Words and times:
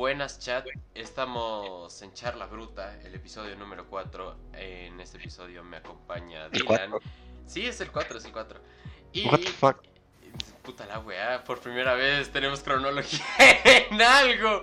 Buenas 0.00 0.38
chat, 0.38 0.66
estamos 0.94 2.00
en 2.00 2.14
Charla 2.14 2.46
Bruta, 2.46 2.98
el 3.04 3.14
episodio 3.14 3.54
número 3.54 3.84
4. 3.86 4.34
En 4.54 4.98
este 4.98 5.18
episodio 5.18 5.62
me 5.62 5.76
acompaña 5.76 6.46
¿El 6.46 6.52
Dylan. 6.52 6.92
Sí, 7.46 7.66
es 7.66 7.82
el 7.82 7.92
4, 7.92 8.16
es 8.16 8.24
el 8.24 8.32
4. 8.32 8.60
Y 9.12 9.26
What 9.26 9.40
the 9.40 9.46
fuck? 9.48 9.82
puta 10.62 10.86
la 10.86 11.00
weá, 11.00 11.44
por 11.44 11.60
primera 11.60 11.92
vez 11.92 12.32
tenemos 12.32 12.60
cronología 12.60 13.22
en 13.90 14.00
algo. 14.00 14.62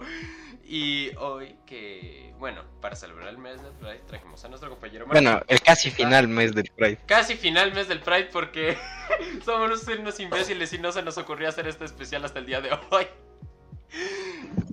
Y 0.66 1.12
hoy 1.18 1.56
que, 1.68 2.34
bueno, 2.40 2.64
para 2.82 2.96
celebrar 2.96 3.28
el 3.28 3.38
mes 3.38 3.62
del 3.62 3.74
Pride 3.74 4.02
trajimos 4.08 4.44
a 4.44 4.48
nuestro 4.48 4.72
compañero 4.72 5.06
Martín. 5.06 5.24
Bueno, 5.24 5.46
el 5.48 5.62
casi 5.62 5.92
final 5.92 6.28
mes 6.28 6.56
del 6.56 6.72
Pride. 6.76 6.98
Casi 7.06 7.36
final 7.36 7.76
mes 7.76 7.88
del 7.88 8.00
Pride 8.00 8.30
porque 8.34 8.76
somos 9.46 9.88
unos 9.88 10.20
imbéciles 10.20 10.74
y 10.74 10.80
no 10.80 10.92
se 10.92 11.04
nos 11.04 11.20
ocurrió 11.20 11.48
hacer 11.48 11.68
este 11.68 11.86
especial 11.86 12.26
hasta 12.26 12.40
el 12.40 12.48
día 12.48 12.60
de 12.60 12.72
hoy. 12.90 13.06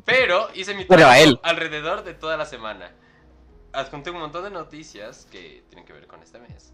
Pero 0.05 0.49
hice 0.55 0.75
mi 0.75 0.85
trabajo 0.85 1.41
alrededor 1.43 2.05
de 2.05 2.15
toda 2.15 2.37
la 2.37 2.47
semana. 2.47 2.93
Adjunté 3.73 4.11
un 4.11 4.19
montón 4.19 4.45
de 4.45 4.51
noticias 4.51 5.27
que 5.31 5.65
tienen 5.69 5.85
que 5.85 5.93
ver 5.93 6.07
con 6.07 6.23
este 6.23 6.39
mes. 6.39 6.73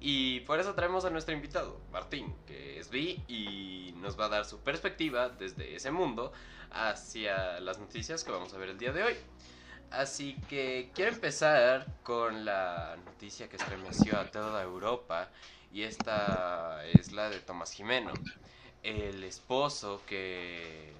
Y 0.00 0.40
por 0.40 0.58
eso 0.58 0.74
traemos 0.74 1.04
a 1.04 1.10
nuestro 1.10 1.32
invitado, 1.32 1.80
Martín, 1.92 2.34
que 2.44 2.78
es 2.80 2.90
bi 2.90 3.22
y 3.28 3.94
nos 3.98 4.18
va 4.18 4.24
a 4.24 4.28
dar 4.28 4.44
su 4.44 4.58
perspectiva 4.60 5.28
desde 5.28 5.76
ese 5.76 5.92
mundo 5.92 6.32
hacia 6.72 7.60
las 7.60 7.78
noticias 7.78 8.24
que 8.24 8.32
vamos 8.32 8.52
a 8.52 8.58
ver 8.58 8.70
el 8.70 8.78
día 8.78 8.92
de 8.92 9.04
hoy. 9.04 9.14
Así 9.92 10.36
que 10.48 10.90
quiero 10.94 11.12
empezar 11.12 11.86
con 12.02 12.44
la 12.44 12.96
noticia 13.04 13.48
que 13.48 13.56
estremeció 13.56 14.18
a 14.18 14.24
toda 14.24 14.62
Europa 14.62 15.28
y 15.72 15.82
esta 15.82 16.84
es 16.86 17.12
la 17.12 17.30
de 17.30 17.40
Tomás 17.40 17.72
Jimeno, 17.72 18.12
el 18.82 19.22
esposo 19.22 20.02
que, 20.06 20.92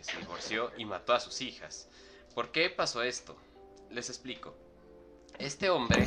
que, 0.00 0.12
se 0.12 0.18
divorció 0.18 0.70
y 0.76 0.84
mató 0.84 1.12
a 1.12 1.20
sus 1.20 1.40
hijas. 1.40 1.88
¿Por 2.34 2.50
qué 2.50 2.70
pasó 2.70 3.02
esto? 3.02 3.36
Les 3.90 4.08
explico. 4.08 4.56
Este 5.38 5.70
hombre 5.70 6.06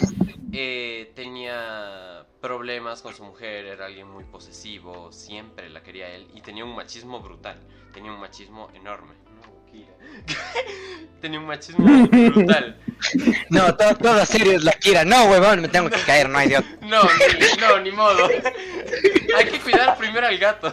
eh, 0.51 1.11
tenía 1.15 2.25
problemas 2.41 3.01
con 3.01 3.15
su 3.15 3.23
mujer, 3.23 3.65
era 3.65 3.85
alguien 3.87 4.07
muy 4.07 4.23
posesivo, 4.25 5.11
siempre 5.11 5.69
la 5.69 5.81
quería 5.81 6.09
él 6.09 6.29
y 6.35 6.41
tenía 6.41 6.63
un 6.63 6.75
machismo 6.75 7.19
brutal, 7.19 7.59
tenía 7.93 8.11
un 8.11 8.19
machismo 8.19 8.69
enorme. 8.73 9.13
Tenía 11.19 11.39
un 11.39 11.47
machismo 11.47 12.07
brutal. 12.07 12.77
No, 13.49 13.75
todo, 13.75 13.95
todo 13.95 14.25
serio 14.27 14.51
es 14.51 14.63
la 14.63 14.73
Kira. 14.73 15.03
No, 15.03 15.25
huevón, 15.25 15.61
me 15.61 15.67
tengo 15.67 15.89
que 15.89 15.99
caer, 16.01 16.29
no 16.29 16.37
hay 16.37 16.49
Dios. 16.49 16.63
No, 16.81 17.01
ni, 17.03 17.59
no, 17.59 17.79
ni 17.79 17.91
modo. 17.91 18.27
Hay 19.35 19.45
que 19.45 19.59
cuidar 19.59 19.97
primero 19.97 20.27
al 20.27 20.37
gato. 20.37 20.71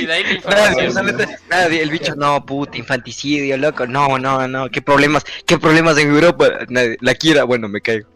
Y 0.00 0.06
de 0.06 0.12
ahí 0.12 0.24
la 0.24 0.32
información. 0.32 1.28
nadie, 1.48 1.82
el 1.82 1.90
bicho, 1.90 2.14
no, 2.16 2.44
puta, 2.44 2.76
infanticidio, 2.78 3.56
loco. 3.56 3.86
No, 3.86 4.18
no, 4.18 4.46
no, 4.48 4.68
qué 4.70 4.82
problemas, 4.82 5.24
qué 5.46 5.58
problemas 5.58 5.96
en 5.98 6.08
Europa. 6.10 6.48
Nadie- 6.68 6.96
la 7.00 7.14
Kira, 7.14 7.44
bueno, 7.44 7.68
me 7.68 7.80
caigo. 7.80 8.08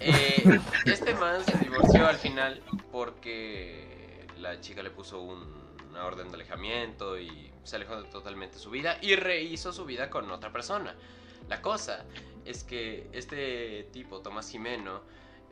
Eh, 0.00 0.60
este 0.84 1.14
man 1.14 1.44
se 1.44 1.56
divorció 1.58 2.06
al 2.06 2.16
final 2.16 2.62
porque 2.92 4.26
la 4.38 4.60
chica 4.60 4.82
le 4.82 4.90
puso 4.90 5.20
un- 5.20 5.56
una 5.90 6.04
orden 6.04 6.28
de 6.28 6.34
alejamiento 6.34 7.18
y 7.18 7.50
se 7.64 7.76
alejó 7.76 8.00
de 8.00 8.08
totalmente 8.08 8.58
su 8.58 8.70
vida 8.70 8.98
y 9.02 9.16
rehizo 9.16 9.72
su 9.72 9.84
vida 9.84 10.08
con 10.10 10.30
otra 10.30 10.52
persona. 10.52 10.94
La 11.48 11.60
cosa 11.62 12.04
es 12.44 12.62
que 12.62 13.08
este 13.12 13.88
tipo, 13.92 14.20
Tomás 14.20 14.50
Jimeno, 14.50 15.02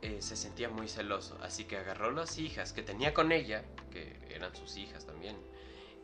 eh, 0.01 0.17
se 0.21 0.35
sentía 0.35 0.69
muy 0.69 0.87
celoso, 0.87 1.37
así 1.41 1.65
que 1.65 1.77
agarró 1.77 2.11
las 2.11 2.37
hijas 2.37 2.73
que 2.73 2.83
tenía 2.83 3.13
con 3.13 3.31
ella, 3.31 3.63
que 3.91 4.17
eran 4.29 4.55
sus 4.55 4.77
hijas 4.77 5.05
también, 5.05 5.35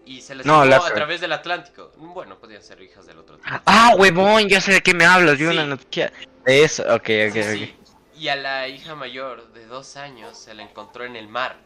y 0.06 0.22
se 0.22 0.36
las 0.36 0.46
No, 0.46 0.64
llevó 0.66 0.84
la- 0.84 0.88
a 0.88 0.94
través 0.94 1.22
del 1.22 1.32
Atlántico. 1.32 1.92
Bueno, 1.98 2.38
podían 2.40 2.62
ser 2.64 2.82
hijas 2.82 3.06
del 3.06 3.20
otro 3.20 3.38
tipo. 3.38 3.50
Ah, 3.66 3.94
huevón, 3.98 4.50
ya 4.50 4.60
sé 4.62 4.74
de 4.74 4.82
qué 4.82 4.94
me 4.94 5.06
hablas. 5.06 5.38
Vi 5.38 5.46
Sí. 5.46 5.52
una 5.52 5.66
noticia 5.66 6.12
de 6.46 6.64
eso. 6.64 6.84
Ok, 6.84 7.10
ok, 7.30 7.34
Sí, 7.34 7.40
ok. 7.40 7.46
sí. 7.54 7.76
Y 8.18 8.28
a 8.28 8.36
la 8.36 8.68
hija 8.68 8.96
mayor 8.96 9.52
de 9.54 9.66
dos 9.66 9.96
años 9.98 10.38
se 10.38 10.54
la 10.54 10.64
encontró 10.64 11.06
en 11.06 11.16
el 11.16 11.28
mar, 11.28 11.58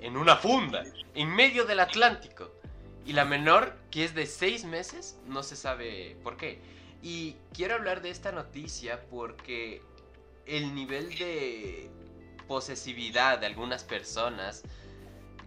en 0.00 0.16
una 0.16 0.36
funda, 0.36 0.84
en 1.14 1.28
medio 1.28 1.64
del 1.64 1.80
Atlántico. 1.80 2.52
Y 3.04 3.12
la 3.14 3.24
menor, 3.24 3.74
que 3.90 4.04
es 4.04 4.14
de 4.14 4.26
seis 4.26 4.64
meses, 4.64 5.18
no 5.26 5.42
se 5.42 5.56
sabe 5.56 6.16
por 6.22 6.36
qué. 6.36 6.60
Y 7.02 7.36
quiero 7.54 7.74
hablar 7.74 8.02
de 8.02 8.10
esta 8.10 8.32
noticia 8.32 9.00
porque 9.10 9.82
el 10.48 10.74
nivel 10.74 11.10
de 11.18 11.90
posesividad 12.46 13.38
de 13.38 13.46
algunas 13.46 13.84
personas 13.84 14.62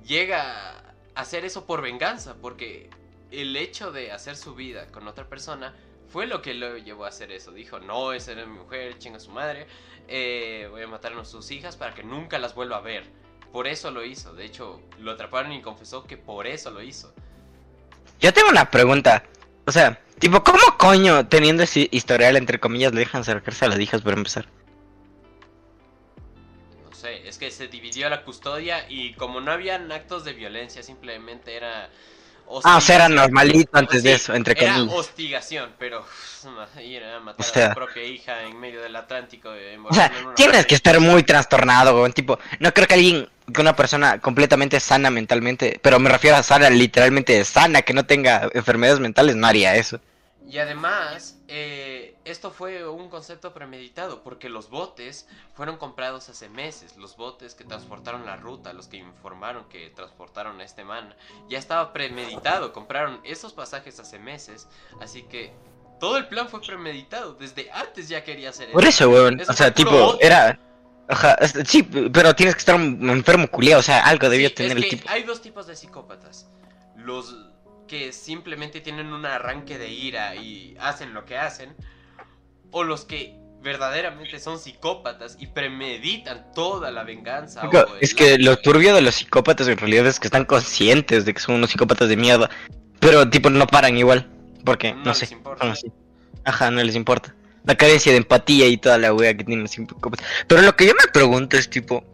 llega 0.06 0.78
a 0.78 0.94
hacer 1.16 1.44
eso 1.44 1.66
por 1.66 1.82
venganza, 1.82 2.36
porque 2.42 2.90
el 3.32 3.56
hecho 3.58 3.92
de 3.92 4.12
hacer 4.12 4.36
su 4.36 4.54
vida 4.56 4.88
con 4.88 5.08
otra 5.08 5.28
persona 5.28 5.76
fue 6.08 6.28
lo 6.28 6.42
que 6.42 6.54
lo 6.54 6.78
llevó 6.78 7.06
a 7.06 7.10
hacer 7.10 7.32
eso. 7.32 7.52
Dijo, 7.52 7.80
no, 7.80 8.14
esa 8.14 8.34
era 8.34 8.46
mi 8.46 8.60
mujer, 8.60 8.98
chinga 9.00 9.20
su 9.20 9.32
madre, 9.32 9.66
eh, 10.08 10.68
voy 10.70 10.84
a 10.84 10.88
matar 10.88 11.14
a 11.14 11.26
sus 11.26 11.50
hijas 11.52 11.76
para 11.76 11.96
que 11.96 12.04
nunca 12.04 12.38
las 12.38 12.54
vuelva 12.54 12.78
a 12.78 12.82
ver. 12.82 13.06
Por 13.52 13.68
eso 13.68 13.92
lo 13.92 14.06
hizo. 14.06 14.34
De 14.34 14.46
hecho, 14.46 14.82
lo 15.00 15.12
atraparon 15.12 15.52
y 15.52 15.62
confesó 15.62 16.06
que 16.06 16.18
por 16.18 16.48
eso 16.48 16.72
lo 16.72 16.82
hizo. 16.82 17.14
Yo 18.20 18.32
tengo 18.34 18.50
una 18.50 18.70
pregunta. 18.70 19.24
O 19.66 19.72
sea, 19.72 20.00
tipo, 20.20 20.44
¿cómo 20.44 20.60
coño, 20.78 21.28
teniendo 21.28 21.64
ese 21.64 21.88
historial, 21.92 22.36
entre 22.38 22.60
comillas, 22.60 22.94
le 22.94 23.00
dejan 23.00 23.22
acercarse 23.22 23.66
a 23.66 23.70
las 23.70 23.80
hijas 23.80 24.02
para 24.02 24.16
empezar? 24.16 24.48
Es 27.32 27.38
que 27.38 27.50
se 27.50 27.70
dividió 27.70 28.10
la 28.10 28.24
custodia 28.24 28.86
y 28.90 29.14
como 29.14 29.40
no 29.40 29.54
habían 29.54 29.90
actos 29.90 30.26
de 30.26 30.34
violencia, 30.34 30.84
simplemente 30.84 31.56
era... 31.56 31.90
Ah, 32.66 32.76
o 32.76 32.82
sea, 32.82 32.96
era 32.98 33.08
normalito 33.08 33.70
antes 33.78 34.04
de 34.04 34.12
eso, 34.16 34.34
entre 34.36 34.54
era 34.62 34.74
comillas. 34.74 34.94
hostigación, 34.94 35.72
pero 35.80 36.06
ir 36.84 37.02
a 37.06 37.22
matar 37.22 37.40
O 37.40 37.50
sea- 37.50 37.66
a 37.68 37.70
tu 37.70 37.76
propia 37.76 38.04
hija 38.04 38.44
en 38.44 38.60
medio 38.60 38.82
del 38.82 38.94
Atlántico. 38.98 39.54
eh, 39.54 39.80
O 39.90 39.94
sea, 39.94 40.12
tienes 40.36 40.66
que 40.66 40.76
estar 40.76 41.00
muy 41.00 41.24
trastornado, 41.24 41.96
weón. 41.96 42.12
Tipo, 42.12 42.38
no 42.60 42.74
creo 42.74 42.86
que 42.88 42.96
alguien, 42.96 43.30
que 43.54 43.62
una 43.62 43.78
persona 43.78 44.20
completamente 44.20 44.82
sana 44.82 45.10
mentalmente, 45.10 45.80
pero 45.82 45.98
me 46.00 46.10
refiero 46.10 46.36
a 46.36 46.44
sana, 46.44 46.70
literalmente 46.70 47.46
sana, 47.46 47.82
que 47.84 47.94
no 47.94 48.06
tenga 48.06 48.50
enfermedades 48.54 49.00
mentales, 49.00 49.38
no 49.38 49.48
haría 49.48 49.78
eso. 49.78 50.02
Y 50.52 50.58
además, 50.60 51.38
eh, 51.48 52.18
esto 52.26 52.52
fue 52.52 52.86
un 52.86 53.08
concepto 53.10 53.54
premeditado, 53.54 54.22
porque 54.22 54.50
los 54.50 54.70
botes 54.70 55.26
fueron 55.54 55.78
comprados 55.78 56.28
hace 56.28 56.50
meses. 56.50 56.98
Los 56.98 57.16
botes 57.16 57.56
que 57.56 57.64
transportaron 57.64 58.26
la 58.26 58.36
ruta, 58.36 58.74
los 58.74 58.88
que 58.90 58.98
informaron 58.98 59.70
que 59.70 59.92
transportaron 59.92 60.60
a 60.60 60.66
este 60.66 60.84
man, 60.84 61.16
ya 61.48 61.58
estaba 61.58 61.94
premeditado. 61.94 62.74
Compraron 62.74 63.22
esos 63.24 63.54
pasajes 63.54 63.98
hace 64.02 64.20
meses, 64.20 64.68
así 65.00 65.24
que 65.24 65.54
todo 66.02 66.18
el 66.18 66.28
plan 66.28 66.50
fue 66.50 66.60
premeditado. 66.60 67.34
Desde 67.36 67.72
antes 67.72 68.10
ya 68.10 68.22
quería 68.26 68.50
hacer 68.50 68.74
Por 68.74 68.84
eso, 68.84 69.10
weón. 69.10 69.40
Eso 69.40 69.54
O 69.54 69.56
sea, 69.56 69.74
tipo, 69.74 69.92
odio. 69.92 70.18
era. 70.20 70.60
Ajá, 71.08 71.38
sí, 71.66 71.84
pero 71.84 72.36
tienes 72.36 72.56
que 72.56 72.60
estar 72.60 72.76
un 72.76 73.10
enfermo 73.10 73.48
culiado, 73.50 73.80
o 73.80 73.84
sea, 73.84 74.06
algo 74.06 74.28
debió 74.30 74.50
Sí, 74.50 74.56
tener 74.56 74.78
es 74.78 74.84
el 74.84 74.90
tipo. 74.90 75.10
hay 75.10 75.24
dos 75.24 75.42
tipos 75.42 75.66
de 75.68 75.78
psicópatas. 75.78 76.50
Los 76.98 77.36
que 77.92 78.14
simplemente 78.14 78.80
tienen 78.80 79.12
un 79.12 79.26
arranque 79.26 79.78
de 79.78 79.90
ira 79.90 80.34
y 80.38 80.78
hacen 80.80 81.14
lo 81.14 81.26
que 81.26 81.38
hacen. 81.38 81.76
O 82.72 82.86
los 82.86 83.04
que 83.04 83.36
verdaderamente 83.62 84.40
son 84.40 84.60
psicópatas 84.60 85.36
y 85.42 85.48
premeditan 85.48 86.54
toda 86.54 86.90
la 86.90 87.04
venganza. 87.04 87.70
Es 88.00 88.16
que 88.16 88.38
lo 88.38 88.56
turbio 88.56 88.96
de 88.96 89.02
los 89.02 89.16
psicópatas 89.16 89.68
en 89.68 89.78
realidad 89.78 90.08
es 90.08 90.22
que 90.22 90.28
están 90.28 90.46
conscientes 90.46 91.26
de 91.26 91.34
que 91.34 91.42
son 91.42 91.56
unos 91.56 91.72
psicópatas 91.72 92.08
de 92.08 92.16
mierda, 92.16 92.50
pero 93.02 93.30
tipo 93.30 93.50
no 93.50 93.68
paran 93.68 93.98
igual, 93.98 94.26
porque 94.64 94.94
No 94.94 95.04
no, 95.04 95.14
sé. 95.14 95.36
Ajá, 96.46 96.72
no 96.72 96.82
les 96.82 96.96
importa. 96.96 97.36
La 97.66 97.76
carencia 97.76 98.14
de 98.14 98.20
empatía 98.20 98.68
y 98.68 98.78
toda 98.78 98.98
la 99.00 99.14
wea 99.14 99.36
que 99.36 99.44
tienen 99.44 99.64
los 99.64 99.72
psicópatas. 99.72 100.26
Pero 100.48 100.62
lo 100.62 100.78
que 100.78 100.88
yo 100.88 100.94
me 100.94 101.12
pregunto 101.12 101.58
es 101.58 101.70
tipo, 101.70 102.06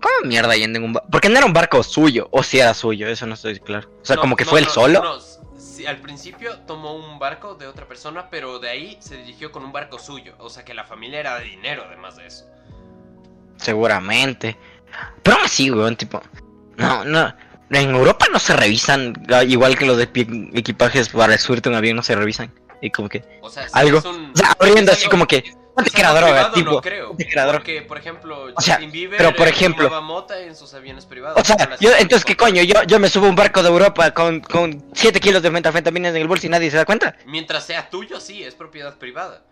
¿cómo 0.00 0.14
mierda 0.24 0.54
yendo 0.56 0.78
en 0.78 0.84
un 0.84 0.92
barco? 0.92 1.08
Porque 1.10 1.28
no 1.28 1.36
era 1.38 1.46
un 1.46 1.52
barco 1.52 1.82
suyo, 1.82 2.28
o 2.30 2.42
si 2.42 2.58
era 2.60 2.74
suyo, 2.74 3.08
eso 3.08 3.26
no 3.26 3.34
estoy 3.34 3.58
claro. 3.60 3.88
O 4.02 4.04
sea, 4.04 4.16
No, 4.16 4.22
como 4.22 4.36
que 4.36 4.44
no, 4.44 4.50
fue 4.50 4.60
él 4.60 4.66
no, 4.66 4.72
solo. 4.72 5.02
no, 5.02 5.18
sí, 5.58 5.86
al 5.86 5.98
principio 5.98 6.58
tomó 6.66 6.94
un 6.94 7.18
barco 7.18 7.54
de 7.54 7.66
otra 7.66 7.86
persona, 7.86 8.28
pero 8.30 8.58
de 8.58 8.68
ahí 8.70 8.96
se 9.00 9.16
dirigió 9.16 9.52
con 9.52 9.64
un 9.64 9.72
barco 9.72 9.98
suyo. 9.98 10.34
O 10.38 10.50
sea 10.50 10.64
que 10.64 10.74
la 10.74 10.84
familia 10.84 11.20
era 11.20 11.38
de 11.38 11.44
dinero 11.44 11.84
además 11.86 12.16
de 12.16 12.26
eso. 12.26 12.44
Seguramente. 13.56 14.56
Pero 15.22 15.36
aún 15.36 15.44
así, 15.46 15.70
weón, 15.70 15.96
tipo. 15.96 16.22
No, 16.76 17.04
no. 17.04 17.34
En 17.70 17.90
Europa 17.94 18.26
no 18.32 18.38
se 18.38 18.56
revisan, 18.56 19.12
igual 19.46 19.76
que 19.76 19.84
los 19.84 19.98
de 19.98 20.04
equipajes 20.54 21.10
para 21.10 21.36
subirte 21.36 21.68
un 21.68 21.74
avión 21.74 21.96
no 21.96 22.02
se 22.02 22.14
revisan. 22.14 22.52
Y 22.80 22.90
como 22.90 23.08
que. 23.08 23.24
O 23.42 23.50
sea, 23.50 23.68
si 23.68 23.78
Algo. 23.78 23.98
un- 24.08 24.30
O 24.32 24.36
sea, 24.36 24.52
abriendo 24.58 24.92
así 24.92 25.08
como 25.08 25.26
que. 25.26 25.54
Ponte 25.78 25.90
es 25.90 25.94
que 25.94 26.00
era 26.00 26.12
droga, 26.12 26.32
privado, 26.32 26.54
tipo. 26.54 26.70
No 26.72 26.80
creo. 26.80 27.16
que 27.16 27.28
era 27.30 27.42
droga. 27.44 27.58
Porque, 27.58 27.82
por 27.82 27.98
ejemplo, 27.98 28.46
O 28.54 28.60
sea, 28.60 28.74
Justin 28.74 28.90
Bieber 28.90 29.16
pero, 29.18 29.34
por 29.34 29.46
eh, 29.46 29.50
ejemplo- 29.50 30.02
mota 30.02 30.40
en 30.40 30.56
sus 30.56 30.74
aviones 30.74 31.06
privados. 31.06 31.40
O 31.40 31.44
sea, 31.44 31.56
yo, 31.78 31.90
entonces, 31.98 32.24
¿qué 32.24 32.36
coño? 32.36 32.62
Yo, 32.62 32.82
yo 32.82 32.98
me 32.98 33.08
subo 33.08 33.26
a 33.26 33.28
un 33.30 33.36
barco 33.36 33.62
de 33.62 33.68
Europa 33.68 34.10
con, 34.10 34.40
con 34.40 34.84
7 34.92 35.20
kilos 35.20 35.40
de 35.42 35.50
metanfetaminas 35.50 36.14
en 36.14 36.22
el 36.22 36.28
bolso 36.28 36.46
y 36.46 36.50
nadie 36.50 36.70
se 36.70 36.76
da 36.78 36.84
cuenta. 36.84 37.14
Mientras 37.26 37.64
sea 37.64 37.88
tuyo, 37.88 38.20
sí, 38.20 38.42
es 38.42 38.54
propiedad 38.54 38.96
privada. 38.98 39.42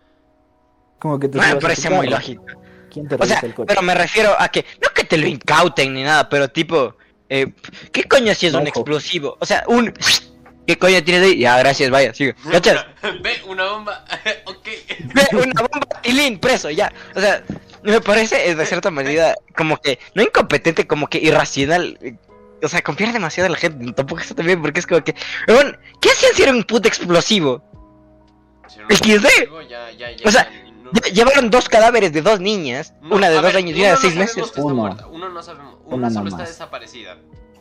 Como 0.99 1.19
que 1.19 1.29
te 1.29 1.37
me 1.37 1.43
subas 1.43 1.55
a 1.55 1.59
tu 1.59 1.61
parece 1.61 1.89
muy 1.89 2.07
lógico. 2.07 2.43
¿Quién 2.91 3.07
te 3.07 3.15
O 3.15 3.25
sea, 3.25 3.39
el 3.39 3.53
coche? 3.53 3.67
pero 3.67 3.81
me 3.81 3.93
refiero 3.95 4.35
a 4.37 4.49
que, 4.49 4.65
no 4.81 4.89
que 4.93 5.03
te 5.03 5.17
lo 5.17 5.27
incauten 5.27 5.93
ni 5.93 6.03
nada, 6.03 6.27
pero 6.27 6.49
tipo, 6.49 6.95
eh, 7.29 7.53
¿qué 7.91 8.03
coño 8.05 8.33
si 8.33 8.47
es 8.47 8.53
un 8.53 8.67
explosivo? 8.67 9.37
O 9.39 9.45
sea, 9.45 9.63
un, 9.67 9.93
¿Qué 10.67 10.77
coño 10.77 11.01
tienes 11.03 11.23
ahí? 11.23 11.39
Ya, 11.39 11.57
gracias, 11.57 11.89
vaya, 11.89 12.13
sigue. 12.13 12.35
¿Cachas? 12.51 12.85
Ve, 13.23 13.41
una 13.47 13.71
bomba. 13.71 14.05
ok. 14.45 14.67
Ve 15.13 15.27
una 15.31 15.61
bomba, 15.61 16.01
tilín, 16.01 16.37
preso, 16.39 16.69
ya. 16.69 16.91
O 17.15 17.21
sea, 17.21 17.41
me 17.83 18.01
parece 18.01 18.49
eh, 18.49 18.55
de 18.55 18.65
cierta 18.65 18.91
manera 18.91 19.33
como 19.55 19.77
que, 19.77 19.97
no 20.13 20.21
incompetente, 20.23 20.85
como 20.85 21.07
que 21.07 21.19
irracional. 21.19 21.97
eh, 22.01 22.15
O 22.61 22.67
sea, 22.67 22.81
confiar 22.81 23.13
demasiado 23.13 23.45
en 23.45 23.53
la 23.53 23.57
gente, 23.57 23.93
tampoco 23.93 24.21
está 24.21 24.43
bien, 24.43 24.61
porque 24.61 24.81
es 24.81 24.87
como 24.87 25.01
que, 25.03 25.15
weón, 25.47 25.77
¿qué 26.01 26.09
hacían 26.09 26.33
si 26.35 26.43
era 26.43 26.51
un 26.51 26.63
puto 26.63 26.87
explosivo? 26.89 27.63
Si 28.67 28.79
Ya, 29.09 29.91
ya, 29.91 30.11
ya, 30.11 30.27
O 30.27 30.31
sea, 30.31 30.49
ya, 30.51 30.63
no- 30.83 30.91
Lle- 30.91 31.11
Llevaron 31.13 31.49
dos 31.49 31.67
cadáveres 31.69 32.11
de 32.13 32.21
dos 32.21 32.39
niñas, 32.39 32.93
no, 33.01 33.15
una 33.15 33.29
de 33.29 33.35
dos 33.35 33.43
ver, 33.43 33.57
años 33.57 33.77
y 33.77 33.81
una 33.81 33.91
de 33.91 33.97
seis 33.97 34.15
meses. 34.15 34.51
Uno. 34.55 35.29
no 35.29 35.43
sabemos. 35.43 35.75
Una 35.85 35.95
Una 35.95 36.09
solo 36.09 36.29
está 36.29 36.43
desaparecida. 36.43 37.17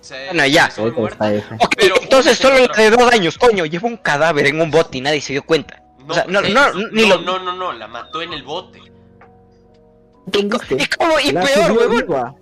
O 0.06 0.08
sea, 0.08 0.26
Bueno, 0.26 0.46
ya. 0.46 0.66
está 0.66 0.82
Ahorita 0.82 1.00
muerta. 1.00 1.34
está 1.34 1.54
F. 1.56 1.64
Ok, 1.64 1.74
Pero 1.76 1.94
entonces 2.00 2.38
solo 2.38 2.58
la 2.64 2.74
de 2.80 2.90
dos 2.90 3.12
años, 3.12 3.36
coño, 3.38 3.66
llevó 3.66 3.88
un 3.88 3.96
cadáver 3.96 4.46
en 4.46 4.60
un 4.60 4.70
bote 4.70 4.98
y 4.98 5.00
nadie 5.00 5.20
se 5.20 5.32
dio 5.32 5.42
cuenta. 5.44 5.82
No, 5.98 6.06
o 6.06 6.14
sea, 6.14 6.24
no, 6.28 6.40
eh, 6.40 6.50
no, 6.54 6.72
ni 6.92 7.08
no, 7.08 7.16
lo... 7.16 7.22
no, 7.22 7.38
no, 7.40 7.52
no, 7.56 7.72
la 7.72 7.88
mató 7.88 8.22
en 8.22 8.32
el 8.32 8.44
bote. 8.44 8.80
¿Y 10.32 10.38
y 10.38 10.86
cómo? 10.96 11.18
Y 11.18 11.32
La 11.32 11.42
peor, 11.42 11.72
huevón. 11.72 12.36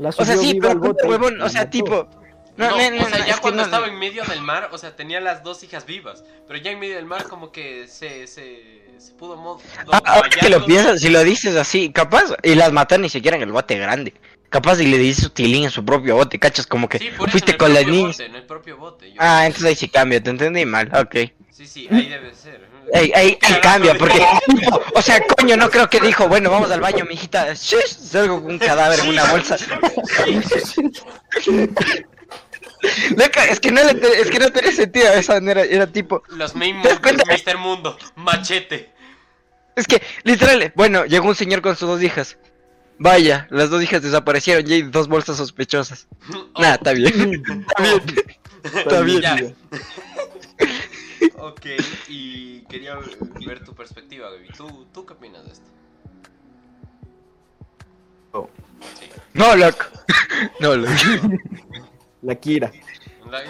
O 0.00 0.12
sea, 0.24 0.36
sí, 0.36 0.58
pero 0.60 0.76
bote 0.78 1.06
huevón, 1.06 1.40
o 1.40 1.48
sea, 1.48 1.60
mató. 1.60 1.70
tipo... 1.70 2.08
No, 2.56 2.70
No, 2.70 2.76
no, 2.76 2.90
no, 2.90 3.02
o 3.06 3.08
sea, 3.08 3.18
no, 3.20 3.26
ya 3.26 3.38
cuando 3.38 3.58
no- 3.58 3.64
estaba 3.66 3.86
en 3.86 3.96
medio 4.00 4.24
del 4.24 4.40
mar, 4.40 4.70
o 4.72 4.78
sea, 4.78 4.96
tenía 4.96 5.20
las 5.20 5.44
dos 5.44 5.62
hijas 5.62 5.86
vivas. 5.86 6.24
Pero 6.48 6.58
ya 6.58 6.72
en 6.72 6.80
medio 6.80 6.96
del 6.96 7.04
mar, 7.06 7.22
como 7.28 7.52
que 7.52 7.86
se, 7.86 8.26
se, 8.26 8.82
se 8.98 9.12
pudo 9.12 9.60
Ah, 9.92 10.02
ahora 10.04 10.28
que 10.28 10.48
lo 10.48 10.64
piensas, 10.64 11.00
si 11.00 11.08
lo 11.10 11.22
dices 11.22 11.54
así, 11.54 11.92
capaz, 11.92 12.24
y 12.42 12.56
las 12.56 12.72
mató 12.72 12.98
ni 12.98 13.08
siquiera 13.08 13.36
en 13.36 13.44
el 13.44 13.52
bote 13.52 13.78
grande. 13.78 14.12
Capaz 14.50 14.80
y 14.80 14.86
le 14.86 14.96
dices 14.96 15.24
su 15.24 15.30
tilín 15.30 15.64
en 15.64 15.70
su 15.70 15.84
propio 15.84 16.14
bote, 16.16 16.38
cachas, 16.38 16.66
como 16.66 16.88
que 16.88 16.98
Sí, 16.98 17.10
por 17.16 17.28
eso, 17.28 17.32
fuiste 17.38 17.56
con 17.58 17.74
las 17.74 17.84
niñas. 17.86 18.12
bote, 18.16 18.24
en 18.26 18.34
el 18.34 18.44
propio 18.46 18.76
bote. 18.78 19.08
yo- 19.12 19.16
Ah, 19.18 19.44
entonces 19.46 19.68
ahí 19.68 19.74
sí 19.76 19.88
cambia, 19.88 20.22
te 20.22 20.30
entendí 20.30 20.64
mal, 20.64 20.90
ok. 20.94 21.16
Sí, 21.50 21.66
sí, 21.66 21.88
ahí 21.90 22.08
debe 22.08 22.34
ser. 22.34 22.66
Ahí, 22.94 23.12
ahí, 23.14 23.26
ahí 23.26 23.34
Cagando 23.36 23.60
cambia, 23.60 23.94
porque, 23.98 24.18
o 24.94 25.02
sea, 25.02 25.20
coño, 25.36 25.56
no 25.58 25.68
creo 25.68 25.90
que 25.90 26.00
dijo, 26.00 26.26
bueno, 26.28 26.50
vamos 26.50 26.70
al 26.70 26.80
baño, 26.80 27.04
mijita, 27.04 27.52
shush, 27.52 27.84
salgo 27.88 28.40
con 28.42 28.52
un 28.52 28.58
cadáver 28.58 29.00
en 29.00 29.08
una 29.10 29.24
bolsa. 29.30 29.58
Loca, 33.16 33.44
es 33.46 33.60
que 33.60 33.72
no 33.72 33.82
le 33.82 33.94
te- 33.94 34.20
es 34.20 34.30
que 34.30 34.38
no 34.38 34.50
tenía 34.50 34.72
sentido 34.72 35.12
esa 35.12 35.34
manera, 35.34 35.62
era 35.64 35.86
tipo, 35.86 36.22
Los 36.28 36.54
main 36.54 36.80
¿Te 36.80 36.88
das 36.90 37.00
cuenta? 37.00 37.24
Mr. 37.26 37.58
Mundo, 37.58 37.98
machete. 38.16 38.90
es 39.76 39.86
que, 39.86 40.00
literal, 40.22 40.72
bueno, 40.76 41.04
llegó 41.04 41.28
un 41.28 41.34
señor 41.34 41.60
con 41.60 41.76
sus 41.76 41.88
dos 41.88 42.02
hijas. 42.02 42.38
Vaya, 42.98 43.46
las 43.50 43.70
dos 43.70 43.82
hijas 43.82 44.02
desaparecieron 44.02 44.68
y 44.68 44.74
hay 44.74 44.82
dos 44.82 45.08
bolsas 45.08 45.36
sospechosas. 45.36 46.06
Oh, 46.32 46.48
Nah, 46.60 46.74
está 46.74 46.92
bien. 46.92 47.12
Está 47.68 47.82
bien. 47.82 48.26
Está 48.64 49.00
bien. 49.02 49.20
Ya. 49.22 49.36
Ok, 51.40 51.66
y 52.08 52.60
quería 52.62 52.96
ver 53.46 53.64
tu 53.64 53.74
perspectiva, 53.74 54.28
baby. 54.30 54.48
¿Tú, 54.56 54.86
¿Tú 54.92 55.04
qué 55.06 55.12
opinas 55.14 55.44
de 55.46 55.52
esto? 55.52 55.66
Oh. 58.32 58.48
Sí. 58.98 59.06
No, 59.34 59.56
loco. 59.56 59.84
No, 60.60 60.76
loco. 60.76 60.92
La 62.22 62.34
Kira. 62.34 62.70
La- 63.30 63.42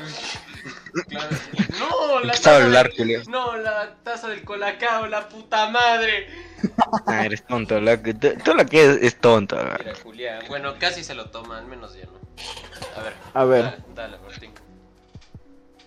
Claro. 1.06 1.36
No, 1.78 2.20
la 2.20 2.32
taza 2.32 2.56
hablar, 2.56 2.90
del-. 2.92 3.22
No, 3.28 3.56
la 3.56 3.94
taza 4.02 4.28
del 4.28 4.42
colacao, 4.44 5.06
la 5.06 5.28
puta 5.28 5.68
madre. 5.70 6.28
Ah, 7.06 7.24
eres 7.26 7.44
tonto, 7.46 7.80
loco. 7.80 8.10
Tú 8.44 8.54
lo 8.54 8.66
que 8.66 8.84
es, 8.84 9.02
es 9.02 9.20
tonto. 9.20 9.56
Mira, 9.56 9.94
Julián. 10.02 10.42
Bueno, 10.48 10.74
casi 10.78 11.04
se 11.04 11.14
lo 11.14 11.30
toma, 11.30 11.58
al 11.58 11.66
menos 11.66 11.94
ya 11.94 12.06
no. 12.06 12.18
A 12.96 13.02
ver. 13.02 13.12
A 13.34 13.44
ver. 13.44 13.62
Dale, 13.64 13.76
dale 13.94 14.18
Martín. 14.18 14.50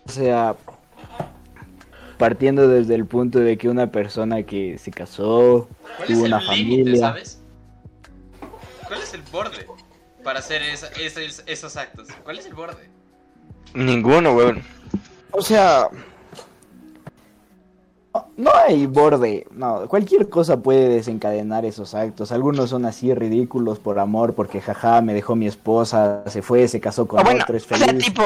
O 0.08 0.12
sea, 0.12 0.56
partiendo 2.18 2.68
desde 2.68 2.96
el 2.96 3.06
punto 3.06 3.40
de 3.40 3.58
que 3.58 3.68
una 3.70 3.92
persona 3.92 4.44
que 4.44 4.78
se 4.78 4.92
casó, 4.92 5.68
¿Cuál 5.98 6.10
es 6.12 6.16
tuvo 6.16 6.26
una 6.26 6.40
límite, 6.40 6.82
familia. 6.82 7.00
sabes? 7.00 7.42
¿Cuál 8.88 9.02
es 9.02 9.14
el 9.14 9.22
borde 9.24 9.66
para 10.24 10.40
hacer 10.40 10.62
esa- 10.64 10.88
esos, 11.00 11.44
esos 11.46 11.78
actos? 11.78 12.08
¿Cuál 12.24 12.40
es 12.40 12.46
el 12.46 12.54
borde? 12.54 12.90
Ninguno, 13.74 14.34
weón. 14.34 14.64
O 15.32 15.42
sea, 15.42 15.88
no 18.36 18.52
hay 18.54 18.86
borde, 18.88 19.48
no, 19.52 19.88
cualquier 19.88 20.28
cosa 20.30 20.58
puede 20.62 20.90
desencadenar 20.90 21.64
esos 21.66 21.94
actos. 21.96 22.32
Algunos 22.32 22.70
son 22.70 22.86
así 22.86 23.14
ridículos 23.14 23.80
por 23.80 24.00
amor, 24.00 24.34
porque 24.36 24.60
jaja, 24.62 25.02
me 25.02 25.14
dejó 25.14 25.36
mi 25.36 25.48
esposa, 25.48 26.24
se 26.28 26.42
fue, 26.42 26.68
se 26.68 26.82
casó 26.82 27.08
con 27.08 27.20
Ah, 27.20 27.24
bueno, 27.24 27.44
otro, 27.44 27.56
es 27.56 27.64
o 27.72 27.76
sea, 27.76 27.88
feliz. 27.88 28.04
tipo, 28.06 28.24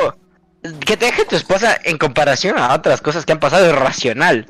que 0.79 0.97
te 0.97 1.05
deje 1.05 1.25
tu 1.25 1.35
esposa 1.35 1.77
en 1.83 1.97
comparación 1.99 2.57
a 2.57 2.73
otras 2.73 3.01
cosas 3.01 3.25
que 3.25 3.33
han 3.33 3.39
pasado 3.39 3.65
es 3.67 3.75
racional. 3.75 4.47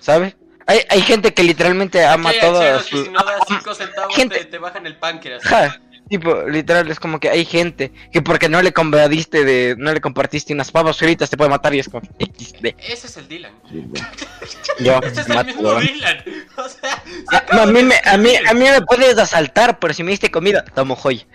¿Sabes? 0.00 0.36
Hay, 0.66 0.80
hay 0.90 1.00
gente 1.02 1.32
que 1.32 1.42
literalmente 1.44 2.04
ama 2.04 2.30
todo 2.40 2.80
si 2.80 3.08
no 3.08 3.24
das 3.24 3.40
5 3.46 3.74
centavos 3.74 4.14
gente- 4.14 4.38
te, 4.38 4.44
te 4.46 4.58
bajan 4.58 4.86
el 4.86 4.96
páncreas. 4.98 5.42
Ja, 5.44 5.80
tipo, 6.08 6.42
literal, 6.48 6.90
es 6.90 6.98
como 6.98 7.20
que 7.20 7.28
hay 7.28 7.44
gente 7.44 7.92
que 8.12 8.22
porque 8.22 8.48
no 8.48 8.62
le 8.62 8.72
compartiste 8.72 9.44
de, 9.44 9.74
no 9.78 9.92
le 9.92 10.00
compartiste 10.00 10.52
unas 10.52 10.70
papas 10.70 10.98
fritas 10.98 11.30
te 11.30 11.36
puede 11.36 11.50
matar 11.50 11.74
y 11.74 11.80
es 11.80 11.88
como 11.88 12.06
XD. 12.18 12.66
Ese 12.78 13.06
es 13.06 13.16
el 13.16 13.28
Dylan. 13.28 13.52
Yo 14.80 15.00
Ese 15.02 15.20
es 15.20 15.28
el 15.28 15.46
mismo. 15.46 15.74
Dylan. 15.74 16.24
O 16.56 16.68
sea, 16.68 17.02
se 17.04 17.36
A, 17.36 17.38
acaba 17.38 17.62
a 17.62 17.66
mí 17.66 17.82
me, 17.82 17.94
a 18.04 18.16
mí, 18.16 18.30
a 18.36 18.54
mí 18.54 18.64
me 18.64 18.82
puedes 18.82 19.18
asaltar, 19.18 19.78
pero 19.78 19.94
si 19.94 20.02
me 20.02 20.10
diste 20.10 20.30
comida, 20.30 20.64
tomo 20.64 20.96
joya. 20.96 21.26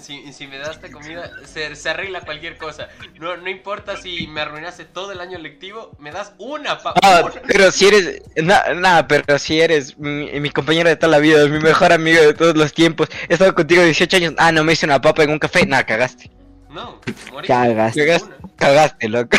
Si, 0.00 0.22
me- 0.22 0.32
si, 0.32 0.46
me 0.46 0.58
das 0.58 0.78
comida, 0.92 1.30
se, 1.44 1.74
se 1.76 1.88
arregla 1.90 2.20
cualquier 2.22 2.56
cosa. 2.58 2.88
No, 3.20 3.36
no 3.36 3.48
importa 3.48 3.96
si 3.96 4.26
me 4.26 4.40
arruinaste 4.40 4.84
todo 4.84 5.12
el 5.12 5.20
año 5.20 5.38
lectivo, 5.38 5.92
me 5.98 6.10
das 6.10 6.32
una 6.38 6.78
papa. 6.82 7.00
Ah, 7.02 7.30
pero 7.46 7.70
si 7.70 7.86
eres, 7.86 8.22
nada, 8.36 8.74
nah, 8.74 9.02
pero 9.06 9.38
si 9.38 9.60
eres 9.60 9.96
mi, 9.98 10.28
mi 10.40 10.50
compañero 10.50 10.88
de 10.88 10.96
toda 10.96 11.12
la 11.12 11.18
vida, 11.18 11.46
mi 11.46 11.60
mejor 11.60 11.92
amigo 11.92 12.20
de 12.20 12.34
todos 12.34 12.56
los 12.56 12.72
tiempos, 12.72 13.08
he 13.28 13.34
estado 13.34 13.54
contigo 13.54 13.82
18 13.82 14.16
años, 14.16 14.34
ah, 14.38 14.50
no 14.52 14.64
me 14.64 14.72
hice 14.72 14.86
una 14.86 15.00
papa 15.00 15.22
en 15.22 15.30
un 15.30 15.38
café, 15.38 15.64
nada, 15.66 15.84
cagaste, 15.84 16.30
No, 16.70 17.00
morí. 17.30 17.46
Cagas. 17.46 17.94
cagaste, 17.94 18.28
Una. 18.28 18.52
cagaste, 18.56 19.08
loco. 19.08 19.36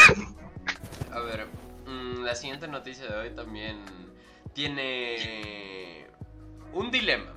A 1.11 1.19
ver, 1.19 1.47
mm, 1.85 2.23
la 2.23 2.35
siguiente 2.35 2.67
noticia 2.67 3.05
de 3.07 3.15
hoy 3.15 3.29
también 3.31 3.77
tiene 4.53 6.07
un 6.73 6.91
dilema. 6.91 7.31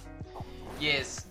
Y 0.81 0.89
es, 0.89 1.27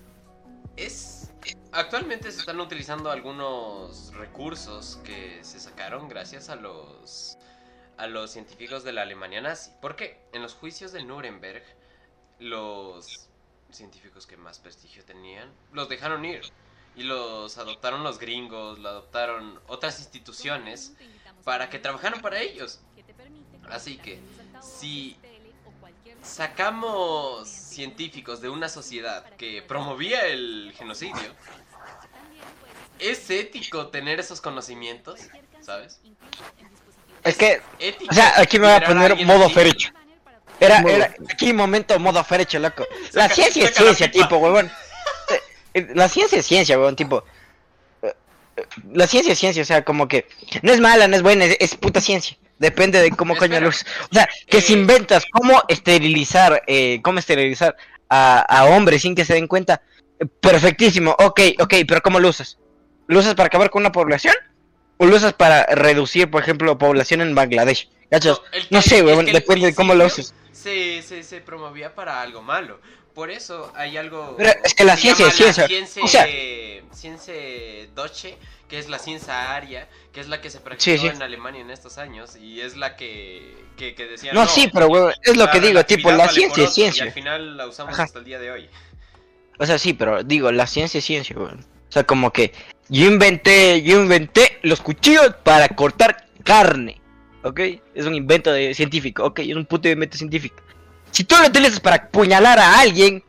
es, 0.75 1.26
actualmente 1.71 2.31
se 2.31 2.39
están 2.39 2.59
utilizando 2.59 3.11
algunos 3.11 4.13
recursos 4.13 4.99
que 5.03 5.39
se 5.43 5.59
sacaron 5.59 6.07
gracias 6.07 6.49
a 6.49 6.55
los, 6.55 7.37
a 7.97 8.07
los 8.07 8.31
científicos 8.31 8.83
de 8.83 8.93
la 8.93 9.03
Alemania 9.03 9.41
nazi. 9.41 9.71
¿Por 9.81 9.95
qué? 9.95 10.19
En 10.33 10.41
los 10.41 10.53
juicios 10.53 10.91
de 10.91 11.03
Nuremberg, 11.03 11.63
los 12.39 13.27
científicos 13.71 14.25
que 14.25 14.37
más 14.37 14.59
prestigio 14.59 15.03
tenían, 15.03 15.51
los 15.73 15.89
dejaron 15.89 16.25
ir. 16.25 16.41
Y 16.95 17.03
los 17.03 17.57
adoptaron 17.59 18.03
los 18.03 18.17
gringos, 18.17 18.79
lo 18.79 18.89
adoptaron 18.89 19.59
otras 19.67 19.99
instituciones 19.99 20.93
para 21.43 21.69
que 21.69 21.77
trabajaran 21.77 22.21
para 22.21 22.39
ellos. 22.39 22.81
Así 23.69 23.97
que, 23.97 24.19
si 24.61 25.15
sacamos 26.23 27.47
científicos 27.47 28.41
de 28.41 28.49
una 28.49 28.67
sociedad 28.67 29.29
que 29.35 29.61
promovía 29.61 30.25
el 30.25 30.73
genocidio, 30.75 31.33
¿es 32.99 33.29
ético 33.29 33.87
tener 33.87 34.19
esos 34.19 34.41
conocimientos? 34.41 35.19
¿Sabes? 35.61 35.99
Es 37.23 37.35
que, 37.35 37.61
¿Ético 37.79 38.11
o 38.11 38.13
sea, 38.13 38.33
aquí 38.37 38.57
me 38.59 38.67
voy 38.67 38.75
a 38.75 38.85
poner 38.85 39.25
modo 39.25 39.45
así? 39.45 39.53
ferecho. 39.53 39.89
Era, 40.59 40.79
era, 40.79 41.13
aquí 41.29 41.53
momento 41.53 41.99
modo 41.99 42.23
ferecho, 42.23 42.57
loco. 42.59 42.85
La 43.11 43.23
Saca- 43.23 43.35
ciencia 43.35 43.65
es 43.65 43.75
ciencia, 43.75 44.09
tipo, 44.09 44.37
huevón. 44.37 44.71
Eh, 45.29 45.41
eh, 45.75 45.87
La 45.93 46.07
ciencia 46.09 46.39
es 46.39 46.45
ciencia, 46.45 46.77
huevón, 46.77 46.95
tipo. 46.95 47.23
eh, 48.01 48.13
La 48.93 49.05
ciencia 49.07 49.33
es 49.33 49.39
ciencia, 49.39 49.61
o 49.61 49.65
sea, 49.65 49.83
como 49.83 50.07
que 50.07 50.27
no 50.63 50.71
es 50.71 50.79
mala, 50.79 51.07
no 51.07 51.15
es 51.15 51.21
buena, 51.21 51.45
es, 51.45 51.57
es 51.59 51.75
puta 51.75 52.01
ciencia. 52.01 52.37
Depende 52.59 52.99
de 53.01 53.11
cómo 53.11 53.35
coño 53.35 53.59
uses. 53.67 53.85
O 54.09 54.13
sea, 54.15 54.27
que 54.47 54.61
si 54.61 54.73
inventas 54.73 55.25
cómo 55.31 55.61
esterilizar, 55.67 56.63
eh, 56.65 56.99
cómo 57.03 57.19
esterilizar 57.19 57.75
a, 58.09 58.39
a 58.39 58.65
hombres 58.65 59.03
sin 59.03 59.13
que 59.13 59.25
se 59.25 59.35
den 59.35 59.47
cuenta, 59.47 59.81
perfectísimo, 60.39 61.15
ok, 61.19 61.39
ok, 61.59 61.73
pero 61.87 62.01
¿cómo 62.01 62.19
lo 62.19 62.29
usas? 62.29 62.57
¿Lo 63.07 63.19
usas 63.19 63.35
para 63.35 63.47
acabar 63.47 63.69
con 63.69 63.81
una 63.81 63.91
población? 63.91 64.35
¿O 64.97 65.05
lo 65.05 65.15
usas 65.15 65.33
para 65.33 65.63
reducir, 65.67 66.29
por 66.29 66.41
ejemplo, 66.41 66.77
población 66.77 67.21
en 67.21 67.35
Bangladesh? 67.35 67.89
No 68.69 68.81
que- 68.81 68.89
sé, 68.89 68.99
el 68.99 69.25
depende 69.31 69.67
de 69.67 69.75
cómo 69.75 69.93
lo 69.93 70.05
uses. 70.05 70.33
Se, 70.51 71.01
se, 71.03 71.23
se 71.23 71.39
promovía 71.41 71.93
para 71.93 72.21
algo 72.21 72.41
malo. 72.41 72.79
Por 73.13 73.31
eso 73.31 73.71
hay 73.75 73.97
algo. 73.97 74.35
Pero 74.37 74.51
es 74.63 74.73
que 74.73 74.83
la 74.83 74.95
ciencia 74.95 75.27
es 75.27 75.33
ciencia. 75.35 75.67
Ciencia, 75.67 76.03
O 76.03 76.07
sea- 76.07 76.27
ciencia 76.93 77.33
Doche, 77.95 78.37
que 78.67 78.79
es 78.79 78.89
la 78.89 78.99
ciencia 78.99 79.55
aria, 79.55 79.87
que 80.11 80.19
es 80.19 80.27
la 80.27 80.41
que 80.41 80.49
se 80.49 80.59
practicó 80.59 80.83
Sí, 80.83 80.97
sí. 80.97 81.07
en 81.07 81.21
Alemania 81.21 81.61
en 81.61 81.71
estos 81.71 81.97
años. 81.97 82.35
Y 82.35 82.61
es 82.61 82.75
la 82.75 82.95
que, 82.95 83.55
que, 83.77 83.95
que 83.95 84.05
decían. 84.07 84.35
No, 84.35 84.47
sí, 84.47 84.69
pero 84.73 84.87
huevón, 84.87 85.13
es 85.23 85.37
lo 85.37 85.49
que 85.49 85.59
digo, 85.59 85.83
tipo, 85.85 86.11
la 86.11 86.27
ciencia 86.27 86.63
es 86.63 86.71
ocho, 86.71 86.81
Y 86.81 86.85
al 86.85 86.93
ciencia. 86.93 87.11
final 87.11 87.57
la 87.57 87.67
usamos 87.67 87.93
Ajá. 87.93 88.03
hasta 88.03 88.19
el 88.19 88.25
día 88.25 88.39
de 88.39 88.51
hoy. 88.51 88.69
O 89.59 89.65
sea, 89.65 89.77
sí, 89.79 89.93
pero 89.93 90.23
digo, 90.23 90.51
la 90.51 90.67
ciencia 90.67 90.99
es 90.99 91.05
ciencia, 91.05 91.35
weón. 91.37 91.65
O 91.89 91.91
sea, 91.91 92.03
como 92.03 92.31
que 92.31 92.53
Yo 92.89 93.05
inventé, 93.05 93.81
yo 93.81 94.01
inventé 94.01 94.59
los 94.63 94.81
cuchillos 94.81 95.35
para 95.43 95.67
cortar 95.69 96.25
carne. 96.43 97.01
¿Ok? 97.43 97.59
Es 97.93 98.05
un 98.05 98.15
invento 98.15 98.51
de 98.51 98.73
científico. 98.73 99.23
Ok, 99.23 99.39
es 99.39 99.55
un 99.55 99.65
puto 99.65 99.87
invento 99.87 100.17
científico. 100.17 100.61
Si 101.11 101.23
tú 101.23 101.35
lo 101.41 101.47
utilizas 101.47 101.79
para 101.79 101.95
apuñalar 101.95 102.59
a 102.59 102.79
alguien, 102.79 103.23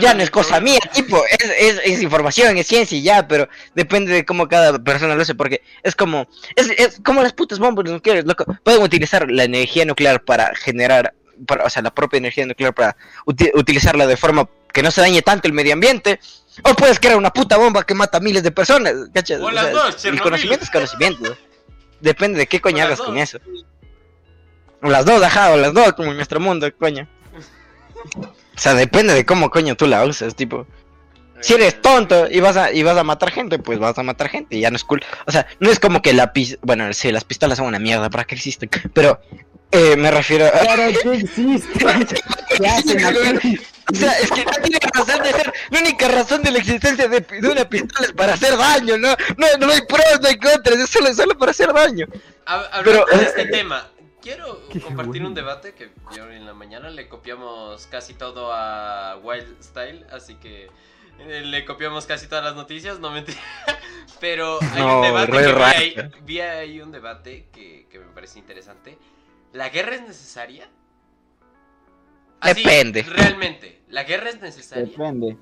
ya 0.00 0.14
no 0.14 0.22
es 0.22 0.30
cosa 0.30 0.60
mía, 0.60 0.78
tipo, 0.92 1.20
es, 1.26 1.50
es, 1.58 1.80
es 1.84 2.02
información, 2.02 2.56
es 2.56 2.68
ciencia 2.68 2.96
y 2.96 3.02
ya, 3.02 3.26
pero 3.26 3.48
depende 3.74 4.12
de 4.12 4.24
cómo 4.24 4.46
cada 4.46 4.78
persona 4.78 5.16
lo 5.16 5.22
hace, 5.22 5.34
porque 5.34 5.62
es 5.82 5.96
como, 5.96 6.28
es, 6.54 6.70
es 6.78 7.00
como 7.04 7.20
las 7.22 7.32
putas 7.32 7.58
bombas 7.58 7.86
nucleares, 7.86 8.24
loco. 8.24 8.44
Pueden 8.62 8.82
utilizar 8.82 9.28
la 9.28 9.42
energía 9.44 9.84
nuclear 9.84 10.22
para 10.22 10.54
generar, 10.54 11.14
para, 11.46 11.64
o 11.64 11.70
sea, 11.70 11.82
la 11.82 11.92
propia 11.92 12.18
energía 12.18 12.46
nuclear 12.46 12.72
para 12.74 12.96
uti- 13.26 13.50
utilizarla 13.54 14.06
de 14.06 14.16
forma 14.16 14.48
que 14.72 14.82
no 14.82 14.92
se 14.92 15.00
dañe 15.00 15.22
tanto 15.22 15.48
el 15.48 15.54
medio 15.54 15.72
ambiente, 15.72 16.20
o 16.62 16.74
puedes 16.74 16.98
crear 16.98 17.16
una 17.16 17.30
puta 17.30 17.56
bomba 17.56 17.84
que 17.84 17.94
mata 17.94 18.18
a 18.18 18.20
miles 18.20 18.42
de 18.42 18.50
personas, 18.50 18.94
¿cachas? 19.12 19.40
O 19.40 19.50
las 19.50 19.72
dos, 19.72 20.04
el 20.04 20.20
conocimiento 20.20 20.64
es 20.64 20.70
conocimiento. 20.70 21.28
¿no? 21.28 21.36
Depende 22.00 22.38
de 22.38 22.46
qué 22.46 22.60
coño 22.60 22.78
O 22.78 22.86
hagas 22.86 23.00
con 23.00 23.18
eso. 23.18 23.38
O 24.82 24.88
las 24.88 25.04
dos, 25.04 25.22
ajá, 25.22 25.52
o 25.52 25.56
las 25.56 25.72
dos, 25.74 25.92
como 25.94 26.10
en 26.10 26.16
nuestro 26.16 26.40
mundo, 26.40 26.68
coño. 26.78 27.08
O 28.14 28.60
sea, 28.60 28.74
depende 28.74 29.14
de 29.14 29.24
cómo 29.24 29.50
coño 29.50 29.76
tú 29.76 29.86
la 29.86 30.04
usas, 30.04 30.34
tipo. 30.34 30.66
Si 31.40 31.54
eres 31.54 31.80
tonto 31.80 32.26
y 32.28 32.40
vas 32.40 32.56
a 32.56 32.72
y 32.72 32.82
vas 32.82 32.96
a 32.96 33.04
matar 33.04 33.30
gente, 33.30 33.60
pues 33.60 33.78
vas 33.78 33.96
a 33.96 34.02
matar 34.02 34.28
gente 34.28 34.56
y 34.56 34.60
ya 34.60 34.70
no 34.70 34.76
es 34.76 34.84
cool. 34.84 35.04
O 35.26 35.30
sea, 35.30 35.46
no 35.60 35.70
es 35.70 35.78
como 35.78 36.02
que 36.02 36.12
la 36.12 36.32
pis 36.32 36.58
bueno, 36.62 36.92
sí, 36.92 37.12
las 37.12 37.22
pistolas 37.22 37.58
son 37.58 37.68
una 37.68 37.78
mierda, 37.78 38.10
¿para 38.10 38.24
qué 38.24 38.34
existen? 38.34 38.68
Pero 38.92 39.20
eh, 39.70 39.96
me 39.96 40.10
refiero 40.10 40.46
a... 40.46 40.50
Claro 40.50 40.82
que 41.00 41.14
existe. 41.14 41.86
¿Qué 42.56 42.66
hacen 42.66 43.04
aquí? 43.04 43.60
O 43.92 43.94
sea, 43.96 44.12
es 44.18 44.30
que 44.30 44.44
no 44.44 44.52
tiene 44.62 44.78
razón 44.94 45.22
de 45.22 45.32
ser. 45.32 45.52
La 45.70 45.80
única 45.80 46.08
razón 46.08 46.42
de 46.42 46.50
la 46.50 46.58
existencia 46.58 47.08
de, 47.08 47.20
de 47.20 47.48
una 47.48 47.68
pistola 47.68 48.06
es 48.06 48.12
para 48.12 48.34
hacer 48.34 48.56
daño, 48.56 48.98
¿no? 48.98 49.08
No, 49.36 49.46
no 49.66 49.72
hay 49.72 49.80
pros, 49.82 50.20
no 50.20 50.28
hay 50.28 50.38
contras, 50.38 50.76
es 50.78 50.90
solo, 50.90 51.12
solo 51.14 51.38
para 51.38 51.50
hacer 51.52 51.72
daño. 51.72 52.06
Hab- 52.46 52.68
Hablando 52.72 53.04
Pero- 53.06 53.18
de 53.18 53.24
este 53.26 53.46
tema, 53.46 53.88
quiero 54.20 54.60
compartir 54.82 55.06
bueno. 55.22 55.28
un 55.28 55.34
debate 55.34 55.74
que 55.74 55.90
yo 56.14 56.30
en 56.30 56.44
la 56.44 56.52
mañana 56.54 56.90
le 56.90 57.08
copiamos 57.08 57.86
casi 57.86 58.14
todo 58.14 58.52
a 58.52 59.16
Wild 59.22 59.62
Style, 59.62 60.06
así 60.12 60.34
que 60.36 60.68
eh, 61.20 61.40
le 61.44 61.64
copiamos 61.64 62.04
casi 62.06 62.26
todas 62.26 62.44
las 62.44 62.54
noticias, 62.54 62.98
no 63.00 63.10
mentira. 63.10 63.38
Pero 64.20 64.58
hay 64.72 64.80
No, 64.82 64.96
un 64.96 65.02
debate 65.02 65.32
que 65.32 65.38
vi 65.52 65.62
ahí, 65.62 65.96
vi 66.22 66.40
ahí 66.40 66.80
un 66.80 66.90
debate 66.92 67.48
que, 67.52 67.86
que 67.90 67.98
me 67.98 68.06
parece 68.12 68.38
interesante. 68.38 68.98
¿La 69.52 69.68
guerra 69.70 69.94
es 69.94 70.02
necesaria? 70.02 70.68
Así, 72.40 72.62
Depende. 72.62 73.02
Realmente, 73.02 73.80
¿la 73.88 74.04
guerra 74.04 74.30
es 74.30 74.40
necesaria? 74.40 74.84
Depende. 74.84 75.36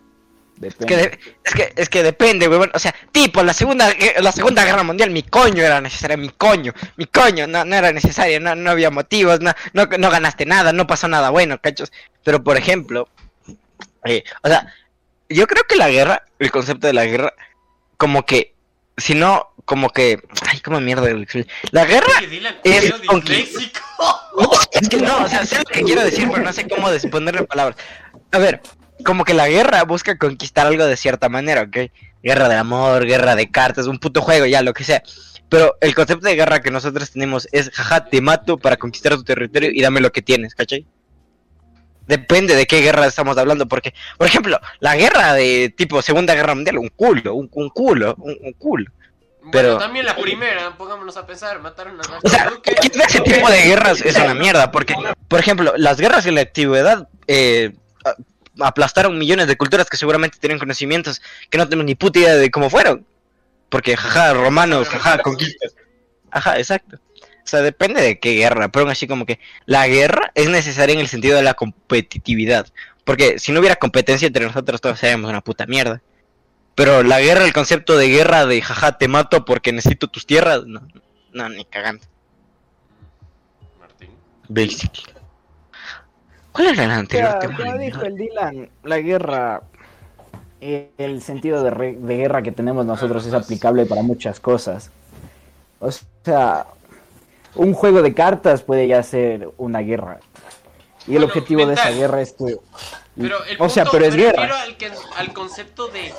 Es 0.62 0.78
Depende. 0.78 0.86
que, 0.86 0.96
de- 0.96 1.18
es 1.44 1.54
que, 1.54 1.72
es 1.76 1.88
que 1.90 2.02
depende, 2.02 2.48
weón. 2.48 2.70
O 2.72 2.78
sea, 2.78 2.94
tipo, 3.12 3.42
la 3.42 3.52
segunda, 3.52 3.92
la 4.20 4.32
segunda 4.32 4.64
guerra 4.64 4.82
mundial, 4.82 5.10
mi 5.10 5.22
coño 5.22 5.62
era 5.62 5.82
necesaria, 5.82 6.16
mi 6.16 6.30
coño, 6.30 6.72
mi 6.96 7.04
coño, 7.06 7.46
no, 7.46 7.64
no 7.66 7.76
era 7.76 7.92
necesario, 7.92 8.40
no, 8.40 8.54
no 8.54 8.70
había 8.70 8.90
motivos, 8.90 9.40
no, 9.40 9.52
no, 9.74 9.84
no 9.84 10.10
ganaste 10.10 10.46
nada, 10.46 10.72
no 10.72 10.86
pasó 10.86 11.08
nada 11.08 11.28
bueno, 11.28 11.60
cachos. 11.60 11.92
Pero, 12.24 12.42
por 12.42 12.56
ejemplo, 12.56 13.06
eh, 14.06 14.24
o 14.42 14.48
sea, 14.48 14.72
yo 15.28 15.46
creo 15.46 15.64
que 15.68 15.76
la 15.76 15.90
guerra, 15.90 16.24
el 16.38 16.50
concepto 16.50 16.86
de 16.86 16.94
la 16.94 17.04
guerra, 17.04 17.34
como 17.98 18.24
que, 18.24 18.54
si 18.96 19.14
no, 19.14 19.48
como 19.66 19.90
que, 19.90 20.18
ay, 20.49 20.61
como 20.61 20.80
mierda, 20.80 21.08
la 21.73 21.85
guerra 21.85 22.06
Es 22.64 22.85
¿eres 22.85 22.94
conqui- 23.02 23.44
disléxico? 23.44 23.80
no, 24.40 24.50
es 24.73 24.88
que 24.88 24.96
no, 24.99 25.25
o 25.25 25.28
sea, 25.28 25.44
sé 25.44 25.58
lo 25.58 25.64
que 25.64 25.82
quiero 25.82 26.02
decir, 26.02 26.28
pero 26.30 26.42
no 26.44 26.52
sé 26.52 26.66
cómo 26.66 26.88
en 26.90 27.46
palabras. 27.46 27.76
A 28.30 28.38
ver, 28.38 28.62
como 29.04 29.25
que 29.25 29.35
la 29.35 29.49
guerra 29.49 29.82
busca 29.82 30.16
conquistar 30.16 30.66
algo 30.68 30.87
de 30.87 30.96
cierta 30.96 31.28
manera, 31.28 31.62
¿ok? 31.62 31.90
Guerra 32.23 32.49
del 32.49 32.58
amor, 32.58 33.04
guerra 33.04 33.35
de 33.37 33.50
cartas, 33.50 33.87
un 33.88 33.99
puto 33.99 34.23
juego, 34.23 34.46
ya, 34.46 34.62
lo 34.62 34.73
que 34.73 34.85
sea. 34.85 35.02
Pero 35.49 35.76
el 35.80 35.94
concepto 35.94 36.26
de 36.26 36.35
guerra 36.37 36.61
que 36.61 36.70
nosotros 36.70 37.11
tenemos 37.11 37.49
es, 37.52 37.70
jaja, 37.70 38.06
te 38.06 38.20
mato 38.20 38.58
para 38.58 38.76
conquistar 38.76 39.14
tu 39.16 39.25
territorio 39.25 39.70
y 39.73 39.82
dame 39.82 40.00
lo 40.00 40.11
que 40.12 40.23
tienes, 40.23 40.54
¿cachai? 40.54 40.87
Depende 42.06 42.54
de 42.54 42.66
qué 42.66 42.82
guerra 42.82 43.06
estamos 43.06 43.37
hablando, 43.37 43.66
porque, 43.66 43.92
por 44.16 44.28
ejemplo, 44.28 44.61
la 44.78 44.94
guerra 44.94 45.35
de 45.35 45.75
tipo 45.76 46.00
Segunda 46.02 46.35
Guerra 46.37 46.54
Mundial, 46.54 46.78
un 46.78 46.88
culo, 46.88 47.35
un, 47.35 47.49
un 47.52 47.68
culo, 47.70 48.14
un, 48.18 48.37
un 48.42 48.52
culo. 48.52 48.90
Pero- 49.52 49.68
Bueno, 49.74 49.78
también 49.78 50.06
la 50.06 50.16
primera, 50.16 50.76
pongámonos 50.76 51.16
a 51.16 51.26
pensar, 51.26 51.60
mataron 51.60 51.98
a 52.00 52.18
O 52.22 52.28
sea, 52.28 52.50
Duque. 52.50 52.74
ese 52.80 53.20
tipo 53.20 53.48
de 53.50 53.62
guerras 53.62 54.00
es 54.00 54.16
una 54.16 54.34
mierda, 54.34 54.70
porque, 54.70 54.94
por 55.28 55.40
ejemplo, 55.40 55.74
las 55.76 55.98
guerras 56.00 56.26
en 56.26 56.34
la 56.36 56.42
antigüedad 56.42 57.08
eh, 57.28 57.74
aplastaron 58.60 59.18
millones 59.18 59.46
de 59.46 59.56
culturas 59.56 59.88
que 59.88 59.96
seguramente 59.96 60.38
tienen 60.38 60.58
conocimientos 60.58 61.20
que 61.50 61.58
no 61.58 61.64
tenemos 61.68 61.86
ni 61.86 61.94
puta 61.94 62.18
idea 62.18 62.34
de 62.34 62.50
cómo 62.50 62.70
fueron. 62.70 63.06
Porque, 63.68 63.96
jaja, 63.96 64.32
romanos, 64.34 64.88
jaja, 64.88 65.18
conquistas. 65.18 65.74
Ajá, 66.30 66.58
exacto. 66.58 66.96
O 66.96 67.48
sea, 67.48 67.60
depende 67.62 68.00
de 68.02 68.18
qué 68.18 68.34
guerra, 68.34 68.68
pero 68.68 68.82
aún 68.84 68.90
así 68.90 69.06
como 69.06 69.26
que 69.26 69.38
la 69.66 69.86
guerra 69.86 70.32
es 70.34 70.48
necesaria 70.48 70.94
en 70.94 71.00
el 71.00 71.08
sentido 71.08 71.36
de 71.36 71.42
la 71.42 71.54
competitividad. 71.54 72.66
Porque 73.04 73.38
si 73.38 73.52
no 73.52 73.60
hubiera 73.60 73.76
competencia 73.76 74.26
entre 74.26 74.44
nosotros 74.44 74.80
todos 74.80 74.98
seríamos 74.98 75.30
una 75.30 75.40
puta 75.40 75.66
mierda. 75.66 76.02
Pero 76.76 77.02
la 77.02 77.21
guerra, 77.21 77.45
el 77.45 77.52
concepto 77.52 77.97
de 77.97 78.09
guerra 78.09 78.47
de 78.47 78.62
jaja, 78.62 78.99
te 78.99 79.09
mato 79.09 79.45
porque 79.45 79.73
necesito 79.73 80.06
tus 80.06 80.26
tierras, 80.26 80.64
no, 80.66 80.83
no, 81.33 81.49
ni 81.49 81.64
cagando. 81.64 82.04
Martín. 83.80 84.11
Basic. 84.49 84.92
¿Cuál 86.52 86.68
era 86.68 86.85
el 86.85 86.90
anterior 86.90 87.38
tema? 87.40 87.56
como 87.56 87.78
dijo 87.78 88.02
el 88.02 88.16
Dylan, 88.16 88.68
la 88.85 88.99
guerra, 88.99 89.62
eh, 90.61 90.90
el 90.99 91.23
sentido 91.23 91.62
de, 91.62 91.71
re- 91.71 91.97
de 91.99 92.16
guerra 92.16 92.42
que 92.42 92.52
tenemos 92.52 92.87
nosotros 92.87 93.26
es 93.26 93.35
aplicable 93.35 93.87
para 93.87 94.02
muchas 94.02 94.38
cosas. 94.38 94.90
O 95.80 95.90
sea, 96.25 96.66
un 97.54 97.73
juego 97.73 98.02
de 98.02 98.14
cartas 98.14 98.62
puede 98.62 98.87
ya 98.87 99.02
ser 99.02 99.50
una 99.56 99.80
guerra. 99.80 100.21
Y 101.06 101.16
el 101.16 101.25
objetivo 101.25 101.64
de 101.66 101.75
esa 101.75 101.90
guerra 101.90 102.20
es 102.20 102.32
que... 102.32 102.56
Pero 103.18 103.42
el 103.44 103.56
o 103.60 103.68
sea, 103.70 103.84
pero 103.86 104.04
es 104.04 104.14
me 104.14 104.22
refiero 104.25 104.42
guerra. 104.42 104.62
Al, 104.62 104.76
que- 104.76 104.92
al 105.16 105.32
concepto 105.32 105.88
de, 105.88 106.12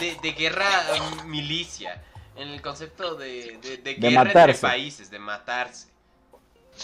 de, 0.00 0.16
de 0.22 0.32
guerra 0.32 0.66
eh, 0.94 1.24
milicia. 1.26 2.02
En 2.36 2.48
el 2.48 2.62
concepto 2.62 3.14
de, 3.16 3.58
de, 3.62 3.76
de 3.76 3.94
guerra 3.94 4.22
entre 4.22 4.34
matarse. 4.34 4.60
países, 4.62 5.10
de 5.10 5.18
matarse. 5.18 5.88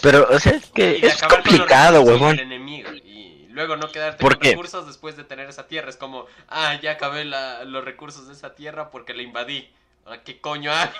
Pero, 0.01 0.27
o 0.29 0.39
sea, 0.39 0.53
es 0.53 0.67
que 0.67 0.99
es 1.05 1.21
complicado, 1.23 2.01
huevón. 2.01 2.39
Y 3.03 3.47
luego 3.49 3.75
no 3.75 3.91
quedarte 3.91 4.21
¿Por 4.21 4.33
con 4.35 4.41
qué? 4.43 4.49
recursos 4.51 4.85
después 4.85 5.17
de 5.17 5.23
tener 5.23 5.49
esa 5.49 5.67
tierra. 5.67 5.89
Es 5.89 5.97
como, 5.97 6.27
ah, 6.47 6.79
ya 6.81 6.91
acabé 6.91 7.25
la- 7.25 7.63
los 7.63 7.83
recursos 7.83 8.27
de 8.27 8.33
esa 8.33 8.53
tierra 8.53 8.91
porque 8.91 9.13
la 9.13 9.23
invadí. 9.23 9.69
¿qué 10.23 10.39
coño 10.39 10.71
hago? 10.71 10.93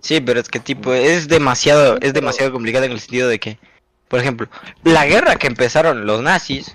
Sí, 0.00 0.20
pero 0.20 0.40
es 0.40 0.48
que 0.50 0.60
tipo, 0.60 0.92
es 0.92 1.28
demasiado, 1.28 1.96
es 2.02 2.12
demasiado 2.12 2.52
complicado 2.52 2.84
en 2.84 2.92
el 2.92 3.00
sentido 3.00 3.28
de 3.28 3.40
que, 3.40 3.58
por 4.08 4.20
ejemplo, 4.20 4.48
la 4.84 5.06
guerra 5.06 5.36
que 5.36 5.46
empezaron 5.46 6.06
los 6.06 6.22
nazis, 6.22 6.74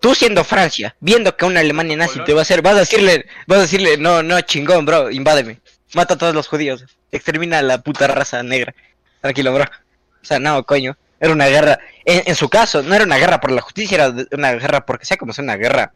tú 0.00 0.14
siendo 0.14 0.44
Francia, 0.44 0.94
viendo 1.00 1.36
que 1.36 1.44
una 1.44 1.60
Alemania 1.60 1.96
nazi 1.96 2.20
te 2.24 2.32
va 2.34 2.40
a 2.40 2.42
hacer, 2.42 2.60
vas 2.62 2.74
a 2.76 2.80
decirle, 2.80 3.26
vas 3.46 3.58
a 3.58 3.62
decirle, 3.62 3.96
no, 3.96 4.22
no, 4.22 4.40
chingón, 4.42 4.84
bro, 4.84 5.10
invádeme, 5.10 5.60
mata 5.94 6.14
a 6.14 6.18
todos 6.18 6.34
los 6.34 6.48
judíos, 6.48 6.84
extermina 7.10 7.58
a 7.58 7.62
la 7.62 7.78
puta 7.78 8.06
raza 8.06 8.42
negra, 8.42 8.74
tranquilo, 9.20 9.52
bro. 9.54 9.64
O 9.64 10.26
sea, 10.26 10.38
no, 10.38 10.64
coño, 10.64 10.96
era 11.20 11.32
una 11.32 11.46
guerra, 11.46 11.78
en, 12.04 12.22
en 12.26 12.34
su 12.34 12.48
caso, 12.48 12.82
no 12.82 12.94
era 12.94 13.04
una 13.04 13.16
guerra 13.18 13.40
por 13.40 13.50
la 13.50 13.60
justicia, 13.62 13.96
era 13.96 14.14
una 14.32 14.52
guerra 14.52 14.84
porque 14.84 15.06
sea 15.06 15.16
como 15.16 15.32
sea 15.32 15.44
una 15.44 15.56
guerra, 15.56 15.92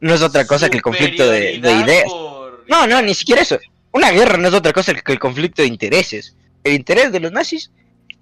no 0.00 0.14
es 0.14 0.22
otra 0.22 0.46
cosa 0.46 0.68
que 0.68 0.76
el 0.76 0.82
conflicto 0.82 1.26
de, 1.30 1.54
ideas. 1.54 2.04
por- 2.10 2.64
No, 2.68 2.86
no, 2.86 3.00
ni 3.00 3.14
siquiera 3.14 3.40
eso. 3.42 3.58
Una 3.92 4.10
guerra 4.10 4.36
no 4.36 4.48
es 4.48 4.54
otra 4.54 4.74
cosa 4.74 4.92
que 4.92 5.12
el 5.12 5.18
conflicto 5.18 5.62
de 5.62 5.68
intereses. 5.68 6.34
El 6.64 6.74
interés 6.74 7.12
de 7.12 7.20
los 7.20 7.32
nazis 7.32 7.70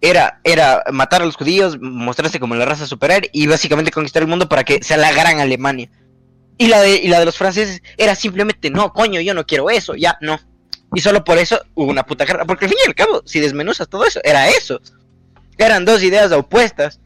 era, 0.05 0.41
era 0.45 0.85
matar 0.93 1.23
a 1.23 1.25
los 1.25 1.35
judíos, 1.37 1.79
mostrarse 1.81 2.39
como 2.39 2.55
la 2.55 2.67
raza 2.67 2.87
superior 2.87 3.23
y 3.33 3.47
básicamente 3.47 3.91
conquistar 3.91 4.23
el 4.23 4.29
mundo 4.29 4.49
para 4.49 4.63
que 4.63 4.83
sea 4.83 4.99
la 4.99 5.13
gran 5.13 5.41
Alemania. 5.41 5.89
Y 6.59 6.69
la 6.69 6.83
de, 6.83 6.97
y 6.97 7.09
la 7.09 7.19
de 7.19 7.25
los 7.25 7.39
franceses 7.39 7.83
era 7.97 8.15
simplemente, 8.15 8.69
no, 8.71 8.93
coño, 8.93 9.21
yo 9.23 9.33
no 9.33 9.47
quiero 9.47 9.71
eso, 9.71 9.95
ya, 9.95 10.19
no. 10.21 10.39
Y 10.95 11.01
solo 11.01 11.25
por 11.25 11.39
eso 11.39 11.59
hubo 11.75 11.91
una 11.91 12.05
puta 12.05 12.27
guerra. 12.27 12.45
Porque 12.45 12.67
al 12.67 12.71
fin 12.71 12.79
y 12.85 12.89
al 12.89 12.95
cabo, 12.95 13.23
si 13.25 13.41
desmenuzas 13.41 13.89
todo 13.89 14.05
eso, 14.05 14.21
era 14.23 14.49
eso. 14.51 14.81
Eran 15.57 15.85
dos 15.85 16.03
ideas 16.03 16.31
opuestas. 16.33 17.01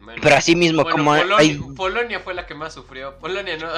Bueno, 0.00 0.20
Pero 0.22 0.36
así 0.36 0.54
mismo, 0.54 0.82
bueno, 0.82 0.96
como 0.98 1.10
Polonia, 1.12 1.36
hay... 1.38 1.54
Polonia 1.76 2.20
fue 2.20 2.34
la 2.34 2.44
que 2.44 2.54
más 2.54 2.74
sufrió. 2.74 3.18
Polonia 3.18 3.56
no. 3.56 3.68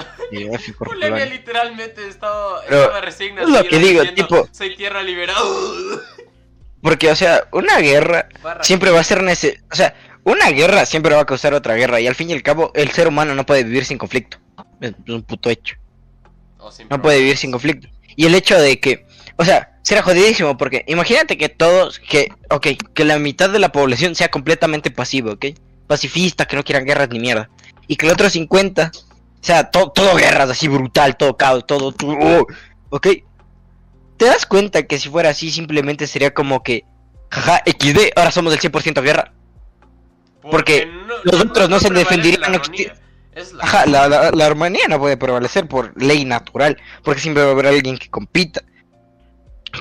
Sí, 0.59 0.73
Polonia 0.79 1.27
literalmente 1.27 2.09
estaba, 2.09 2.63
es 2.65 3.49
lo 3.49 3.63
que 3.65 3.79
digo, 3.79 4.01
diciendo, 4.01 4.27
tipo- 4.27 4.49
Soy 4.53 4.75
tierra 4.75 5.03
liberada. 5.03 5.39
Porque, 6.87 7.11
o 7.11 7.17
sea, 7.17 7.49
una 7.53 7.79
guerra 7.81 8.29
Barra. 8.43 8.63
siempre 8.63 8.93
va 8.93 9.01
a 9.01 9.05
ser 9.05 9.21
necesario. 9.25 9.61
O 9.73 9.75
sea, 9.75 9.93
una 10.23 10.51
guerra 10.51 10.87
siempre 10.87 11.15
va 11.17 11.23
a 11.23 11.27
causar 11.27 11.53
otra 11.53 11.75
guerra. 11.75 12.01
Y 12.01 12.07
al 12.07 12.15
fin 12.15 12.31
y 12.31 12.33
al 12.33 12.45
cabo, 12.45 12.71
el 12.77 12.93
ser 12.93 13.09
humano 13.09 13.35
no 13.35 13.45
puede 13.45 13.65
vivir 13.65 13.85
sin 13.85 13.99
conflicto. 13.99 14.39
Es 14.81 14.93
un 15.09 15.25
puto 15.25 15.51
hecho. 15.51 15.75
O 16.59 16.71
sin 16.71 16.87
No 16.89 17.03
puede 17.03 17.19
vivir 17.19 17.37
sin 17.37 17.51
conflicto. 17.51 17.89
Y 18.15 18.27
el 18.27 18.35
hecho 18.37 18.57
de 18.61 18.79
que. 18.79 19.05
O 19.37 19.45
sea, 19.45 19.79
será 19.83 20.03
jodidísimo. 20.03 20.57
Porque 20.57 20.85
imagínate 20.87 21.37
que 21.37 21.49
todos. 21.49 21.99
Que. 21.99 22.29
Ok, 22.51 22.69
que 22.95 23.05
la 23.05 23.19
mitad 23.19 23.51
de 23.51 23.59
la 23.59 23.73
población 23.73 24.15
sea 24.15 24.29
completamente 24.31 24.93
pasivo, 24.93 25.33
¿ok? 25.33 25.47
Pacifista, 25.89 26.47
que 26.47 26.55
no 26.55 26.63
quieran 26.63 26.85
guerras 26.85 27.09
ni 27.11 27.19
mierda. 27.19 27.51
Y 27.89 27.97
que 27.97 28.07
el 28.07 28.13
otro 28.13 28.31
50. 28.31 28.93
O 28.95 29.45
sea, 29.47 29.71
to- 29.71 29.91
todo 29.91 30.15
guerras 30.15 30.51
así 30.51 30.69
brutal, 30.69 31.17
todo 31.17 31.37
caos, 31.37 31.67
todo. 31.67 31.91
todo- 31.93 32.17
oh, 32.21 32.47
¿ok? 32.91 33.07
¿Te 34.17 34.25
das 34.25 34.47
cuenta 34.47 34.85
que 34.85 34.99
si 34.99 35.09
fuera 35.09 35.31
así 35.31 35.51
simplemente 35.51 36.07
sería 36.07 36.33
como 36.33 36.63
que, 36.63 36.85
jaja, 37.31 37.63
XD, 37.67 38.13
ahora 38.17 38.31
somos 38.31 38.53
del 38.53 38.61
100% 38.73 39.03
guerra? 39.03 39.33
Porque 40.51 40.89
los 41.25 41.41
otros 41.41 41.69
no 41.69 41.81
se 41.81 41.91
defenderían, 41.91 42.41
la 42.41 42.49
no 42.49 42.55
armonía. 42.57 42.95
Es 43.35 43.53
la 43.53 43.65
Ajá, 43.65 43.87
la, 43.87 44.09
la, 44.09 44.31
la 44.31 44.47
armonía 44.47 44.89
no 44.89 44.99
puede 44.99 45.17
prevalecer 45.17 45.69
por 45.69 45.93
ley 46.01 46.25
natural, 46.25 46.79
porque 47.03 47.21
siempre 47.21 47.43
va 47.43 47.51
a 47.51 47.53
haber 47.53 47.67
alguien 47.67 47.99
que 47.99 48.09
compita. 48.09 48.63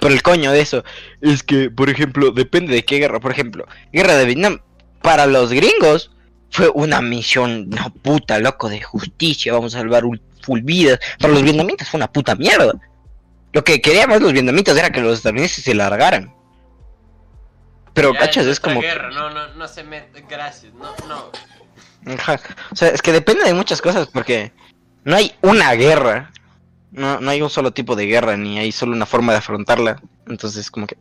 Pero 0.02 0.14
el 0.14 0.22
coño 0.22 0.52
de 0.52 0.62
eso 0.62 0.84
es 1.22 1.44
que, 1.44 1.70
por 1.70 1.90
ejemplo, 1.90 2.32
depende 2.32 2.74
de 2.74 2.84
qué 2.84 2.98
guerra. 2.98 3.20
Por 3.20 3.32
ejemplo, 3.32 3.66
guerra 3.94 4.16
de 4.16 4.26
Vietnam, 4.26 4.60
para 5.02 5.26
los 5.26 5.52
gringos 5.52 6.12
fue 6.50 6.70
una 6.74 7.02
misión, 7.02 7.70
una 7.72 7.90
puta 7.90 8.40
loco 8.40 8.70
de 8.70 8.82
justicia, 8.82 9.54
vamos 9.54 9.76
a 9.76 9.80
salvar 9.80 10.06
un 10.06 10.22
full 10.42 10.62
vidas. 10.62 11.00
Para 11.20 11.34
los 11.34 11.44
vietnamitas 11.44 11.90
fue 11.90 11.98
una 11.98 12.12
puta 12.12 12.36
mierda. 12.36 12.74
Lo 13.56 13.64
que 13.64 13.80
querían 13.80 14.10
más 14.10 14.22
los 14.22 14.34
vietnamitas 14.34 14.76
era 14.76 14.90
que 14.90 15.00
los 15.00 15.20
estadounidenses 15.20 15.64
se 15.64 15.74
largaran. 15.74 16.36
Pero, 17.94 18.12
Ya 18.12 18.20
cachas, 18.20 18.48
es 18.48 18.60
como... 18.60 18.82
guerra, 18.82 19.10
no, 19.12 19.30
no, 19.30 19.54
no 19.54 19.68
se 19.70 19.82
mete, 19.82 20.26
gracias, 20.28 20.74
no, 20.74 20.94
no. 21.08 21.32
Ajá. 22.14 22.38
O 22.70 22.76
sea, 22.76 22.90
es 22.90 23.02
que 23.02 23.14
depende 23.14 23.46
de 23.46 23.54
muchas 23.54 23.82
cosas 23.82 24.08
porque 24.08 24.52
no 25.06 25.16
hay 25.16 25.34
una 25.42 25.72
guerra. 25.72 26.34
No, 26.92 27.22
no 27.22 27.32
hay 27.32 27.42
un 27.42 27.50
solo 27.50 27.72
tipo 27.72 27.96
de 27.96 28.08
guerra, 28.08 28.36
ni 28.36 28.60
hay 28.60 28.74
solo 28.74 28.92
una 28.92 29.06
forma 29.06 29.32
de 29.32 29.38
afrontarla. 29.38 30.02
Entonces, 30.28 30.70
como 30.70 30.86
que... 30.86 30.98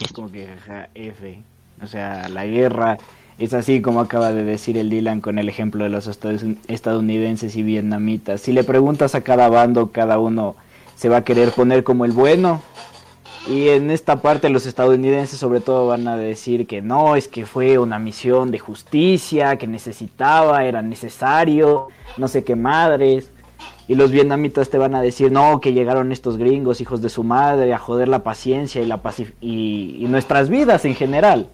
Es 0.00 0.12
como 0.12 0.32
que 0.32 0.48
jaja, 0.48 0.88
F. 0.96 1.44
O 1.80 1.86
sea, 1.86 2.28
la 2.28 2.44
guerra 2.44 2.98
es 3.38 3.54
así 3.54 3.80
como 3.80 4.00
acaba 4.00 4.32
de 4.32 4.44
decir 4.44 4.76
el 4.76 4.90
Dylan 4.90 5.20
con 5.20 5.38
el 5.38 5.48
ejemplo 5.48 5.84
de 5.84 5.90
los 5.90 6.08
estadounidenses 6.08 7.54
y 7.54 7.62
vietnamitas. 7.62 8.40
Si 8.40 8.52
le 8.52 8.64
preguntas 8.64 9.14
a 9.14 9.20
cada 9.20 9.48
bando, 9.48 9.92
cada 9.92 10.18
uno 10.18 10.56
se 10.96 11.08
va 11.08 11.18
a 11.18 11.24
querer 11.24 11.52
poner 11.52 11.84
como 11.84 12.04
el 12.04 12.10
bueno. 12.10 12.62
Y 13.48 13.68
en 13.68 13.90
esta 13.90 14.20
parte 14.20 14.50
los 14.50 14.66
estadounidenses 14.66 15.38
sobre 15.38 15.60
todo 15.60 15.86
van 15.86 16.08
a 16.08 16.16
decir 16.16 16.66
que 16.66 16.82
no, 16.82 17.14
es 17.14 17.28
que 17.28 17.46
fue 17.46 17.78
una 17.78 18.00
misión 18.00 18.50
de 18.50 18.58
justicia, 18.58 19.56
que 19.56 19.68
necesitaba, 19.68 20.64
era 20.64 20.82
necesario, 20.82 21.88
no 22.16 22.26
sé 22.26 22.42
qué 22.42 22.56
madres. 22.56 23.30
Y 23.86 23.94
los 23.94 24.10
vietnamitas 24.10 24.68
te 24.68 24.76
van 24.76 24.96
a 24.96 25.00
decir, 25.00 25.32
no, 25.32 25.60
que 25.60 25.72
llegaron 25.72 26.12
estos 26.12 26.36
gringos, 26.36 26.80
hijos 26.80 27.00
de 27.00 27.08
su 27.08 27.22
madre, 27.22 27.72
a 27.72 27.78
joder 27.78 28.08
la 28.08 28.22
paciencia 28.22 28.82
y, 28.82 28.86
la 28.86 29.00
y, 29.40 29.96
y 30.00 30.04
nuestras 30.08 30.50
vidas 30.50 30.84
en 30.84 30.94
general. 30.94 31.48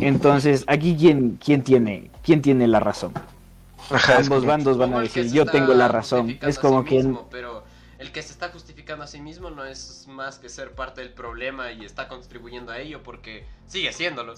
Entonces, 0.00 0.64
aquí 0.66 0.96
quién, 0.98 1.38
quién 1.42 1.62
tiene, 1.62 2.10
quién 2.22 2.42
tiene 2.42 2.66
la 2.66 2.80
razón. 2.80 3.12
Ajá, 3.90 4.18
Ambos 4.18 4.44
bandos 4.44 4.76
van 4.76 4.94
a 4.94 5.00
decir, 5.00 5.32
yo 5.32 5.46
tengo 5.46 5.72
la 5.74 5.88
razón. 5.88 6.38
Es 6.42 6.58
como 6.58 6.82
sí 6.82 6.88
que 6.88 6.94
mismo, 6.96 7.28
Pero 7.30 7.64
el 7.98 8.12
que 8.12 8.22
se 8.22 8.32
está 8.32 8.50
justificando 8.50 9.04
a 9.04 9.06
sí 9.06 9.20
mismo 9.20 9.50
no 9.50 9.64
es 9.64 10.06
más 10.08 10.38
que 10.38 10.48
ser 10.48 10.72
parte 10.72 11.00
del 11.00 11.12
problema 11.12 11.72
y 11.72 11.84
está 11.84 12.06
contribuyendo 12.08 12.72
a 12.72 12.78
ello 12.78 13.02
porque 13.02 13.46
sigue 13.66 13.88
haciéndolo. 13.88 14.34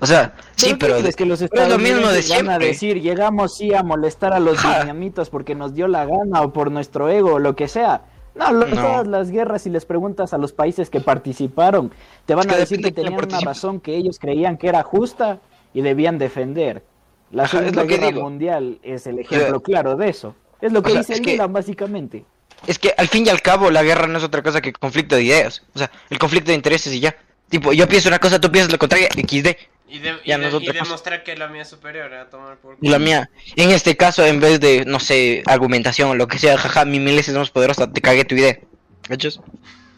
O 0.00 0.06
sea, 0.06 0.34
sí, 0.56 0.70
¿qué 0.70 0.76
pero... 0.76 0.98
crees 0.98 1.16
que 1.16 1.24
los 1.26 1.40
pero 1.50 1.62
es 1.62 1.68
lo 1.68 1.78
mismo 1.78 2.00
de 2.00 2.04
van 2.06 2.16
a 2.16 2.22
siempre. 2.22 2.66
decir, 2.66 3.00
llegamos 3.00 3.56
sí 3.56 3.72
a 3.74 3.82
molestar 3.82 4.32
a 4.32 4.40
los 4.40 4.58
Ajá. 4.58 4.76
vietnamitas 4.76 5.30
porque 5.30 5.54
nos 5.54 5.74
dio 5.74 5.86
la 5.88 6.04
gana 6.06 6.42
o 6.42 6.52
por 6.52 6.70
nuestro 6.70 7.08
ego 7.08 7.34
o 7.34 7.38
lo 7.38 7.54
que 7.56 7.68
sea. 7.68 8.02
No, 8.34 8.50
lo- 8.52 8.66
No. 8.66 8.74
todas 8.76 9.06
las 9.06 9.30
guerras, 9.30 9.62
si 9.62 9.70
les 9.70 9.84
preguntas 9.84 10.32
a 10.32 10.38
los 10.38 10.52
países 10.52 10.88
que 10.90 11.00
participaron, 11.00 11.92
te 12.26 12.34
van 12.34 12.44
Es 12.44 12.46
que 12.48 12.54
a 12.54 12.58
decir 12.58 12.80
que 12.82 12.92
tenían 12.92 13.14
una 13.14 13.40
razón 13.40 13.80
que 13.80 13.94
ellos 13.96 14.18
creían 14.18 14.56
que 14.56 14.68
era 14.68 14.82
justa 14.82 15.38
y 15.74 15.82
debían 15.82 16.18
defender. 16.18 16.82
La 17.30 17.44
Ajá, 17.44 17.58
Segunda 17.58 17.84
Guerra 17.84 18.06
digo. 18.08 18.22
Mundial 18.22 18.78
es 18.82 19.06
el 19.06 19.18
ejemplo 19.18 19.60
claro 19.62 19.96
de 19.96 20.08
eso. 20.08 20.34
Es 20.60 20.72
lo 20.72 20.82
que 20.82 20.90
sea, 20.92 21.00
dice 21.00 21.12
es 21.14 21.18
el 21.18 21.24
que- 21.24 21.32
Dylan, 21.32 21.52
básicamente. 21.52 22.24
Es 22.66 22.78
que 22.78 22.94
al 22.96 23.08
fin 23.08 23.26
y 23.26 23.28
al 23.28 23.42
cabo 23.42 23.70
la 23.70 23.82
guerra 23.82 24.06
no 24.06 24.18
es 24.18 24.24
otra 24.24 24.42
cosa 24.42 24.60
que 24.60 24.72
conflicto 24.72 25.16
de 25.16 25.24
ideas. 25.24 25.62
O 25.74 25.78
sea, 25.78 25.90
el 26.10 26.18
conflicto 26.18 26.50
de 26.50 26.54
intereses 26.56 26.92
y 26.94 27.00
ya. 27.00 27.14
Tipo, 27.48 27.72
yo 27.72 27.86
pienso 27.88 28.08
una 28.08 28.18
cosa, 28.18 28.40
tú 28.40 28.50
piensas 28.50 28.72
lo 28.72 28.78
contrario, 28.78 29.08
XD. 29.14 29.56
Y, 29.92 29.98
de- 29.98 30.12
de- 30.14 30.66
es 30.68 30.74
demostrar 30.74 31.22
que 31.22 31.36
la 31.36 31.48
mía 31.48 31.62
es 31.62 31.68
superior, 31.68 32.12
¿eh? 32.12 32.18
a 32.20 32.30
tomar 32.30 32.56
por 32.56 32.78
Y 32.80 32.88
la 32.88 32.98
mía, 32.98 33.30
en 33.56 33.70
este 33.70 33.96
caso, 33.96 34.24
en 34.24 34.40
vez 34.40 34.58
de, 34.58 34.84
no 34.86 34.98
sé, 35.00 35.42
argumentación 35.46 36.08
o 36.10 36.14
lo 36.14 36.26
que 36.28 36.38
sea, 36.38 36.56
jaja, 36.56 36.84
mi 36.86 36.98
mil 36.98 37.14
veces 37.16 37.34
más 37.34 37.50
poderosa, 37.50 37.92
te 37.92 38.00
cagué 38.00 38.24
tu 38.24 38.34
idea. 38.34 38.58
¿Cachas? 39.06 39.38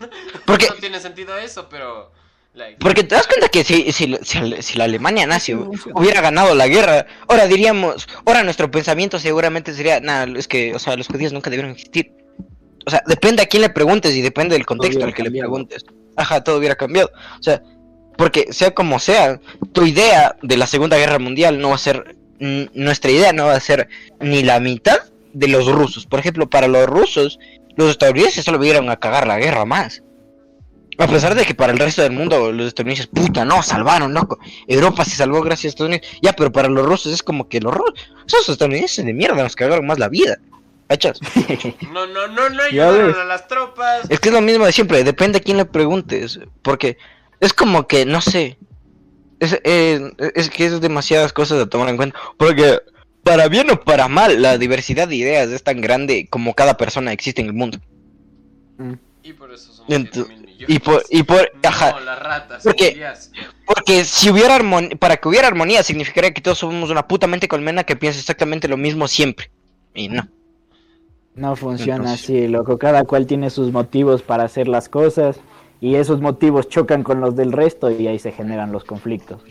Porque, 0.47 0.67
No 0.69 0.75
tiene 0.75 0.99
sentido 1.01 1.39
eso, 1.39 1.69
pero... 1.69 2.11
like, 2.55 2.79
porque 2.81 3.05
te 3.05 3.15
das 3.15 3.27
cuenta 3.27 3.49
que 3.49 3.63
si, 3.65 3.93
si, 3.93 4.17
si, 4.23 4.63
si 4.63 4.77
la 4.79 4.85
Alemania 4.85 5.27
nazi 5.27 5.55
hubiera 5.55 6.21
ganado 6.21 6.55
la 6.55 6.67
guerra, 6.69 7.07
ahora 7.29 7.47
diríamos, 7.47 8.07
ahora 8.27 8.43
nuestro 8.43 8.71
pensamiento 8.71 9.19
seguramente 9.19 9.73
sería, 9.75 10.01
nada, 10.01 10.27
es 10.37 10.49
que, 10.49 10.75
o 10.75 10.79
sea, 10.79 10.97
los 10.97 11.07
judíos 11.07 11.33
nunca 11.33 11.51
debieron 11.51 11.73
existir. 11.73 12.13
O 12.87 12.91
sea, 12.91 13.03
depende 13.07 13.43
a 13.43 13.47
quién 13.47 13.63
le 13.63 13.71
preguntes 13.71 14.13
y 14.15 14.21
depende 14.21 14.57
del 14.57 14.67
contexto 14.67 15.05
al 15.05 15.15
que 15.15 15.23
le 15.23 15.31
preguntes. 15.31 15.85
Ajá, 16.17 16.45
todo 16.45 16.59
hubiera 16.59 16.77
cambiado. 16.77 17.11
O 17.41 17.43
sea, 17.43 17.63
porque 18.17 18.53
sea 18.53 18.73
como 18.73 18.99
sea, 18.99 19.41
tu 19.73 19.85
idea 19.85 20.37
de 20.43 20.57
la 20.57 20.67
Segunda 20.67 20.97
Guerra 20.97 21.19
Mundial 21.19 21.61
no 21.61 21.71
va 21.71 21.75
a 21.75 21.79
ser, 21.79 22.17
nuestra 22.39 23.11
idea 23.11 23.33
no 23.33 23.47
va 23.47 23.55
a 23.55 23.61
ser 23.61 23.89
ni 24.21 24.43
la 24.43 24.61
mitad 24.61 24.99
de 25.33 25.49
los 25.49 25.67
rusos. 25.67 26.07
Por 26.07 26.21
ejemplo, 26.21 26.49
para 26.49 26.69
los 26.69 26.87
rusos, 26.87 27.39
los 27.77 27.91
estadounidenses 27.91 28.45
solo 28.45 28.59
vinieron 28.59 28.89
a 28.91 28.97
cagar 28.97 29.27
la 29.27 29.39
guerra 29.39 29.65
más. 29.65 30.03
A 30.97 31.09
pesar 31.09 31.35
de 31.35 31.45
que 31.45 31.55
para 31.55 31.73
el 31.73 31.79
resto 31.79 32.03
del 32.03 32.13
mundo 32.13 32.53
los 32.53 32.69
estadounidenses, 32.69 33.09
puta, 33.09 33.45
no, 33.45 33.63
salvaron, 33.63 34.15
loco. 34.15 34.39
Europa 34.69 35.05
se 35.05 35.17
salvó 35.17 35.43
gracias 35.43 35.65
a 35.65 35.69
Estados 35.71 35.89
Unidos. 35.89 36.09
Ya, 36.23 36.33
pero 36.35 36.53
para 36.53 36.69
los 36.69 36.87
rusos 36.87 37.13
es 37.13 37.23
como 37.23 37.49
que 37.49 37.61
los 37.61 37.75
rusos, 37.75 37.95
esos 38.27 38.49
estadounidenses 38.51 39.05
de 39.05 39.13
mierda 39.13 39.43
nos 39.43 39.57
cagaron 39.57 39.87
más 39.87 39.99
la 39.99 40.09
vida. 40.09 40.39
¿Cachas? 40.89 41.19
No, 41.93 42.07
no, 42.07 42.29
no, 42.29 42.49
no 42.51 42.69
Ya 42.71 42.89
ayudaron 42.89 43.21
a 43.21 43.25
las 43.25 43.49
tropas. 43.49 44.09
Es 44.09 44.21
que 44.21 44.29
es 44.29 44.35
lo 44.35 44.41
mismo 44.41 44.67
de 44.67 44.73
siempre, 44.73 45.03
depende 45.03 45.39
a 45.39 45.41
quién 45.41 45.57
le 45.57 45.65
preguntes. 45.65 46.39
Porque 46.63 46.97
es 47.41 47.53
como 47.53 47.87
que, 47.87 48.05
no 48.07 48.21
sé. 48.21 48.59
Es, 49.41 49.59
eh, 49.65 50.01
es 50.35 50.49
que 50.51 50.67
es 50.67 50.81
demasiadas 50.81 51.33
cosas 51.33 51.61
a 51.63 51.67
tomar 51.69 51.89
en 51.89 51.97
cuenta. 51.97 52.19
Porque, 52.37 52.79
para 53.23 53.49
bien 53.49 53.71
o 53.71 53.81
para 53.81 54.09
mal, 54.09 54.41
la 54.41 54.59
diversidad 54.59 55.09
de 55.09 55.17
ideas 55.17 55.49
es 55.51 55.63
tan 55.63 55.81
grande 55.81 56.29
como 56.31 56.55
cada 56.55 56.77
persona 56.77 57.13
existe 57.13 57.41
en 57.43 57.49
el 57.49 57.53
mundo. 57.53 57.79
Y 59.23 59.33
por 59.33 59.53
eso 59.53 59.73
somos 59.73 59.91
Ent- 59.91 60.11
7 60.13 60.29
mil 60.29 60.41
millones. 60.47 60.67
y 60.69 60.79
por- 60.79 61.03
y 61.11 61.23
por- 61.23 61.51
No, 61.63 61.69
ajá. 61.69 62.01
las 62.01 62.19
ratas. 62.23 62.63
Porque-. 62.63 63.03
Porque 63.67 64.05
si 64.05 64.31
hubiera 64.31 64.55
armonía, 64.55 64.91
para 64.97 65.17
que 65.17 65.29
hubiera 65.29 65.49
armonía, 65.49 65.83
significaría 65.83 66.33
que 66.35 66.41
todos 66.43 66.59
somos 66.59 66.91
una 66.91 67.07
puta 67.09 67.27
mente 67.27 67.49
colmena 67.49 67.85
que 67.85 67.97
piensa 67.97 68.21
exactamente 68.21 68.69
lo 68.69 68.77
mismo 68.77 69.09
siempre. 69.09 69.51
Y 69.95 70.09
no. 70.09 70.29
No 71.35 71.57
funciona 71.57 71.97
Entonces- 71.97 72.23
así, 72.25 72.49
loco. 72.49 72.79
Cada 72.79 73.05
cual 73.05 73.27
tiene 73.27 73.49
sus 73.51 73.73
motivos 73.73 74.23
para 74.23 74.45
hacer 74.45 74.69
las 74.69 74.89
cosas 74.89 75.37
y 75.85 75.97
esos 75.97 76.21
motivos 76.23 76.69
chocan 76.71 77.03
con 77.03 77.21
los 77.21 77.37
del 77.37 77.53
resto 77.53 77.91
y 77.91 78.07
ahí 78.07 78.19
se 78.19 78.33
generan 78.33 78.73
los 78.73 78.85
conflictos. 78.85 79.43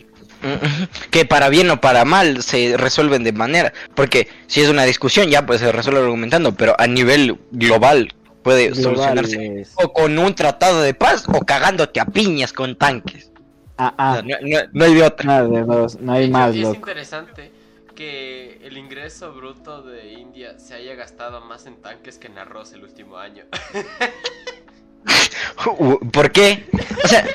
que 1.10 1.24
para 1.24 1.48
bien 1.48 1.70
o 1.70 1.80
para 1.80 2.04
mal 2.04 2.42
se 2.42 2.76
resuelven 2.76 3.22
de 3.22 3.32
manera, 3.32 3.72
porque 3.94 4.26
si 4.48 4.60
es 4.60 4.68
una 4.68 4.82
discusión 4.84 5.28
ya 5.28 5.46
pues 5.46 5.60
se 5.60 5.70
resuelve 5.70 6.00
argumentando, 6.00 6.52
pero 6.52 6.74
a 6.78 6.86
nivel 6.86 7.38
global 7.52 8.12
puede 8.42 8.70
Global 8.70 8.82
solucionarse 8.82 9.60
es- 9.60 9.74
o 9.82 9.92
con 9.92 10.18
un 10.18 10.34
tratado 10.34 10.82
de 10.82 10.92
paz 10.92 11.24
o 11.28 11.40
cagándote 11.46 12.00
a 12.00 12.04
piñas 12.06 12.52
con 12.52 12.76
tanques. 12.76 13.30
Ah, 13.78 13.88
O 13.90 13.94
ah, 13.98 14.12
sea, 14.14 14.22
no, 14.22 14.36
no- 14.48 14.68
no 14.72 14.84
hay 14.84 14.94
de 14.94 15.02
otra. 15.04 15.26
nada 15.26 15.48
de 15.48 15.62
dos, 15.62 16.00
no 16.00 16.12
hay 16.12 16.28
más, 16.30 16.54
es 16.54 16.60
loco. 16.62 16.74
interesante 16.74 17.50
que 17.94 18.58
el 18.64 18.76
ingreso 18.76 19.32
bruto 19.32 19.82
de 19.82 20.12
India 20.14 20.58
se 20.58 20.74
haya 20.74 20.94
gastado 20.94 21.40
más 21.42 21.64
en 21.66 21.76
tanques 21.80 22.18
que 22.18 22.26
en 22.26 22.38
arroz 22.38 22.72
el 22.72 22.82
último 22.82 23.16
año. 23.18 23.44
¿Por 26.12 26.32
qué? 26.32 26.64
O 27.04 27.08
sea, 27.08 27.26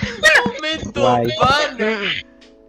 ¡Momento, 0.55 1.01
Guay. 1.01 1.27
pana! 1.39 1.99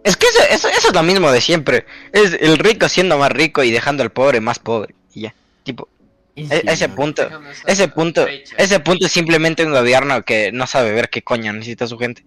es 0.03 0.17
que 0.17 0.27
eso, 0.27 0.43
eso, 0.49 0.67
eso 0.69 0.87
es 0.89 0.93
lo 0.93 1.03
mismo 1.03 1.31
de 1.31 1.41
siempre. 1.41 1.85
Es 2.11 2.33
el 2.39 2.57
rico 2.57 2.87
siendo 2.89 3.17
más 3.17 3.31
rico 3.31 3.63
y 3.63 3.71
dejando 3.71 4.03
al 4.03 4.11
pobre 4.11 4.41
más 4.41 4.59
pobre. 4.59 4.95
Y 5.13 5.21
ya. 5.21 5.35
Tipo, 5.63 5.87
e- 6.35 6.63
ese 6.65 6.89
punto. 6.89 7.29
Ese 7.65 7.87
punto, 7.87 8.25
ese 8.57 8.79
punto 8.79 9.05
es 9.05 9.11
simplemente 9.11 9.65
un 9.65 9.71
gobierno 9.71 10.23
que 10.23 10.51
no 10.51 10.67
sabe 10.67 10.91
ver 10.91 11.09
qué 11.09 11.21
coño 11.21 11.53
necesita 11.53 11.87
su 11.87 11.97
gente. 11.97 12.23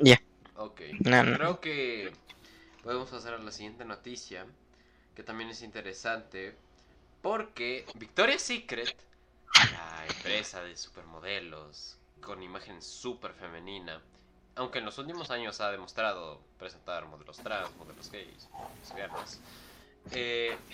Ya. 0.00 0.20
Ok. 0.56 0.80
No, 1.00 1.22
no. 1.22 1.36
Creo 1.36 1.60
que 1.60 2.12
podemos 2.82 3.10
pasar 3.10 3.34
a 3.34 3.38
la 3.38 3.50
siguiente 3.52 3.84
noticia, 3.84 4.46
que 5.14 5.22
también 5.22 5.50
es 5.50 5.62
interesante, 5.62 6.54
porque 7.22 7.84
Victoria's 7.94 8.42
Secret, 8.42 8.94
la 9.62 10.06
empresa 10.06 10.62
de 10.62 10.76
supermodelos 10.76 11.98
con 12.20 12.42
imagen 12.42 12.82
super 12.82 13.34
femenina, 13.34 14.02
aunque 14.56 14.78
en 14.78 14.84
los 14.86 14.98
últimos 14.98 15.30
años 15.30 15.60
ha 15.60 15.70
demostrado 15.70 16.42
presentar 16.58 17.06
modelos 17.06 17.42
trans, 17.42 17.76
modelos 17.76 18.10
gays, 18.10 18.50
lesbianas, 18.80 19.42
eh, 20.10 20.64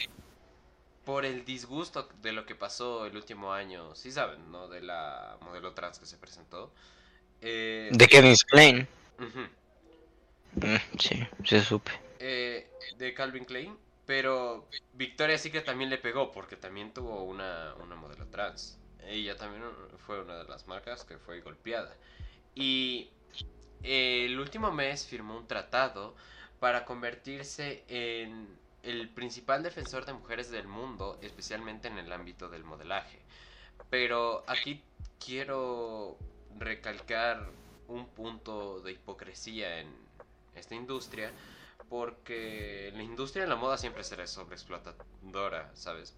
por 1.05 1.25
el 1.25 1.45
disgusto 1.45 2.09
de 2.21 2.33
lo 2.33 2.47
que 2.47 2.55
pasó 2.55 3.07
el 3.07 3.17
último 3.17 3.53
año, 3.53 3.95
sí 3.95 4.13
saben, 4.13 4.51
¿no? 4.53 4.69
De 4.69 4.81
la 4.83 5.37
modelo 5.41 5.75
trans 5.75 5.99
que 5.99 6.07
se 6.07 6.19
presentó. 6.19 6.73
eh, 7.41 7.99
De 7.99 8.07
Kevin 8.09 8.35
Klein. 8.51 8.89
ujú. 9.19 9.49
Mm, 10.57 10.79
Sí, 10.99 11.27
se 11.45 11.61
supe. 11.61 11.93
eh, 12.19 12.71
de 12.97 13.15
Calvin 13.15 13.45
Klein, 13.45 13.79
Pero 14.13 14.69
Victoria 14.93 15.39
Secret 15.39 15.65
también 15.65 15.89
le 15.89 15.97
pegó 15.97 16.33
porque 16.33 16.55
también 16.55 16.93
tuvo 16.93 17.23
una, 17.23 17.75
una 17.83 17.97
modelo 17.97 18.27
trans. 18.27 18.79
Ella 19.07 19.39
también 19.39 19.63
fue 20.07 20.21
una 20.21 20.37
de 20.37 20.45
las 20.45 20.69
marcas 20.69 21.03
que 21.07 21.17
fue 21.17 21.41
golpeada. 21.41 21.97
Y 22.55 23.09
el 23.83 24.39
último 24.39 24.71
mes 24.71 25.07
firmó 25.07 25.39
un 25.39 25.47
tratado 25.47 26.15
para 26.61 26.85
convertirse 26.85 27.85
en 27.89 28.55
el 28.83 29.09
principal 29.09 29.63
defensor 29.63 30.05
de 30.05 30.13
mujeres 30.13 30.51
del 30.51 30.69
mundo, 30.69 31.19
especialmente 31.23 31.89
en 31.89 31.97
el 31.97 32.13
ámbito 32.13 32.51
del 32.51 32.65
modelaje. 32.65 33.19
Pero 33.89 34.45
aquí 34.47 34.83
quiero 35.25 36.19
recalcar 36.59 37.49
un 37.89 38.07
punto 38.09 38.83
de 38.83 38.93
hipocresía 38.93 39.81
en 39.81 39.91
esta 40.55 40.75
industria, 40.75 41.33
porque 41.93 42.91
la 42.97 43.03
industria 43.03 43.43
de 43.43 43.51
la 43.51 43.57
moda 43.57 43.77
siempre 43.77 44.03
será 44.03 44.27
sobreexplotadora, 44.27 45.71
¿sabes? 45.75 46.17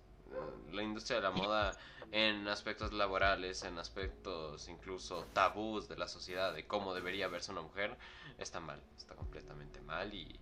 La 0.71 0.85
industria 0.85 1.17
de 1.17 1.23
la 1.25 1.33
moda 1.33 1.77
en 2.13 2.47
aspectos 2.47 2.93
laborales, 2.93 3.65
en 3.65 3.77
aspectos 3.81 4.69
incluso 4.69 5.27
tabús 5.33 5.89
de 5.89 5.97
la 5.97 6.07
sociedad, 6.07 6.55
de 6.55 6.65
cómo 6.65 6.95
debería 6.95 7.27
verse 7.27 7.51
una 7.51 7.63
mujer, 7.63 7.97
está 8.39 8.61
mal, 8.61 8.81
está 8.97 9.17
completamente 9.17 9.81
mal 9.81 10.15
y, 10.15 10.39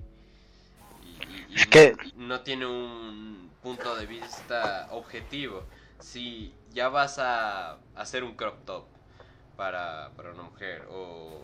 no, 2.17 2.43
tiene 2.43 2.67
un 2.67 3.51
punto 3.63 3.97
de 3.97 4.05
vista 4.05 4.89
objetivo. 4.91 5.65
Si 5.99 6.53
ya 6.75 6.91
vas 6.91 7.19
a 7.19 7.79
hacer 7.95 8.23
un 8.23 8.35
crop 8.35 8.67
top 8.67 8.85
para, 9.57 10.11
para 10.15 10.33
una 10.33 10.43
mujer 10.43 10.87
o 10.91 11.41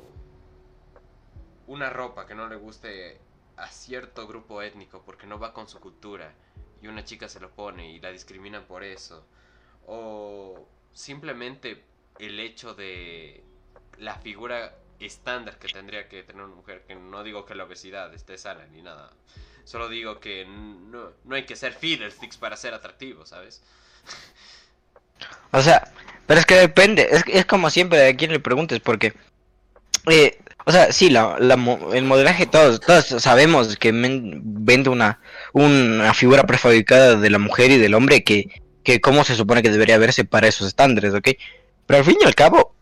una 1.68 1.88
ropa 1.88 2.27
que 2.27 2.35
no 2.35 2.48
le 2.48 2.57
guste 2.57 3.27
a 3.59 3.68
cierto 3.68 4.27
grupo 4.27 4.62
étnico 4.62 5.03
porque 5.05 5.27
no 5.27 5.38
va 5.38 5.53
con 5.53 5.68
su 5.68 5.81
cultura 5.81 6.33
y 6.81 6.87
una 6.87 7.05
chica 7.05 7.29
se 7.29 7.40
lo 7.40 7.51
pone 7.51 7.90
y 7.90 8.01
la 8.01 8.11
discriminan 8.11 8.64
por 8.64 8.85
eso 8.85 9.27
o 9.87 10.66
simplemente 10.92 11.83
el 12.18 12.38
hecho 12.40 12.75
de 12.75 13.42
la 13.99 14.14
figura 14.16 14.77
estándar 15.01 15.59
que 15.59 15.68
tendría 15.68 16.09
que 16.09 16.23
tener 16.23 16.42
una 16.42 16.55
mujer, 16.55 16.85
que 16.87 16.94
no 16.94 17.23
digo 17.23 17.44
que 17.47 17.55
la 17.55 17.64
obesidad 17.64 18.12
esté 18.14 18.37
sana 18.37 18.66
ni 18.66 18.83
nada, 18.83 19.12
solo 19.64 19.88
digo 19.88 20.21
que 20.21 20.44
no, 20.44 21.12
no 21.25 21.35
hay 21.35 21.44
que 21.47 21.57
ser 21.57 21.73
fiddlesticks 21.73 22.37
para 22.37 22.57
ser 22.57 22.75
atractivo, 22.75 23.27
¿sabes? 23.27 23.62
O 25.53 25.62
sea, 25.62 25.92
pero 26.27 26.40
es 26.40 26.47
que 26.47 26.57
depende, 26.57 27.09
es, 27.11 27.23
es 27.27 27.47
como 27.47 27.71
siempre 27.71 28.09
a 28.09 28.16
quién 28.16 28.33
le 28.33 28.40
preguntes, 28.40 28.81
porque, 28.81 29.14
eh, 30.11 30.38
o 30.68 30.72
sea, 30.72 30.92
sí, 30.92 31.09
la, 31.09 31.37
el 31.92 32.04
modelaje, 32.04 32.46
todos, 32.46 32.78
todos 32.81 33.07
sabemos 33.07 33.76
que 33.76 33.90
vende 33.92 34.90
una, 34.90 35.18
una 35.52 36.12
figura 36.14 36.44
prefabricada 36.44 37.16
de 37.16 37.31
la 37.31 37.38
mujer 37.38 37.70
y 37.70 37.78
del 37.78 37.94
hombre 37.94 38.22
que 38.22 38.48
que 38.88 39.02
cómo 39.02 39.22
se 39.22 39.35
supone 39.35 39.62
que 39.62 39.70
debería 39.70 39.98
verse 39.98 40.24
para 40.24 40.48
esos 40.48 40.66
estándares, 40.66 41.12
¿ok? 41.12 41.28
Pero 41.85 41.98
al 41.98 42.07
fin 42.07 42.16
y 42.22 42.24
al 42.24 42.35
cabo, 42.35 42.74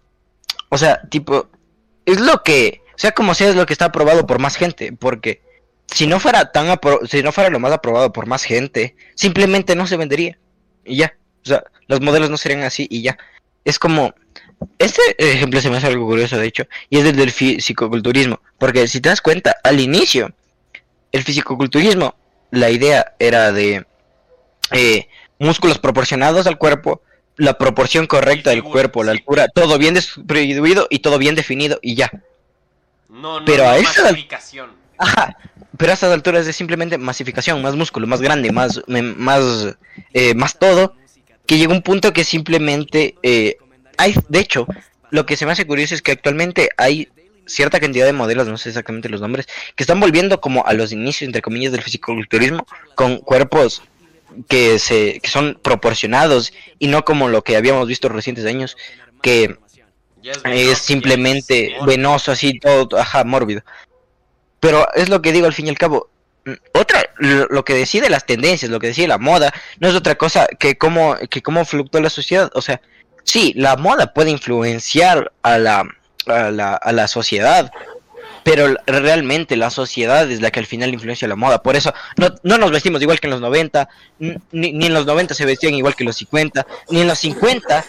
o 0.69 0.79
sea, 0.79 1.01
tipo, 1.09 1.49
es 2.05 2.21
lo 2.21 2.45
que, 2.45 2.81
sea 2.95 3.11
como 3.11 3.35
sea, 3.35 3.49
es 3.49 3.57
lo 3.57 3.67
que 3.67 3.73
está 3.73 3.87
aprobado 3.87 4.25
por 4.25 4.39
más 4.39 4.55
gente, 4.55 4.93
porque 4.93 5.43
si 5.89 6.07
no 6.07 6.21
fuera 6.21 6.53
tan 6.53 6.79
si 7.09 7.25
no 7.25 7.33
fuera 7.33 7.51
lo 7.51 7.59
más 7.59 7.73
aprobado 7.73 8.13
por 8.13 8.27
más 8.27 8.45
gente, 8.45 8.95
simplemente 9.17 9.75
no 9.75 9.89
se 9.89 9.97
vendería 9.97 10.39
y 10.85 10.99
ya. 10.99 11.17
O 11.45 11.49
sea, 11.49 11.65
los 11.89 12.01
modelos 12.01 12.31
no 12.31 12.37
serían 12.37 12.63
así 12.63 12.87
y 12.89 13.03
ya. 13.03 13.19
Es 13.65 13.81
como 13.81 14.15
este 14.79 15.01
ejemplo 15.19 15.61
se 15.61 15.71
me 15.71 15.77
hace 15.77 15.87
algo 15.87 16.07
curioso, 16.07 16.39
de 16.39 16.47
hecho, 16.47 16.65
y 16.91 16.99
es 16.99 17.05
el 17.05 17.17
del 17.17 17.31
fisicoculturismo, 17.31 18.41
porque 18.59 18.89
si 18.89 19.01
te 19.01 19.09
das 19.09 19.21
cuenta, 19.21 19.57
al 19.63 19.81
inicio 19.81 20.33
el 21.13 21.23
fisicoculturismo, 21.23 22.15
la 22.51 22.71
idea 22.71 23.15
era 23.19 23.53
de 23.53 23.87
eh, 24.73 25.09
músculos 25.39 25.79
proporcionados 25.79 26.47
al 26.47 26.59
cuerpo, 26.59 27.03
la 27.37 27.59
proporción 27.59 28.07
correcta 28.07 28.51
del 28.51 28.63
cuerpo, 28.63 29.05
la 29.05 29.13
altura, 29.13 29.49
todo 29.49 29.79
bien 29.79 29.95
distribuido 29.95 30.87
y 30.91 31.01
todo 31.01 31.19
bien 31.19 31.35
definido 31.35 31.79
y 31.83 31.95
ya. 31.95 32.11
No, 33.09 33.41
no, 33.41 33.47
pero 33.47 33.69
a 33.69 33.79
esa 33.79 34.11
Ajá, 34.99 35.37
pero 35.77 35.91
a 35.91 35.95
estas 35.95 36.13
alturas 36.13 36.47
es 36.47 36.57
simplemente 36.57 36.97
masificación, 36.97 37.61
más 37.61 37.77
músculo, 37.77 38.07
más 38.07 38.23
grande, 38.23 38.51
más 38.51 38.83
más 38.87 39.77
eh, 40.15 40.35
más 40.35 40.59
todo, 40.59 40.95
que 41.47 41.59
llega 41.59 41.73
un 41.73 41.83
punto 41.83 42.13
que 42.13 42.25
simplemente 42.25 43.15
eh, 43.23 43.57
hay, 43.97 44.15
de 44.29 44.39
hecho, 44.39 44.67
lo 45.11 45.27
que 45.27 45.37
se 45.37 45.47
me 45.47 45.53
hace 45.53 45.67
curioso 45.67 45.95
es 45.95 46.03
que 46.03 46.13
actualmente 46.13 46.71
hay 46.77 47.09
cierta 47.47 47.81
cantidad 47.81 48.07
de 48.07 48.13
modelos, 48.13 48.49
no 48.49 48.59
sé 48.59 48.71
exactamente 48.71 49.09
los 49.09 49.21
nombres, 49.21 49.47
que 49.75 49.83
están 49.83 50.01
volviendo 50.01 50.41
como 50.41 50.67
a 50.67 50.73
los 50.73 50.93
inicios, 50.93 51.27
entre 51.27 51.43
comillas, 51.43 51.73
del 51.73 51.83
fisiculturismo, 51.83 52.67
con 52.95 53.19
cuerpos 53.19 53.83
que, 54.49 54.79
se, 54.79 55.21
que 55.21 55.29
son 55.29 55.59
proporcionados 55.63 56.53
y 56.79 56.89
no 56.89 57.05
como 57.05 57.29
lo 57.29 57.43
que 57.43 57.57
habíamos 57.57 57.87
visto 57.87 58.09
en 58.09 58.15
recientes 58.15 58.45
años, 58.47 58.77
que 59.23 59.57
es, 60.45 60.79
simplemente 60.79 61.77
venoso, 61.87 62.33
así, 62.33 62.59
todo, 62.59 62.99
ajá, 62.99 63.25
mórbido. 63.25 63.63
Pero 64.61 64.87
es 64.95 65.09
lo 65.09 65.23
que 65.23 65.33
digo 65.33 65.47
al 65.47 65.55
fin 65.55 65.67
y 65.67 65.71
al 65.71 65.79
cabo. 65.79 66.11
Mm, 66.45 66.53
otra, 66.73 67.03
lo, 67.19 67.65
que 67.65 67.75
decide 67.75 68.11
las 68.11 68.27
tendencias, 68.27 68.71
lo 68.71 68.81
que 68.81 68.89
decide 68.89 69.09
la 69.09 69.19
moda, 69.19 69.53
no 69.79 69.89
es 69.89 69.95
otra 69.95 70.17
cosa 70.17 70.47
que 70.59 70.77
cómo, 70.77 71.17
que 71.31 71.43
cómo 71.43 71.65
fluctúa 71.65 72.01
la 72.01 72.11
sociedad. 72.11 72.51
O 72.55 72.63
sea, 72.63 72.81
sí, 73.27 73.53
la 73.55 73.77
moda 73.77 74.15
puede 74.15 74.31
influenciar 74.31 75.33
a 75.43 75.59
la, 75.59 75.85
a 76.27 76.51
la, 76.51 76.75
a 76.75 76.93
la 76.93 77.09
sociedad, 77.09 77.71
pero 78.47 78.77
realmente 78.87 79.57
la 79.57 79.71
sociedad 79.71 80.31
es 80.31 80.41
la 80.41 80.53
que 80.53 80.61
al 80.61 80.67
final 80.67 80.95
influencia 80.95 81.27
la 81.27 81.35
moda. 81.35 81.63
Por 81.65 81.75
eso 81.75 81.93
no, 82.17 82.33
no 82.45 82.59
nos 82.59 82.71
vestimos 82.71 83.03
igual 83.03 83.19
que 83.19 83.27
en 83.27 83.33
los 83.33 83.41
90, 83.41 83.89
ni, 84.53 84.87
en 84.87 84.95
los 84.95 85.05
90 85.05 85.35
se 85.35 85.45
vestían 85.45 85.75
igual 85.75 85.97
que 85.97 86.05
en 86.05 86.07
los 86.07 86.17
50, 86.17 86.65
ni 86.91 87.01
en 87.01 87.09
los 87.09 87.19
50 87.19 87.85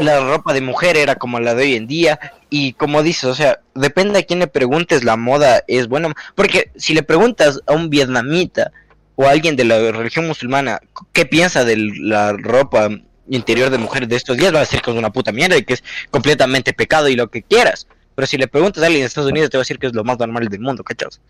la 0.00 0.20
ropa 0.20 0.54
de 0.54 0.62
mujer 0.62 0.96
era 0.96 1.16
como 1.16 1.38
la 1.40 1.54
de 1.54 1.64
hoy 1.64 1.74
en 1.74 1.86
día. 1.86 2.18
Y 2.48 2.72
como 2.72 3.02
dices, 3.02 3.24
o 3.24 3.34
sea, 3.34 3.60
depende 3.74 4.18
a 4.18 4.22
quién 4.22 4.38
le 4.38 4.46
preguntes, 4.46 5.04
la 5.04 5.18
moda 5.18 5.62
es 5.68 5.88
buena. 5.88 6.14
Porque 6.34 6.70
si 6.76 6.94
le 6.94 7.02
preguntas 7.02 7.60
a 7.66 7.74
un 7.74 7.90
vietnamita 7.90 8.72
o 9.14 9.26
a 9.26 9.30
alguien 9.32 9.56
de 9.56 9.64
la 9.64 9.78
religión 9.92 10.26
musulmana 10.26 10.80
qué 11.12 11.26
piensa 11.26 11.66
de 11.66 11.76
la 11.76 12.32
ropa 12.32 12.88
interior 13.30 13.70
de 13.70 13.78
mujeres 13.78 14.08
de 14.08 14.16
estos 14.16 14.36
días, 14.36 14.52
va 14.52 14.58
a 14.58 14.60
decir 14.60 14.80
que 14.80 14.90
es 14.90 14.96
una 14.96 15.10
puta 15.10 15.32
mierda 15.32 15.56
y 15.56 15.64
que 15.64 15.74
es 15.74 15.84
completamente 16.10 16.72
pecado 16.72 17.08
y 17.08 17.16
lo 17.16 17.28
que 17.28 17.42
quieras. 17.42 17.86
Pero 18.14 18.26
si 18.26 18.36
le 18.36 18.48
preguntas 18.48 18.82
a 18.82 18.86
alguien 18.86 19.02
de 19.02 19.06
Estados 19.06 19.30
Unidos, 19.30 19.48
te 19.50 19.56
va 19.56 19.60
a 19.60 19.62
decir 19.62 19.78
que 19.78 19.86
es 19.86 19.94
lo 19.94 20.02
más 20.02 20.18
normal 20.18 20.48
del 20.48 20.60
mundo, 20.60 20.82
¿cachas? 20.82 21.20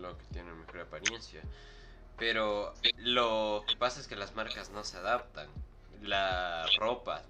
Lo, 0.00 0.16
que 0.16 0.24
tiene 0.32 0.52
mejor 0.52 0.80
apariencia. 0.80 1.42
Pero 2.18 2.72
lo 2.96 3.62
que 3.68 3.76
pasa 3.76 4.00
es 4.00 4.06
que 4.06 4.16
las 4.16 4.34
marcas 4.34 4.70
no 4.70 4.84
se 4.84 4.96
adaptan. 4.96 5.48
La 6.02 6.64
ropa 6.78 7.22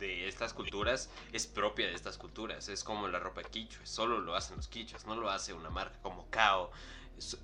de 0.00 0.26
estas 0.26 0.52
culturas 0.52 1.10
es 1.32 1.46
propia 1.46 1.86
de 1.86 1.94
estas 1.94 2.18
culturas. 2.18 2.68
Es 2.68 2.82
como 2.82 3.06
la 3.06 3.20
ropa 3.20 3.44
quichua. 3.44 3.86
Solo 3.86 4.18
lo 4.20 4.34
hacen 4.34 4.56
los 4.56 4.66
quichuas. 4.66 5.06
No 5.06 5.14
lo 5.14 5.30
hace 5.30 5.52
una 5.52 5.70
marca 5.70 5.96
como 6.02 6.28
Kao. 6.28 6.72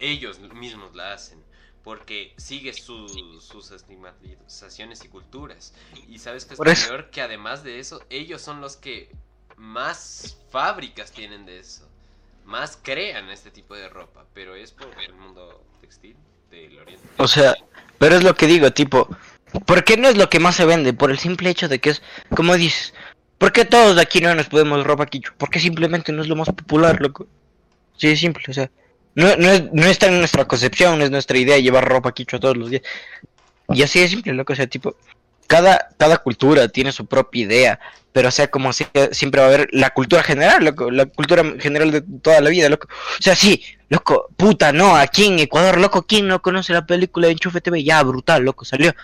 Ellos 0.00 0.40
mismos 0.40 0.96
la 0.96 1.12
hacen 1.12 1.40
porque 1.88 2.34
sigue 2.36 2.74
sus 2.74 3.72
estigmatizaciones 3.74 5.02
y 5.06 5.08
culturas. 5.08 5.72
Y 6.06 6.18
sabes 6.18 6.44
que 6.44 6.52
es 6.52 6.86
peor 6.86 7.08
que 7.08 7.22
además 7.22 7.64
de 7.64 7.78
eso, 7.78 8.04
ellos 8.10 8.42
son 8.42 8.60
los 8.60 8.76
que 8.76 9.08
más 9.56 10.36
fábricas 10.50 11.12
tienen 11.12 11.46
de 11.46 11.60
eso. 11.60 11.88
Más 12.44 12.78
crean 12.82 13.30
este 13.30 13.50
tipo 13.50 13.74
de 13.74 13.88
ropa. 13.88 14.26
Pero 14.34 14.54
es 14.54 14.72
por 14.72 14.90
el 15.02 15.14
mundo 15.14 15.64
textil 15.80 16.14
del 16.50 16.78
oriente. 16.78 17.08
O 17.16 17.26
sea, 17.26 17.56
pero 17.96 18.16
es 18.16 18.22
lo 18.22 18.34
que 18.34 18.46
digo, 18.48 18.70
tipo, 18.70 19.08
¿por 19.64 19.82
qué 19.82 19.96
no 19.96 20.08
es 20.08 20.18
lo 20.18 20.28
que 20.28 20.40
más 20.40 20.56
se 20.56 20.66
vende? 20.66 20.92
Por 20.92 21.10
el 21.10 21.18
simple 21.18 21.48
hecho 21.48 21.68
de 21.68 21.78
que 21.78 21.88
es, 21.88 22.02
como 22.36 22.54
dices, 22.54 22.92
¿por 23.38 23.50
qué 23.50 23.64
todos 23.64 23.96
de 23.96 24.02
aquí 24.02 24.20
no 24.20 24.34
nos 24.34 24.50
podemos 24.50 24.84
ropa 24.84 25.06
quicho? 25.06 25.32
Porque 25.38 25.58
simplemente 25.58 26.12
no 26.12 26.20
es 26.20 26.28
lo 26.28 26.36
más 26.36 26.48
popular, 26.48 27.00
loco. 27.00 27.26
Sí, 27.96 28.08
es 28.08 28.20
simple, 28.20 28.44
o 28.46 28.52
sea. 28.52 28.70
No, 29.18 29.34
no, 29.36 29.48
no 29.72 29.86
está 29.86 30.06
en 30.06 30.20
nuestra 30.20 30.44
concepción, 30.44 30.96
no 30.96 31.04
es 31.04 31.10
nuestra 31.10 31.36
idea 31.36 31.58
llevar 31.58 31.88
ropa 31.88 32.12
quicho 32.12 32.38
todos 32.38 32.56
los 32.56 32.70
días. 32.70 32.82
Y 33.74 33.82
así 33.82 33.98
es 33.98 34.12
simple, 34.12 34.32
loco, 34.32 34.52
o 34.52 34.56
sea, 34.56 34.68
tipo, 34.68 34.94
cada, 35.48 35.88
cada 35.96 36.18
cultura 36.18 36.68
tiene 36.68 36.92
su 36.92 37.04
propia 37.04 37.42
idea, 37.42 37.80
pero 38.12 38.28
o 38.28 38.30
sea, 38.30 38.48
como 38.48 38.72
si, 38.72 38.86
siempre 39.10 39.40
va 39.40 39.48
a 39.48 39.50
haber 39.50 39.68
la 39.72 39.90
cultura 39.90 40.22
general, 40.22 40.66
loco, 40.66 40.88
la 40.92 41.06
cultura 41.06 41.42
general 41.58 41.90
de 41.90 42.02
toda 42.22 42.40
la 42.40 42.48
vida, 42.48 42.68
loco. 42.68 42.86
O 43.18 43.22
sea, 43.22 43.34
sí, 43.34 43.60
loco, 43.88 44.28
puta, 44.36 44.72
no, 44.72 44.94
aquí 44.94 45.24
en 45.24 45.40
Ecuador, 45.40 45.80
loco, 45.80 46.06
¿quién 46.06 46.28
no 46.28 46.40
conoce 46.40 46.72
la 46.72 46.86
película 46.86 47.26
de 47.26 47.32
Enchufe 47.32 47.60
TV? 47.60 47.82
Ya, 47.82 48.00
brutal, 48.04 48.44
loco, 48.44 48.64
salió. 48.64 48.94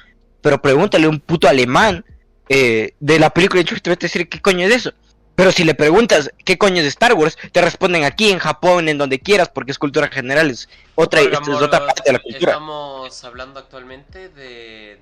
Pero 0.41 0.63
pregúntale 0.63 1.07
a 1.07 1.11
un 1.11 1.19
puto 1.19 1.49
alemán 1.49 2.05
eh, 2.49 2.95
de 3.01 3.19
la 3.19 3.31
película 3.31 3.59
de 3.59 3.63
Enchufe 3.63 3.81
TV, 3.81 3.97
te 3.97 4.07
decir 4.07 4.29
qué 4.29 4.41
coño 4.41 4.65
es 4.65 4.75
eso. 4.77 4.93
Pero 5.35 5.51
si 5.51 5.65
le 5.65 5.75
preguntas 5.75 6.31
qué 6.45 6.59
coño 6.59 6.81
es 6.81 6.87
Star 6.87 7.15
Wars, 7.15 7.37
te 7.53 7.61
responden 7.61 8.05
aquí, 8.05 8.31
en 8.31 8.39
Japón, 8.39 8.89
en 8.89 8.99
donde 8.99 9.19
quieras, 9.19 9.49
porque 9.49 9.73
es 9.73 9.79
cultura 9.79 10.09
general, 10.09 10.51
es 10.51 10.69
otra, 10.95 11.21
es 11.21 11.49
otra 11.49 11.87
parte 11.87 12.03
de 12.07 12.13
la 12.13 12.19
cultura. 12.21 12.53
Estamos 12.53 13.25
hablando 13.25 13.59
actualmente 13.59 14.29
de, 14.29 14.97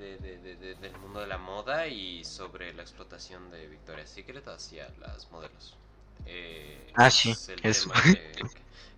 del 0.81 0.97
mundo 0.99 1.21
de 1.21 1.27
la 1.27 1.39
moda 1.39 1.87
y 1.87 2.25
sobre 2.25 2.73
la 2.73 2.83
explotación 2.83 3.51
de 3.51 3.67
Victoria's 3.67 4.11
Secret 4.11 4.47
hacia 4.49 4.89
las 5.01 5.31
modelos. 5.31 5.77
Eh, 6.27 6.93
ah, 6.95 7.11
sí, 7.11 7.35
eso. 7.63 7.91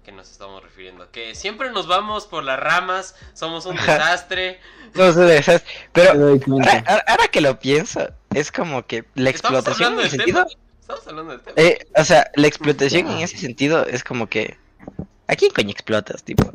que 0.04 0.12
nos 0.12 0.30
estamos 0.30 0.62
refiriendo. 0.62 1.10
Que 1.10 1.34
siempre 1.34 1.70
nos 1.72 1.86
vamos 1.86 2.26
por 2.26 2.44
las 2.44 2.60
ramas, 2.60 3.16
somos 3.32 3.66
un 3.66 3.76
desastre. 3.86 4.60
No 4.94 5.12
sé 5.12 5.20
de 5.20 5.38
esas, 5.38 5.64
pero 5.92 6.12
ahora, 6.12 7.28
que 7.30 7.40
lo 7.40 7.58
pienso, 7.58 8.08
es 8.32 8.52
como 8.52 8.86
que 8.86 9.04
la 9.14 9.30
Estamos 9.30 9.58
explotación 9.58 9.92
hablando 9.94 10.02
en 10.02 10.06
ese 10.06 10.16
del 10.18 10.26
sentido, 10.26 10.44
tema. 10.46 10.63
Estamos 10.84 11.06
hablando 11.08 11.32
del 11.32 11.40
tema. 11.40 11.54
eh, 11.56 11.78
o 11.96 12.04
sea, 12.04 12.30
la 12.34 12.46
explotación 12.46 13.10
en 13.10 13.18
ese 13.18 13.38
sentido 13.38 13.86
es 13.86 14.04
como 14.04 14.28
que 14.28 14.58
¿a 15.26 15.34
quién 15.34 15.50
coño 15.50 15.70
explotas, 15.70 16.22
tipo? 16.22 16.52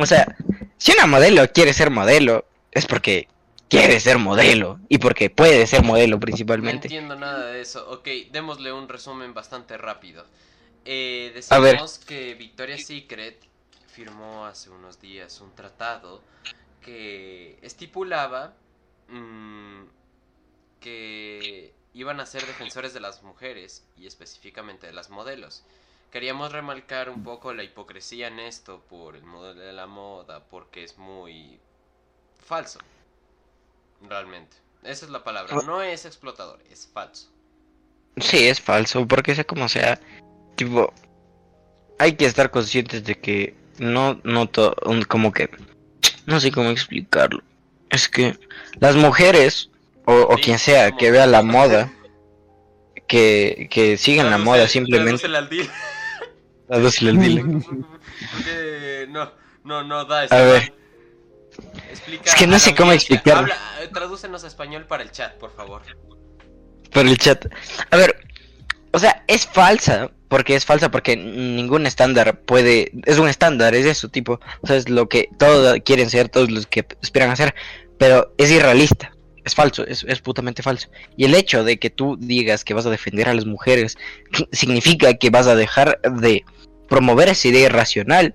O 0.00 0.06
sea, 0.06 0.34
si 0.78 0.92
una 0.92 1.06
modelo 1.06 1.46
quiere 1.52 1.74
ser 1.74 1.90
modelo, 1.90 2.46
es 2.70 2.86
porque 2.86 3.28
quiere 3.68 4.00
ser 4.00 4.16
modelo 4.16 4.78
y 4.88 4.96
porque 4.96 5.28
puede 5.28 5.66
ser 5.66 5.82
modelo 5.82 6.16
No 6.16 6.20
principalmente. 6.20 6.86
entiendo 6.86 7.14
nada 7.14 7.46
de 7.48 7.60
eso. 7.60 7.90
Ok, 7.90 8.08
démosle 8.30 8.72
un 8.72 8.88
resumen 8.88 9.34
bastante 9.34 9.76
rápido. 9.76 10.24
Eh, 10.86 11.38
A 11.50 11.58
ver. 11.58 11.72
decimos 11.74 11.98
que 11.98 12.34
Victoria's 12.34 12.86
Secret 12.86 13.36
firmó 13.88 14.46
hace 14.46 14.70
unos 14.70 14.98
días 14.98 15.38
un 15.42 15.54
tratado 15.54 16.22
que 16.80 17.58
estipulaba 17.60 18.54
mm, 19.08 19.82
que 20.80 21.74
iban 21.94 22.20
a 22.20 22.26
ser 22.26 22.46
defensores 22.46 22.94
de 22.94 23.00
las 23.00 23.22
mujeres 23.22 23.84
y 23.96 24.06
específicamente 24.06 24.86
de 24.86 24.92
las 24.92 25.10
modelos. 25.10 25.62
Queríamos 26.10 26.52
remarcar 26.52 27.08
un 27.10 27.22
poco 27.24 27.54
la 27.54 27.62
hipocresía 27.64 28.28
en 28.28 28.38
esto 28.38 28.82
por 28.90 29.16
el 29.16 29.24
modelo 29.24 29.60
de 29.60 29.72
la 29.72 29.86
moda, 29.86 30.44
porque 30.44 30.84
es 30.84 30.98
muy 30.98 31.58
falso. 32.46 32.78
Realmente. 34.08 34.56
Esa 34.82 35.06
es 35.06 35.10
la 35.10 35.22
palabra. 35.22 35.54
No 35.64 35.80
es 35.82 36.04
explotador, 36.04 36.60
es 36.70 36.88
falso. 36.92 37.28
Sí, 38.18 38.46
es 38.48 38.60
falso, 38.60 39.06
porque 39.06 39.34
sea 39.34 39.44
como 39.44 39.68
sea, 39.68 39.98
tipo, 40.56 40.92
hay 41.98 42.14
que 42.16 42.26
estar 42.26 42.50
conscientes 42.50 43.04
de 43.04 43.18
que 43.18 43.54
no, 43.78 44.20
no 44.24 44.48
to- 44.48 44.74
un- 44.84 45.04
como 45.04 45.32
que, 45.32 45.48
no 46.26 46.40
sé 46.40 46.50
cómo 46.52 46.68
explicarlo. 46.70 47.42
Es 47.88 48.08
que 48.08 48.38
las 48.80 48.96
mujeres, 48.96 49.70
o, 50.12 50.28
o 50.32 50.36
Sí, 50.36 50.42
quien 50.42 50.58
sea 50.58 50.92
que 50.92 51.10
vea 51.10 51.26
la 51.26 51.42
moda, 51.42 51.92
que, 53.06 53.68
que 53.70 53.96
sigan 53.96 54.30
la 54.30 54.36
Tradúcele- 54.38 54.44
moda 54.44 54.68
simplemente, 54.68 55.26
al 55.26 55.48
deal. 55.48 55.68
Porque 58.32 59.06
no, 59.10 59.30
no, 59.64 59.82
no 59.84 60.04
da 60.04 60.22
A 60.22 60.40
ver. 60.42 60.74
Explica 61.90 62.22
Es 62.24 62.34
que 62.34 62.46
no 62.46 62.58
sé 62.58 62.74
cómo 62.74 62.92
explicarlo. 62.92 63.52
Tradúcenos 63.92 64.42
a 64.44 64.46
español 64.46 64.86
para 64.86 65.02
el 65.02 65.10
chat, 65.10 65.34
por 65.38 65.54
favor. 65.54 65.82
por 66.90 67.06
el 67.06 67.18
chat. 67.18 67.46
A 67.90 67.96
ver, 67.96 68.16
o 68.92 68.98
sea, 68.98 69.22
es 69.26 69.46
falsa, 69.46 70.10
porque 70.28 70.54
es 70.54 70.64
falsa 70.64 70.90
porque 70.90 71.16
ningún 71.16 71.84
estándar 71.86 72.40
puede, 72.40 72.90
es 73.04 73.18
un 73.18 73.28
estándar, 73.28 73.74
es 73.74 73.84
eso, 73.84 74.08
tipo, 74.08 74.40
o 74.62 74.66
sea, 74.66 74.76
es 74.76 74.88
lo 74.88 75.08
que 75.08 75.28
todos 75.38 75.78
quieren 75.84 76.08
ser, 76.08 76.28
todos 76.30 76.50
los 76.50 76.66
que 76.66 76.86
esperan 77.02 77.30
hacer, 77.30 77.54
pero 77.98 78.32
es 78.38 78.50
irrealista, 78.50 79.11
es 79.44 79.54
falso, 79.54 79.86
es, 79.86 80.04
es 80.08 80.20
putamente 80.20 80.62
falso. 80.62 80.88
Y 81.16 81.24
el 81.24 81.34
hecho 81.34 81.64
de 81.64 81.78
que 81.78 81.90
tú 81.90 82.16
digas 82.18 82.64
que 82.64 82.74
vas 82.74 82.86
a 82.86 82.90
defender 82.90 83.28
a 83.28 83.34
las 83.34 83.46
mujeres 83.46 83.96
significa 84.52 85.14
que 85.14 85.30
vas 85.30 85.46
a 85.46 85.54
dejar 85.54 86.00
de 86.00 86.44
promover 86.88 87.28
esa 87.28 87.48
idea 87.48 87.66
irracional, 87.66 88.34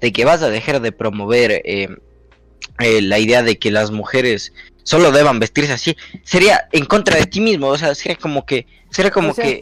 de 0.00 0.12
que 0.12 0.24
vas 0.24 0.42
a 0.42 0.50
dejar 0.50 0.80
de 0.80 0.92
promover 0.92 1.62
eh, 1.64 1.88
eh, 2.78 3.02
la 3.02 3.18
idea 3.18 3.42
de 3.42 3.58
que 3.58 3.70
las 3.70 3.90
mujeres 3.90 4.52
solo 4.82 5.10
deban 5.10 5.40
vestirse 5.40 5.72
así, 5.72 5.96
sería 6.22 6.68
en 6.72 6.84
contra 6.84 7.18
de 7.18 7.26
ti 7.26 7.40
mismo, 7.40 7.68
o 7.68 7.78
sea, 7.78 7.94
sería 7.94 8.16
como 8.16 8.46
que, 8.46 8.66
sería 8.90 9.10
como 9.10 9.30
O 9.30 9.34
sea, 9.34 9.44
que, 9.44 9.60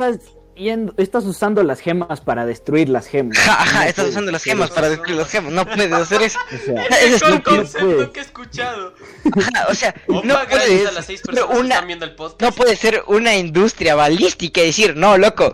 yendo- 0.57 0.95
estás 0.97 1.25
usando 1.25 1.63
las 1.63 1.81
gemas 1.81 2.21
para 2.21 2.47
destruir 2.47 2.89
las 2.89 3.07
gemas. 3.07 3.39
ja, 3.39 3.53
ajá, 3.63 3.79
No 3.79 3.81
estás 3.83 3.95
puedes 3.97 4.11
usando 4.11 4.33
las 4.33 4.45
gemas 4.45 4.71
para 4.71 4.89
destruir 4.89 5.17
las 5.19 5.29
gemas, 5.29 5.53
no 5.53 5.65
puedes 5.67 5.93
hacer 5.93 6.23
eso, 6.23 6.39
O 6.53 6.65
sea, 6.65 6.85
es 7.01 7.23
el 7.23 7.31
lo 7.31 7.37
mejor 7.37 7.43
que 7.43 7.51
no 7.51 7.57
concepto 7.57 7.87
puede. 7.87 8.11
que 8.13 8.21
he 8.21 8.23
escuchado. 8.23 8.95
Ajá, 9.37 9.67
o 9.69 9.75
sea, 9.75 9.95
Opa, 10.09 10.27
no 10.27 10.35
puedes 10.49 10.87
a 10.89 10.93
las 10.93 11.07
seis 11.07 11.21
personas 11.23 11.51
que 11.51 11.59
una, 11.61 11.75
están 11.75 11.87
viendo 11.87 12.05
el 12.05 12.15
podcast. 12.15 12.43
no 12.43 12.53
puede 12.53 12.77
ser 12.77 13.03
una 13.07 13.35
industria 13.37 13.95
balística 13.95 14.61
y 14.63 14.67
decir, 14.67 14.97
no, 14.97 15.17
loco, 15.19 15.53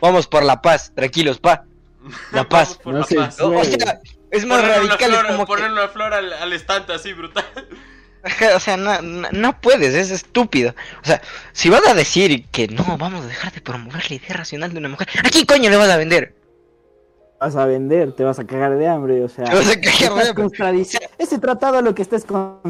vamos 0.00 0.26
por 0.26 0.42
la 0.42 0.60
paz, 0.62 0.92
tranquilos, 0.94 1.38
pa, 1.38 1.64
la 2.32 2.44
paz. 2.48 2.78
por 2.82 2.94
No 2.94 3.00
la 3.00 3.06
paz. 3.06 3.40
o, 3.40 3.64
sea, 3.64 4.00
es 4.30 4.46
más 4.46 4.60
Ponerle 4.62 4.80
una 4.84 4.96
radical, 4.96 5.10
es 5.12 5.18
flor, 5.18 5.26
como 5.32 5.44
que- 5.46 5.52
ponerle 5.52 5.72
una 5.80 5.88
flor 5.88 6.14
al, 6.14 6.32
al 6.32 6.52
estante 6.52 6.92
así 6.94 7.12
brutal. 7.12 7.44
O 8.54 8.60
sea, 8.60 8.76
no, 8.76 9.60
puedes, 9.60 9.94
es 9.94 10.10
estúpido. 10.10 10.74
O 11.02 11.06
sea, 11.06 11.20
si 11.52 11.68
vas 11.68 11.86
a 11.86 11.94
decir 11.94 12.46
que 12.46 12.68
no, 12.68 12.96
vamos 12.98 13.24
a 13.24 13.28
dejar 13.28 13.52
de 13.52 13.60
promover 13.60 14.08
la 14.10 14.16
idea 14.16 14.36
racional 14.36 14.72
de 14.72 14.78
una 14.78 14.88
mujer, 14.88 15.08
¿a 15.24 15.28
quién 15.28 15.44
coño 15.44 15.70
le 15.70 15.76
vas 15.76 15.90
a 15.90 15.96
vender? 15.96 16.34
vas 17.42 17.56
a 17.56 17.66
vender, 17.66 18.12
te 18.12 18.22
vas 18.22 18.38
a 18.38 18.46
cagar 18.46 18.76
de 18.78 18.86
hambre, 18.86 19.24
o 19.24 19.28
sea. 19.28 19.44
Te 19.44 19.54
vas 19.56 19.68
a 19.68 19.80
cagar 19.80 20.34
de 20.34 20.42
hambre. 20.42 20.86
Ese 21.18 21.38
tratado 21.38 21.82
lo 21.82 21.94
que 21.94 22.02
está 22.02 22.16
es 22.16 22.24
con- 22.24 22.60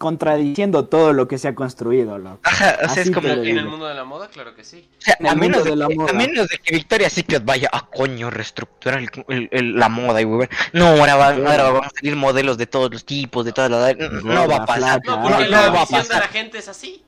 contradiciendo 0.00 0.86
todo 0.88 1.12
lo 1.12 1.28
que 1.28 1.36
se 1.36 1.46
ha 1.48 1.54
construido, 1.54 2.16
loco. 2.16 2.40
Ajá, 2.42 2.74
o 2.76 2.78
sea, 2.78 2.86
Así 2.86 3.00
es 3.00 3.10
como. 3.10 3.28
En 3.28 3.58
el 3.58 3.66
mundo 3.68 3.86
de 3.86 3.94
la 3.94 4.04
moda, 4.04 4.28
claro 4.28 4.54
que 4.56 4.64
sí. 4.64 4.88
O 4.98 5.02
sea, 5.02 5.16
a 5.30 5.34
menos, 5.34 5.62
de 5.62 5.70
de 5.70 5.76
la 5.76 5.88
que, 5.88 5.94
moda. 5.94 6.10
a 6.10 6.14
menos 6.14 6.48
de 6.48 6.56
que 6.58 6.74
Victoria's 6.74 7.12
Secret 7.12 7.44
vaya 7.44 7.68
a 7.70 7.86
coño 7.86 8.30
reestructurar 8.30 8.98
el- 9.00 9.10
el- 9.28 9.48
el- 9.52 9.76
la 9.78 9.90
moda 9.90 10.20
y 10.22 10.24
güey. 10.24 10.48
No, 10.72 10.86
ahora, 10.88 11.16
va- 11.16 11.34
Sí. 11.34 11.42
ahora 11.46 11.70
van 11.70 11.84
a 11.84 11.90
salir 11.90 12.16
modelos 12.16 12.56
de 12.56 12.66
todos 12.66 12.90
los 12.90 13.04
tipos, 13.04 13.44
de 13.44 13.52
todas 13.52 13.70
las 13.70 13.78
edades. 13.80 14.10
No, 14.24 14.32
no 14.34 14.48
va 14.48 14.56
a 14.56 14.64
pasar. 14.66 15.02
Flaca, 15.02 15.16
No, 15.20 15.22
porque 15.28 15.44
no 15.44 15.50
la 15.50 15.60
va 15.60 15.66
a 15.66 15.84
visión 15.84 16.02
de 16.02 16.08
pasar. 16.08 16.22
la 16.22 16.28
gente 16.28 16.58
es 16.58 16.68
así. 16.68 17.04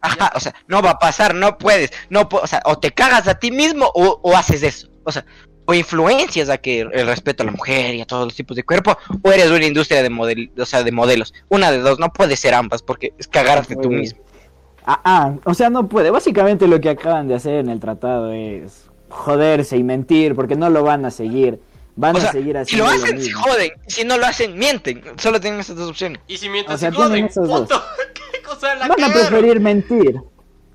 Ajá, 0.00 0.32
o 0.34 0.40
sea, 0.40 0.54
no 0.66 0.80
va 0.80 0.92
a 0.92 0.98
pasar, 0.98 1.34
no 1.34 1.58
puedes. 1.58 1.92
No 2.08 2.26
o 2.30 2.46
sea, 2.46 2.62
o 2.64 2.78
te 2.78 2.90
cagas 2.92 3.28
a 3.28 3.34
ti 3.34 3.50
mismo 3.50 3.84
o, 3.94 4.18
o 4.22 4.34
haces 4.34 4.62
eso. 4.62 4.88
O 5.04 5.12
sea, 5.12 5.26
o 5.70 5.74
influencias 5.74 6.48
a 6.48 6.58
que 6.58 6.80
el 6.80 7.06
respeto 7.06 7.44
a 7.44 7.46
la 7.46 7.52
mujer 7.52 7.94
y 7.94 8.00
a 8.00 8.04
todos 8.04 8.24
los 8.24 8.34
tipos 8.34 8.56
de 8.56 8.64
cuerpo, 8.64 8.98
o 9.22 9.30
eres 9.30 9.50
una 9.50 9.64
industria 9.64 10.02
de 10.02 10.10
model, 10.10 10.50
o 10.58 10.66
sea, 10.66 10.82
de 10.82 10.90
modelos. 10.90 11.32
Una 11.48 11.70
de 11.70 11.78
dos, 11.78 12.00
no 12.00 12.12
puede 12.12 12.36
ser 12.36 12.54
ambas, 12.54 12.82
porque 12.82 13.12
es 13.18 13.28
cagarte 13.28 13.76
tú 13.76 13.88
mismo. 13.88 14.18
Ah, 14.84 15.00
ah, 15.04 15.34
o 15.44 15.54
sea, 15.54 15.70
no 15.70 15.88
puede. 15.88 16.10
Básicamente 16.10 16.66
lo 16.66 16.80
que 16.80 16.90
acaban 16.90 17.28
de 17.28 17.36
hacer 17.36 17.54
en 17.54 17.68
el 17.68 17.78
tratado 17.78 18.32
es 18.32 18.86
joderse 19.10 19.76
y 19.76 19.84
mentir, 19.84 20.34
porque 20.34 20.56
no 20.56 20.70
lo 20.70 20.82
van 20.82 21.04
a 21.04 21.12
seguir. 21.12 21.60
Van 21.94 22.16
O 22.16 22.20
sea, 22.20 22.30
a 22.30 22.32
seguir 22.32 22.58
si 22.66 22.76
lo 22.76 22.86
haciendo 22.86 23.04
hacen, 23.06 23.22
se 23.22 23.32
joden. 23.32 23.70
Si 23.86 24.04
no 24.04 24.18
lo 24.18 24.26
hacen, 24.26 24.58
mienten. 24.58 25.04
Solo 25.18 25.40
tienen 25.40 25.60
esas 25.60 25.76
dos 25.76 25.90
opciones. 25.90 26.20
Y 26.26 26.36
si 26.36 26.48
mientras 26.48 26.76
O 26.76 26.78
sea, 26.78 26.90
se 26.90 26.96
joden, 26.96 27.26
esos 27.26 27.46
dos. 27.46 27.60
puto, 27.60 27.80
¿qué 28.32 28.42
cosa 28.42 28.74
la 28.74 28.88
Van 28.88 29.04
a 29.04 29.08
preferir 29.12 29.60
mentir. 29.60 30.20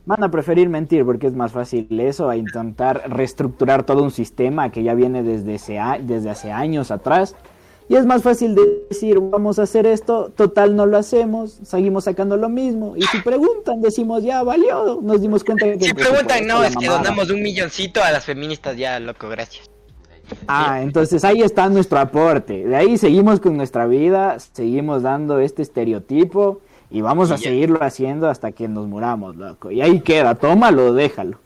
Van 0.06 0.24
a 0.24 0.30
preferir 0.30 0.70
mentir 0.70 1.04
porque 1.04 1.28
es 1.28 1.34
más 1.34 1.52
fácil 1.52 1.88
eso 2.00 2.30
a 2.30 2.38
intentar 2.38 3.04
reestructurar 3.08 3.84
todo 3.84 4.04
un 4.04 4.12
sistema 4.12 4.72
que 4.72 4.84
ya 4.84 4.94
viene 4.94 5.24
desde, 5.24 5.56
ese 5.56 5.80
a- 5.80 5.98
desde 6.00 6.30
hace 6.30 6.52
años 6.52 6.92
atrás. 6.92 7.36
Y 7.88 7.96
es 7.96 8.06
más 8.06 8.24
fácil 8.24 8.56
decir, 8.90 9.20
vamos 9.20 9.60
a 9.60 9.64
hacer 9.64 9.86
esto, 9.86 10.32
total 10.36 10.76
no 10.76 10.88
lo 10.88 10.98
hacemos, 10.98 11.60
seguimos 11.64 12.06
sacando 12.06 12.36
lo 12.36 12.50
mismo. 12.50 12.96
Y 12.96 13.04
si 13.04 13.20
preguntan, 13.22 13.80
decimos, 13.82 14.24
ya 14.24 14.42
valió, 14.42 15.00
nos 15.04 15.22
dimos 15.22 15.44
cuenta 15.44 15.66
que... 15.66 15.80
Si 15.80 15.90
el 15.90 15.96
preguntan, 15.96 16.48
no, 16.48 16.64
es 16.64 16.76
que 16.76 16.86
mamada". 16.88 17.04
donamos 17.04 17.30
un 17.30 17.44
milloncito 17.44 18.04
a 18.04 18.12
las 18.12 18.26
feministas, 18.26 18.76
ya, 18.78 19.00
loco, 19.00 19.30
gracias. 19.30 19.70
Ah, 20.48 20.82
entonces 20.82 21.24
ahí 21.24 21.42
está 21.42 21.70
nuestro 21.70 22.00
aporte. 22.00 22.66
De 22.66 22.76
ahí 22.76 22.98
seguimos 22.98 23.40
con 23.40 23.56
nuestra 23.56 23.86
vida, 23.86 24.38
seguimos 24.40 25.04
dando 25.04 25.40
este 25.40 25.62
estereotipo 25.62 26.62
y 26.96 27.02
vamos 27.02 27.30
a 27.30 27.36
ya. 27.36 27.50
seguirlo 27.50 27.84
haciendo 27.84 28.30
hasta 28.30 28.54
que 28.54 28.70
nos 28.70 28.88
muramos, 28.88 29.36
loco. 29.36 29.70
Y 29.70 29.82
ahí 29.82 30.00
queda, 30.00 30.34
tómalo, 30.36 30.94
déjalo. 30.94 31.42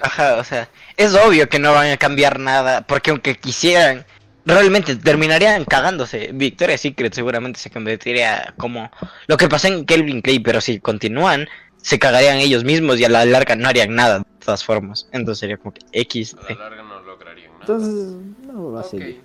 Ajá, 0.00 0.36
o 0.36 0.44
sea, 0.44 0.68
es 0.96 1.14
obvio 1.14 1.46
que 1.48 1.58
no 1.58 1.72
van 1.72 1.90
a 1.92 1.96
cambiar 1.98 2.40
nada, 2.40 2.80
porque 2.86 3.10
aunque 3.10 3.34
quisieran, 3.34 4.06
realmente 4.46 4.96
terminarían 4.96 5.66
cagándose. 5.66 6.30
Victoria's 6.32 6.80
Secret 6.80 7.12
seguramente 7.12 7.60
se 7.60 7.68
convertiría 7.70 8.54
como 8.56 8.90
lo 9.26 9.36
que 9.36 9.46
pasó 9.48 9.68
en 9.68 9.84
Kelvin 9.84 10.22
Clay, 10.22 10.38
pero 10.38 10.62
si 10.62 10.80
continúan, 10.80 11.48
se 11.76 11.98
cagarían 11.98 12.38
ellos 12.38 12.64
mismos 12.64 12.98
y 12.98 13.04
a 13.04 13.10
la 13.10 13.26
larga 13.26 13.56
no 13.56 13.68
harían 13.68 13.94
nada 13.94 14.20
de 14.20 14.24
todas 14.42 14.64
formas. 14.64 15.06
Entonces 15.12 15.40
sería 15.40 15.58
como 15.58 15.74
que 15.74 15.82
X. 15.92 16.34
A 16.48 16.50
la 16.54 16.58
larga 16.60 16.82
no 16.82 17.00
lograrían 17.02 17.50
nada. 17.52 17.60
Entonces, 17.60 18.16
no 18.46 18.72
va 18.72 18.80
a 18.80 18.84
seguir. 18.84 19.20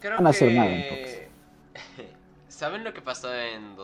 Creo 0.00 0.16
van 0.16 0.26
a 0.26 0.30
hacer 0.30 0.48
que- 0.48 0.54
nada. 0.54 0.70
¿Saben 2.48 2.82
lo 2.82 2.92
que 2.94 3.02
pasó 3.02 3.32
en 3.34 3.76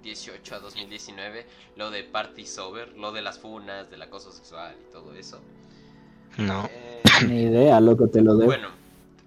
2018 0.00 0.54
a 0.54 0.58
2019? 0.60 1.46
Lo 1.76 1.90
de 1.90 2.04
Party 2.04 2.46
Sober, 2.46 2.96
lo 2.96 3.12
de 3.12 3.22
las 3.22 3.38
funas, 3.38 3.90
del 3.90 4.02
acoso 4.02 4.32
sexual 4.32 4.74
y 4.88 4.92
todo 4.92 5.14
eso. 5.14 5.40
No. 6.38 6.64
Eh, 6.70 7.02
Ni 7.26 7.42
idea, 7.42 7.80
loco, 7.80 8.08
te 8.08 8.22
lo 8.22 8.34
debo. 8.34 8.46
bueno, 8.46 8.68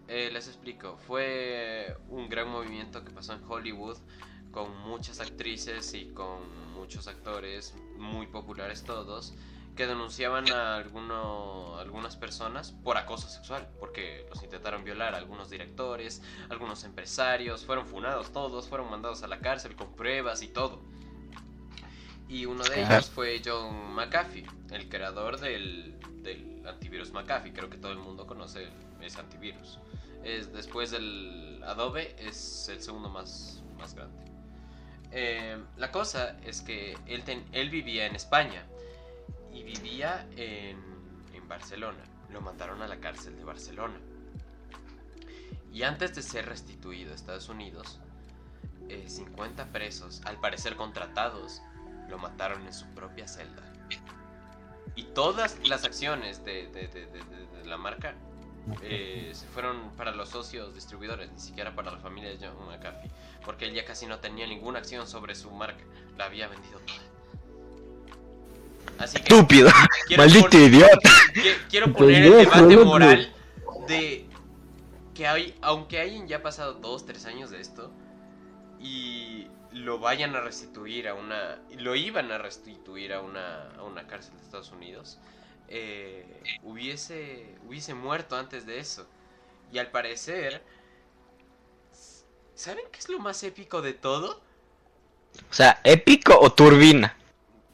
eh, 0.07 0.29
les 0.31 0.47
explico. 0.47 0.97
Fue 1.07 1.95
un 2.09 2.27
gran 2.29 2.49
movimiento 2.49 3.03
que 3.03 3.12
pasó 3.12 3.33
en 3.33 3.41
Hollywood 3.47 3.97
con 4.51 4.75
muchas 4.88 5.19
actrices 5.19 5.93
y 5.93 6.05
con 6.07 6.39
muchos 6.73 7.07
actores 7.07 7.73
muy 7.97 8.27
populares 8.27 8.83
todos 8.83 9.33
que 9.75 9.88
denunciaban 9.88 10.49
a 10.51 10.75
alguno, 10.75 11.77
algunas 11.79 12.15
personas 12.15 12.71
por 12.83 12.97
acoso 12.97 13.27
sexual, 13.27 13.67
porque 13.79 14.25
los 14.29 14.43
intentaron 14.43 14.83
violar 14.83 15.15
a 15.15 15.17
algunos 15.17 15.49
directores, 15.49 16.21
algunos 16.49 16.83
empresarios, 16.83 17.65
fueron 17.65 17.88
funados 17.88 18.31
todos, 18.31 18.67
fueron 18.69 18.89
mandados 18.91 19.23
a 19.23 19.27
la 19.27 19.39
cárcel 19.39 19.75
con 19.75 19.95
pruebas 19.95 20.41
y 20.43 20.47
todo. 20.47 20.81
Y 22.27 22.45
uno 22.45 22.63
de 22.63 22.81
ellos 22.83 23.09
fue 23.09 23.41
John 23.43 23.93
McAfee, 23.93 24.45
el 24.71 24.89
creador 24.89 25.39
del, 25.39 25.99
del 26.23 26.63
antivirus 26.67 27.12
McAfee. 27.12 27.53
Creo 27.53 27.69
que 27.69 27.77
todo 27.77 27.91
el 27.91 27.99
mundo 27.99 28.25
conoce 28.25 28.69
ese 29.01 29.19
antivirus. 29.19 29.79
Es, 30.23 30.53
después 30.53 30.89
del 30.91 31.62
Adobe 31.65 32.15
es 32.17 32.69
el 32.69 32.81
segundo 32.81 33.09
más, 33.09 33.62
más 33.77 33.93
grande. 33.93 34.23
Eh, 35.12 35.62
la 35.77 35.91
cosa 35.91 36.38
es 36.43 36.62
que 36.62 36.97
él, 37.05 37.23
ten- 37.23 37.45
él 37.51 37.69
vivía 37.69 38.05
en 38.07 38.15
España 38.15 38.65
y 39.53 39.63
vivía 39.63 40.27
en, 40.35 40.77
en 41.33 41.47
Barcelona. 41.47 42.03
Lo 42.29 42.41
mandaron 42.41 42.81
a 42.81 42.87
la 42.87 42.99
cárcel 42.99 43.35
de 43.37 43.43
Barcelona. 43.43 43.99
Y 45.71 45.83
antes 45.83 46.15
de 46.15 46.21
ser 46.21 46.45
restituido 46.47 47.11
a 47.11 47.15
Estados 47.15 47.49
Unidos, 47.49 47.99
eh, 48.89 49.05
50 49.07 49.71
presos, 49.71 50.21
al 50.25 50.39
parecer 50.39 50.75
contratados, 50.75 51.61
lo 52.09 52.17
mataron 52.17 52.65
en 52.65 52.73
su 52.73 52.85
propia 52.93 53.27
celda. 53.27 53.63
Y 54.95 55.03
todas 55.05 55.57
las 55.67 55.83
acciones 55.85 56.43
de, 56.45 56.67
de- 56.67 56.87
de- 56.87 57.07
de- 57.07 57.23
de- 57.23 57.47
de 57.57 57.65
la 57.65 57.77
marca 57.77 58.13
eh, 58.81 59.31
se 59.33 59.45
fueron 59.47 59.91
para 59.97 60.11
los 60.11 60.29
socios 60.29 60.73
distribuidores, 60.75 61.31
ni 61.31 61.39
siquiera 61.39 61.75
para 61.75 61.91
la 61.91 61.97
familia 61.97 62.29
de 62.29 62.37
John 62.47 62.65
McAfee, 62.67 63.11
porque 63.43 63.65
él 63.65 63.73
ya 63.73 63.83
casi 63.83 64.05
no 64.05 64.19
tenía 64.19 64.47
ninguna 64.47 64.79
acción 64.79 65.05
sobre 65.07 65.35
su 65.35 65.49
marca, 65.51 65.83
la 66.17 66.25
había 66.25 66.47
vendido 66.47 66.79
toda. 66.79 66.99
Así 68.99 69.17
que 69.17 69.34
Estúpido. 69.34 69.69
Maldito 70.17 70.58
idiota. 70.58 71.10
qui- 71.34 71.56
quiero 71.69 71.91
poner 71.93 72.23
el 72.23 72.32
debate 72.38 72.77
moral 72.77 73.34
de 73.88 74.25
que 75.13 75.27
hay, 75.27 75.56
aunque 75.62 75.99
hayan 75.99 76.27
ya 76.27 76.41
pasado 76.41 76.73
dos, 76.75 77.06
tres 77.06 77.25
años 77.25 77.49
de 77.49 77.60
esto 77.62 77.91
y 78.79 79.47
lo 79.71 79.99
vayan 79.99 80.36
a 80.36 80.41
restituir 80.41 81.08
a 81.08 81.13
una, 81.15 81.60
lo 81.77 81.95
iban 81.95 82.32
a 82.32 82.38
restituir 82.38 83.13
a 83.13 83.21
una, 83.21 83.69
a 83.77 83.84
una 83.84 84.06
cárcel 84.08 84.36
de 84.38 84.43
Estados 84.43 84.71
Unidos, 84.71 85.19
eh, 85.67 86.25
hubiese, 86.63 87.56
hubiese 87.67 87.93
muerto 87.93 88.36
antes 88.38 88.65
de 88.65 88.79
eso. 88.79 89.08
Y 89.71 89.79
al 89.79 89.89
parecer, 89.89 90.62
¿saben 92.56 92.86
qué 92.91 92.99
es 92.99 93.10
lo 93.10 93.19
más 93.19 93.43
épico 93.43 93.82
de 93.82 93.93
todo? 93.93 94.41
O 95.49 95.53
sea, 95.53 95.79
épico 95.84 96.38
o 96.39 96.51
turbina. 96.53 97.17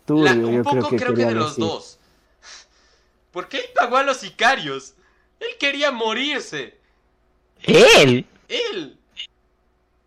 Turbio, 0.09 0.23
La- 0.25 0.33
yo 0.33 0.47
un 0.47 0.63
poco 0.63 0.77
creo 0.77 0.89
que, 0.89 0.95
creo 0.97 1.13
que 1.13 1.25
de 1.25 1.35
los 1.35 1.55
decir. 1.55 1.63
dos. 1.63 1.99
Porque 3.31 3.57
él 3.57 3.65
pagó 3.75 3.97
a 3.97 4.03
los 4.03 4.17
sicarios. 4.17 4.95
Él 5.39 5.49
quería 5.59 5.91
morirse. 5.91 6.75
Él. 7.61 8.25
Él. 8.47 8.97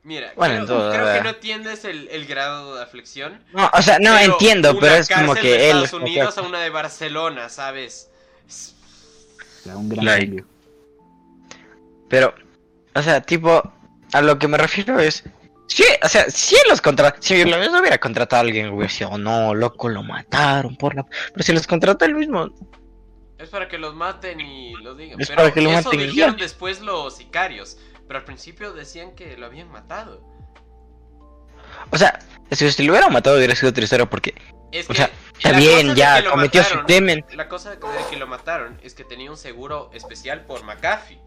Mira, 0.02 0.32
Bueno, 0.34 0.54
creo, 0.54 0.60
entonces, 0.62 1.00
creo 1.00 1.14
que 1.14 1.22
no 1.22 1.28
entiendes 1.30 1.84
el, 1.84 2.08
el 2.08 2.26
grado 2.26 2.74
de 2.74 2.82
aflicción. 2.82 3.40
No, 3.52 3.70
o 3.72 3.80
sea, 3.80 4.00
no 4.00 4.14
pero 4.18 4.32
entiendo, 4.32 4.76
pero 4.80 4.94
es 4.96 5.08
como 5.08 5.34
que 5.34 5.40
de 5.42 5.70
él. 5.70 5.84
Estados 5.84 5.92
Unidos 5.92 6.36
a 6.38 6.42
una 6.42 6.58
de 6.60 6.70
Barcelona, 6.70 7.48
¿sabes? 7.48 8.10
Es- 8.48 8.74
un 9.66 9.88
gran 9.88 10.04
Like. 10.04 10.44
Pero, 12.08 12.34
o 12.96 13.02
sea, 13.02 13.20
tipo, 13.20 13.62
a 14.12 14.20
lo 14.20 14.36
que 14.40 14.48
me 14.48 14.58
refiero 14.58 14.98
es. 14.98 15.22
Sí, 15.74 15.85
o 16.02 16.08
sea, 16.08 16.28
si 16.28 16.54
los 16.68 16.82
contrató. 16.82 17.16
Si 17.22 17.44
lo 17.44 17.56
lo 17.56 17.80
hubiera 17.80 17.96
contratado 17.98 18.42
a 18.42 18.44
alguien, 18.44 18.68
hubiera 18.68 18.92
sido, 18.92 19.16
no, 19.16 19.54
loco, 19.54 19.88
lo 19.88 20.02
mataron 20.02 20.76
por 20.76 20.94
la. 20.94 21.02
Pero 21.04 21.42
si 21.42 21.52
los 21.54 21.66
contrató 21.66 22.04
él 22.04 22.14
mismo. 22.14 22.50
Es 23.38 23.48
para 23.48 23.68
que 23.68 23.78
los 23.78 23.94
maten 23.94 24.38
y 24.40 24.74
lo 24.74 24.94
digan. 24.94 25.18
Es 25.18 25.28
pero 25.28 25.38
para 25.38 25.54
que 25.54 25.62
lo 25.62 25.70
eso 25.70 25.85
maten 25.88 26.00
y 26.00 26.06
dijeron 26.08 26.37
ya. 26.37 26.42
después 26.42 26.82
los 26.82 27.16
sicarios. 27.16 27.78
Pero 28.06 28.18
al 28.18 28.24
principio 28.26 28.74
decían 28.74 29.14
que 29.14 29.35
lo 29.38 29.46
habían 29.46 29.70
matado. 29.70 30.22
O 31.90 31.96
sea, 31.96 32.18
si, 32.50 32.70
si 32.70 32.85
lo 32.85 32.92
hubiera 32.92 33.08
matado 33.08 33.37
hubiera 33.38 33.54
sido 33.54 33.72
tercero 33.72 34.11
porque. 34.11 34.35
Es 34.72 34.90
O 34.90 34.94
sea, 34.94 35.11
está 35.38 35.52
bien, 35.56 35.94
ya 35.94 36.22
cometió 36.30 36.62
su 36.64 36.85
temen. 36.85 37.24
La 37.32 37.48
cosa 37.48 37.70
de 37.70 37.78
que 38.11 38.16
lo 38.16 38.26
mataron 38.26 38.78
es 38.82 38.92
que 38.92 39.04
tenía 39.04 39.30
un 39.30 39.38
seguro 39.38 39.90
especial 39.94 40.44
por 40.44 40.64
McAfee. 40.64 41.18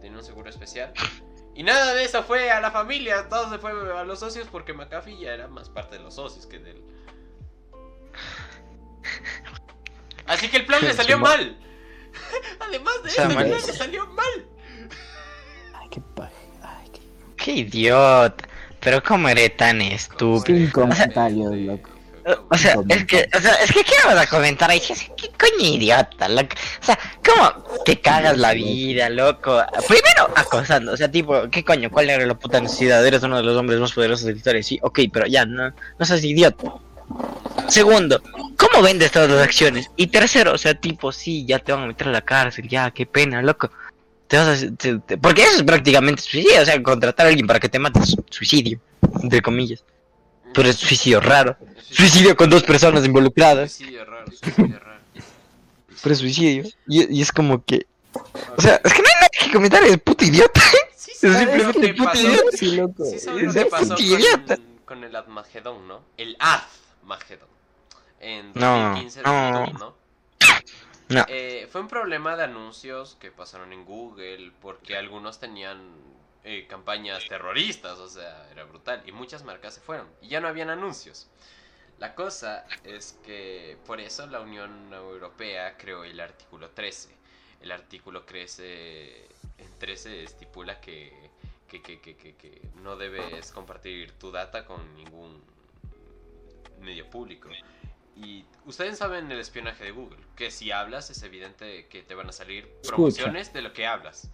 Tenía 0.00 0.18
un 0.18 0.24
seguro 0.24 0.48
especial. 0.48 0.92
Y 1.58 1.64
nada 1.64 1.92
de 1.92 2.04
eso 2.04 2.22
fue 2.22 2.52
a 2.52 2.60
la 2.60 2.70
familia, 2.70 3.28
todo 3.28 3.50
se 3.50 3.58
fue 3.58 3.72
a 3.72 4.04
los 4.04 4.20
socios 4.20 4.46
porque 4.46 4.72
McAfee 4.72 5.18
ya 5.18 5.34
era 5.34 5.48
más 5.48 5.68
parte 5.68 5.96
de 5.96 6.04
los 6.04 6.14
socios 6.14 6.46
que 6.46 6.60
del. 6.60 6.80
Así 10.26 10.48
que 10.48 10.58
el 10.58 10.66
plan 10.66 10.80
le 10.82 10.92
salió 10.94 11.16
Sí, 11.16 11.22
mal. 11.24 11.58
Además 12.60 13.02
de 13.02 13.08
eso, 13.08 13.22
el 13.24 13.34
plan 13.34 13.50
le 13.50 13.58
salió 13.58 14.06
mal. 14.06 14.46
Ay, 15.74 15.88
qué 15.90 16.00
paje. 16.14 16.32
Ay, 16.62 16.90
qué... 16.92 17.00
Qué 17.36 17.52
idiota. 17.54 18.48
Pero 18.78 19.02
cómo 19.02 19.28
eres 19.28 19.56
tan 19.56 19.80
estúpido. 19.82 20.58
Sin 20.58 20.70
comentarios, 20.70 21.56
loco. 21.56 21.90
O 22.50 22.58
sea, 22.58 22.74
es 22.88 23.04
que, 23.06 23.28
o 23.36 23.40
sea, 23.40 23.54
es 23.54 23.72
que 23.72 23.84
¿qué 23.84 23.94
vas 24.04 24.16
a 24.16 24.26
comentar 24.26 24.70
ahí? 24.70 24.80
¿Qué 24.80 25.28
coño 25.38 25.66
idiota, 25.74 26.28
loco? 26.28 26.54
O 26.82 26.84
sea, 26.84 26.98
¿cómo 27.24 27.82
te 27.84 28.00
cagas 28.00 28.36
la 28.36 28.52
vida, 28.52 29.08
loco? 29.08 29.62
Primero, 29.86 30.28
acosando, 30.36 30.92
o 30.92 30.96
sea, 30.96 31.10
tipo, 31.10 31.48
¿qué 31.50 31.64
coño? 31.64 31.90
¿Cuál 31.90 32.10
era 32.10 32.26
la 32.26 32.34
puta 32.34 32.60
necesidad? 32.60 33.06
Eres 33.06 33.22
uno 33.22 33.36
de 33.38 33.42
los 33.44 33.56
hombres 33.56 33.80
más 33.80 33.92
poderosos 33.92 34.26
de 34.26 34.32
la 34.32 34.36
historia, 34.38 34.62
sí, 34.62 34.78
ok, 34.82 35.00
pero 35.12 35.26
ya, 35.26 35.46
no, 35.46 35.72
no 35.98 36.04
seas 36.06 36.22
idiota. 36.24 36.72
Segundo, 37.68 38.22
¿cómo 38.56 38.82
vendes 38.82 39.10
todas 39.12 39.30
las 39.30 39.42
acciones? 39.42 39.90
Y 39.96 40.08
tercero, 40.08 40.52
o 40.52 40.58
sea, 40.58 40.74
tipo, 40.74 41.12
sí, 41.12 41.44
ya 41.46 41.58
te 41.58 41.72
van 41.72 41.84
a 41.84 41.86
meter 41.86 42.08
a 42.08 42.12
la 42.12 42.20
cárcel, 42.22 42.68
ya, 42.68 42.90
qué 42.90 43.06
pena, 43.06 43.42
loco. 43.42 43.70
Te 44.26 44.36
vas 44.36 44.62
a, 44.62 44.70
te- 44.76 44.98
te- 44.98 45.16
porque 45.18 45.42
eso 45.42 45.56
es 45.56 45.62
prácticamente 45.62 46.20
suicidio, 46.22 46.60
o 46.60 46.64
sea, 46.64 46.82
contratar 46.82 47.26
a 47.26 47.28
alguien 47.30 47.46
para 47.46 47.60
que 47.60 47.68
te 47.68 47.78
mate 47.78 48.00
es 48.00 48.14
suicidio, 48.30 48.78
entre 49.22 49.40
comillas. 49.40 49.82
Pero 50.54 50.68
es 50.68 50.76
suicidio 50.76 51.20
raro. 51.20 51.56
Suicidio 51.90 52.36
con 52.36 52.50
dos 52.50 52.62
personas 52.62 53.04
involucradas. 53.04 53.72
Suicidio 53.72 54.04
raro, 54.04 54.26
suicidio 54.30 54.78
raro. 54.78 55.00
Pero 56.02 56.12
es 56.12 56.18
suicidio. 56.18 56.64
Y, 56.86 57.18
y 57.18 57.22
es 57.22 57.32
como 57.32 57.64
que. 57.64 57.86
O 58.56 58.60
sea, 58.62 58.80
es 58.84 58.92
que 58.92 59.02
no 59.02 59.08
hay 59.08 59.14
nada 59.14 59.28
que 59.40 59.52
comentar, 59.52 59.82
es 59.84 59.98
puto 59.98 60.24
idiota. 60.24 60.60
Sí, 60.96 61.12
Es 61.12 61.18
sabes 61.20 61.38
simplemente 61.38 61.94
puto 61.94 62.04
pasó. 62.04 62.26
idiota. 62.28 62.56
Sí, 62.56 62.76
loco. 62.76 63.04
Sí, 63.04 63.16
Es 63.16 63.54
que 63.54 63.64
pasó 63.66 63.88
puto 63.90 64.02
idiota. 64.02 64.56
con, 64.56 64.64
con 64.84 65.04
el 65.04 65.16
Admagedón, 65.16 65.88
¿no? 65.88 66.00
El 66.16 66.36
Admagedón. 66.38 67.48
En 68.20 68.52
No, 68.54 68.78
2015 68.94 69.22
no. 69.22 69.32
2002, 69.52 69.80
¿no? 69.80 69.94
No. 71.10 71.24
Eh, 71.28 71.66
fue 71.72 71.80
un 71.80 71.88
problema 71.88 72.36
de 72.36 72.44
anuncios 72.44 73.16
que 73.20 73.30
pasaron 73.30 73.72
en 73.72 73.84
Google 73.86 74.52
porque 74.60 74.96
algunos 74.96 75.40
tenían 75.40 75.78
eh, 76.44 76.66
campañas 76.68 77.26
terroristas, 77.28 77.98
o 77.98 78.08
sea, 78.08 78.48
era 78.50 78.64
brutal. 78.64 79.02
Y 79.06 79.12
muchas 79.12 79.44
marcas 79.44 79.74
se 79.74 79.80
fueron 79.80 80.08
y 80.22 80.28
ya 80.28 80.40
no 80.40 80.48
habían 80.48 80.70
anuncios. 80.70 81.28
La 81.98 82.14
cosa 82.14 82.64
es 82.84 83.18
que 83.24 83.76
por 83.86 84.00
eso 84.00 84.26
la 84.26 84.40
Unión 84.40 84.92
Europea 84.92 85.76
creó 85.76 86.04
el 86.04 86.20
artículo 86.20 86.70
13. 86.70 87.16
El 87.60 87.72
artículo 87.72 88.22
13, 88.22 89.26
en 89.58 89.78
13 89.80 90.22
estipula 90.22 90.80
que, 90.80 91.12
que, 91.66 91.82
que, 91.82 92.00
que, 92.00 92.16
que- 92.16 92.36
que 92.36 92.62
no 92.76 92.96
debes 92.96 93.50
compartir 93.50 94.12
tu 94.12 94.30
data 94.30 94.64
con 94.64 94.94
ningún 94.94 95.42
medio 96.80 97.08
público. 97.10 97.48
Y 98.16 98.44
ustedes 98.66 98.98
saben 98.98 99.30
el 99.30 99.38
espionaje 99.40 99.84
de 99.84 99.90
Google, 99.92 100.18
que 100.36 100.50
si 100.50 100.70
hablas 100.70 101.10
es 101.10 101.22
evidente 101.22 101.86
que 101.88 102.02
te 102.02 102.14
van 102.14 102.28
a 102.28 102.32
salir 102.32 102.64
Escucha. 102.64 102.88
promociones 102.90 103.52
de 103.52 103.62
lo 103.62 103.72
que 103.72 103.86
hablas. 103.86 104.30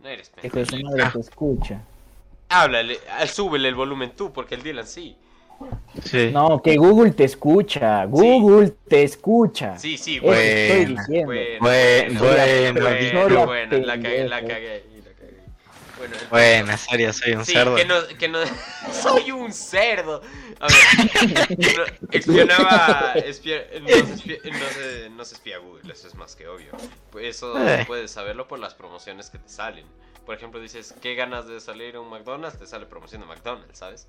No 0.00 0.08
eres 0.08 0.30
Que 0.40 0.50
pendejo. 0.50 0.64
su 0.64 0.78
madre 0.78 1.06
te 1.12 1.20
escucha. 1.20 1.80
Háblale, 2.48 2.98
ah, 3.10 3.26
súbele 3.26 3.68
el 3.68 3.74
volumen 3.74 4.12
tú, 4.16 4.32
porque 4.32 4.54
el 4.54 4.62
Dylan 4.62 4.86
sí. 4.86 5.16
Sí. 6.04 6.30
No, 6.32 6.62
que 6.62 6.76
Google 6.76 7.10
te 7.12 7.24
escucha. 7.24 8.04
Google 8.06 8.70
te 8.88 9.02
escucha. 9.02 9.76
Sí, 9.76 9.98
sí, 9.98 10.20
bueno. 10.20 10.52
estoy 10.54 10.84
diciendo. 10.86 11.26
Bueno, 11.26 11.58
Bueno, 11.60 12.20
bueno, 12.20 12.80
bueno, 12.80 12.98
historia 13.00 13.44
bueno, 13.44 13.78
la 13.78 14.00
cagué, 14.00 14.28
la 14.28 14.40
cagué, 14.46 14.84
Bueno, 15.98 16.16
Buena, 16.30 16.76
serio, 16.76 17.12
soy 17.12 17.32
un 17.32 17.44
Sí, 17.44 17.52
cerdo. 17.52 17.74
que 17.76 17.84
no, 17.84 18.06
que 18.18 18.28
no, 18.28 18.38
soy 18.92 19.30
un 19.32 19.52
cerdo. 19.52 20.22
A 20.60 20.66
ver, 20.68 21.58
no, 21.76 21.84
espionaba, 22.10 23.14
espia- 23.16 23.66
no, 23.80 23.88
se 23.88 24.14
espia- 24.14 24.40
no 24.44 24.68
se- 24.68 25.10
no 25.10 25.24
se 25.24 25.34
espía 25.34 25.58
Google, 25.58 25.92
eso 25.92 26.06
es 26.08 26.14
más 26.14 26.36
que 26.36 26.46
obvio. 26.48 26.72
Pues 27.10 27.26
Eso 27.36 27.56
Eh. 27.68 27.84
puedes 27.86 28.10
saberlo 28.10 28.46
por 28.48 28.58
las 28.58 28.74
promociones 28.74 29.30
que 29.30 29.38
te 29.38 29.48
salen. 29.48 29.86
Por 30.24 30.34
ejemplo, 30.36 30.60
dices, 30.60 30.94
¿qué 31.00 31.14
ganas 31.14 31.46
de 31.46 31.60
salir 31.60 31.96
a 31.96 32.00
un 32.00 32.10
McDonald's? 32.10 32.58
Te 32.58 32.66
sale 32.66 32.86
promoción 32.86 33.22
de 33.22 33.26
McDonald's, 33.26 33.78
¿sabes? 33.78 34.06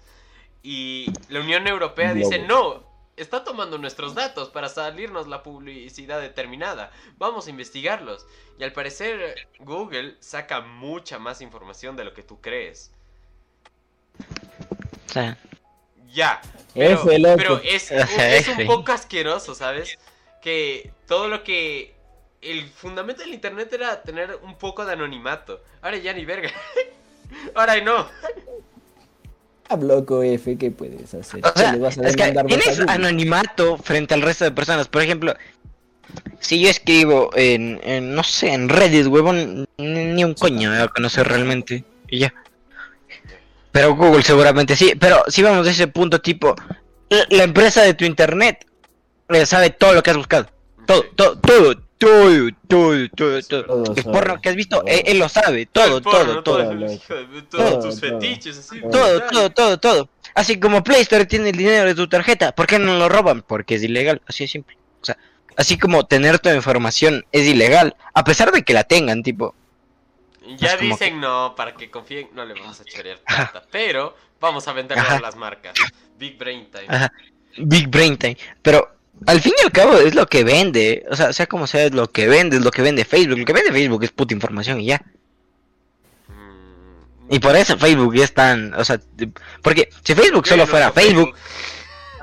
Y 0.62 1.12
la 1.30 1.40
Unión 1.40 1.66
Europea 1.68 2.14
dice, 2.14 2.40
no, 2.40 2.84
está 3.20 3.44
tomando 3.44 3.78
nuestros 3.78 4.16
datos 4.16 4.50
para 4.50 4.70
salirnos 4.70 5.28
la 5.28 5.44
publicidad 5.44 6.22
determinada. 6.22 6.92
Vamos 7.18 7.48
a 7.48 7.50
investigarlos. 7.50 8.26
Y 8.58 8.64
al 8.64 8.74
parecer 8.74 9.48
Google 9.60 10.16
saca 10.20 10.62
mucha 10.62 11.20
más 11.20 11.42
información 11.42 11.96
de 11.96 12.06
lo 12.06 12.14
que 12.14 12.24
tú 12.24 12.40
crees. 12.42 12.92
Ya. 16.12 16.42
Pero, 16.74 17.02
Ese 17.02 17.20
loco. 17.20 17.38
pero 17.38 17.62
es, 17.64 17.92
es 17.92 18.48
un 18.48 18.66
poco 18.66 18.92
asqueroso, 18.92 19.54
¿sabes? 19.54 19.98
Que 20.42 20.92
todo 21.08 21.28
lo 21.28 21.44
que... 21.44 21.96
El 22.42 22.70
fundamento 22.70 23.22
del 23.22 23.34
internet 23.34 23.74
era 23.74 24.02
tener 24.02 24.40
un 24.44 24.58
poco 24.58 24.86
de 24.86 24.94
anonimato. 24.94 25.62
Ahora 25.82 25.98
ya 25.98 26.14
ni 26.14 26.24
verga. 26.24 26.50
Ahora 27.54 27.82
no. 27.82 28.08
Ah, 29.70 29.78
loco 29.78 30.24
F, 30.24 30.58
¿qué 30.58 30.72
puedes 30.72 31.14
hacer? 31.14 31.46
o 31.46 31.52
sea, 31.56 31.72
¿Qué 31.72 31.78
le 31.78 31.84
vas 31.84 31.98
a 32.00 32.02
es 32.02 32.16
que 32.16 32.24
a 32.24 32.44
tienes 32.44 32.80
anonimato 32.80 33.78
frente 33.78 34.16
al 34.16 34.24
resto 34.24 34.44
de 34.44 34.52
personas. 34.52 34.88
Por 34.88 35.04
ejemplo, 35.04 35.36
si 36.40 36.60
yo 36.60 36.70
escribo 36.70 37.30
en, 37.36 37.80
en, 37.84 38.16
no 38.16 38.24
sé, 38.24 38.52
en 38.52 38.68
Reddit, 38.68 39.06
huevón, 39.06 39.68
ni, 39.78 40.24
un 40.24 40.34
coño 40.34 40.72
me 40.72 40.80
va 40.80 40.86
a 40.86 40.88
conocer 40.88 41.28
realmente. 41.28 41.84
Y 42.08 42.18
ya. 42.18 42.34
Pero 43.72 43.96
Google 43.96 44.24
seguramente 44.24 44.76
sí. 44.76 44.94
Pero 45.00 45.24
si 45.28 45.44
vamos 45.44 45.68
a 45.68 45.70
ese 45.70 45.88
punto, 45.88 46.20
tipo, 46.20 46.56
la, 47.30 47.44
empresa 47.44 47.84
de 47.84 47.94
tu 47.94 48.06
internet 48.06 48.66
eh, 49.30 49.46
sabe 49.46 49.70
todo 49.70 49.94
lo 49.94 50.02
que 50.02 50.10
has 50.10 50.18
buscado. 50.18 50.48
Todo, 50.88 51.04
todo, 51.16 51.38
todo, 51.38 51.76
todo, 52.00 52.50
todo, 52.68 53.10
todo, 53.10 53.42
todo. 53.44 53.84
Todo 53.84 54.12
porno 54.12 54.42
que 54.42 54.50
has 54.50 54.56
visto, 54.56 54.78
Todo. 54.80 54.88
él, 54.88 55.04
él 55.06 55.20
lo 55.20 55.28
sabe. 55.30 55.66
Todo, 55.66 56.02
porno, 56.02 56.42
todo, 56.42 56.44
todo. 56.44 56.78
Todos 56.78 57.50
Todo, 57.50 57.80
tus 57.82 58.00
todo. 58.00 58.20
fetiches, 58.20 58.58
así. 58.58 58.80
Todo. 58.82 58.90
Todo, 58.92 59.30
todo, 59.30 59.50
todo, 59.52 59.80
todo. 59.80 60.10
Así 60.34 60.60
como 60.60 60.82
Play 60.84 61.02
Store 61.02 61.26
tiene 61.26 61.50
el 61.50 61.58
dinero 61.58 61.86
de 61.86 61.96
tu 61.96 62.08
tarjeta, 62.08 62.54
¿por 62.54 62.68
qué 62.68 62.80
no 62.80 62.98
lo 62.98 63.10
roban? 63.10 63.42
Porque 63.42 63.76
es 63.76 63.84
ilegal, 63.84 64.22
así 64.26 64.46
de 64.46 64.48
simple. 64.48 64.78
O 65.02 65.06
sea, 65.06 65.18
así 65.58 65.78
como 65.78 66.06
tener 66.06 66.40
tu 66.40 66.50
información 66.50 67.26
es 67.34 67.46
ilegal, 67.46 67.96
a 68.14 68.24
pesar 68.24 68.52
de 68.52 68.64
que 68.64 68.74
la 68.74 68.86
tengan, 68.86 69.22
tipo. 69.22 69.54
Ya 70.58 70.78
dicen 70.78 71.20
no, 71.20 71.54
para 71.56 71.76
que 71.76 71.92
confíen, 71.92 72.30
no 72.34 72.46
le 72.46 72.54
vamos 72.54 72.80
a 72.80 72.86
chorear 72.86 73.20
plata. 73.20 73.64
Pero 73.72 74.16
vamos 74.40 74.68
a 74.68 74.72
a 74.72 75.20
las 75.20 75.36
marcas. 75.36 75.74
Big 76.18 76.38
Brain 76.38 76.70
Time. 76.72 76.86
Ajá, 76.88 77.12
Big 77.58 77.88
Brain 77.88 78.18
Time. 78.18 78.38
Pero 78.62 78.99
al 79.26 79.42
fin 79.42 79.54
y 79.62 79.66
al 79.66 79.72
cabo 79.72 79.94
es 79.98 80.16
lo 80.16 80.26
que 80.28 80.44
vende. 80.44 81.06
O 81.10 81.16
sea, 81.16 81.34
sea 81.34 81.48
como 81.48 81.68
sea, 81.68 81.86
es 81.86 81.94
lo 81.94 82.12
que 82.12 82.28
vende, 82.28 82.58
es 82.58 82.64
lo 82.64 82.72
que 82.72 82.82
vende 82.82 83.06
Facebook. 83.06 83.38
Lo 83.40 83.46
que 83.46 83.54
vende 83.54 83.72
Facebook 83.72 84.04
es 84.04 84.12
puta 84.12 84.34
información 84.34 84.80
y 84.82 84.86
ya. 84.88 85.02
Mm, 86.28 87.34
Y 87.34 87.40
por 87.40 87.56
eso 87.56 87.78
Facebook 87.78 88.16
ya 88.16 88.24
es 88.24 88.34
tan. 88.34 88.74
O 88.76 88.84
sea, 88.84 89.00
porque 89.62 89.90
si 90.04 90.16
Facebook 90.16 90.48
solo 90.48 90.66
fuera 90.68 90.92
Facebook. 90.92 91.34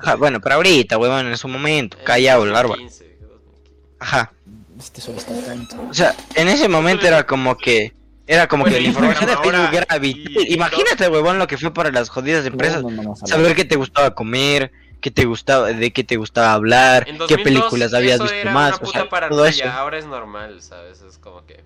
Ajá, 0.02 0.16
bueno, 0.16 0.40
pero 0.40 0.56
ahorita, 0.56 0.98
huevón, 0.98 1.26
en 1.26 1.36
su 1.36 1.48
momento, 1.48 1.96
Eh, 1.98 2.04
callado 2.04 2.44
el 2.44 2.54
árbol. 2.54 2.78
2015, 2.78 3.04
2015. 3.20 3.96
Ajá. 4.00 4.32
Este 4.78 5.00
solo 5.00 5.18
está 5.18 5.34
tanto. 5.42 5.76
O 5.88 5.94
sea, 5.94 6.14
en 6.34 6.48
ese 6.48 6.68
momento 6.68 7.06
era 7.06 7.26
como 7.26 7.56
que. 7.56 7.94
Era 8.28 8.48
como 8.48 8.64
Bueno, 8.64 8.76
que 8.76 8.82
la 8.82 8.88
información 8.88 9.30
de 9.30 9.36
Facebook 9.36 9.68
era 9.72 9.98
vital. 9.98 10.46
Imagínate, 10.48 11.08
huevón, 11.08 11.38
lo 11.38 11.46
que 11.46 11.56
fue 11.56 11.72
para 11.72 11.92
las 11.92 12.08
jodidas 12.08 12.44
empresas. 12.44 12.82
No, 12.82 12.90
no, 12.90 13.02
no, 13.02 13.14
no, 13.20 13.26
Saber 13.26 13.54
qué 13.54 13.64
te 13.64 13.76
gustaba 13.76 14.14
comer, 14.16 14.72
qué 15.00 15.10
te 15.10 15.24
gustaba, 15.24 15.68
de 15.68 15.92
qué 15.92 16.04
te 16.04 16.16
gustaba 16.16 16.52
hablar, 16.52 17.08
En 17.08 17.14
qué 17.14 17.18
2002 17.18 17.42
películas 17.44 17.94
habías 17.94 18.14
eso 18.16 18.24
visto 18.24 18.36
era 18.38 18.52
más, 18.52 18.68
Una 18.70 18.76
o 18.76 18.80
puta 18.80 19.00
sea, 19.00 19.08
paranoia, 19.08 19.36
todo 19.36 19.46
eso. 19.46 19.68
ahora 19.68 19.98
es 19.98 20.06
normal, 20.06 20.62
¿sabes? 20.62 21.02
Es 21.02 21.18
como 21.18 21.44
que. 21.46 21.62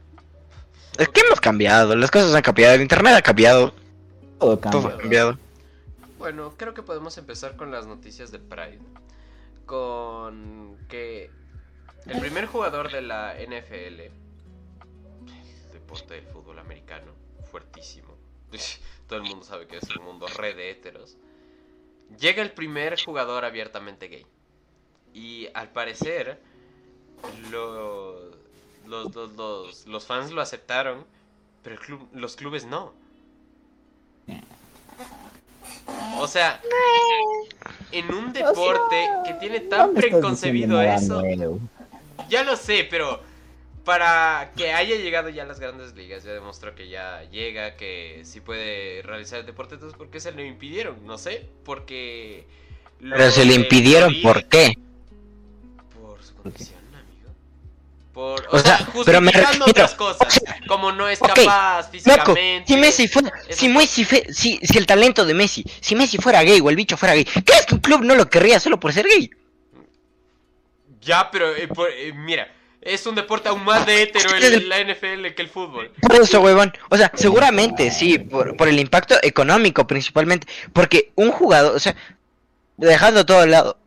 Es 0.99 1.09
que 1.09 1.21
hemos 1.21 1.41
cambiado, 1.41 1.95
las 1.97 2.11
cosas 2.11 2.35
han 2.35 2.43
cambiado, 2.43 2.75
el 2.75 2.83
internet 2.83 3.15
ha 3.15 3.23
cambiado, 3.23 3.73
Todo 4.39 4.59
todo 4.59 4.89
ha 4.89 4.99
cambiado. 4.99 5.39
Bueno, 6.19 6.53
creo 6.57 6.75
que 6.75 6.83
podemos 6.83 7.17
empezar 7.17 7.57
con 7.57 7.71
las 7.71 7.87
noticias 7.87 8.31
de 8.31 8.39
Pride. 8.39 8.81
Con 9.65 10.77
que 10.89 11.31
el 12.07 12.19
primer 12.21 12.47
jugador 12.47 12.91
de 12.91 13.03
la 13.03 13.35
NFL, 13.35 14.01
el 14.01 14.13
deporte 15.73 16.15
del 16.15 16.27
fútbol 16.27 16.59
americano, 16.59 17.13
fuertísimo. 17.51 18.15
Todo 19.09 19.19
el 19.21 19.25
mundo 19.25 19.45
sabe 19.45 19.67
que 19.67 19.77
es 19.79 19.97
un 19.97 20.05
mundo 20.05 20.27
red 20.37 20.57
de 20.57 20.71
héteros. 20.71 21.17
Llega 22.19 22.43
el 22.43 22.51
primer 22.53 23.01
jugador 23.03 23.45
abiertamente 23.45 24.09
gay. 24.09 24.27
Y 25.15 25.49
al 25.55 25.69
parecer, 25.71 26.41
lo- 27.51 28.31
los, 28.87 29.15
los, 29.15 29.33
los, 29.37 29.87
los 29.87 30.07
fans 30.07 30.31
lo 30.33 30.41
aceptaron, 30.41 31.05
pero 31.63 31.75
el 31.77 31.81
club, 31.81 32.09
los 32.13 32.37
clubes 32.37 32.65
no. 32.65 32.93
O 36.19 36.27
sea, 36.27 36.61
en 37.93 38.13
un 38.13 38.33
deporte 38.33 39.09
que 39.25 39.35
tiene 39.35 39.61
tan 39.61 39.95
preconcebido 39.95 40.81
eso, 40.83 41.23
ya 42.29 42.43
lo 42.45 42.57
sé, 42.57 42.87
pero 42.91 43.21
para 43.91 44.53
que 44.57 44.73
haya 44.73 44.95
llegado 44.95 45.31
ya 45.31 45.43
a 45.43 45.47
las 45.47 45.59
grandes 45.59 45.97
ligas, 45.97 46.23
ya 46.23 46.31
demostró 46.31 46.77
que 46.77 46.89
ya 46.89 47.25
llega, 47.33 47.75
que 47.75 48.21
sí 48.23 48.41
puede 48.41 49.03
realizar 49.03 49.41
el 49.41 49.47
deporte, 49.47 49.75
entonces 49.75 49.99
¿por 49.99 50.09
qué 50.11 50.21
se 50.21 50.31
lo 50.31 50.45
impidieron? 50.45 51.05
No 51.05 51.19
sé, 51.19 51.45
porque... 51.65 52.47
Pero 53.01 53.31
se 53.33 53.45
le 53.45 53.55
impidieron, 53.55 54.15
¿por 54.23 54.45
qué? 54.45 54.79
Por 55.93 56.23
su 56.23 56.37
condición, 56.37 56.79
amigo. 56.95 57.31
Por, 58.15 58.47
O 58.53 58.61
sea, 58.61 58.79
pero 59.05 59.21
me 59.21 59.33
refiero- 59.33 59.65
otras 59.67 59.95
cosas, 59.97 60.41
como 60.69 60.93
no 60.93 61.09
es 61.09 61.19
capaz 61.19 61.87
Loco, 61.87 61.91
físicamente. 61.91 62.65
si 62.73 62.77
Messi 62.77 63.09
fuera, 63.09 63.33
si 63.49 63.69
Messi 63.69 64.05
fue, 64.05 64.25
si, 64.33 64.61
si 64.63 64.79
el 64.79 64.87
talento 64.87 65.25
de 65.27 65.35
Messi, 65.35 65.65
si 65.81 65.97
Messi 65.97 66.17
fuera 66.19 66.45
gay 66.45 66.61
o 66.61 66.71
el 66.71 66.77
bicho 66.77 66.97
fuera 66.97 67.15
gay, 67.17 67.25
¿crees 67.25 67.67
que 67.67 67.75
un 67.75 67.81
club 67.81 68.03
no 68.03 68.15
lo 68.15 68.31
querría 68.31 68.61
solo 68.61 68.79
por 68.79 68.93
ser 68.93 69.09
gay? 69.09 69.29
Ya, 71.01 71.29
pero 71.33 71.57
eh, 71.57 71.67
por- 71.67 71.91
eh, 71.91 72.13
mira, 72.13 72.53
es 72.83 73.07
un 73.07 73.15
deporte 73.15 73.49
aún 73.49 73.65
más 73.65 73.85
de 73.87 74.03
hetero 74.03 74.35
el- 74.37 74.69
la 74.69 74.79
NFL 74.81 75.35
que 75.35 75.43
el 75.43 75.49
fútbol. 75.49 75.93
Por 76.01 76.15
eso, 76.17 76.41
huevón. 76.41 76.73
O 76.91 76.97
sea, 76.97 77.11
seguramente 77.15 77.91
sí, 77.91 78.19
por, 78.19 78.57
por 78.57 78.69
el 78.69 78.79
impacto 78.79 79.17
económico 79.23 79.87
principalmente. 79.87 80.47
Porque 80.73 81.13
un 81.15 81.31
jugador, 81.31 81.77
o 81.77 81.79
sea, 81.79 81.95
dejando 82.77 83.27
todo 83.27 83.41
al 83.41 83.51
lado, 83.51 83.79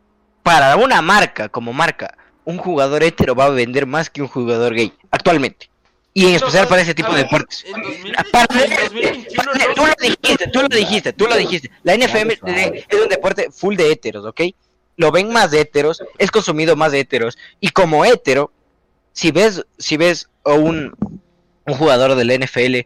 para 0.42 0.76
una 0.76 1.02
marca 1.02 1.48
como 1.48 1.72
marca, 1.72 2.16
un 2.44 2.58
jugador 2.58 3.02
hetero 3.02 3.34
va 3.34 3.46
a 3.46 3.50
vender 3.50 3.86
más 3.86 4.10
que 4.10 4.22
un 4.22 4.28
jugador 4.28 4.74
gay, 4.74 4.92
actualmente. 5.10 5.70
Y 6.16 6.28
en 6.28 6.34
especial 6.36 6.64
No, 6.64 6.68
para 6.68 6.82
ese 6.82 6.94
tipo 6.94 7.08
de 7.08 7.22
ver, 7.22 7.24
deportes. 7.24 7.64
En 7.66 7.82
2000 7.82 8.14
Aparte- 8.16 8.64
en 8.64 8.70
2021 8.76 9.52
no. 9.54 9.74
Tú 9.74 9.86
lo 9.86 9.94
dijiste, 10.00 10.46
tú 10.52 10.60
lo 10.62 10.68
dijiste, 10.68 11.12
tú 11.12 11.26
lo 11.26 11.36
dijiste. 11.36 11.70
La 11.82 11.94
NFL 11.94 12.30
es 12.88 13.00
un 13.02 13.08
deporte 13.08 13.50
full 13.50 13.74
de 13.74 13.90
héteros, 13.90 14.24
¿ok? 14.24 14.42
Lo 14.96 15.10
ven 15.10 15.32
más 15.32 15.50
de 15.50 15.62
héteros, 15.62 16.04
es 16.18 16.30
consumido 16.30 16.76
más 16.76 16.92
de 16.92 17.00
héteros. 17.00 17.36
Y 17.58 17.70
como 17.70 18.04
hétero, 18.04 18.52
si 19.14 19.30
ves, 19.30 19.64
si 19.78 19.96
ves 19.96 20.28
a 20.44 20.52
un, 20.52 20.94
un 21.66 21.74
jugador 21.74 22.14
del 22.14 22.38
NFL 22.40 22.80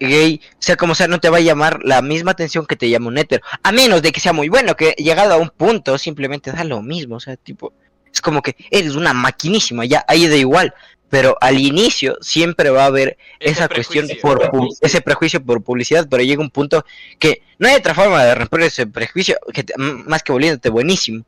gay, 0.00 0.40
sea 0.58 0.76
como 0.76 0.94
sea, 0.96 1.06
no 1.06 1.20
te 1.20 1.30
va 1.30 1.36
a 1.38 1.40
llamar 1.40 1.78
la 1.84 2.02
misma 2.02 2.32
atención 2.32 2.66
que 2.66 2.76
te 2.76 2.90
llama 2.90 3.06
un 3.08 3.18
hétero. 3.18 3.42
A 3.62 3.70
menos 3.72 4.02
de 4.02 4.10
que 4.12 4.20
sea 4.20 4.32
muy 4.32 4.48
bueno, 4.48 4.76
que 4.76 4.90
llegado 4.98 5.32
a 5.32 5.36
un 5.38 5.48
punto 5.50 5.96
simplemente 5.96 6.50
da 6.52 6.64
lo 6.64 6.82
mismo. 6.82 7.16
O 7.16 7.20
sea, 7.20 7.36
tipo, 7.36 7.72
es 8.12 8.20
como 8.20 8.42
que 8.42 8.56
eres 8.70 8.96
una 8.96 9.14
maquinísima, 9.14 9.84
ya 9.84 10.04
ahí 10.08 10.26
da 10.28 10.36
igual. 10.36 10.74
Pero 11.08 11.36
al 11.42 11.58
inicio 11.58 12.16
siempre 12.22 12.70
va 12.70 12.84
a 12.84 12.86
haber 12.86 13.16
Ese 13.38 13.52
esa 13.52 13.68
cuestión 13.68 14.08
por 14.22 14.50
ese 14.80 15.00
prejuicio 15.02 15.44
por 15.44 15.62
publicidad, 15.62 16.08
pero 16.10 16.22
llega 16.22 16.40
un 16.42 16.50
punto 16.50 16.84
que 17.18 17.42
no 17.58 17.68
hay 17.68 17.74
otra 17.76 17.94
forma 17.94 18.24
de 18.24 18.34
romper 18.34 18.62
ese 18.62 18.86
prejuicio 18.86 19.36
que 19.52 19.62
te- 19.62 19.74
más 19.76 20.22
que 20.22 20.32
volviéndote 20.32 20.70
buenísimo. 20.70 21.24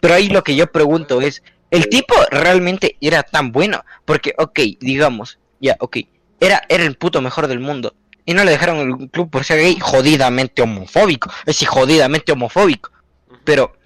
Pero 0.00 0.14
ahí 0.14 0.30
lo 0.30 0.42
que 0.42 0.56
yo 0.56 0.66
pregunto 0.72 1.20
es, 1.20 1.42
¿el 1.70 1.88
tipo 1.88 2.14
realmente 2.30 2.96
era 3.00 3.22
tan 3.22 3.52
bueno? 3.52 3.84
Porque, 4.04 4.34
ok, 4.38 4.58
digamos, 4.80 5.38
ya, 5.60 5.76
ok, 5.80 5.98
era, 6.40 6.62
era 6.68 6.84
el 6.84 6.96
puto 6.96 7.20
mejor 7.20 7.46
del 7.46 7.60
mundo. 7.60 7.94
Y 8.24 8.34
no 8.34 8.44
le 8.44 8.50
dejaron 8.50 8.78
el 8.78 9.10
club 9.10 9.30
por 9.30 9.44
ser 9.44 9.60
gay, 9.60 9.78
jodidamente 9.80 10.62
homofóbico. 10.62 11.30
Es 11.40 11.46
decir, 11.46 11.68
jodidamente 11.68 12.32
homofóbico. 12.32 12.90
Pero, 13.44 13.76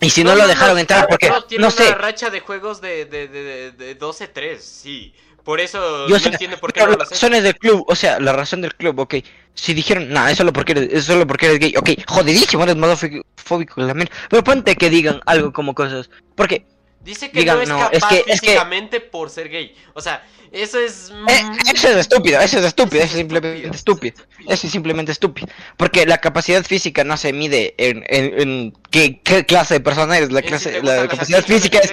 y 0.00 0.10
si 0.10 0.22
no, 0.22 0.34
lo 0.34 0.46
dejaron 0.46 0.78
entrar 0.78 1.06
porque, 1.08 1.30
no, 1.30 1.44
tiene 1.44 1.62
no 1.62 1.68
una 1.68 1.76
sé, 1.76 1.94
racha 1.94 2.28
de 2.28 2.40
juegos 2.40 2.82
de, 2.82 3.06
de, 3.06 3.28
de, 3.28 3.42
de, 3.42 3.72
de 3.72 3.98
12-3, 3.98 4.58
sí. 4.58 5.14
Por 5.42 5.60
eso 5.60 6.08
Yo 6.08 6.14
no 6.14 6.18
sé, 6.18 6.30
entiende 6.30 6.56
por 6.56 6.72
qué 6.72 6.80
no 6.80 6.96
las 6.96 7.10
razones 7.10 7.42
del 7.42 7.56
club, 7.56 7.84
o 7.86 7.94
sea, 7.94 8.18
la 8.18 8.32
razón 8.32 8.62
del 8.62 8.74
club, 8.74 8.98
ok. 8.98 9.16
Si 9.52 9.74
dijeron, 9.74 10.08
nah, 10.10 10.30
es 10.30 10.38
solo 10.38 10.52
porque 10.52 10.72
eres, 10.72 10.88
es 10.90 11.04
solo 11.04 11.26
porque 11.26 11.46
eres 11.46 11.58
gay, 11.58 11.74
ok, 11.76 11.90
jodidísimo, 12.06 12.64
eres 12.64 12.76
homofóbico 12.76 13.86
también. 13.86 14.08
Pero 14.30 14.42
ponte 14.42 14.76
que 14.76 14.88
digan 14.88 15.20
algo 15.26 15.52
como 15.52 15.74
cosas. 15.74 16.08
Porque 16.34 16.66
Dice 17.04 17.30
que 17.30 17.40
digan, 17.40 17.56
no 17.56 17.62
es 17.62 17.68
no, 17.68 17.78
capaz 17.78 17.92
es 17.92 18.04
que- 18.04 18.32
es 18.32 18.40
que- 18.40 18.46
físicamente 18.48 19.00
por 19.00 19.28
ser 19.30 19.48
gay. 19.50 19.74
O 19.92 20.00
sea, 20.00 20.24
eso 20.50 20.78
es... 20.80 21.10
eh, 21.10 21.42
mm, 21.44 21.58
eso 21.74 21.88
es 21.88 21.96
estúpido, 21.96 22.40
eso 22.40 22.58
es 22.58 22.64
estúpido, 22.64 23.02
Eso 23.02 23.12
es 23.12 23.18
simplemente 23.18 23.68
estúpido. 23.76 24.16
Eso 24.48 24.66
es 24.66 24.72
simplemente 24.72 25.12
estúpido. 25.12 25.48
Porque 25.76 26.06
la 26.06 26.18
capacidad 26.18 26.64
física 26.64 27.04
no 27.04 27.16
se 27.16 27.32
mide 27.32 27.74
en, 27.76 28.04
en, 28.08 28.40
en 28.40 28.72
qué, 28.90 29.20
qué 29.22 29.44
clase 29.44 29.74
de 29.74 29.80
persona 29.80 30.16
eres. 30.16 30.32
La, 30.32 30.40
si 30.40 30.46
clase, 30.46 30.82
la 30.82 31.06
capacidad 31.08 31.44
física 31.44 31.78
es. 31.80 31.92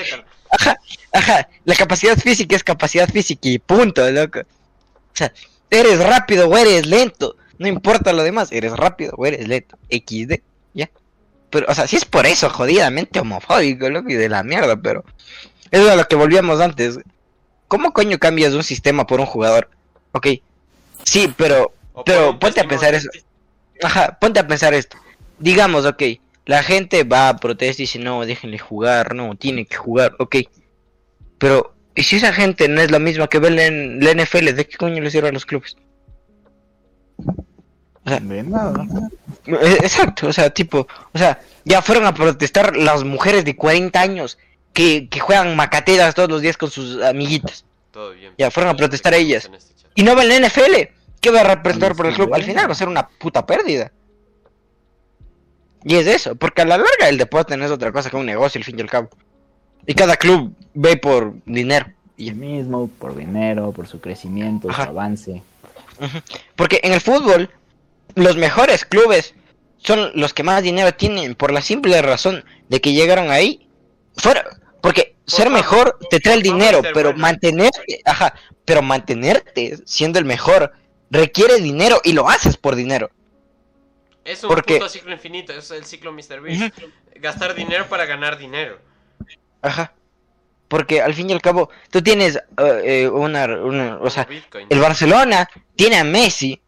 Ajá, 0.52 0.78
ajá. 1.14 1.48
La 1.66 1.76
capacidad 1.76 2.18
física 2.18 2.56
es 2.56 2.64
capacidad 2.64 3.10
física 3.10 3.48
y 3.50 3.58
punto, 3.60 4.10
loco. 4.12 4.40
O 4.42 5.16
sea, 5.16 5.34
eres 5.70 6.00
rápido 6.00 6.48
o 6.48 6.58
eres 6.58 6.86
lento. 6.86 7.36
No 7.58 7.68
importa 7.68 8.12
lo 8.14 8.24
demás, 8.24 8.52
eres 8.52 8.74
rápido 8.74 9.14
o 9.18 9.26
eres 9.26 9.48
lento. 9.48 9.78
XD, 9.90 10.42
ya. 10.74 10.90
Pero, 11.52 11.68
o 11.70 11.76
sea, 11.76 11.86
si 11.88 11.98
es 11.98 12.06
por 12.06 12.26
eso, 12.26 12.50
jodidamente 12.50 13.20
homofóbico, 13.20 13.90
loco, 13.90 14.10
y 14.10 14.16
de 14.16 14.30
la 14.30 14.42
mierda, 14.44 14.76
pero. 14.78 15.04
Eso 15.70 15.86
es 15.86 15.90
a 15.92 15.96
lo 15.96 16.08
que 16.08 16.16
volvíamos 16.16 16.60
antes. 16.60 17.00
¿Cómo 17.68 17.94
coño 17.94 18.18
cambias 18.20 18.54
un 18.54 18.64
sistema 18.64 19.06
por 19.06 19.20
un 19.20 19.26
jugador? 19.26 19.70
Ok. 20.14 20.28
Sí, 21.04 21.34
pero. 21.38 21.74
O 21.94 22.04
pero 22.04 22.40
ponte 22.40 22.60
a 22.62 22.68
pensar 22.68 22.92
testimonio. 22.92 23.24
Ajá, 23.84 24.18
ponte 24.20 24.40
a 24.40 24.48
pensar 24.48 24.74
esto. 24.74 24.98
Digamos, 25.40 25.86
ok, 25.86 26.04
la 26.46 26.64
gente 26.64 27.04
va 27.04 27.30
a 27.30 27.36
protestar 27.38 27.80
y 27.80 27.84
dice, 27.84 28.00
no, 28.00 28.26
déjenle 28.26 28.60
jugar, 28.60 29.16
no, 29.16 29.36
tiene 29.36 29.66
que 29.66 29.76
jugar, 29.76 30.14
ok. 30.20 30.38
Pero, 31.38 31.74
¿y 31.96 32.04
si 32.04 32.18
esa 32.18 32.32
gente 32.32 32.68
no 32.68 32.80
es 32.82 32.92
la 32.92 33.00
misma 33.00 33.28
que 33.28 33.40
ve 33.40 33.50
la, 33.50 33.66
en- 33.66 34.00
la 34.04 34.12
NFL? 34.12 34.54
¿De 34.54 34.68
qué 34.68 34.78
coño 34.78 35.02
les 35.02 35.12
sirve 35.14 35.30
a 35.30 35.32
los 35.32 35.46
clubes? 35.46 35.76
De 38.06 38.44
nada. 38.44 38.86
Eh, 39.46 39.78
Exacto, 39.82 40.28
o 40.28 40.34
sea, 40.34 40.50
tipo, 40.50 40.88
o 41.14 41.18
sea, 41.18 41.40
ya 41.66 41.82
fueron 41.82 42.06
a 42.06 42.14
protestar 42.14 42.76
las 42.76 43.04
mujeres 43.04 43.46
de 43.46 43.56
40 43.56 44.00
años 44.02 44.38
que, 44.74 45.08
que 45.08 45.20
juegan 45.20 45.56
macateras 45.56 46.16
todos 46.16 46.30
los 46.30 46.42
días 46.42 46.58
con 46.58 46.72
sus 46.72 47.02
amiguitas. 47.04 47.64
Todo 47.92 48.12
bien. 48.12 48.34
Ya, 48.38 48.50
fueron 48.50 48.74
a 48.74 48.78
protestar 48.78 49.14
a 49.14 49.18
ellas. 49.18 49.50
Este. 49.54 49.74
Y 49.96 50.04
no 50.04 50.16
va 50.16 50.24
la 50.24 50.40
NFL. 50.40 50.90
¿Qué 51.20 51.30
va 51.30 51.42
a 51.42 51.44
representar 51.44 51.96
por 51.96 52.08
el 52.08 52.16
club? 52.16 52.34
Al 52.34 52.44
final 52.44 52.68
va 52.68 52.72
a 52.72 52.76
ser 52.76 52.88
una 52.88 53.08
puta 53.08 53.46
pérdida. 53.46 53.92
Y 55.84 55.96
es 55.96 56.08
eso, 56.08 56.36
porque 56.36 56.62
a 56.62 56.66
la 56.66 56.78
larga 56.78 57.10
el 57.10 57.18
deporte 57.18 57.58
no 57.58 57.66
es 57.66 57.72
otra 57.72 57.92
cosa 57.92 58.10
que 58.10 58.16
un 58.16 58.26
negocio, 58.26 58.60
al 58.60 58.66
fin 58.66 58.78
y 58.78 58.82
al 58.82 58.90
cabo. 58.90 59.10
Y 59.86 59.94
cada 59.94 60.16
club 60.16 60.56
ve 60.74 60.98
por 60.98 61.34
dinero. 61.46 61.88
Y 62.18 62.30
El 62.30 62.36
mismo, 62.36 62.88
por 63.00 63.16
dinero, 63.16 63.72
por 63.72 63.88
su 63.88 64.00
crecimiento, 64.00 64.70
Ajá. 64.70 64.86
su 64.86 64.90
avance. 64.92 65.44
Porque 66.56 66.80
en 66.84 66.94
el 66.94 67.02
fútbol, 67.02 67.50
los 68.16 68.38
mejores 68.38 68.86
clubes 68.86 69.34
son 69.78 70.12
los 70.16 70.34
que 70.34 70.44
más 70.44 70.62
dinero 70.64 70.94
tienen 70.94 71.36
por 71.36 71.52
la 71.52 71.62
simple 71.62 72.02
razón 72.02 72.44
de 72.70 72.82
que 72.82 72.94
llegaron 72.94 73.32
ahí. 73.32 73.68
Fuera, 74.18 74.46
porque 74.82 75.16
Por 75.26 75.34
ser 75.34 75.50
mejor 75.50 75.98
te 76.10 76.20
trae 76.20 76.36
el 76.36 76.44
dinero, 76.44 76.82
pero 76.94 77.14
mantenerte, 77.14 78.02
ajá, 78.06 78.34
pero 78.66 78.82
mantenerte 78.82 79.78
siendo 79.86 80.20
el 80.20 80.26
mejor 80.26 80.74
requiere 81.10 81.58
dinero 81.60 82.00
y 82.04 82.14
lo 82.14 82.30
haces 82.30 82.58
por 82.58 82.76
dinero. 82.76 83.10
Es 84.24 84.44
un 84.44 84.50
Porque- 84.50 84.76
puto 84.76 84.90
ciclo 84.90 85.12
infinito, 85.14 85.52
es 85.54 85.72
el 85.72 85.84
ciclo 85.86 86.12
Mr. 86.12 86.42
Beast. 86.42 86.78
Gastar 87.16 87.56
dinero 87.56 87.88
para 87.90 88.06
ganar 88.06 88.38
dinero. 88.38 88.80
Ajá. 89.62 89.94
Porque 90.68 91.02
al 91.02 91.14
fin 91.14 91.30
y 91.30 91.34
al 91.34 91.42
cabo, 91.42 91.70
tú 91.90 92.02
tienes 92.02 92.36
eh, 92.38 92.42
eh, 92.84 93.10
una, 93.10 93.46
una- 93.46 93.98
o 93.98 94.10
sea, 94.10 94.24
Bitcoin. 94.26 94.68
el 94.70 94.80
Barcelona 94.80 95.50
tiene 95.76 95.98
a 95.98 96.04
Messi. 96.04 96.62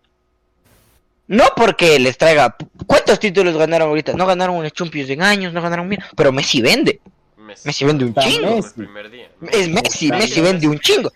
No 1.27 1.45
porque 1.55 1.99
les 1.99 2.17
traiga. 2.17 2.55
¿Cuántos 2.85 3.19
títulos 3.19 3.55
ganaron 3.57 3.89
ahorita? 3.89 4.13
No 4.13 4.25
ganaron 4.25 4.55
una 4.57 4.69
Champions 4.69 5.09
en 5.09 5.21
años, 5.21 5.53
no 5.53 5.61
ganaron 5.61 5.87
mil. 5.87 5.99
Pero 6.15 6.31
Messi 6.31 6.61
vende. 6.61 6.99
Messi. 7.37 7.65
Messi 7.67 7.85
vende 7.85 8.05
un 8.05 8.15
chingo. 8.15 8.55
Messi. 8.57 9.25
Es 9.51 9.69
Messi, 9.69 10.05
Está 10.05 10.17
Messi 10.17 10.41
bien. 10.41 10.45
vende 10.53 10.67
un 10.67 10.79
chingo. 10.79 11.11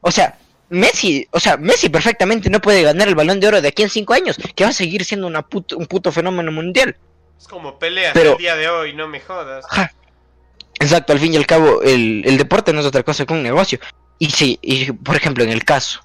O 0.00 0.10
sea, 0.10 0.38
Messi, 0.70 1.26
o 1.30 1.40
sea, 1.40 1.56
Messi 1.56 1.88
perfectamente 1.88 2.48
no 2.48 2.60
puede 2.60 2.82
ganar 2.82 3.08
el 3.08 3.14
balón 3.14 3.40
de 3.40 3.48
oro 3.48 3.60
de 3.60 3.68
aquí 3.68 3.82
en 3.82 3.90
cinco 3.90 4.14
años, 4.14 4.36
que 4.54 4.64
va 4.64 4.70
a 4.70 4.74
seguir 4.74 5.04
siendo 5.04 5.26
una 5.26 5.42
puto- 5.42 5.76
un 5.76 5.86
puto 5.86 6.10
fenómeno 6.12 6.52
mundial. 6.52 6.96
Es 7.38 7.48
como 7.48 7.78
peleas 7.78 8.12
Pero- 8.14 8.32
el 8.32 8.38
día 8.38 8.56
de 8.56 8.68
hoy, 8.68 8.92
no 8.94 9.08
me 9.08 9.20
jodas. 9.20 9.64
Ajá. 9.70 9.92
Exacto, 10.78 11.12
al 11.12 11.18
fin 11.18 11.34
y 11.34 11.36
al 11.36 11.46
cabo, 11.46 11.82
el, 11.82 12.22
el 12.24 12.38
deporte 12.38 12.72
no 12.72 12.80
es 12.80 12.86
otra 12.86 13.02
cosa 13.02 13.26
que 13.26 13.32
un 13.34 13.42
negocio. 13.42 13.78
Y 14.18 14.30
si, 14.30 14.58
y, 14.62 14.92
por 14.92 15.16
ejemplo, 15.16 15.44
en 15.44 15.50
el 15.50 15.64
caso 15.64 16.00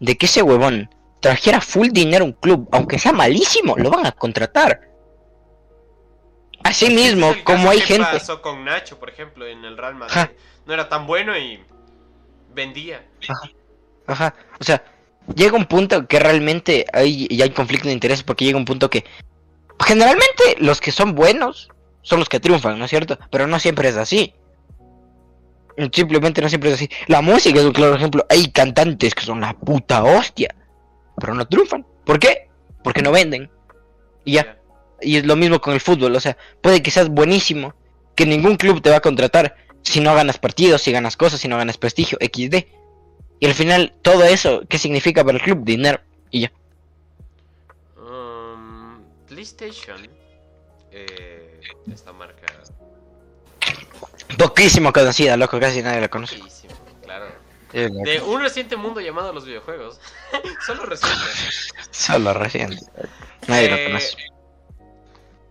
de 0.00 0.16
que 0.16 0.26
ese 0.26 0.42
huevón 0.42 0.88
trajera 1.20 1.60
full 1.60 1.88
dinero 1.88 2.24
a 2.24 2.28
un 2.28 2.32
club, 2.32 2.68
aunque 2.72 2.98
sea 2.98 3.12
malísimo, 3.12 3.76
lo 3.76 3.90
van 3.90 4.06
a 4.06 4.12
contratar. 4.12 4.80
Así 6.62 6.90
mismo, 6.90 7.34
como 7.44 7.70
hay 7.70 7.78
que 7.78 7.86
gente. 7.86 8.08
pasó 8.12 8.42
con 8.42 8.64
Nacho, 8.64 8.98
por 8.98 9.10
ejemplo, 9.10 9.46
en 9.46 9.64
el 9.64 9.76
Real 9.76 9.94
Madrid. 9.94 10.16
Ajá. 10.16 10.32
No 10.66 10.74
era 10.74 10.88
tan 10.88 11.06
bueno 11.06 11.36
y 11.36 11.60
vendía. 12.52 13.06
Ajá, 14.06 14.34
o 14.58 14.64
sea, 14.64 14.82
llega 15.34 15.56
un 15.56 15.66
punto 15.66 16.06
que 16.06 16.18
realmente 16.18 16.86
hay, 16.92 17.26
y 17.30 17.40
hay 17.42 17.50
conflicto 17.50 17.88
de 17.88 17.94
intereses 17.94 18.22
porque 18.22 18.44
llega 18.44 18.58
un 18.58 18.64
punto 18.64 18.90
que 18.90 19.04
generalmente 19.84 20.56
los 20.58 20.80
que 20.80 20.90
son 20.90 21.14
buenos 21.14 21.68
son 22.02 22.18
los 22.18 22.28
que 22.28 22.40
triunfan, 22.40 22.78
¿no 22.78 22.86
es 22.86 22.90
cierto? 22.90 23.18
Pero 23.30 23.46
no 23.46 23.58
siempre 23.58 23.88
es 23.88 23.96
así. 23.96 24.34
Simplemente 25.92 26.42
no 26.42 26.48
siempre 26.48 26.70
es 26.70 26.76
así. 26.76 26.90
La 27.06 27.20
música 27.20 27.60
es 27.60 27.64
un 27.64 27.72
claro 27.72 27.94
ejemplo. 27.94 28.26
Hay 28.28 28.50
cantantes 28.50 29.14
que 29.14 29.24
son 29.24 29.40
la 29.40 29.52
puta 29.52 30.02
hostia, 30.02 30.54
pero 31.18 31.34
no 31.34 31.46
triunfan. 31.46 31.86
¿Por 32.04 32.18
qué? 32.18 32.48
Porque 32.82 33.02
no 33.02 33.12
venden. 33.12 33.50
Y 34.24 34.32
ya. 34.32 34.58
Y 35.00 35.16
es 35.16 35.26
lo 35.26 35.36
mismo 35.36 35.60
con 35.60 35.74
el 35.74 35.80
fútbol, 35.80 36.16
o 36.16 36.20
sea, 36.20 36.36
puede 36.60 36.82
que 36.82 36.90
seas 36.90 37.08
buenísimo, 37.08 37.74
que 38.16 38.26
ningún 38.26 38.56
club 38.56 38.82
te 38.82 38.90
va 38.90 38.96
a 38.96 39.00
contratar 39.00 39.56
si 39.82 40.00
no 40.00 40.14
ganas 40.14 40.38
partidos, 40.38 40.82
si 40.82 40.90
ganas 40.90 41.16
cosas, 41.16 41.40
si 41.40 41.46
no 41.46 41.56
ganas 41.56 41.78
prestigio, 41.78 42.18
XD. 42.20 42.66
Y 43.40 43.46
al 43.46 43.54
final, 43.54 43.94
todo 44.02 44.24
eso, 44.24 44.62
¿qué 44.68 44.78
significa 44.78 45.24
para 45.24 45.38
el 45.38 45.44
club? 45.44 45.64
Dinero. 45.64 46.00
Y 46.30 46.40
ya. 46.40 46.52
Um, 47.96 49.00
PlayStation, 49.28 50.08
eh, 50.90 51.60
esta 51.92 52.12
marca 52.12 52.46
Poquísimo 54.36 54.92
conocida, 54.92 55.36
loco, 55.36 55.58
casi 55.58 55.82
nadie 55.82 56.00
la 56.00 56.08
conoce. 56.08 56.36
Eh, 56.36 56.42
De 57.88 58.20
un 58.22 58.40
reciente 58.40 58.76
mundo 58.76 59.00
llamado 59.00 59.32
los 59.32 59.44
videojuegos. 59.44 60.00
Solo 60.66 60.84
reciente. 60.86 61.24
Solo 61.90 62.32
reciente. 62.34 62.84
Nadie 63.46 63.66
Eh, 63.66 63.70
lo 63.84 63.86
conoce. 63.90 64.16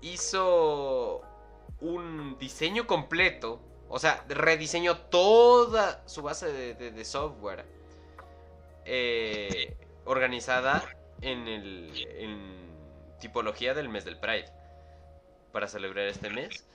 Hizo 0.01 1.21
un 1.79 2.37
diseño 2.39 2.87
completo. 2.87 3.61
O 3.89 3.99
sea, 3.99 4.23
rediseñó 4.27 4.97
toda 4.97 6.03
su 6.07 6.21
base 6.21 6.51
de, 6.51 6.73
de- 6.75 6.91
de 6.91 7.05
software. 7.05 7.65
eh, 8.85 9.75
organizada 10.05 10.81
en 11.21 11.47
el 11.49 11.91
en 12.19 12.69
tipología 13.19 13.73
del 13.73 13.89
mes 13.89 14.05
del 14.05 14.17
Pride. 14.17 14.49
Para 15.51 15.67
celebrar 15.67 16.05
este 16.07 16.29
mes. 16.29 16.65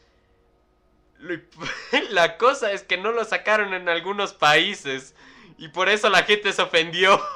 La 2.11 2.37
cosa 2.37 2.73
es 2.73 2.83
que 2.83 2.97
no 2.99 3.13
lo 3.13 3.25
sacaron 3.25 3.73
en 3.75 3.89
algunos 3.89 4.33
países. 4.35 5.15
Y 5.63 5.69
por 5.69 5.89
eso 5.89 6.09
la 6.11 6.25
gente 6.25 6.53
se 6.53 6.61
ofendió. 6.61 7.21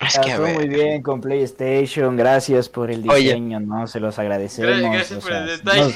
Es 0.00 0.18
que, 0.18 0.30
a 0.30 0.34
Estuvo 0.36 0.46
muy 0.48 0.66
ver. 0.66 0.68
bien 0.68 1.02
con 1.02 1.20
PlayStation, 1.20 2.16
gracias 2.16 2.70
por 2.70 2.90
el 2.90 3.08
Oye. 3.10 3.24
diseño, 3.24 3.60
¿no? 3.60 3.86
Se 3.86 4.00
los 4.00 4.18
agradecemos. 4.18 4.70
Gracias, 4.80 4.92
gracias 4.92 5.18
o 5.18 5.22
por 5.22 5.32
el 5.32 5.46
detalle. 5.46 5.94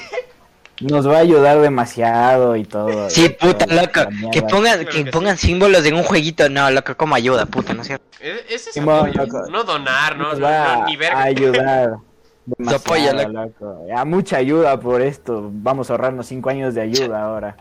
Nos, 0.83 0.93
nos 0.93 1.09
va 1.09 1.17
a 1.17 1.21
ayudar 1.21 1.59
demasiado 1.61 2.55
y 2.55 2.65
todo. 2.65 3.09
Sí, 3.09 3.25
y 3.25 3.29
puta, 3.31 3.65
toda 3.67 3.83
loco. 3.83 4.01
Que 4.31 4.43
pongan, 4.43 4.77
Claro 4.77 4.91
que 4.91 5.05
que 5.05 5.11
pongan 5.11 5.39
símbolos 5.39 5.87
en 5.87 5.95
un 5.95 6.03
jueguito. 6.03 6.51
No, 6.51 6.71
loco, 6.71 6.95
como 6.99 7.15
ayuda, 7.15 7.47
puta, 7.47 7.73
¿no 7.73 7.81
es 7.81 7.87
cierto? 7.87 8.05
E- 8.21 8.45
Ese 8.51 8.69
es 8.69 8.75
Simón, 8.75 9.09
apoyo, 9.09 9.25
loco. 9.25 9.51
no 9.51 9.65
donar, 9.65 10.19
no, 10.19 10.25
Nos 10.29 10.39
no, 10.39 10.45
va 10.47 10.77
no, 10.81 10.85
ni 10.85 10.97
verga. 10.97 11.19
a 11.21 11.23
ayudar. 11.25 11.95
Demasiado, 12.45 12.77
apoya, 12.85 13.13
loco. 13.15 13.33
loco. 13.33 13.87
A 13.97 14.05
mucha 14.05 14.37
ayuda 14.37 14.79
por 14.79 15.01
esto. 15.01 15.49
Vamos 15.51 15.89
a 15.89 15.95
ahorrarnos 15.95 16.27
cinco 16.27 16.51
años 16.51 16.75
de 16.75 16.83
ayuda 16.83 17.23
ahora. 17.23 17.57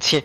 Sí. 0.00 0.24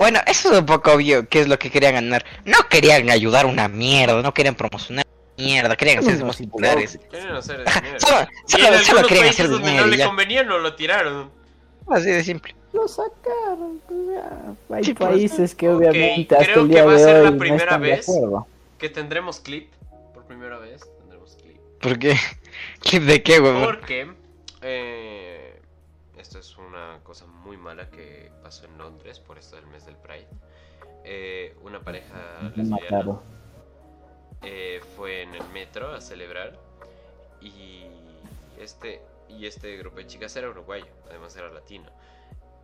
Bueno, 0.00 0.18
eso 0.26 0.50
es 0.50 0.58
un 0.60 0.64
poco 0.64 0.92
obvio 0.92 1.28
qué 1.28 1.42
es 1.42 1.46
lo 1.46 1.58
que 1.58 1.70
querían 1.70 1.92
ganar. 1.92 2.24
No 2.46 2.56
querían 2.70 3.10
ayudar 3.10 3.44
una 3.44 3.68
mierda, 3.68 4.22
no 4.22 4.32
querían 4.32 4.54
promocionar 4.54 5.04
mierda, 5.36 5.76
querían 5.76 5.98
hacerse 5.98 6.24
más 6.24 6.38
populares. 6.38 6.98
Quieren 7.10 7.34
hacer 7.36 7.58
dinero. 7.58 8.00
Solo, 8.00 8.26
querían 9.06 9.24
países 9.24 9.40
hacer 9.44 9.58
dinero 9.58 9.84
no 9.84 9.86
le 9.94 10.02
convenía, 10.06 10.42
no 10.42 10.58
lo 10.58 10.74
tiraron. 10.74 11.30
Así 11.86 12.06
de 12.06 12.24
simple. 12.24 12.54
Lo 12.72 12.88
sacaron. 12.88 13.78
pues. 13.86 14.78
Hay 14.78 14.84
Sí, 14.84 14.94
pues. 14.94 15.10
países 15.10 15.54
que 15.54 15.68
obviamente 15.68 16.34
hasta 16.34 16.50
creo 16.50 16.64
el 16.64 16.70
que 16.70 16.80
va 16.80 16.94
a 16.94 16.98
ser 16.98 17.22
la 17.24 17.30
hoy 17.32 17.38
primera 17.38 17.76
vez. 17.76 18.06
Que 18.78 18.88
tendremos 18.88 19.38
clip. 19.40 19.70
Por 20.14 20.24
primera 20.24 20.56
vez 20.56 20.80
tendremos 21.00 21.36
clip. 21.36 21.58
¿Por 21.78 21.98
qué? 21.98 22.16
¿Clip 22.80 23.02
de 23.02 23.22
qué, 23.22 23.38
huevón? 23.38 23.64
Porque 23.64 24.10
eh, 24.62 25.60
esto 26.16 26.38
es 26.38 26.56
una 26.56 27.00
cosa 27.02 27.26
muy 27.26 27.58
mala 27.58 27.90
que 27.90 28.30
pasó 28.50 28.64
en 28.64 28.76
Londres 28.78 29.20
por 29.20 29.38
esto 29.38 29.54
del 29.54 29.66
mes 29.68 29.86
del 29.86 29.96
Pride. 29.96 30.26
Eh, 31.04 31.56
una 31.62 31.84
pareja 31.84 32.50
lesbiana 32.56 32.98
mataron. 32.98 33.20
eh, 34.42 34.80
fue 34.96 35.22
en 35.22 35.36
el 35.36 35.48
metro 35.50 35.94
a 35.94 36.00
celebrar 36.00 36.58
y 37.40 37.86
este 38.58 39.02
y 39.28 39.46
este 39.46 39.76
grupo 39.76 39.98
de 39.98 40.08
chicas 40.08 40.34
era 40.34 40.48
uruguayo, 40.50 40.88
además 41.08 41.36
era 41.36 41.48
latino. 41.50 41.92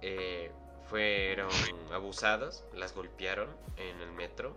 Eh, 0.03 0.51
fueron 0.91 1.49
abusadas, 1.93 2.65
las 2.75 2.93
golpearon 2.93 3.49
en 3.77 4.01
el 4.01 4.11
metro, 4.11 4.57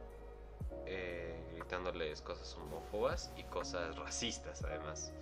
gritándoles 1.53 2.21
cosas 2.23 2.55
homófobas 2.55 3.31
y 3.37 3.43
cosas 3.43 3.95
racistas 3.97 4.63
además. 4.63 5.13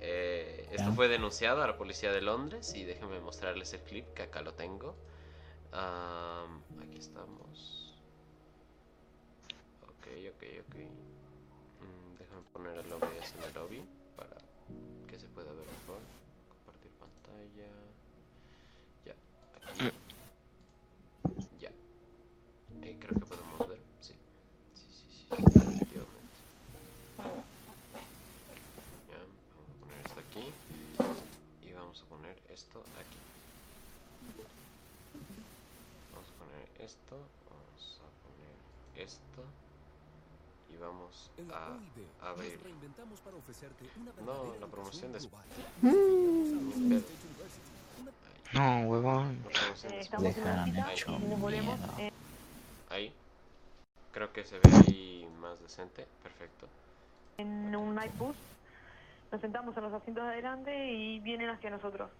Eh, 0.00 0.68
esto 0.72 0.92
fue 0.92 1.08
denunciado 1.08 1.62
a 1.62 1.66
la 1.66 1.76
policía 1.76 2.12
de 2.12 2.22
Londres 2.22 2.74
y 2.74 2.84
déjenme 2.84 3.20
mostrarles 3.20 3.74
el 3.74 3.80
clip 3.82 4.06
que 4.14 4.22
acá 4.22 4.40
lo 4.42 4.54
tengo. 4.54 4.96
Am, 5.76 6.62
aquí 6.80 6.98
estamos. 6.98 7.92
Ok, 9.82 10.06
ok, 10.32 10.42
ok. 10.64 10.76
Mm, 11.84 12.16
déjame 12.18 12.42
poner 12.50 12.78
el 12.78 12.90
OBS 12.90 13.36
en 13.36 13.42
el 13.44 13.52
lobby 13.52 13.84
para 14.16 14.38
que 15.06 15.18
se 15.18 15.28
pueda 15.28 15.52
ver 15.52 15.66
mejor. 15.66 16.00
Compartir 16.48 16.90
pantalla. 16.92 17.68
Ya, 19.04 19.14
aquí. 19.54 19.92
Ya. 21.60 21.70
Eh, 22.80 22.96
creo 22.98 23.20
que 23.20 23.26
podemos 23.26 23.68
ver. 23.68 23.82
Sí. 24.00 24.14
Sí, 24.72 24.88
sí, 24.90 25.10
sí. 25.10 25.28
Definitivamente. 25.28 26.38
Ya, 29.10 29.18
vamos 29.18 29.68
a 29.68 29.80
poner 29.80 30.06
esto 30.06 30.20
aquí. 30.20 30.54
Y 31.60 31.72
vamos 31.72 32.02
a 32.02 32.06
poner 32.06 32.42
esto 32.48 32.82
aquí. 32.98 33.18
Vamos 36.12 36.30
a 36.30 36.38
poner 36.38 36.68
esto. 36.86 37.16
Vamos 37.50 38.00
a 38.00 38.08
poner 38.22 39.04
esto. 39.06 39.42
Y 40.72 40.76
vamos 40.78 41.30
En 41.36 41.50
a 41.52 41.66
abrir. 42.28 42.52
nos 42.54 42.62
reinventamos 42.62 43.20
para 43.20 43.36
ofrecerte 43.36 43.84
una 43.96 44.12
No, 44.32 44.54
la 44.60 44.66
promoción 44.66 45.12
de 45.12 45.20
No, 48.52 48.80
huevón. 48.88 49.42
Estamos 49.98 50.24
en 50.36 50.76
Eh, 51.98 52.12
Ahí. 52.90 53.12
Creo 54.12 54.32
que 54.32 54.44
se 54.44 54.58
ve 54.58 54.70
ahí 54.86 55.28
más 55.40 55.60
decente. 55.60 56.06
Perfecto. 56.22 56.68
en 57.38 57.74
un 57.76 57.94
night 57.94 58.16
bus. 58.16 58.34
Nos 59.30 59.40
sentamos 59.42 59.76
en 59.76 59.82
los 59.82 59.92
asientos 59.92 60.24
de 60.24 60.30
adelante 60.30 60.90
y 60.92 61.18
vienen 61.20 61.50
hacia 61.50 61.68
nosotros. 61.68 62.10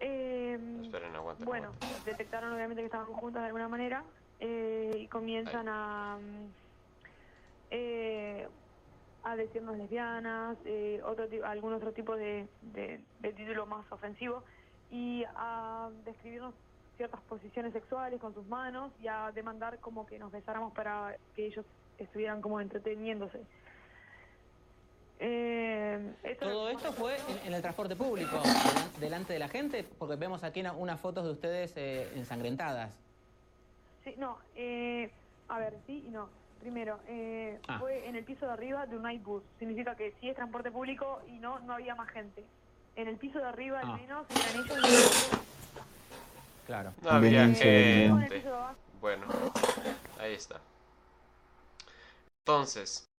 Eh, 0.00 0.58
Esperen, 0.82 1.14
aguanten. 1.14 1.44
bueno, 1.46 1.68
aguanten. 1.68 2.04
detectaron 2.04 2.52
obviamente 2.54 2.82
que 2.82 2.86
estaban 2.86 3.06
juntas 3.06 3.42
de 3.42 3.46
alguna 3.46 3.68
manera 3.68 4.02
eh, 4.38 4.96
y 4.98 5.06
comienzan 5.08 5.68
a, 5.68 6.18
eh, 7.70 8.48
a 9.22 9.36
decirnos 9.36 9.76
lesbianas, 9.76 10.56
eh, 10.64 11.00
otro 11.04 11.26
algún 11.44 11.74
otro 11.74 11.92
tipo 11.92 12.16
de, 12.16 12.48
de, 12.62 13.00
de 13.20 13.32
título 13.34 13.66
más 13.66 13.90
ofensivo 13.92 14.42
y 14.90 15.24
a 15.36 15.90
describirnos 16.04 16.54
ciertas 16.96 17.20
posiciones 17.22 17.72
sexuales 17.72 18.20
con 18.20 18.34
sus 18.34 18.46
manos 18.46 18.92
y 19.00 19.08
a 19.08 19.30
demandar 19.32 19.78
como 19.78 20.06
que 20.06 20.18
nos 20.18 20.32
besáramos 20.32 20.72
para 20.72 21.16
que 21.34 21.46
ellos 21.46 21.64
estuvieran 21.98 22.40
como 22.40 22.60
entreteniéndose. 22.60 23.40
Eh, 25.22 26.14
esto 26.22 26.46
Todo 26.48 26.70
esto 26.70 26.92
fue 26.94 27.14
en, 27.16 27.48
en 27.48 27.54
el 27.54 27.60
transporte 27.60 27.94
público, 27.94 28.38
delan- 28.42 28.92
delante 28.98 29.32
de 29.34 29.38
la 29.38 29.48
gente, 29.48 29.84
porque 29.98 30.16
vemos 30.16 30.42
aquí 30.44 30.60
una- 30.60 30.72
unas 30.72 30.98
fotos 30.98 31.24
de 31.24 31.30
ustedes 31.32 31.72
eh, 31.76 32.10
ensangrentadas. 32.16 32.90
Sí, 34.02 34.14
no, 34.16 34.38
eh, 34.56 35.10
a 35.48 35.58
ver, 35.58 35.76
sí 35.86 36.04
y 36.06 36.10
no. 36.10 36.28
Primero, 36.60 37.00
eh, 37.06 37.58
Ah. 37.68 37.78
fue 37.78 38.06
en 38.08 38.16
el 38.16 38.24
piso 38.24 38.46
de 38.46 38.52
arriba 38.52 38.86
de 38.86 38.96
un 38.96 39.02
night 39.02 39.22
bus. 39.22 39.42
Significa 39.58 39.94
que 39.94 40.14
sí 40.20 40.28
es 40.30 40.36
transporte 40.36 40.70
público 40.70 41.20
y 41.28 41.32
no, 41.32 41.58
no 41.60 41.74
había 41.74 41.94
más 41.94 42.08
gente. 42.10 42.42
En 42.96 43.06
el 43.08 43.16
piso 43.16 43.38
de 43.38 43.44
arriba, 43.46 43.80
al 43.80 43.90
Ah. 43.90 43.96
menos, 43.96 44.26
eran 44.30 44.64
ellos 44.64 44.78
y. 45.32 46.66
Claro. 46.66 46.92
No 47.02 47.10
había 47.10 47.44
gente. 47.46 48.10
Bueno, 49.00 49.26
ahí 50.18 50.32
está. 50.34 50.60
Entonces. 52.46 53.09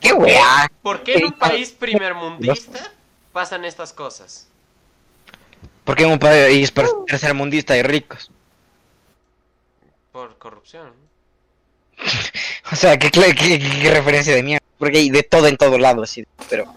¡Qué 0.00 0.12
weá! 0.12 0.70
¿por 0.82 1.02
qué 1.02 1.14
en 1.16 1.24
un 1.26 1.32
país 1.32 1.70
primermundista 1.70 2.90
pasan 3.32 3.64
estas 3.64 3.92
cosas? 3.92 4.46
Porque 5.84 6.04
en 6.04 6.10
un 6.12 6.18
país 6.18 6.72
tercermundista 7.06 7.74
hay 7.74 7.82
ricos. 7.82 8.30
Por 10.12 10.36
corrupción. 10.38 10.92
O 12.72 12.76
sea, 12.76 12.96
qué, 12.98 13.10
qué- 13.10 13.34
qué- 13.34 13.58
qué 13.58 13.90
referencia 13.90 14.32
de 14.32 14.44
mierda. 14.44 14.64
Porque 14.78 14.98
hay 14.98 15.10
de 15.10 15.24
todo 15.24 15.48
en 15.48 15.56
todo 15.56 15.76
lado, 15.76 16.04
así. 16.04 16.24
Pero. 16.48 16.72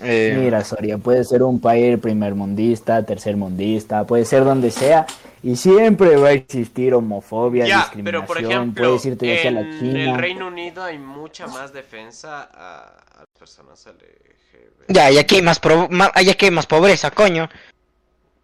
eh, 0.00 0.36
Mira, 0.36 0.64
Soria, 0.64 0.98
puede 0.98 1.22
ser 1.22 1.44
un 1.44 1.60
país 1.60 1.96
primermundista, 2.00 3.04
tercermundista, 3.06 4.02
puede 4.04 4.24
ser 4.24 4.42
donde 4.44 4.72
sea, 4.72 5.06
y 5.42 5.56
siempre 5.56 6.16
va 6.16 6.28
a 6.28 6.32
existir 6.32 6.94
homofobia, 6.94 7.66
Ya, 7.66 7.78
discriminación. 7.78 8.04
pero 8.04 8.26
por 8.26 8.38
ejemplo, 8.38 8.84
puedes 8.88 9.06
irte 9.06 9.46
en 9.48 9.54
la 9.54 9.78
China. 9.78 10.04
el 10.12 10.18
Reino 10.18 10.46
Unido 10.48 10.82
hay 10.84 10.98
mucha 10.98 11.46
más 11.46 11.72
defensa 11.72 12.48
a, 12.52 12.82
a 13.14 13.18
las 13.20 13.26
personas 13.38 13.84
LGBT. 13.86 14.88
Ya, 14.88 15.10
y 15.10 15.18
aquí 15.18 15.36
hay 15.36 15.42
más, 15.42 15.58
pro- 15.60 15.88
y 16.20 16.30
aquí 16.30 16.44
hay 16.46 16.50
más 16.50 16.66
pobreza, 16.66 17.10
coño. 17.10 17.48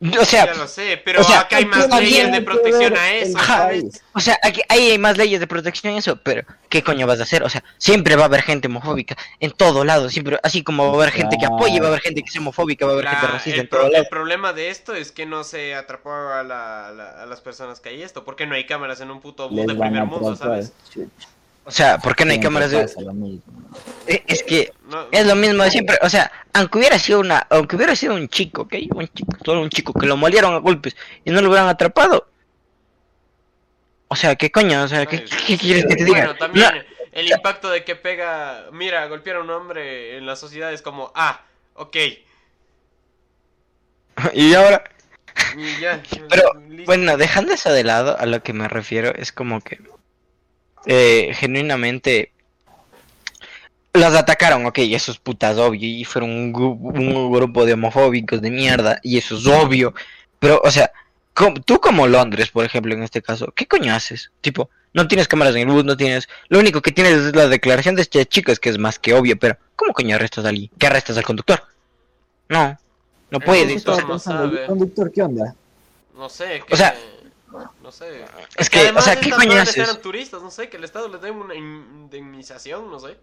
O 0.01 0.25
sea, 0.25 0.47
ya 0.47 0.55
lo 0.55 0.69
sé, 0.69 1.03
pero 1.05 1.21
o 1.23 1.25
sea, 1.25 1.41
acá 1.41 1.57
hay 1.57 1.65
¿qué 1.65 1.71
más 1.71 1.89
leyes 2.01 2.31
de 2.31 2.41
protección 2.43 2.97
a 2.97 3.13
eso? 3.15 3.37
¿sabes? 3.41 4.05
o 4.13 4.21
sea, 4.21 4.39
aquí 4.45 4.61
ahí 4.69 4.93
hay 4.93 4.99
más 4.99 5.17
leyes 5.19 5.41
de 5.41 5.49
protección 5.49 5.95
y 5.95 5.99
eso, 5.99 6.17
pero 6.23 6.45
¿qué 6.69 6.85
coño 6.85 7.05
vas 7.09 7.19
a 7.19 7.25
hacer? 7.25 7.43
O 7.43 7.49
sea, 7.49 7.65
siempre 7.79 8.15
va 8.15 8.23
a 8.23 8.27
haber 8.27 8.43
gente 8.43 8.69
homofóbica 8.69 9.17
en 9.41 9.51
todo 9.51 9.85
lado, 9.85 10.09
siempre, 10.09 10.39
así 10.45 10.63
como 10.63 10.85
va 10.87 10.91
a 10.93 11.03
haber 11.09 11.11
gente 11.15 11.37
que 11.37 11.47
apoye, 11.47 11.81
va 11.81 11.87
a 11.87 11.89
haber 11.89 12.01
gente 12.03 12.23
que 12.23 12.29
es 12.29 12.37
homofóbica, 12.37 12.87
va 12.87 12.93
a 12.93 12.95
haber 12.95 13.07
La- 13.07 13.11
gente 13.17 13.27
racista 13.27 13.55
el, 13.57 13.61
en 13.63 13.69
pro- 13.69 13.79
todo 13.81 13.91
lado. 13.91 14.03
el 14.05 14.09
problema 14.09 14.53
de 14.53 14.71
esto 14.71 14.95
es 14.95 15.11
que 15.11 15.27
no 15.27 15.43
se 15.43 15.75
atrapó 15.75 16.13
a, 16.13 16.45
la- 16.45 16.93
la- 16.93 17.23
a 17.23 17.27
las 17.27 17.41
personas 17.41 17.81
que 17.81 17.89
hay 17.89 18.03
esto. 18.03 18.25
porque 18.25 18.47
no 18.47 18.55
hay 18.55 18.67
cámaras 18.67 19.01
en 19.01 19.11
un 19.11 19.21
puto 19.21 19.49
bus 19.49 19.67
de 19.67 19.75
primer 19.75 20.03
a 20.03 20.05
mundo, 20.05 20.37
sabes? 20.37 20.73
O 21.69 21.71
sea, 21.71 21.99
¿por 21.99 22.17
qué 22.17 22.25
no 22.25 22.33
hay 22.33 22.41
cámaras 22.41 22.71
de...? 22.71 22.81
Eh, 24.07 24.23
Es 24.27 24.43
que 24.43 24.73
es 25.13 25.27
lo 25.27 25.35
mismo 25.37 25.63
de 25.65 25.71
siempre, 25.71 25.99
o 26.01 26.09
sea, 26.09 26.33
aunque 26.55 26.79
hubiera 26.79 26.99
sido 26.99 27.21
una, 27.21 27.47
aunque 27.51 27.77
hubiera 27.77 27.95
sido 27.95 28.15
un 28.15 28.27
chico, 28.29 28.63
¿ok? 28.63 28.75
Un 28.95 29.07
chico, 29.09 29.37
solo 29.45 29.61
un 29.61 29.69
chico 29.69 29.93
que 29.93 30.07
lo 30.07 30.17
molieron 30.17 30.55
a 30.55 30.59
golpes 30.59 30.97
y 31.27 31.31
no 31.31 31.43
lo 31.43 31.51
hubieran 31.51 31.69
atrapado. 31.69 32.27
O 34.09 34.17
sea, 34.17 34.35
¿qué 34.37 34.51
coño? 34.51 34.83
O 34.83 34.89
sea, 34.89 35.05
¿qué, 35.05 35.27
Ay, 35.31 35.45
qué 35.47 35.59
quieres 35.59 35.85
que 35.85 35.95
te 35.97 36.05
diga? 36.05 36.21
Bueno, 36.21 36.37
también 36.37 36.67
No, 36.75 36.83
el 37.13 37.31
impacto 37.31 37.69
de 37.69 37.85
que 37.85 37.97
pega, 37.97 38.69
mira, 38.73 39.07
golpear 39.09 39.37
a 39.37 39.41
un 39.41 39.51
hombre 39.51 40.17
en 40.17 40.25
la 40.25 40.37
sociedad 40.37 40.73
es 40.73 40.81
como, 40.81 41.13
ah, 41.15 41.43
ok, 41.75 41.97
y 44.33 44.55
ahora, 44.55 44.85
y 45.57 45.77
ya. 45.81 46.03
Pero, 46.31 46.55
listo. 46.69 46.85
bueno, 46.87 47.17
dejando 47.19 47.53
eso 47.53 47.71
de 47.73 47.85
lado, 47.85 48.19
a 48.19 48.27
lo 48.27 48.43
que 48.43 48.53
me 48.55 48.69
refiero 48.69 49.15
es 49.15 49.33
como 49.33 49.61
que 49.61 49.79
eh, 50.87 51.33
genuinamente 51.35 52.33
las 53.93 54.15
atacaron, 54.15 54.67
ok, 54.67 54.79
eso 54.79 55.11
es 55.13 55.19
putas 55.19 55.57
obvio, 55.59 55.81
y 55.89 56.05
fueron 56.05 56.31
un, 56.31 56.53
gru- 56.53 56.79
un 56.79 57.33
grupo 57.33 57.65
de 57.65 57.73
homofóbicos 57.73 58.41
de 58.41 58.51
mierda, 58.51 59.01
y 59.03 59.19
eso 59.19 59.37
es 59.37 59.47
obvio, 59.47 59.95
pero, 60.39 60.61
o 60.63 60.71
sea, 60.71 60.93
com- 61.35 61.55
tú 61.65 61.81
como 61.81 62.07
Londres, 62.07 62.51
por 62.51 62.65
ejemplo, 62.65 62.95
en 62.95 63.03
este 63.03 63.23
caso, 63.23 63.53
¿qué 63.57 63.67
coño 63.67 63.93
haces? 63.95 64.31
Tipo, 64.41 64.71
no 64.93 65.09
tienes 65.09 65.27
cámaras 65.27 65.55
en 65.57 65.69
el 65.69 65.75
bus, 65.75 65.85
no 65.85 65.97
tienes, 65.97 66.29
lo 66.49 66.61
único 66.61 66.81
que 66.81 66.93
tienes 66.93 67.15
es 67.15 67.35
la 67.35 67.49
declaración 67.49 67.97
de 67.97 68.03
este 68.03 68.25
chico, 68.27 68.53
es 68.53 68.61
que 68.61 68.69
es 68.69 68.79
más 68.79 68.99
que 68.99 69.15
obvio, 69.15 69.37
pero, 69.39 69.57
¿cómo 69.75 69.93
coño 69.93 70.15
arrestas 70.15 70.45
a 70.45 70.51
alguien? 70.51 70.71
¿Qué 70.79 70.87
arrestas 70.87 71.17
al 71.17 71.25
conductor? 71.25 71.63
No, 72.49 72.79
no 73.31 73.39
Eh, 73.39 73.43
sea, 74.19 74.35
no. 74.35 74.45
¿el 74.45 74.67
conductor 74.67 75.11
qué 75.13 75.23
onda? 75.23 75.55
No 76.17 76.29
sé, 76.29 76.63
O 76.71 76.77
sea, 76.77 76.95
no 77.83 77.91
sé. 77.93 78.25
es 78.57 78.69
que, 78.71 78.79
o 78.79 78.83
además 78.83 79.05
sea, 79.05 79.17
¿qué 79.21 79.31
coño 79.31 79.53
eran 79.53 80.01
turistas, 80.03 80.43
no 80.43 80.51
sé, 80.51 80.69
que 80.69 80.77
el 80.77 80.85
Estado 80.85 81.09
les 81.09 81.21
dé 81.21 81.31
una 81.31 81.55
indemnización, 81.55 82.91
no 82.91 82.99
sé. 83.01 83.17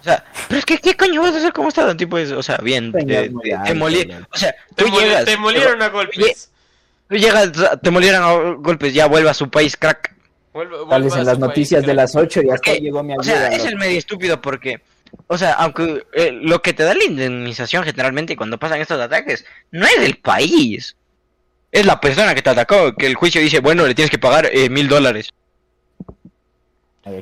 O 0.00 0.02
sea, 0.02 0.24
pero 0.48 0.58
es 0.58 0.64
que, 0.64 0.78
¿qué 0.78 0.94
coño 0.96 1.22
vas 1.22 1.34
a 1.34 1.38
hacer 1.38 1.52
como 1.52 1.68
estado? 1.68 1.96
Tipo, 1.96 2.18
es, 2.18 2.30
o 2.30 2.42
sea, 2.42 2.58
bien, 2.58 2.92
te, 2.92 2.98
muy 3.30 3.42
te, 3.42 3.50
te 3.50 3.54
alto, 3.56 3.74
moli- 3.74 4.06
ya. 4.08 4.28
O 4.32 4.36
sea, 4.36 4.54
Te, 4.74 4.84
tú 4.84 4.90
llegas, 5.00 5.24
te 5.24 5.36
molieron 5.36 5.82
a 5.82 5.88
golpes. 5.88 6.50
tú 7.08 7.16
llegas, 7.16 7.50
te 7.82 7.90
molieron 7.90 8.22
a 8.22 8.54
golpes, 8.56 8.94
ya 8.94 9.06
vuelva 9.06 9.30
a 9.32 9.34
su 9.34 9.50
país, 9.50 9.76
crack. 9.76 10.14
Vuelve- 10.52 10.88
Tal 10.88 11.02
vez 11.02 11.12
en 11.14 11.18
las 11.24 11.34
país, 11.38 11.38
noticias 11.48 11.84
de 11.84 11.94
las 11.94 12.14
8 12.14 12.40
y 12.42 12.50
hasta 12.50 12.70
Porque, 12.70 12.80
llegó 12.80 13.02
mi 13.02 13.16
O 13.16 13.22
sea, 13.22 13.46
ayuda. 13.46 13.56
es 13.56 13.64
el 13.64 13.76
medio 13.76 13.98
estúpido 13.98 14.40
porque, 14.40 14.80
o 15.26 15.36
sea, 15.36 15.54
aunque 15.54 16.06
eh, 16.12 16.30
lo 16.32 16.62
que 16.62 16.72
te 16.72 16.84
da 16.84 16.94
la 16.94 17.04
indemnización 17.04 17.82
generalmente 17.82 18.36
cuando 18.36 18.58
pasan 18.58 18.80
estos 18.80 19.00
ataques 19.00 19.44
no 19.72 19.86
es 19.86 19.98
el 19.98 20.18
país. 20.18 20.94
Es 21.76 21.84
la 21.86 22.00
persona 22.00 22.34
que 22.34 22.42
te 22.42 22.50
atacó, 22.50 22.94
que 22.94 23.06
el 23.06 23.14
juicio 23.14 23.40
dice, 23.40 23.60
bueno, 23.60 23.86
le 23.86 23.94
tienes 23.94 24.10
que 24.10 24.18
pagar 24.18 24.48
eh, 24.52 24.70
mil 24.70 24.88
dólares. 24.88 25.30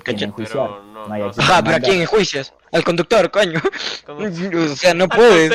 Pero 0.04 0.82
no- 0.94 1.08
No 1.08 1.30
Ajá, 1.36 1.62
pero 1.62 1.76
¿a 1.76 1.80
quién 1.80 2.00
enjuicias? 2.00 2.54
Al 2.72 2.84
conductor, 2.84 3.30
coño. 3.30 3.60
O 4.08 4.76
sea, 4.76 4.94
no 4.94 5.08
puedes. 5.08 5.50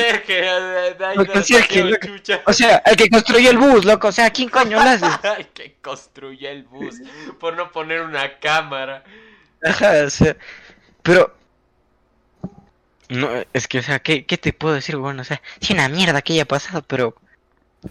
O 2.46 2.52
sea, 2.52 2.76
el 2.86 2.96
que 2.96 3.08
construyó 3.08 3.50
el 3.50 3.58
bus, 3.58 3.84
loco. 3.84 4.08
O 4.08 4.12
sea, 4.12 4.26
¿a 4.26 4.30
quién 4.30 4.48
coño 4.48 4.76
lo 4.76 4.88
haces? 4.88 5.08
Ay, 5.24 5.46
que 5.52 5.76
construyó 5.82 6.50
el 6.50 6.64
bus 6.64 6.96
por 7.40 7.56
no 7.56 7.72
poner 7.72 8.02
una 8.02 8.38
cámara. 8.38 9.02
Ajá, 9.64 10.04
o 10.06 10.10
sea, 10.10 10.36
pero... 11.02 11.34
No, 13.08 13.28
es 13.52 13.66
que, 13.66 13.80
o 13.80 13.82
sea, 13.82 13.98
¿qué, 13.98 14.24
qué 14.24 14.38
te 14.38 14.52
puedo 14.52 14.74
decir, 14.74 14.96
bueno? 14.96 15.22
O 15.22 15.24
sea, 15.24 15.42
sí, 15.60 15.72
una 15.72 15.88
mierda 15.88 16.22
que 16.22 16.34
haya 16.34 16.44
pasado, 16.44 16.82
pero 16.86 17.16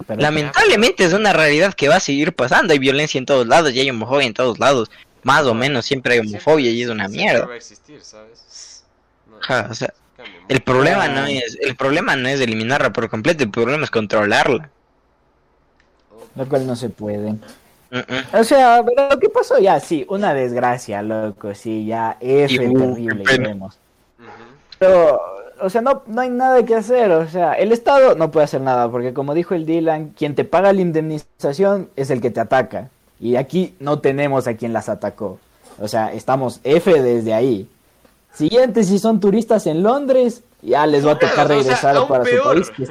Pero- 0.08 0.22
lamentablemente 0.22 1.04
es 1.04 1.14
una 1.14 1.34
realidad 1.34 1.74
que 1.74 1.90
va 1.90 1.96
a 1.96 2.00
seguir 2.00 2.34
pasando. 2.34 2.74
Hay 2.74 2.80
violencia 2.80 3.18
en 3.18 3.26
todos 3.26 3.48
lados 3.48 3.74
y 3.74 3.80
hay 3.80 3.90
homofobia 3.90 4.28
en 4.28 4.34
todos 4.34 4.60
lados. 4.60 4.90
Más 5.24 5.46
o 5.46 5.54
menos 5.54 5.86
siempre 5.86 6.14
hay 6.14 6.20
homofobia 6.20 6.70
y 6.72 6.82
es 6.82 6.90
una 6.90 7.08
mierda. 7.08 7.46
va 7.46 7.54
a 7.54 7.58
existir, 7.58 8.02
¿sabes? 8.02 8.84
No, 9.30 9.38
Ajá, 9.42 9.68
o 9.70 9.74
sea, 9.74 9.94
cambia 10.16 10.34
mucho. 10.42 10.46
el 10.54 10.62
problema 10.62 11.08
no 11.08 11.26
es, 11.26 11.58
el 11.62 11.76
problema 11.76 12.16
no 12.16 12.30
es 12.30 12.40
eliminarla 12.40 12.94
por 12.94 13.10
completo, 13.10 13.44
el 13.44 13.52
problema 13.52 13.84
es 13.84 13.92
controlarla. 13.92 14.70
Lo 16.36 16.48
cual 16.48 16.68
no 16.68 16.76
se 16.76 16.90
puede. 16.90 17.36
O 18.34 18.44
sea, 18.44 18.84
pero 18.86 19.10
lo 19.10 19.20
que 19.20 19.30
pasó 19.30 19.58
ya, 19.58 19.80
sí, 19.80 20.06
una 20.10 20.34
desgracia, 20.34 21.02
loco, 21.02 21.56
sí, 21.56 21.86
ya, 21.86 22.18
F 22.22 22.68
uh, 22.68 22.94
terrible, 22.94 23.24
qué. 23.24 23.42
Ujú. 23.42 23.70
Pero, 24.78 25.39
o 25.62 25.70
sea, 25.70 25.82
no, 25.82 26.04
no 26.08 26.22
hay 26.22 26.30
nada 26.30 26.64
que 26.66 26.76
hacer, 26.76 27.12
o 27.12 27.28
sea, 27.30 27.54
el 27.54 27.72
Estado 27.72 28.16
no 28.16 28.32
puede 28.32 28.46
hacer 28.46 28.62
nada, 28.62 28.90
porque 28.90 29.14
como 29.14 29.34
dijo 29.34 29.54
el 29.56 29.66
Dylan, 29.66 30.10
quien 30.10 30.36
te 30.36 30.44
paga 30.46 30.74
la 30.74 30.82
indemnización 30.82 31.90
es 31.96 32.10
el 32.10 32.22
que 32.22 32.32
te 32.32 32.40
ataca. 32.40 32.90
Y 33.20 33.36
aquí 33.36 33.76
no 33.80 34.00
tenemos 34.00 34.48
a 34.48 34.56
quien 34.56 34.72
las 34.74 34.88
atacó. 34.90 35.40
O 35.80 35.88
sea, 35.88 36.14
estamos 36.14 36.60
F 36.64 37.02
desde 37.02 37.34
ahí. 37.34 37.68
Siguiente, 38.34 38.84
si 38.84 39.00
son 39.00 39.20
turistas 39.20 39.66
en 39.68 39.84
Londres, 39.84 40.44
ya 40.62 40.86
les 40.86 41.06
va 41.06 41.14
a 41.14 41.20
tocar 41.20 41.46
O 41.46 41.48
sea, 41.50 41.58
regresar 41.58 41.96
aún 41.98 42.08
para 42.08 42.24
peor. 42.24 42.44
su 42.66 42.72
país, 42.72 42.72
que 42.72 42.84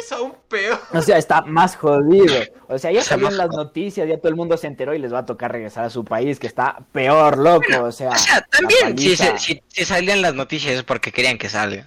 Es 0.00 0.12
aún 0.12 0.34
peor. 0.48 0.78
O 0.94 1.02
sea, 1.02 1.18
está 1.18 1.42
más 1.42 1.76
jodido. 1.76 2.34
O 2.68 2.78
sea, 2.78 2.90
ya 2.90 3.02
en 3.14 3.36
las 3.36 3.50
noticias, 3.50 4.08
ya 4.08 4.16
todo 4.18 4.28
el 4.30 4.36
mundo 4.36 4.56
se 4.56 4.66
enteró 4.66 4.94
y 4.94 4.98
les 4.98 5.12
va 5.12 5.20
a 5.20 5.26
tocar 5.26 5.52
regresar 5.52 5.84
a 5.84 5.90
su 5.90 6.04
país, 6.04 6.38
que 6.40 6.46
está 6.46 6.78
peor, 6.92 7.38
loco. 7.38 7.66
O 7.84 7.92
sea, 7.92 8.10
O 8.10 8.50
también 8.50 8.98
si, 8.98 9.14
paliza. 9.16 9.24
se- 9.24 9.38
si, 9.38 9.62
si 9.68 9.84
salían 9.84 10.22
las 10.22 10.34
noticias 10.34 10.74
es 10.74 10.82
porque 10.82 11.12
querían 11.12 11.38
que 11.38 11.48
salga. 11.48 11.84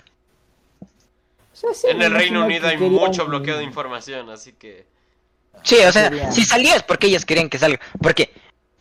En 1.84 2.02
el 2.02 2.12
Reino 2.14 2.46
Unido 2.46 2.62
que 2.62 2.68
hay 2.68 2.78
querían- 2.78 2.92
mucho 2.94 3.26
bloqueo 3.26 3.58
de 3.58 3.64
información, 3.64 4.30
así 4.30 4.54
que... 4.54 4.86
Sí, 5.64 5.76
o 5.88 5.92
sea, 5.92 6.10
Querían- 6.10 6.34
si 6.34 6.46
salía 6.46 6.76
es 6.76 6.84
porque 6.84 7.08
ellas 7.08 7.26
querían 7.26 7.50
que 7.50 7.60
salga. 7.60 7.80
Porque 8.02 8.32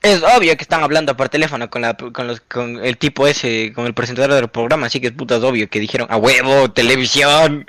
es 0.03 0.22
obvio 0.22 0.57
que 0.57 0.62
están 0.62 0.83
hablando 0.83 1.16
por 1.16 1.28
teléfono 1.28 1.68
con, 1.68 1.83
la, 1.83 1.95
con, 1.95 2.26
los, 2.26 2.41
con 2.41 2.83
el 2.85 2.97
tipo 2.97 3.26
ese, 3.26 3.72
con 3.74 3.87
el 3.87 3.93
presentador 3.95 4.33
del 4.33 4.49
programa, 4.49 4.87
así 4.87 5.01
que 5.01 5.09
es 5.09 5.12
putas 5.12 5.43
obvio 5.43 5.68
que 5.68 5.81
dijeron, 5.81 6.07
a 6.11 6.16
huevo, 6.16 6.70
televisión. 6.70 7.66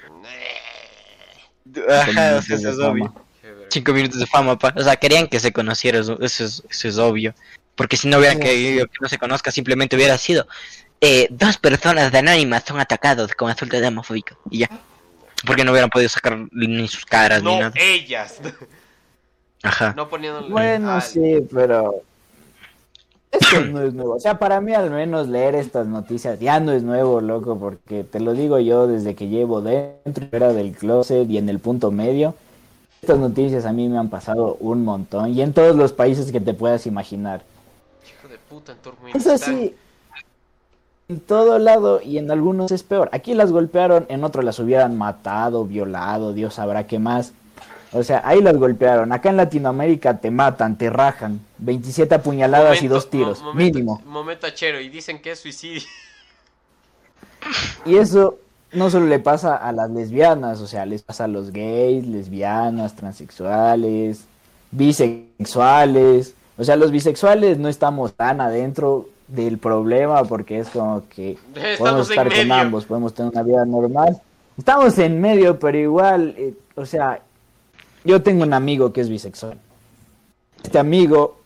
Ajá, 1.89 2.37
o 2.37 2.41
sea, 2.41 2.55
eso 2.57 2.69
es 2.69 2.79
obvio. 2.79 3.13
Cinco 3.69 3.93
minutos 3.93 4.19
de 4.19 4.27
fama, 4.27 4.57
pa. 4.57 4.73
O 4.75 4.83
sea, 4.83 4.95
querían 4.97 5.27
que 5.27 5.39
se 5.39 5.51
conociera, 5.53 5.99
eso, 5.99 6.17
eso 6.21 6.43
es, 6.45 6.63
eso 6.69 6.87
es 6.87 6.97
obvio. 6.97 7.33
Porque 7.75 7.95
si 7.97 8.07
no 8.07 8.17
hubieran 8.17 8.37
Sí, 8.37 8.43
querido 8.43 8.85
que 8.85 8.97
no 8.99 9.07
se 9.09 9.17
conozca, 9.17 9.49
simplemente 9.51 9.95
hubiera 9.95 10.17
sido 10.17 10.45
eh, 10.99 11.27
dos 11.31 11.57
personas 11.57 12.11
de 12.11 12.17
anónimas 12.19 12.63
son 12.67 12.79
atacados 12.79 13.33
con 13.33 13.49
asunto 13.49 13.79
de 13.79 13.87
homofóbico. 13.87 14.37
Y 14.49 14.59
ya. 14.59 14.69
Porque 15.45 15.63
no 15.63 15.71
hubieran 15.71 15.89
podido 15.89 16.09
sacar 16.09 16.37
ni 16.51 16.87
sus 16.87 17.05
caras 17.05 17.41
ni 17.43 17.51
No, 17.53 17.59
nada. 17.59 17.73
ellas. 17.75 18.39
Ajá. 19.63 19.93
no 19.95 20.09
poniéndole... 20.09 20.49
Bueno, 20.49 20.91
al- 20.91 21.01
sí, 21.01 21.45
pero 21.53 22.01
esto 23.31 23.61
no 23.65 23.81
es 23.81 23.93
nuevo. 23.93 24.15
O 24.15 24.19
sea, 24.19 24.37
para 24.39 24.59
mí 24.59 24.73
al 24.73 24.89
menos 24.89 25.27
leer 25.27 25.55
estas 25.55 25.87
noticias 25.87 26.39
ya 26.39 26.59
no 26.59 26.71
es 26.71 26.83
nuevo, 26.83 27.21
loco, 27.21 27.57
porque 27.59 28.03
te 28.03 28.19
lo 28.19 28.33
digo 28.33 28.59
yo 28.59 28.87
desde 28.87 29.15
que 29.15 29.27
llevo 29.27 29.61
dentro 29.61 30.25
y 30.25 30.27
fuera 30.27 30.51
del 30.53 30.71
closet 30.75 31.29
y 31.29 31.37
en 31.37 31.47
el 31.49 31.59
punto 31.59 31.91
medio. 31.91 32.35
Estas 33.01 33.17
noticias 33.19 33.65
a 33.65 33.71
mí 33.71 33.87
me 33.89 33.97
han 33.97 34.09
pasado 34.09 34.57
un 34.59 34.83
montón 34.83 35.31
y 35.33 35.41
en 35.41 35.53
todos 35.53 35.75
los 35.75 35.91
países 35.93 36.31
que 36.31 36.39
te 36.41 36.53
puedas 36.53 36.85
imaginar. 36.85 37.41
Hijo 38.07 38.27
de 38.27 38.37
puta, 38.37 38.73
en 39.07 39.15
Eso 39.17 39.37
sí, 39.37 39.73
en 41.11 41.19
todo 41.19 41.59
lado 41.59 42.01
y 42.01 42.17
en 42.17 42.31
algunos 42.31 42.71
es 42.71 42.83
peor. 42.83 43.09
Aquí 43.11 43.33
las 43.33 43.51
golpearon, 43.51 44.05
en 44.09 44.23
otros 44.23 44.45
las 44.45 44.57
hubieran 44.59 44.97
matado, 44.97 45.65
violado, 45.65 46.33
Dios 46.33 46.53
sabrá 46.55 46.87
qué 46.87 46.99
más. 46.99 47.33
O 47.93 48.03
sea, 48.03 48.21
ahí 48.23 48.41
las 48.41 48.55
golpearon. 48.55 49.11
Acá 49.11 49.29
en 49.29 49.37
Latinoamérica 49.37 50.17
te 50.19 50.31
matan, 50.31 50.77
te 50.77 50.89
rajan. 50.89 51.41
27 51.57 52.15
apuñaladas 52.15 52.81
y 52.81 52.87
dos 52.87 53.09
tiros, 53.09 53.41
momento- 53.41 53.57
mínimo. 53.77 54.01
Momento 54.05 54.47
achero, 54.47 54.79
y 54.79 54.87
dicen 54.87 55.21
que 55.21 55.31
es 55.31 55.39
suicidio. 55.39 55.81
Y 57.85 57.95
eso 57.97 58.37
no 58.71 58.89
solo 58.89 59.07
le 59.07 59.19
pasa 59.19 59.55
a 59.57 59.71
las 59.73 59.89
lesbianas, 59.89 60.61
o 60.61 60.67
sea, 60.67 60.85
les 60.85 61.01
pasa 61.01 61.25
a 61.25 61.27
los 61.27 61.51
gays, 61.51 62.07
lesbianas, 62.07 62.95
transexuales, 62.95 64.21
bisexuales. 64.71 66.35
O 66.57 66.63
sea, 66.63 66.75
los 66.75 66.91
bisexuales 66.91 67.57
no 67.57 67.67
estamos 67.67 68.13
tan 68.13 68.39
adentro 68.41 69.09
del 69.31 69.57
problema 69.57 70.23
porque 70.25 70.59
es 70.59 70.69
como 70.69 71.07
que 71.09 71.37
podemos 71.53 71.71
Estamos 71.79 72.09
estar 72.09 72.27
con 72.27 72.37
medio. 72.37 72.53
ambos, 72.53 72.85
podemos 72.85 73.13
tener 73.13 73.31
una 73.31 73.43
vida 73.43 73.65
normal. 73.65 74.21
Estamos 74.57 74.97
en 74.99 75.19
medio, 75.21 75.57
pero 75.59 75.77
igual, 75.77 76.35
eh, 76.37 76.53
o 76.75 76.85
sea, 76.85 77.21
yo 78.03 78.21
tengo 78.21 78.43
un 78.43 78.53
amigo 78.53 78.91
que 78.91 79.01
es 79.01 79.09
bisexual. 79.09 79.57
Este 80.63 80.77
amigo, 80.77 81.39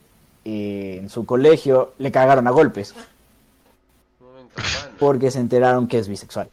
eh, 0.44 0.98
en 1.00 1.10
su 1.10 1.26
colegio, 1.26 1.94
le 2.00 2.12
cagaron 2.12 2.48
a 2.48 2.52
golpes 2.52 2.94
porque 5.00 5.32
se 5.32 5.40
enteraron 5.40 5.88
que 5.88 6.00
es 6.00 6.08
bisexual. 6.08 6.50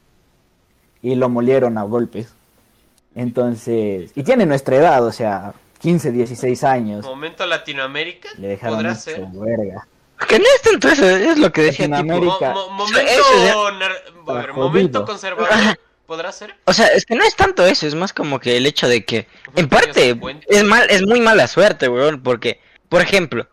Y 1.03 1.15
lo 1.15 1.29
molieron 1.29 1.79
a 1.79 1.83
golpes. 1.85 2.33
Entonces, 3.15 4.13
y 4.15 4.23
tiene 4.23 4.47
nuestra 4.47 4.77
edad, 4.77 5.05
o 5.05 5.13
sea, 5.13 5.53
15, 5.81 6.13
16 6.13 6.65
años. 6.65 7.05
Momento 7.05 7.45
Latinoamérica. 7.47 8.29
Le 8.39 8.49
dejaron 8.49 8.77
Podrá 8.79 8.95
ser. 8.95 9.27
verga. 9.33 9.87
Que 10.29 10.39
no 10.39 10.45
es 10.55 10.63
tanto 10.63 10.89
eso, 10.89 11.09
es 11.09 11.39
lo 11.39 11.53
que 11.53 11.63
decía 11.63 11.87
tipo. 12.03 12.15
Mo- 12.55 12.69
mo- 12.69 12.69
momento, 12.71 13.23
a 14.29 14.33
ver, 14.35 14.53
momento 14.55 15.05
conservador. 15.05 15.79
¿Podrá 16.07 16.33
ser? 16.33 16.55
O 16.65 16.73
sea, 16.73 16.89
es 16.89 17.07
que 17.07 17.15
no 17.15 17.25
es 17.25 17.35
tanto 17.37 17.65
eso, 17.67 17.87
es 17.87 17.95
más 17.95 18.13
como 18.13 18.39
que 18.41 18.57
el 18.57 18.67
hecho 18.67 18.87
de 18.89 19.05
que, 19.05 19.27
en 19.57 19.69
parte, 19.69 20.15
es 20.49 20.65
mal, 20.65 20.87
es 20.91 21.03
muy 21.07 21.21
mala 21.21 21.47
suerte, 21.49 21.89
weón, 21.89 22.23
porque, 22.23 22.61
por 22.89 23.01
ejemplo, 23.01 23.47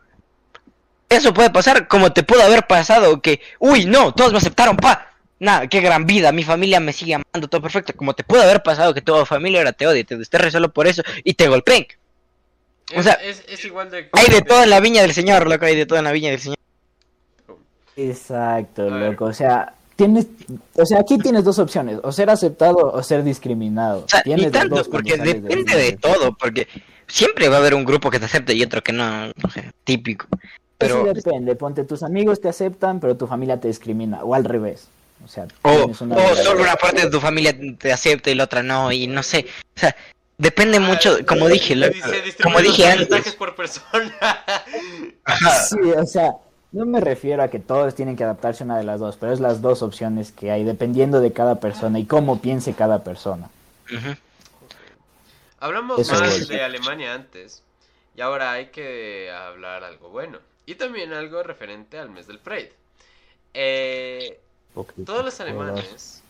eso 1.08 1.32
puede 1.32 1.50
pasar 1.50 1.88
como 1.88 2.12
te 2.12 2.22
pudo 2.22 2.42
haber 2.42 2.66
pasado 2.66 3.20
que, 3.22 3.40
uy, 3.58 3.86
no, 3.86 4.12
todos 4.12 4.32
me 4.32 4.38
aceptaron, 4.38 4.76
pa, 4.76 5.10
nada, 5.38 5.66
qué 5.68 5.80
gran 5.80 6.06
vida, 6.06 6.32
mi 6.32 6.44
familia 6.44 6.80
me 6.80 6.92
sigue 6.92 7.14
amando, 7.14 7.48
todo 7.48 7.62
perfecto, 7.62 7.94
como 7.96 8.14
te 8.14 8.24
pudo 8.24 8.42
haber 8.42 8.62
pasado 8.62 8.92
que 8.94 9.00
tu 9.00 9.24
familia 9.24 9.60
ahora 9.60 9.72
te 9.72 9.86
odia, 9.86 10.04
te 10.04 10.16
desterre 10.18 10.50
solo 10.50 10.72
por 10.72 10.86
eso 10.86 11.02
y 11.24 11.34
te 11.34 11.48
golpeen. 11.48 11.86
O 12.96 13.02
sea, 13.02 13.14
es, 13.14 13.44
es 13.48 13.64
igual 13.64 13.90
de. 13.90 14.08
Hay 14.12 14.26
de 14.26 14.42
todo 14.42 14.62
en 14.62 14.70
la 14.70 14.80
viña 14.80 15.02
del 15.02 15.12
señor, 15.12 15.48
loco, 15.48 15.64
hay 15.64 15.76
de 15.76 15.86
todo 15.86 15.98
en 15.98 16.04
la 16.04 16.12
viña 16.12 16.30
del 16.30 16.40
señor. 16.40 16.58
Exacto, 17.96 18.88
loco. 18.88 19.26
O 19.26 19.32
sea, 19.32 19.74
tienes, 19.96 20.26
o 20.74 20.86
sea, 20.86 21.00
aquí 21.00 21.18
tienes 21.18 21.44
dos 21.44 21.58
opciones, 21.58 21.98
o 22.02 22.10
ser 22.10 22.30
aceptado 22.30 22.90
o 22.92 23.02
ser 23.02 23.22
discriminado. 23.22 24.04
O 24.04 24.08
sea, 24.08 24.22
tienes 24.22 24.46
y 24.46 24.50
tanto, 24.50 24.76
dos 24.76 24.88
porque 24.88 25.16
depende 25.16 25.76
de 25.76 25.92
medio. 25.92 25.98
todo, 25.98 26.32
porque 26.32 26.66
siempre 27.06 27.48
va 27.48 27.56
a 27.56 27.58
haber 27.58 27.74
un 27.74 27.84
grupo 27.84 28.10
que 28.10 28.18
te 28.18 28.24
acepte 28.24 28.54
y 28.54 28.62
otro 28.62 28.82
que 28.82 28.92
no, 28.92 29.26
no 29.26 29.50
sé, 29.52 29.70
típico. 29.84 30.26
Eso 30.78 31.02
Pero, 31.02 31.12
depende, 31.12 31.54
ponte, 31.56 31.84
tus 31.84 32.02
amigos 32.02 32.40
te 32.40 32.48
aceptan, 32.48 33.00
pero 33.00 33.16
tu 33.16 33.26
familia 33.26 33.60
te 33.60 33.68
discrimina, 33.68 34.24
o 34.24 34.34
al 34.34 34.44
revés. 34.44 34.88
O 35.22 35.28
sea, 35.28 35.46
O, 35.62 35.92
una 36.00 36.16
o 36.16 36.34
solo 36.36 36.62
una 36.62 36.76
parte 36.76 37.02
de 37.02 37.10
tu 37.10 37.20
familia 37.20 37.54
te 37.78 37.92
acepta 37.92 38.30
y 38.30 38.34
la 38.34 38.44
otra 38.44 38.62
no, 38.62 38.90
y 38.90 39.06
no 39.06 39.22
sé. 39.22 39.46
O 39.76 39.80
sea, 39.80 39.94
depende 40.40 40.80
mucho, 40.80 41.18
como 41.26 41.48
dije, 41.48 41.76
lo- 41.76 41.88
como 42.42 42.60
dije 42.60 42.86
antes. 42.86 43.34
por 43.34 43.54
persona. 43.54 44.14
Sí, 45.68 45.78
o 45.96 46.06
sea, 46.06 46.32
no 46.72 46.86
me 46.86 47.00
refiero 47.00 47.42
a 47.42 47.48
que 47.48 47.58
todos 47.60 47.94
tienen 47.94 48.16
que 48.16 48.24
adaptarse 48.24 48.64
a 48.64 48.66
una 48.66 48.78
de 48.78 48.84
las 48.84 48.98
dos, 48.98 49.16
pero 49.16 49.32
es 49.32 49.38
las 49.40 49.60
dos 49.62 49.82
opciones 49.82 50.32
que 50.32 50.50
hay, 50.50 50.64
dependiendo 50.64 51.20
de 51.20 51.32
cada 51.32 51.60
persona 51.60 51.98
y 51.98 52.06
cómo 52.06 52.40
piense 52.40 52.74
cada 52.74 53.04
persona. 53.04 53.48
Hablamos 55.60 56.00
Eso 56.00 56.14
más 56.14 56.48
de 56.48 56.62
Alemania 56.62 57.14
antes. 57.14 57.62
Y 58.16 58.20
ahora 58.22 58.52
hay 58.52 58.66
que 58.66 59.30
hablar 59.30 59.84
algo 59.84 60.08
bueno. 60.08 60.38
Y 60.66 60.74
también 60.74 61.12
algo 61.12 61.42
referente 61.42 61.98
al 61.98 62.10
mes 62.10 62.26
del 62.26 62.38
Pride. 62.38 62.72
Eh, 63.54 64.40
todos 65.04 65.24
los 65.24 65.40
alemanes, 65.40 66.22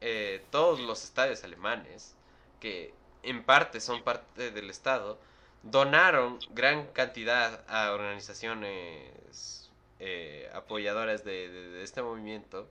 eh, 0.00 0.42
todos 0.50 0.80
los 0.80 1.02
estadios 1.04 1.42
alemanes, 1.44 2.14
que 2.60 2.92
en 3.22 3.44
parte 3.44 3.80
son 3.80 4.02
parte 4.02 4.50
del 4.50 4.70
Estado, 4.70 5.18
donaron 5.62 6.38
gran 6.50 6.86
cantidad 6.88 7.64
a 7.68 7.92
organizaciones 7.92 9.70
eh, 9.98 10.50
apoyadoras 10.54 11.24
de, 11.24 11.82
este 11.82 12.02
movimiento. 12.02 12.68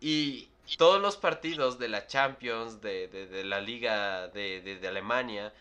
Y 0.00 0.48
todos 0.78 1.00
los 1.00 1.16
partidos 1.16 1.78
de 1.78 1.88
la 1.88 2.06
Champions, 2.06 2.80
de, 2.80 3.08
de- 3.08 3.44
la 3.44 3.60
Liga 3.60 4.28
de 4.28 4.80
Alemania, 4.86 5.52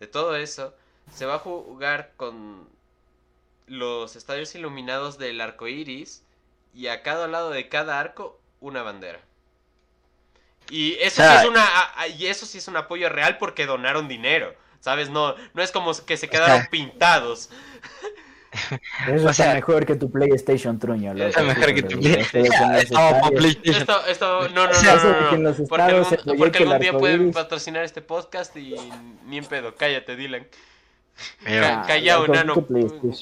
de 0.00 0.06
todo 0.06 0.36
eso, 0.36 0.74
se 1.12 1.26
va 1.26 1.36
a 1.36 1.38
jugar 1.38 2.12
con 2.16 2.68
los 3.66 4.16
estadios 4.16 4.54
iluminados 4.54 5.18
del 5.18 5.40
arco 5.40 5.68
iris 5.68 6.24
y 6.74 6.88
a 6.88 7.02
cada 7.02 7.28
lado 7.28 7.50
de 7.50 7.68
cada 7.68 8.00
arco 8.00 8.40
una 8.60 8.82
bandera. 8.82 9.20
Y 10.70 10.94
eso, 11.00 11.20
O 11.20 11.24
sea, 11.24 11.40
sí 11.40 11.46
es 11.46 11.50
una, 11.50 11.66
y 12.18 12.26
eso 12.26 12.46
sí 12.46 12.58
es 12.58 12.68
un 12.68 12.76
apoyo 12.76 13.08
real 13.08 13.36
porque 13.38 13.66
donaron 13.66 14.08
dinero. 14.08 14.54
¿Sabes? 14.80 15.10
No, 15.10 15.34
no 15.52 15.62
es 15.62 15.72
como 15.72 15.92
que 16.06 16.16
se 16.16 16.28
quedaron 16.28 16.60
sea, 16.62 16.70
pintados. 16.70 17.50
Eso 19.06 19.12
O 19.12 19.30
está 19.30 19.32
sea, 19.34 19.54
mejor 19.54 19.84
que 19.86 19.94
tu 19.94 20.10
PlayStation 20.10 20.78
Truño. 20.78 21.12
loco, 21.14 21.28
está 21.28 21.42
mejor 21.42 21.74
que 21.74 21.82
tu 21.82 22.00
PlayStation. 22.00 22.76
Esto, 23.64 24.06
esto, 24.06 24.48
no, 24.48 24.66
no, 24.66 24.72
no, 24.82 25.36
no, 25.36 25.36
no, 25.52 25.54
Porque 25.68 25.82
algún, 25.82 26.38
porque 26.38 26.64
día 26.80 26.92
pueden 26.92 27.30
patrocinar 27.32 27.84
este 27.84 28.02
podcast 28.02 28.56
y 28.56 28.74
ni 29.26 29.38
en 29.38 29.44
pedo. 29.44 29.74
Cállate, 29.76 30.16
Dylan. 30.16 30.46
Pero- 31.44 31.66
Ca- 31.66 31.84
Callao, 31.86 32.24
enano. 32.24 32.66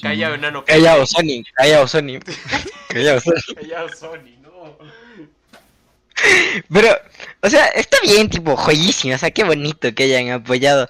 Callao, 0.01 0.33
enano. 0.33 0.63
Callao, 0.65 1.05
Sony, 1.05 1.43
callao, 1.53 1.87
Sony. 1.87 2.19
Callao, 2.87 3.19
Sony. 3.19 3.55
Callao, 3.55 3.89
Sony, 3.89 4.37
no. 4.41 4.77
Pero, 6.71 6.89
o 7.41 7.49
sea, 7.49 7.67
está 7.67 7.97
bien, 8.01 8.29
tipo, 8.29 8.55
joyísimo, 8.55 9.15
o 9.15 9.17
sea, 9.17 9.31
qué 9.31 9.43
bonito 9.43 9.93
que 9.93 10.03
hayan 10.03 10.29
apoyado. 10.31 10.87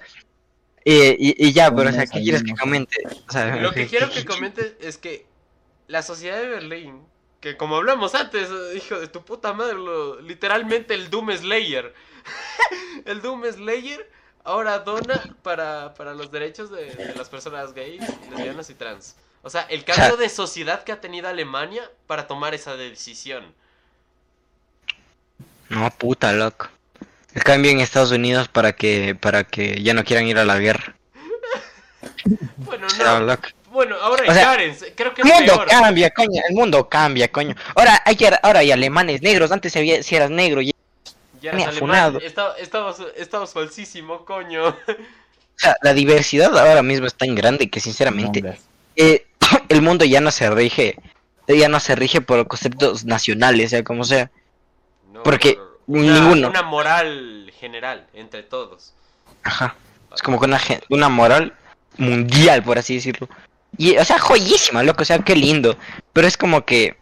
Eh, 0.84 1.16
y, 1.18 1.46
y 1.46 1.52
ya, 1.52 1.74
pero, 1.74 1.90
o 1.90 1.92
sea, 1.92 2.06
¿qué 2.06 2.22
quieres 2.22 2.42
que 2.42 2.54
comente? 2.54 2.96
O 3.28 3.32
sea, 3.32 3.56
Lo 3.56 3.72
que 3.72 3.86
quiero 3.88 4.10
que 4.10 4.24
comentes 4.24 4.74
es 4.80 4.96
que 4.98 5.26
la 5.88 6.02
sociedad 6.02 6.38
de 6.40 6.48
Berlín, 6.48 7.02
que 7.40 7.56
como 7.56 7.76
hablamos 7.76 8.14
antes, 8.14 8.48
hijo 8.74 8.98
de 8.98 9.08
tu 9.08 9.24
puta 9.24 9.52
madre, 9.52 9.74
lo- 9.74 10.20
literalmente 10.20 10.94
el 10.94 11.10
Doom 11.10 11.30
Slayer. 11.36 11.94
el 13.04 13.20
Doom 13.22 13.44
Slayer 13.52 14.10
ahora 14.44 14.78
dona 14.80 15.36
para, 15.42 15.94
para 15.94 16.14
los 16.14 16.30
derechos 16.30 16.70
de, 16.70 16.86
de 16.94 17.14
las 17.14 17.28
personas 17.28 17.74
gays, 17.74 18.02
lesbianas 18.30 18.70
y 18.70 18.74
trans. 18.74 19.16
O 19.42 19.50
sea, 19.50 19.62
el 19.62 19.84
cambio 19.84 20.16
de 20.16 20.28
sociedad 20.28 20.82
que 20.84 20.92
ha 20.92 21.00
tenido 21.00 21.28
Alemania 21.28 21.90
para 22.06 22.26
tomar 22.26 22.54
esa 22.54 22.76
decisión. 22.76 23.54
No, 25.80 25.90
puta, 25.90 26.32
loco. 26.32 26.68
El 27.34 27.42
cambio 27.44 27.70
en 27.70 27.80
Estados 27.80 28.10
Unidos 28.10 28.48
para 28.48 28.72
que, 28.74 29.14
para 29.14 29.44
que 29.44 29.82
ya 29.82 29.94
no 29.94 30.04
quieran 30.04 30.26
ir 30.26 30.38
a 30.38 30.44
la 30.44 30.58
guerra. 30.58 30.94
Bueno, 32.58 32.86
no. 32.98 33.20
loco. 33.20 33.48
Bueno, 33.70 33.96
ahora 33.96 34.24
hay 34.24 34.28
O 34.30 34.34
sea, 34.34 34.44
Karens, 34.44 34.84
creo 34.94 35.14
que 35.14 35.22
El 35.22 35.28
mundo 35.28 35.54
peor. 35.54 35.68
cambia, 35.68 36.10
coño, 36.10 36.42
el 36.48 36.54
mundo 36.54 36.88
cambia, 36.88 37.28
coño. 37.28 37.54
Ahora 37.74 38.02
hay, 38.04 38.16
que- 38.16 38.30
ahora 38.42 38.60
hay 38.60 38.72
alemanes 38.72 39.22
negros, 39.22 39.52
antes 39.52 39.74
había, 39.76 40.02
si 40.02 40.16
eras 40.16 40.30
negro, 40.30 40.60
ya, 40.60 40.72
Ya 41.40 41.52
Me 41.52 41.62
eres 41.62 41.66
ha 41.66 41.70
alemán. 41.70 41.78
funado. 41.78 42.18
Esta- 42.20 42.56
Estabas, 42.58 42.96
estabas 43.16 43.52
falsísimo, 43.52 44.24
coño. 44.24 44.68
O 44.68 44.76
sea, 45.56 45.76
la 45.82 45.94
diversidad 45.94 46.56
ahora 46.58 46.82
mismo 46.82 47.06
es 47.06 47.14
tan 47.14 47.34
grande 47.34 47.70
que 47.70 47.80
sinceramente 47.80 48.58
eh, 48.96 49.26
el 49.68 49.82
mundo 49.82 50.04
ya 50.04 50.20
no 50.20 50.30
se 50.30 50.50
rige, 50.50 50.96
ya 51.46 51.68
no 51.68 51.80
se 51.80 51.94
rige 51.94 52.20
por 52.20 52.46
conceptos 52.48 53.04
nacionales, 53.04 53.70
sea 53.70 53.84
como 53.84 54.04
sea. 54.04 54.30
No, 55.12 55.22
Porque 55.22 55.54
por 55.54 55.69
una, 55.90 56.20
ninguno. 56.20 56.48
Una 56.48 56.62
moral 56.62 57.52
general 57.58 58.06
entre 58.14 58.42
todos. 58.42 58.94
Ajá. 59.42 59.74
Es 60.14 60.22
como 60.22 60.38
que 60.38 60.46
una, 60.46 60.60
una 60.88 61.08
moral 61.08 61.54
mundial, 61.96 62.62
por 62.62 62.78
así 62.78 62.94
decirlo. 62.94 63.28
Y, 63.76 63.96
o 63.96 64.04
sea, 64.04 64.18
joyísima, 64.18 64.82
loco, 64.82 65.02
o 65.02 65.04
sea, 65.04 65.18
qué 65.20 65.34
lindo. 65.34 65.76
Pero 66.12 66.26
es 66.28 66.36
como 66.36 66.64
que, 66.64 66.96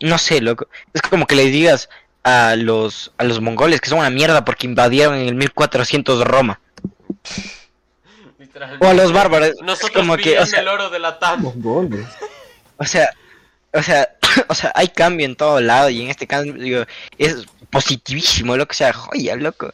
no 0.00 0.18
sé, 0.18 0.40
loco. 0.40 0.68
Es 0.92 1.02
como 1.02 1.26
que 1.26 1.34
le 1.34 1.44
digas 1.46 1.88
a 2.22 2.56
los, 2.56 3.12
a 3.18 3.24
los 3.24 3.40
mongoles 3.40 3.80
que 3.80 3.90
son 3.90 3.98
una 3.98 4.10
mierda 4.10 4.44
porque 4.44 4.66
invadieron 4.66 5.16
en 5.16 5.28
el 5.28 5.34
1400 5.34 6.24
Roma. 6.24 6.60
O 8.80 8.86
a 8.86 8.94
los 8.94 9.12
bárbaros. 9.12 9.48
es 9.48 9.60
Nosotros 9.60 9.90
como 9.90 10.16
que, 10.16 10.38
o 10.38 10.46
sea, 10.46 10.60
el 10.60 10.68
oro 10.68 10.88
de 10.88 10.98
la 10.98 11.18
TAM. 11.18 11.42
Los 11.42 11.56
goles. 11.56 12.06
o 12.76 12.84
sea, 12.84 13.10
o 13.74 13.82
sea, 13.82 14.08
o 14.48 14.54
sea, 14.54 14.72
hay 14.74 14.88
cambio 14.88 15.26
en 15.26 15.36
todo 15.36 15.60
lado 15.60 15.90
y 15.90 16.02
en 16.02 16.10
este 16.10 16.26
caso, 16.26 16.44
digo, 16.44 16.84
es 17.18 17.46
positivísimo, 17.74 18.56
loco, 18.56 18.70
o 18.72 18.74
sea, 18.74 18.92
joya, 18.92 19.36
loco. 19.36 19.70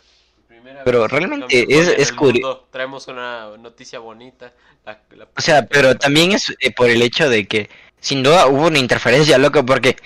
Pero 0.84 1.07
realmente 1.09 1.66
es- 1.68 1.88
es 1.88 2.14
curi- 2.16 2.40
mundo. 2.40 2.66
Traemos 2.70 3.07
una 3.09 3.57
noticia 3.59 3.98
bonita. 3.98 4.53
la- 4.86 4.98
la- 5.14 5.28
O 5.36 5.40
sea, 5.42 5.66
pero 5.66 5.94
también 5.94 6.32
es 6.32 6.55
eh, 6.59 6.72
por 6.72 6.88
el 6.88 7.03
hecho 7.03 7.28
de 7.28 7.46
que 7.46 7.68
sin 8.01 8.22
duda 8.22 8.46
hubo 8.46 8.68
una 8.68 8.78
interferencia, 8.78 9.36
loco, 9.36 9.64
porque 9.66 9.96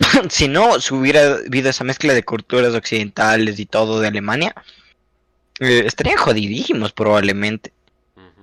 si 0.30 0.48
no 0.48 0.80
se 0.80 0.92
hubiera 0.94 1.36
habido 1.46 1.70
esa 1.70 1.84
mezcla 1.84 2.12
de 2.12 2.24
culturas 2.24 2.74
occidentales 2.74 3.60
y 3.60 3.66
todo 3.66 4.00
de 4.00 4.08
Alemania, 4.08 4.52
eh, 5.60 5.84
estarían 5.86 6.16
jodidísimos 6.16 6.92
probablemente. 6.92 7.72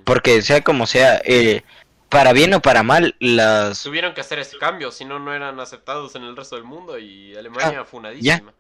Porque 0.06 0.42
sea 0.42 0.62
como 0.62 0.88
sea, 0.88 1.22
eh, 1.26 1.64
para 2.08 2.32
bien 2.32 2.54
o 2.54 2.62
para 2.62 2.82
mal, 2.84 3.14
las... 3.20 3.84
Tuvieron 3.84 4.14
que 4.14 4.22
hacer 4.22 4.40
ese 4.40 4.58
cambio, 4.58 4.90
si 4.94 5.04
no, 5.04 5.20
no 5.20 5.34
eran 5.34 5.60
aceptados 5.60 6.16
en 6.16 6.24
el 6.24 6.38
resto 6.38 6.56
del 6.56 6.64
mundo 6.64 6.98
y 6.98 7.36
Ah, 7.36 7.40
Alemania 7.40 7.84
funadísima. 7.84 8.54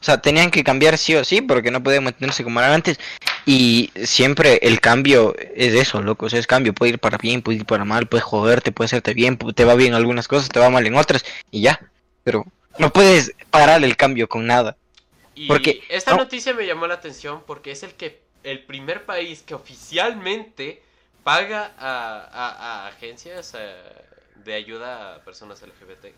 O 0.00 0.04
sea, 0.04 0.20
tenían 0.22 0.50
que 0.50 0.64
cambiar 0.64 0.96
sí 0.96 1.14
o 1.14 1.24
sí, 1.24 1.42
porque 1.42 1.70
no 1.70 1.82
podían 1.82 2.04
mantenerse 2.04 2.42
como 2.42 2.58
eran 2.60 2.72
antes. 2.72 2.98
Y 3.44 3.90
siempre 4.04 4.58
el 4.62 4.80
cambio 4.80 5.34
es 5.54 5.74
eso, 5.74 6.00
loco. 6.02 6.26
O 6.26 6.28
sea, 6.30 6.38
es 6.38 6.46
cambio. 6.46 6.72
Puede 6.72 6.92
ir 6.92 6.98
para 6.98 7.18
bien, 7.18 7.42
puede 7.42 7.58
ir 7.58 7.66
para 7.66 7.84
mal, 7.84 8.06
puede 8.06 8.22
joderte, 8.22 8.72
puede 8.72 8.86
hacerte 8.86 9.12
bien, 9.14 9.36
te 9.36 9.64
va 9.64 9.74
bien 9.74 9.90
en 9.90 9.94
algunas 9.96 10.26
cosas, 10.28 10.48
te 10.48 10.58
va 10.60 10.70
mal 10.70 10.86
en 10.86 10.94
otras, 10.96 11.24
y 11.50 11.60
ya. 11.62 11.78
Pero 12.24 12.46
no 12.78 12.92
puedes 12.92 13.32
parar 13.50 13.84
el 13.84 13.96
cambio 13.96 14.28
con 14.28 14.46
nada. 14.46 14.76
Y 15.34 15.46
Porque- 15.48 15.82
esta 15.88 16.12
no. 16.12 16.18
noticia 16.18 16.54
me 16.54 16.66
llamó 16.66 16.86
la 16.86 16.94
atención 16.94 17.42
porque 17.46 17.70
es 17.70 17.82
el 17.82 17.92
que 17.94 18.20
el 18.42 18.64
primer 18.64 19.04
país 19.04 19.42
que 19.42 19.54
oficialmente 19.54 20.82
paga 21.24 21.72
a, 21.78 22.28
a- 22.32 22.84
a 22.84 22.88
agencias 22.88 23.54
eh, 23.58 23.74
de 24.44 24.54
ayuda 24.54 25.16
a 25.16 25.18
personas 25.24 25.60
LGBT. 25.62 26.14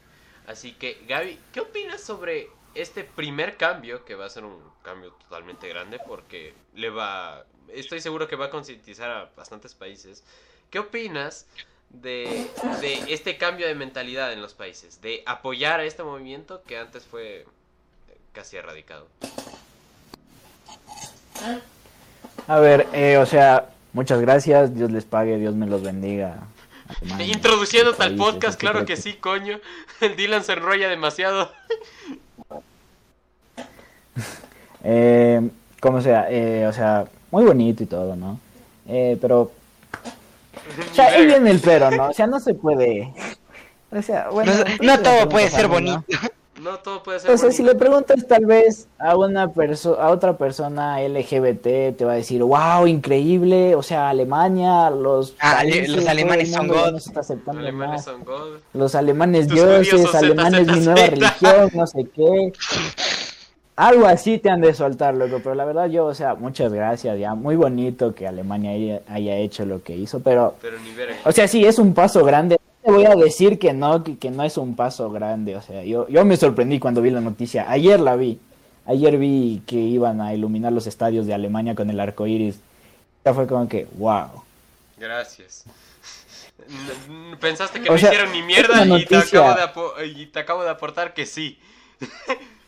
Así 0.47 0.73
que, 0.73 1.03
Gaby, 1.09 1.39
¿qué 1.53 1.61
opinas 1.61 2.01
sobre 2.03 2.49
este 2.75 3.05
primer 3.05 3.57
cambio? 3.57 4.05
Que 4.05 4.15
va 4.15 4.27
a 4.27 4.31
ser 4.31 4.45
un 4.45 4.59
cambio 4.83 5.13
totalmente 5.13 5.69
grande 5.69 5.99
porque 6.07 6.55
le 6.75 6.91
va. 6.91 7.45
Estoy 7.69 8.01
seguro 8.01 8.29
que 8.29 8.37
va 8.37 8.47
a 8.47 8.51
concientizar 8.51 9.11
a 9.11 9.31
bastantes 9.37 9.75
países. 9.75 10.25
¿Qué 10.71 10.79
opinas 10.79 11.47
de, 11.91 12.51
de 12.81 13.13
este 13.13 13.37
cambio 13.37 13.67
de 13.67 13.75
mentalidad 13.75 14.33
en 14.33 14.41
los 14.41 14.55
países? 14.55 15.01
De 15.01 15.23
apoyar 15.27 15.81
a 15.81 15.85
este 15.85 16.03
movimiento 16.03 16.63
que 16.63 16.79
antes 16.79 17.05
fue 17.05 17.47
casi 18.33 18.57
erradicado. 18.57 19.07
A 22.47 22.59
ver, 22.59 22.89
eh, 22.93 23.19
o 23.19 23.27
sea, 23.27 23.71
muchas 23.93 24.21
gracias. 24.21 24.75
Dios 24.75 24.91
les 24.91 25.05
pague, 25.05 25.39
Dios 25.39 25.55
me 25.55 25.67
los 25.67 25.83
bendiga. 25.83 26.47
Introduciéndote 27.19 28.03
al 28.03 28.17
podcast, 28.17 28.59
¿qué 28.59 28.67
claro 28.67 28.85
que 28.85 28.97
sí, 28.97 29.15
coño. 29.15 29.61
El 30.01 30.17
Dylan 30.17 30.45
se 30.45 30.53
enrolla 30.55 30.89
demasiado. 30.89 31.53
Eh, 34.85 35.49
como 35.81 36.01
sea, 36.01 36.27
eh, 36.31 36.67
o 36.67 36.73
sea, 36.73 37.05
muy 37.31 37.45
bonito 37.45 37.83
y 37.83 37.87
todo, 37.87 38.17
¿no? 38.17 38.39
Eh, 38.89 39.17
pero, 39.21 39.41
o 39.43 40.95
sea, 40.95 41.07
ahí 41.09 41.27
viene 41.27 41.51
el 41.51 41.61
pero, 41.61 41.91
¿no? 41.91 42.09
O 42.09 42.13
sea, 42.13 42.27
no 42.27 42.41
se 42.41 42.55
puede. 42.55 43.13
O 43.91 44.01
sea, 44.03 44.29
bueno. 44.31 44.53
no, 44.81 44.97
no 44.97 45.03
todo 45.03 45.29
puede 45.29 45.51
ser 45.51 45.69
mí, 45.69 45.75
¿no? 45.91 45.93
bonito. 46.03 46.05
No 46.61 46.77
todo 46.79 47.03
puede 47.03 47.19
ser. 47.19 47.31
O 47.33 47.37
sea, 47.39 47.51
si 47.51 47.63
bonito. 47.63 47.73
le 47.73 47.79
preguntas 47.79 48.27
tal 48.29 48.47
vez 48.47 48.87
a 48.99 49.17
una 49.17 49.49
persona, 49.53 50.01
a 50.03 50.11
otra 50.11 50.37
persona 50.37 51.01
LGBT, 51.01 51.97
te 51.97 52.05
va 52.05 52.13
a 52.13 52.17
decir, 52.17 52.43
wow, 52.43 52.87
increíble, 52.87 53.75
o 53.75 53.83
sea, 53.83 54.09
Alemania, 54.11 54.89
los 54.91 55.35
Ah, 55.41 55.57
países, 55.59 55.89
los 55.89 56.07
alemanes 56.07 56.53
son 56.53 56.69
God. 56.69 56.93
nos 56.93 57.07
está 57.07 57.21
aceptando 57.21 57.61
Los 57.61 57.69
alemanes 57.69 57.93
más. 57.97 58.05
son 58.05 58.25
God. 58.25 58.59
Los 58.75 58.95
alemanes 58.95 59.49
dioses, 59.49 60.15
alemanes 60.15 60.67
mi 60.69 60.81
nueva 60.81 61.07
religión, 61.07 61.71
no 61.75 61.87
sé 61.87 62.05
qué. 62.15 62.53
Algo 63.77 64.07
así 64.07 64.39
te 64.39 64.51
han 64.51 64.61
de 64.61 64.75
soltar, 64.75 65.15
loco, 65.15 65.41
pero 65.43 65.55
la 65.55 65.65
verdad 65.65 65.87
yo, 65.87 66.05
o 66.05 66.15
sea, 66.15 66.35
muchas 66.35 66.73
gracias, 66.73 67.19
ya, 67.19 67.35
muy 67.35 67.57
bonito 67.57 68.15
que 68.15 68.29
Alemania 68.29 68.73
haya, 68.73 69.01
haya 69.09 69.37
hecho 69.37 69.65
lo 69.65 69.83
que 69.83 69.97
hizo, 69.97 70.21
pero, 70.21 70.57
Pero 70.61 70.79
ni 70.79 70.93
verga. 70.93 71.17
o 71.25 71.33
sea, 71.33 71.49
sí, 71.49 71.65
es 71.65 71.79
un 71.79 71.95
paso 71.95 72.23
grande. 72.25 72.59
Te 72.85 72.91
voy 72.91 73.07
a 73.07 73.15
decir 73.15 73.59
que 73.59 73.73
no, 73.73 74.05
que, 74.05 74.19
que 74.19 74.31
no 74.31 74.43
es 74.43 74.59
un 74.59 74.77
paso 74.77 75.11
grande, 75.11 75.57
o 75.57 75.63
sea, 75.63 75.85
yo, 75.85 76.07
yo 76.09 76.25
me 76.25 76.37
sorprendí 76.37 76.79
cuando 76.79 77.01
vi 77.01 77.11
la 77.11 77.23
noticia, 77.23 77.71
ayer 77.71 77.99
la 77.99 78.15
vi, 78.17 78.39
ayer 78.85 79.17
vi 79.17 79.63
que 79.67 79.77
iban 79.77 80.21
a 80.21 80.35
iluminar 80.35 80.73
los 80.73 80.87
estadios 80.87 81.27
de 81.27 81.33
Alemania 81.33 81.75
con 81.75 81.89
el 81.89 81.99
arco 81.99 82.27
iris, 82.27 82.61
ya 83.25 83.33
fue 83.33 83.47
como 83.47 83.69
que, 83.69 83.87
wow. 83.97 84.43
Gracias. 84.99 85.65
Pensaste 87.41 87.81
que 87.81 87.89
O 87.89 87.93
no 87.93 87.99
sea, 87.99 88.11
hicieron 88.11 88.33
ni 88.33 88.43
mierda 88.43 88.85
y 88.85 89.05
te, 89.07 89.17
acabo 89.17 89.95
de 89.97 90.07
y 90.07 90.27
te 90.27 90.41
acabo 90.41 90.63
de 90.63 90.71
aportar 90.71 91.15
que 91.15 91.25
sí. 91.27 91.59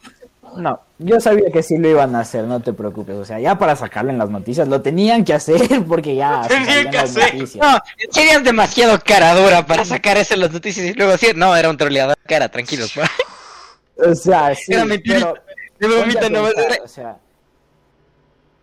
No, 0.57 0.81
yo 0.99 1.19
sabía 1.21 1.51
que 1.51 1.63
sí 1.63 1.79
lo 1.79 1.89
iban 1.89 2.15
a 2.15 2.21
hacer, 2.21 2.45
no 2.45 2.61
te 2.61 2.73
preocupes. 2.73 3.17
O 3.17 3.25
sea, 3.25 3.41
ya 3.41 3.59
para 3.59 3.75
sacarlo 3.77 4.11
en 4.11 4.19
las 4.19 4.31
noticias, 4.31 4.69
lo 4.69 4.81
tenían 4.83 5.25
que 5.25 5.35
hacer 5.35 5.85
porque 5.89 6.15
ya 6.15 6.43
Tenían 6.47 6.91
que 6.91 6.99
hacer. 6.99 7.35
noticias. 7.35 7.65
No, 7.67 7.79
serías 8.11 8.45
demasiado 8.45 8.99
cara 9.05 9.35
dura 9.35 9.67
para 9.67 9.85
sacar 9.85 10.17
eso 10.17 10.35
en 10.35 10.41
las 10.41 10.53
noticias 10.53 10.87
y 10.87 10.95
luego 10.95 11.13
decir, 11.13 11.37
no, 11.37 11.55
era 11.57 11.69
un 11.71 11.77
troleador 11.77 12.17
cara, 12.27 12.49
tranquilos. 12.49 12.93
pa". 12.93 13.11
O 14.11 14.15
sea, 14.15 14.55
sí, 14.57 14.73
Era 14.73 14.85
mentirita. 14.85 15.35
pero 15.79 15.95
De 15.95 16.01
ponte 16.03 16.19
a 16.19 16.23
momento 16.23 16.31
no 16.31 16.43
va 16.43 16.49
a 16.49 16.53
pensar, 16.53 16.73
ser- 16.73 16.83
o 16.83 16.89
sea, 16.89 17.17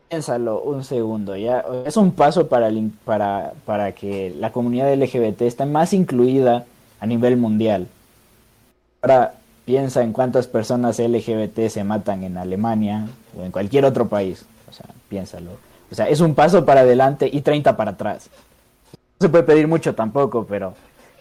piénsalo 0.10 0.62
un 0.62 0.84
segundo, 0.84 1.38
ya 1.38 1.64
es 1.86 1.96
un 1.98 2.12
paso 2.12 2.48
para, 2.48 2.68
el 2.68 2.92
para, 3.06 3.54
para 3.66 3.94
que 3.94 4.34
la 4.38 4.52
comunidad 4.52 4.94
LGBT 4.94 5.42
esté 5.44 5.66
más 5.66 5.94
incluida 5.94 6.66
a 7.00 7.06
nivel 7.06 7.38
mundial. 7.38 7.88
Ahora 9.02 9.34
piensa 9.66 10.04
en 10.04 10.14
cuántas 10.14 10.48
personas 10.48 11.00
LGBT 11.00 11.68
se 11.70 11.84
matan 11.84 12.24
en 12.24 12.38
Alemania 12.38 13.08
o 13.38 13.44
en 13.44 13.52
cualquier 13.52 13.86
otro 13.86 14.08
país. 14.08 14.46
O 14.70 14.74
sea, 14.74 14.86
piénsalo. 15.10 15.52
O 15.92 15.96
sea, 15.96 16.08
es 16.08 16.22
un 16.22 16.36
paso 16.36 16.66
para 16.66 16.82
adelante 16.82 17.30
y 17.32 17.42
30 17.42 17.76
para 17.76 17.92
atrás. 17.92 18.30
No 19.20 19.26
se 19.26 19.30
puede 19.30 19.44
pedir 19.44 19.68
mucho 19.68 19.94
tampoco, 19.94 20.46
pero 20.48 20.74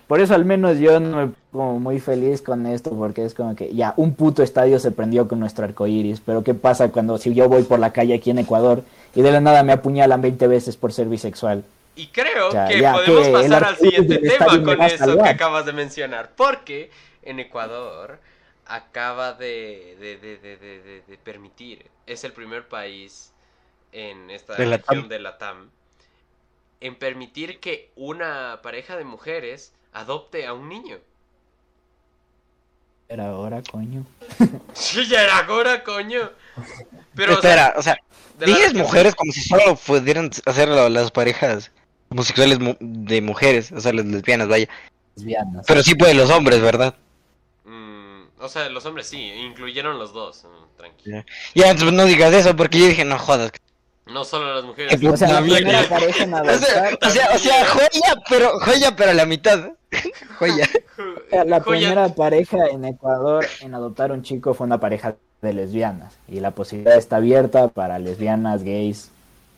por 0.06 0.20
eso 0.20 0.34
al 0.34 0.44
menos 0.44 0.78
yo 0.78 0.98
no 0.98 1.16
me 1.16 1.32
pongo 1.52 1.78
muy 1.78 2.00
feliz 2.00 2.42
con 2.42 2.66
esto, 2.66 2.90
porque 2.90 3.24
es 3.24 3.34
como 3.34 3.54
que 3.54 3.72
ya 3.74 3.94
un 3.96 4.14
puto 4.14 4.42
estadio 4.42 4.78
se 4.78 4.90
prendió 4.90 5.28
con 5.28 5.38
nuestro 5.38 5.64
arco 5.64 5.86
iris, 5.86 6.20
pero 6.20 6.42
¿qué 6.42 6.54
pasa 6.54 6.90
cuando 6.90 7.18
si 7.18 7.34
yo 7.34 7.48
voy 7.48 7.62
por 7.62 7.78
la 7.78 7.92
calle 7.92 8.14
aquí 8.14 8.30
en 8.30 8.38
Ecuador 8.38 8.82
y 9.14 9.22
de 9.22 9.32
la 9.32 9.40
nada 9.40 9.62
me 9.62 9.72
apuñalan 9.72 10.20
20 10.20 10.46
veces 10.46 10.76
por 10.76 10.92
ser 10.92 11.08
bisexual? 11.08 11.64
Y 11.96 12.06
creo 12.08 12.48
O 12.48 12.50
sea, 12.50 12.66
que 12.66 12.80
ya, 12.80 12.92
podemos 12.92 13.26
que 13.26 13.32
pasar 13.32 13.64
al 13.64 13.74
arcoíris 13.74 13.96
siguiente 13.98 14.28
tema 14.28 14.62
con 14.64 14.82
eso 14.82 15.16
que 15.16 15.28
acabas 15.28 15.66
de 15.66 15.72
mencionar. 15.72 16.30
Porque 16.34 16.90
en 17.22 17.40
Ecuador 17.40 18.18
acaba 18.70 19.32
de, 19.32 19.96
de, 19.98 20.16
de, 20.18 20.36
de, 20.38 20.56
de- 20.56 20.82
de- 20.82 21.02
de 21.02 21.18
permitir, 21.18 21.90
es 22.06 22.22
el 22.24 22.32
primer 22.32 22.68
país 22.68 23.32
en 23.92 24.30
esta 24.30 24.54
De 24.54 24.66
la 24.66 24.76
región 24.76 25.08
de 25.08 25.18
la 25.18 25.38
TAM, 25.38 25.70
en 26.80 26.94
permitir 26.94 27.58
que 27.58 27.90
una 27.96 28.60
pareja 28.62 28.96
de 28.96 29.04
mujeres 29.04 29.72
adopte 29.92 30.46
a 30.46 30.52
un 30.54 30.68
niño. 30.68 30.98
Pero 33.08 33.24
ahora, 33.24 33.60
coño. 33.62 34.06
Sí, 34.74 35.04
ya 35.06 35.24
era 35.24 35.38
ahora, 35.38 35.82
coño. 35.82 36.30
Pero, 37.16 37.38
o 37.38 37.42
sea, 37.42 37.50
Espera, 37.50 37.74
o 37.76 37.82
sea, 37.82 37.96
la 38.38 38.46
región- 38.46 38.82
mujeres 38.82 39.14
como 39.16 39.32
si 39.32 39.40
solo 39.42 39.74
pudieran 39.74 40.30
hacerlo 40.46 40.88
las 40.88 41.10
parejas 41.10 41.72
homosexuales 42.08 42.60
mu- 42.60 42.76
de 42.78 43.20
mujeres, 43.20 43.72
o 43.72 43.80
sea, 43.80 43.92
las 43.92 44.06
lesbianas, 44.06 44.46
vaya. 44.48 44.68
Lesbianas. 45.16 45.64
Pero 45.66 45.82
sí 45.82 45.94
pueden 45.96 46.16
los 46.16 46.30
hombres, 46.30 46.60
¿verdad? 46.60 46.94
O 48.40 48.48
sea, 48.48 48.68
los 48.68 48.84
hombres 48.86 49.06
sí, 49.06 49.18
incluyeron 49.18 49.98
los 49.98 50.12
dos. 50.12 50.44
mm, 50.44 50.76
tranquilo. 50.76 51.24
Ya, 51.54 51.70
entonces 51.70 51.92
no 51.92 52.04
digas 52.06 52.32
eso 52.32 52.56
porque 52.56 52.78
yo 52.78 52.86
dije, 52.86 53.04
no 53.04 53.18
jodas. 53.18 53.52
No 54.06 54.24
solo 54.24 54.54
las 54.54 54.64
mujeres. 54.64 55.00
O 55.04 55.16
sea, 55.16 55.28
la 55.28 55.34
También. 55.34 55.58
primera 55.58 55.88
pareja 55.88 56.24
en 56.24 56.34
O 56.34 56.44
sea, 56.58 56.98
o 57.02 57.08
sea, 57.10 57.30
o 57.34 57.38
sea, 57.38 57.66
joya, 57.66 58.22
pero 58.28 58.58
joya, 58.60 58.96
pero 58.96 59.10
a 59.10 59.14
la 59.14 59.26
mitad. 59.26 59.70
Joya. 60.38 60.68
la 61.32 61.60
Joya. 61.60 61.78
primera 61.80 62.08
pareja 62.14 62.58
en 62.70 62.84
Ecuador 62.84 63.44
en 63.60 63.74
adoptar 63.74 64.12
un 64.12 64.22
chico 64.22 64.54
fue 64.54 64.66
una 64.66 64.78
pareja 64.78 65.16
de 65.42 65.52
lesbianas 65.52 66.14
y 66.28 66.38
la 66.40 66.52
posibilidad 66.52 66.96
está 66.96 67.16
abierta 67.16 67.68
para 67.68 67.98
lesbianas, 67.98 68.62
gays. 68.62 69.10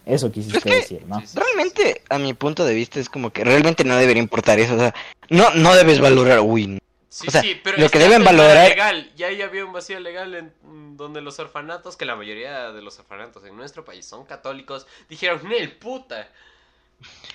Eso 0.07 0.33
quisiste 0.33 0.59
Es 0.59 0.65
que- 0.65 0.75
decir, 0.75 1.03
¿no? 1.07 1.23
Realmente, 1.35 2.03
a 2.09 2.19
mi 2.19 2.35
punto 2.35 2.65
de 2.65 2.75
vista, 2.75 2.99
es 2.99 3.09
como 3.09 3.31
que 3.31 3.45
realmente 3.45 3.85
no 3.85 3.97
debería 3.97 4.23
importar 4.23 4.59
eso. 4.59 4.75
O 4.75 4.79
sea, 4.79 4.95
no, 5.29 5.51
no 5.55 5.75
debes 5.77 6.01
valorar, 6.01 6.41
uy, 6.41 6.79
Sí, 7.13 7.29
O 7.29 7.31
sea, 7.31 7.43
sí, 7.43 7.61
pero 7.63 7.77
lo 7.77 7.85
es 7.85 7.93
que 7.93 7.99
deben 7.99 8.25
valorar- 8.25 8.71
legal. 8.71 9.13
Ya 9.17 9.27
ahí 9.27 9.43
había 9.43 9.67
un 9.67 9.73
vacío 9.75 10.01
legal 10.01 10.35
en 10.35 10.97
donde 10.97 11.21
los 11.21 11.39
orfanatos, 11.39 11.99
que 11.99 12.07
la 12.07 12.17
mayoría 12.17 12.73
de 12.73 12.81
los 12.81 12.99
orfanatos 12.99 13.45
en 13.45 13.55
nuestro 13.55 13.85
país 13.85 14.07
son 14.07 14.25
católicos, 14.25 14.87
dijeron, 15.11 15.47
Nel, 15.47 15.73
puta. 15.73 16.31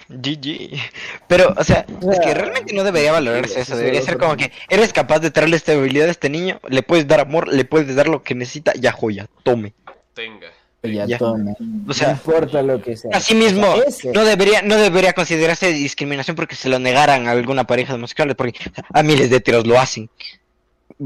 GG. 0.09 0.79
Pero, 1.27 1.53
o 1.55 1.63
sea, 1.63 1.85
es 2.11 2.19
que 2.19 2.33
realmente 2.33 2.73
no 2.73 2.83
debería 2.83 3.11
valorarse 3.11 3.53
Sí, 3.53 3.59
eso. 3.59 3.73
sí, 3.73 3.77
Debería 3.79 3.99
sí, 3.99 4.05
ser 4.05 4.15
sí. 4.15 4.19
como 4.19 4.35
que 4.35 4.51
eres 4.67 4.93
capaz 4.93 5.19
de 5.19 5.29
traerle 5.29 5.57
estabilidad 5.57 6.07
a 6.07 6.11
este 6.11 6.29
niño, 6.31 6.59
le 6.69 6.81
puedes 6.81 7.07
dar 7.07 7.19
amor, 7.19 7.47
le 7.47 7.63
puedes 7.63 7.95
dar 7.95 8.07
lo 8.07 8.23
que 8.23 8.33
necesita, 8.33 8.73
ya 8.73 8.91
joya, 8.91 9.27
tome. 9.43 9.73
Tenga. 10.15 10.49
Ya, 10.93 11.05
Ya. 11.05 11.17
tome. 11.17 11.55
O 11.87 11.93
sea, 11.93 12.07
no 12.07 12.13
importa 12.13 12.61
lo 12.61 12.81
que 12.81 12.95
sea. 12.97 13.11
Así 13.13 13.35
mismo, 13.35 13.67
O 13.69 13.75
sea, 13.75 13.83
ese- 13.87 14.11
no 14.11 14.23
debería, 14.25 14.61
no 14.61 14.75
debería 14.75 15.13
considerarse 15.13 15.71
discriminación 15.73 16.35
porque 16.35 16.55
se 16.55 16.69
lo 16.69 16.79
negaran 16.79 17.27
a 17.27 17.31
alguna 17.31 17.65
pareja 17.65 17.93
de 17.93 17.97
homosexuales, 17.97 18.35
porque 18.35 18.59
a 18.93 19.03
miles 19.03 19.29
de 19.29 19.37
heteros 19.37 19.65
lo 19.67 19.79
hacen. 19.79 20.09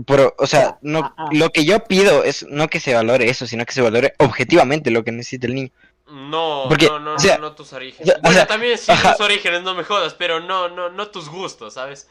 Pero, 0.05 0.33
o 0.37 0.47
sea, 0.47 0.77
no, 0.81 0.99
ah, 0.99 1.13
ah. 1.17 1.29
lo 1.31 1.49
que 1.51 1.65
yo 1.65 1.83
pido 1.83 2.23
es 2.23 2.45
no 2.49 2.69
que 2.69 2.79
se 2.79 2.93
valore 2.93 3.29
eso, 3.29 3.45
sino 3.45 3.65
que 3.65 3.73
se 3.73 3.81
valore 3.81 4.13
objetivamente 4.19 4.89
lo 4.89 5.03
que 5.03 5.11
necesita 5.11 5.47
el 5.47 5.55
niño. 5.55 5.69
No, 6.07 6.65
Porque, 6.67 6.87
no, 6.87 6.99
no, 6.99 7.15
o 7.15 7.19
sea, 7.19 7.37
no, 7.37 7.49
no 7.49 7.55
tus 7.55 7.71
orígenes. 7.73 8.01
o 8.01 8.05
sea, 8.11 8.15
o 8.17 8.21
bueno, 8.21 8.35
sea, 8.37 8.47
también 8.47 8.77
sí 8.77 8.91
ajá. 8.91 9.15
tus 9.15 9.25
orígenes, 9.25 9.63
no 9.63 9.73
me 9.75 9.83
jodas, 9.83 10.13
pero 10.13 10.39
no, 10.39 10.69
no, 10.69 10.89
no 10.89 11.07
tus 11.07 11.29
gustos, 11.29 11.73
¿sabes? 11.75 12.07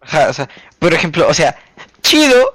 Ajá, 0.00 0.28
o 0.28 0.32
sea, 0.32 0.48
por 0.78 0.92
ejemplo, 0.92 1.26
o 1.28 1.34
sea, 1.34 1.56
chido, 2.02 2.52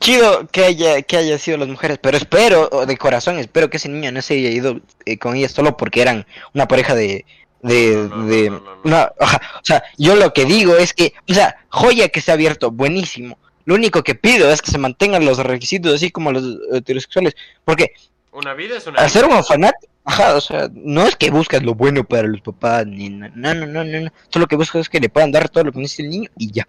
chido 0.00 0.46
que 0.48 0.64
haya, 0.64 1.02
que 1.02 1.16
haya 1.16 1.38
sido 1.38 1.58
las 1.58 1.68
mujeres, 1.68 1.98
pero 2.00 2.16
espero, 2.16 2.68
de 2.86 2.96
corazón, 2.96 3.38
espero 3.38 3.68
que 3.70 3.76
ese 3.78 3.88
niño 3.88 4.12
no 4.12 4.22
se 4.22 4.34
haya 4.34 4.50
ido 4.50 4.80
eh, 5.04 5.18
con 5.18 5.36
ellas 5.36 5.52
solo 5.52 5.76
porque 5.76 6.02
eran 6.02 6.26
una 6.54 6.66
pareja 6.68 6.94
de, 6.94 7.24
de, 7.62 7.94
No, 7.96 8.08
no, 8.08 8.16
no, 8.16 8.26
de, 8.26 8.50
no, 8.50 8.62
una- 8.84 9.12
o 9.20 9.64
sea, 9.64 9.82
yo 9.96 10.14
lo 10.16 10.32
que 10.32 10.44
digo 10.44 10.76
es 10.76 10.92
que, 10.94 11.12
o 11.28 11.34
sea, 11.34 11.56
joya 11.68 12.08
que 12.08 12.20
se 12.20 12.30
ha 12.30 12.34
abierto, 12.34 12.70
buenísimo. 12.70 13.38
Lo 13.64 13.74
único 13.74 14.02
que 14.02 14.14
pido 14.14 14.50
es 14.50 14.62
que 14.62 14.70
se 14.70 14.78
mantengan 14.78 15.24
los 15.26 15.38
requisitos 15.38 15.94
así 15.94 16.10
como 16.10 16.32
los 16.32 16.44
heterosexuales, 16.72 17.34
porque 17.64 17.92
Una 18.32 18.54
vida 18.54 18.76
es 18.78 18.86
una 18.86 19.00
hacer 19.00 19.24
un 19.26 19.32
orfanato, 19.32 19.76
ajá, 20.04 20.36
o 20.36 20.40
sea, 20.40 20.70
no 20.72 21.06
es 21.06 21.16
que 21.16 21.30
buscas 21.30 21.62
lo 21.62 21.74
bueno 21.74 22.02
para 22.04 22.28
los 22.28 22.40
papás, 22.40 22.86
ni 22.86 23.10
no, 23.10 23.28
no, 23.34 23.54
no, 23.54 23.66
no, 23.66 23.84
no, 23.84 24.10
solo 24.30 24.46
que 24.46 24.56
buscas 24.56 24.82
es 24.82 24.88
que 24.88 25.00
le 25.00 25.10
puedan 25.10 25.32
dar 25.32 25.48
todo 25.50 25.64
lo 25.64 25.72
que 25.72 25.80
necesita 25.80 26.04
el 26.04 26.10
niño 26.10 26.30
y 26.38 26.50
ya. 26.52 26.66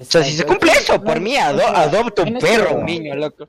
O 0.00 0.04
sea, 0.04 0.22
si 0.22 0.32
se 0.32 0.44
cumple 0.44 0.70
eso, 0.72 0.94
No, 0.94 1.04
por 1.04 1.20
mí, 1.20 1.36
ado- 1.36 1.66
adopta 1.66 2.22
un 2.22 2.36
esto- 2.36 2.46
perro, 2.46 2.78
un 2.78 2.86
niño, 2.86 3.14
loco. 3.16 3.48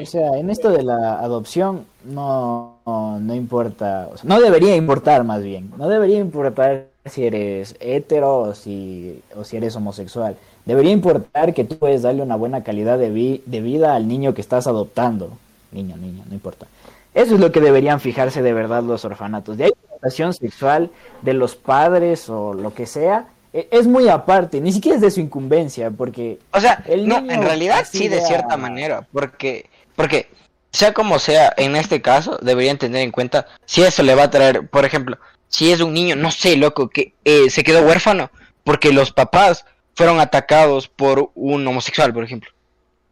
O 0.00 0.04
sea, 0.06 0.32
en 0.38 0.50
esto 0.50 0.70
de 0.70 0.82
la 0.82 1.18
adopción 1.20 1.86
no, 2.04 2.76
no, 2.84 3.18
no 3.20 3.34
importa, 3.34 4.08
o 4.12 4.16
sea, 4.18 4.28
no 4.28 4.40
debería 4.40 4.76
importar 4.76 5.24
más 5.24 5.42
bien, 5.42 5.70
no 5.78 5.88
debería 5.88 6.18
importar 6.18 6.86
si 7.06 7.24
eres 7.24 7.74
hetero 7.80 8.38
o 8.38 8.54
si, 8.54 9.22
o 9.34 9.44
si 9.44 9.56
eres 9.56 9.74
homosexual. 9.76 10.36
Debería 10.66 10.92
importar 10.92 11.54
que 11.54 11.64
tú 11.64 11.78
puedes 11.78 12.02
darle 12.02 12.22
una 12.22 12.36
buena 12.36 12.62
calidad 12.62 12.98
de, 12.98 13.10
vi- 13.10 13.42
de 13.46 13.60
vida 13.60 13.94
al 13.94 14.08
niño 14.08 14.34
que 14.34 14.40
estás 14.42 14.66
adoptando. 14.66 15.30
Niño, 15.72 15.96
niña, 15.96 16.24
no 16.28 16.34
importa. 16.34 16.66
Eso 17.14 17.34
es 17.34 17.40
lo 17.40 17.50
que 17.50 17.60
deberían 17.60 18.00
fijarse 18.00 18.42
de 18.42 18.52
verdad 18.52 18.82
los 18.82 19.04
orfanatos. 19.06 19.56
De 19.56 19.64
ahí 19.64 19.70
la 19.70 19.88
orientación 19.94 20.34
sexual 20.34 20.90
de 21.22 21.32
los 21.32 21.54
padres 21.56 22.28
o 22.28 22.52
lo 22.52 22.74
que 22.74 22.84
sea, 22.86 23.26
es 23.70 23.86
muy 23.86 24.08
aparte, 24.08 24.60
ni 24.60 24.72
siquiera 24.72 24.96
es 24.96 25.02
de 25.02 25.10
su 25.10 25.20
incumbencia, 25.20 25.90
porque 25.90 26.38
O 26.52 26.60
sea, 26.60 26.82
El 26.86 27.06
no, 27.08 27.20
niño 27.20 27.34
en 27.34 27.42
realidad 27.42 27.86
sí, 27.90 28.08
de 28.08 28.20
cierta 28.20 28.56
manera, 28.56 29.06
porque, 29.12 29.66
porque, 29.94 30.28
sea 30.72 30.92
como 30.92 31.18
sea, 31.18 31.52
en 31.56 31.76
este 31.76 32.02
caso, 32.02 32.38
deberían 32.42 32.78
tener 32.78 33.02
en 33.02 33.10
cuenta 33.12 33.46
si 33.64 33.82
eso 33.82 34.02
le 34.02 34.14
va 34.14 34.24
a 34.24 34.30
traer, 34.30 34.66
por 34.68 34.84
ejemplo, 34.84 35.18
si 35.48 35.72
es 35.72 35.80
un 35.80 35.94
niño, 35.94 36.16
no 36.16 36.30
sé, 36.30 36.56
loco, 36.56 36.88
que 36.88 37.12
eh, 37.24 37.48
se 37.50 37.62
quedó 37.64 37.82
huérfano 37.86 38.30
porque 38.64 38.92
los 38.92 39.12
papás 39.12 39.64
fueron 39.94 40.20
atacados 40.20 40.88
por 40.88 41.30
un 41.34 41.66
homosexual, 41.66 42.12
por 42.12 42.24
ejemplo. 42.24 42.50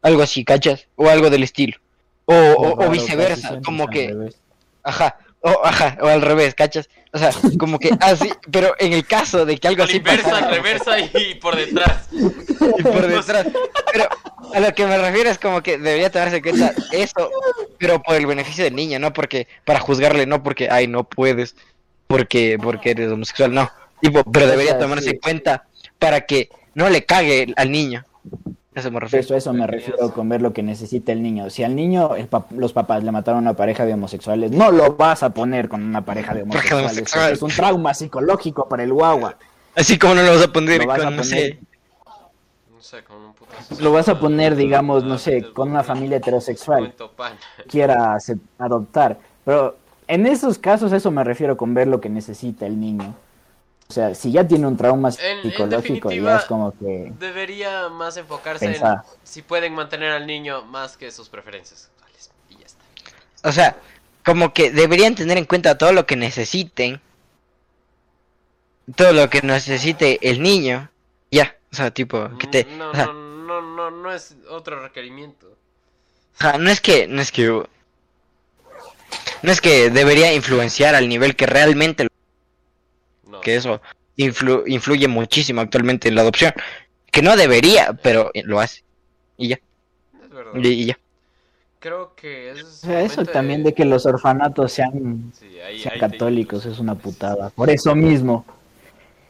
Algo 0.02 0.20
así, 0.22 0.44
¿cachas? 0.44 0.86
O 0.96 1.08
algo 1.08 1.30
del 1.30 1.42
estilo. 1.44 1.78
O, 2.26 2.34
o- 2.34 2.84
o 2.86 2.90
viceversa, 2.90 3.60
como 3.64 3.86
que, 3.86 4.14
ajá, 4.82 5.16
o, 5.44 5.60
ajá, 5.62 5.98
o 6.00 6.06
al 6.06 6.22
revés, 6.22 6.54
¿cachas? 6.54 6.88
O 7.12 7.18
sea, 7.18 7.30
como 7.58 7.78
que 7.78 7.90
así, 8.00 8.32
pero 8.50 8.74
en 8.78 8.94
el 8.94 9.06
caso 9.06 9.44
de 9.44 9.58
que 9.58 9.68
algo 9.68 9.82
A 9.82 9.86
la 9.86 9.90
así 9.90 9.98
inversa, 9.98 10.30
pasara, 10.30 10.50
reversa 10.50 10.98
y 10.98 11.34
por 11.34 11.54
detrás. 11.54 12.08
y 12.12 12.82
por 12.82 13.06
detrás. 13.06 13.46
Pero 13.92 14.08
a 14.54 14.60
lo 14.60 14.74
que 14.74 14.86
me 14.86 14.96
refiero 14.96 15.28
es 15.28 15.38
como 15.38 15.62
que 15.62 15.76
debería 15.76 16.10
tomarse 16.10 16.36
en 16.36 16.42
cuenta 16.42 16.72
eso, 16.92 17.30
pero 17.78 18.02
por 18.02 18.16
el 18.16 18.26
beneficio 18.26 18.64
del 18.64 18.74
niño, 18.74 18.98
no 18.98 19.12
porque 19.12 19.46
para 19.66 19.80
juzgarle, 19.80 20.24
no 20.24 20.42
porque 20.42 20.70
ay 20.70 20.86
no 20.86 21.04
puedes, 21.04 21.56
porque 22.06 22.58
porque 22.60 22.92
eres 22.92 23.12
homosexual, 23.12 23.52
no. 23.52 23.70
Tipo, 24.00 24.24
pero 24.24 24.46
debería 24.46 24.78
tomarse 24.78 25.10
en 25.10 25.18
cuenta 25.18 25.66
para 25.98 26.22
que 26.22 26.48
no 26.72 26.88
le 26.88 27.04
cague 27.04 27.52
al 27.56 27.70
niño. 27.70 28.02
Eso 28.74 28.90
me 28.90 28.98
refiero. 29.00 29.24
Eso, 29.24 29.34
eso 29.36 29.52
me 29.52 29.66
refiero 29.66 30.10
con 30.12 30.28
ver 30.28 30.42
lo 30.42 30.52
que 30.52 30.62
necesita 30.62 31.12
el 31.12 31.22
niño. 31.22 31.48
Si 31.50 31.62
al 31.62 31.76
niño 31.76 32.16
el 32.16 32.28
pap- 32.28 32.50
los 32.50 32.72
papás 32.72 33.04
le 33.04 33.12
mataron 33.12 33.38
a 33.38 33.50
una 33.50 33.54
pareja 33.56 33.84
de 33.86 33.94
homosexuales, 33.94 34.50
no 34.50 34.72
lo 34.72 34.94
vas 34.96 35.22
a 35.22 35.30
poner 35.30 35.68
con 35.68 35.82
una 35.82 36.04
pareja 36.04 36.34
de 36.34 36.42
homosexuales. 36.42 36.86
homosexuales. 36.90 37.32
Es 37.38 37.42
un 37.42 37.50
trauma 37.50 37.94
psicológico 37.94 38.68
para 38.68 38.82
el 38.82 38.92
guagua. 38.92 39.36
Así 39.76 39.98
como 39.98 40.14
no 40.16 40.22
lo 40.22 40.32
vas 40.34 40.42
a 40.44 40.52
poner 40.52 40.80
Lo 40.82 40.86
vas 40.88 40.98
con, 40.98 41.06
a 41.06 41.10
no 41.10 41.16
poner- 41.22 41.24
sé, 41.24 41.58
No 42.72 42.80
sé, 42.82 43.04
con 43.04 43.16
un 43.16 43.32
puto 43.34 43.52
Lo 43.80 43.92
vas 43.92 44.08
a 44.08 44.18
poner, 44.18 44.56
digamos, 44.56 45.04
no 45.04 45.18
sé, 45.18 45.52
con 45.52 45.70
una 45.70 45.84
familia 45.84 46.16
heterosexual. 46.16 46.92
Quiera 47.68 48.16
adoptar. 48.58 49.18
Pero 49.44 49.76
en 50.08 50.26
esos 50.26 50.58
casos 50.58 50.92
eso 50.92 51.10
me 51.12 51.22
refiero 51.22 51.56
con 51.56 51.74
ver 51.74 51.86
lo 51.86 52.00
que 52.00 52.08
necesita 52.08 52.66
el 52.66 52.78
niño. 52.80 53.14
O 53.88 53.92
sea, 53.92 54.14
si 54.14 54.32
ya 54.32 54.46
tiene 54.46 54.66
un 54.66 54.76
trauma 54.76 55.10
En- 55.10 55.38
en 55.38 55.42
psicológico, 55.42 56.10
ya 56.10 56.36
es 56.38 56.44
como 56.46 56.72
que... 56.78 57.12
Debería 57.18 57.88
más 57.90 58.16
enfocarse 58.16 58.66
Pensar. 58.66 59.04
en 59.04 59.18
si 59.22 59.42
pueden 59.42 59.74
mantener 59.74 60.10
al 60.12 60.26
niño 60.26 60.62
más 60.64 60.96
que 60.96 61.10
sus 61.10 61.28
preferencias 61.28 61.80
sexuales. 61.90 62.30
Y 62.48 62.56
ya 62.56 62.66
está. 62.66 63.48
o 63.48 63.52
sea, 63.52 63.76
como 64.24 64.54
que 64.54 64.70
deberían 64.70 65.14
tener 65.14 65.36
en 65.36 65.44
cuenta 65.44 65.76
todo 65.76 65.92
lo 65.92 66.06
que 66.06 66.16
necesiten, 66.16 67.00
todo 68.96 69.12
lo 69.12 69.28
que 69.28 69.42
necesite 69.42 70.18
el 70.28 70.42
niño, 70.42 70.90
ya, 71.30 71.54
o 71.72 71.76
sea, 71.76 71.90
tipo, 71.90 72.30
que 72.38 72.46
te, 72.46 72.64
No, 72.64 72.90
o 72.90 72.94
sea, 72.94 73.06
no, 73.06 73.12
no, 73.12 73.60
no, 73.60 73.90
no 73.90 74.12
es 74.12 74.34
otro 74.48 74.80
requerimiento. 74.82 75.46
O 75.46 76.38
sea, 76.40 76.58
no 76.58 76.70
es 76.70 76.80
que, 76.80 77.06
no 77.06 77.20
es 77.20 77.30
que, 77.30 77.46
no 79.42 79.52
es 79.52 79.60
que 79.60 79.90
debería 79.90 80.32
influenciar 80.32 80.94
al 80.94 81.08
nivel 81.08 81.36
que 81.36 81.46
realmente, 81.46 82.08
No. 83.34 83.40
que 83.40 83.56
eso 83.56 83.80
influ- 84.16 84.62
influye 84.66 85.08
muchísimo 85.08 85.60
actualmente 85.60 86.08
en 86.08 86.14
la 86.14 86.22
adopción, 86.22 86.52
que 87.10 87.22
no 87.22 87.36
debería, 87.36 87.92
pero 88.02 88.30
lo 88.44 88.60
hace, 88.60 88.82
y 89.36 89.48
ya, 89.48 89.60
Es 90.22 90.30
verdad. 90.30 90.52
y, 90.56 90.68
y 90.68 90.84
ya. 90.86 90.98
Creo 91.80 92.14
que 92.14 92.50
es 92.52 92.82
eso 92.84 93.24
también 93.26 93.62
de 93.62 93.74
que 93.74 93.84
los 93.84 94.06
orfanatos 94.06 94.72
sean, 94.72 95.32
Sí, 95.38 95.60
ahí- 95.60 95.78
sean 95.80 95.94
ahí 95.94 96.00
te- 96.00 96.10
católicos 96.10 96.64
es 96.64 96.78
una 96.78 96.94
putada. 96.94 97.50
Por 97.50 97.68
eso 97.68 97.94
mismo. 97.94 98.46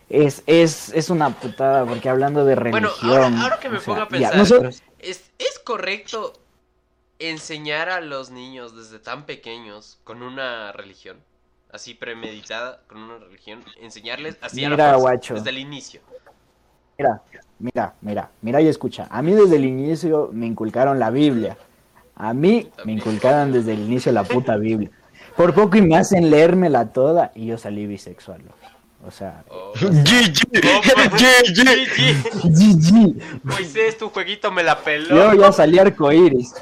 Es, 0.08 0.42
es, 0.46 0.90
es 0.94 1.10
una 1.10 1.30
putada, 1.30 1.84
porque 1.84 2.08
hablando 2.08 2.44
de 2.44 2.54
Bueno, 2.54 2.90
religión... 2.90 3.10
ahora- 3.34 3.42
ahora 3.42 3.58
que 3.58 3.68
me 3.70 3.78
sea, 3.80 3.86
pongo 3.86 4.02
a 4.02 4.04
ya, 4.04 4.08
pensar, 4.30 4.36
nosotros- 4.36 4.82
¿Es, 5.00 5.24
¿Es 5.38 5.58
correcto 5.58 6.34
enseñar 7.18 7.88
a 7.90 8.00
los 8.00 8.30
niños 8.30 8.76
desde 8.76 8.98
tan 9.00 9.26
pequeños 9.26 9.98
con 10.04 10.22
una 10.22 10.70
religión? 10.72 11.16
Así 11.74 11.92
premeditada, 11.92 12.78
con 12.86 12.98
una 12.98 13.18
religión. 13.18 13.64
Enseñarles 13.82 14.38
así 14.40 14.64
a 14.64 14.68
la 14.68 14.76
fuerza, 14.76 14.96
guacho. 14.96 15.34
desde 15.34 15.50
el 15.50 15.58
inicio. 15.58 16.00
Mira, 16.96 17.20
mira, 17.58 17.94
mira, 18.00 18.30
mira 18.42 18.60
y 18.60 18.68
escucha. 18.68 19.08
A 19.10 19.22
mí 19.22 19.32
desde 19.32 19.56
el 19.56 19.64
inicio 19.64 20.30
me 20.32 20.46
inculcaron 20.46 21.00
la 21.00 21.10
Biblia. 21.10 21.58
A 22.14 22.32
mí 22.32 22.70
me 22.84 22.92
inculcaron 22.92 23.50
desde 23.50 23.72
el 23.72 23.80
inicio 23.80 24.12
la 24.12 24.22
puta 24.22 24.56
Biblia. 24.56 24.88
Por 25.36 25.52
poco 25.52 25.76
y 25.76 25.82
me 25.82 25.96
hacen 25.96 26.30
leérmela 26.30 26.92
toda 26.92 27.32
y 27.34 27.46
yo 27.46 27.58
salí 27.58 27.88
bisexual. 27.88 28.42
O 29.04 29.10
sea. 29.10 29.42
GG. 29.74 30.46
GG. 30.52 30.54
GG. 31.50 32.52
GG. 32.54 33.42
Moisés, 33.42 33.98
tu 33.98 34.10
jueguito 34.10 34.52
me 34.52 34.62
la 34.62 34.78
peló. 34.78 35.32
Yo 35.32 35.40
ya 35.40 35.50
salí 35.50 35.80
arcoíris. 35.80 36.54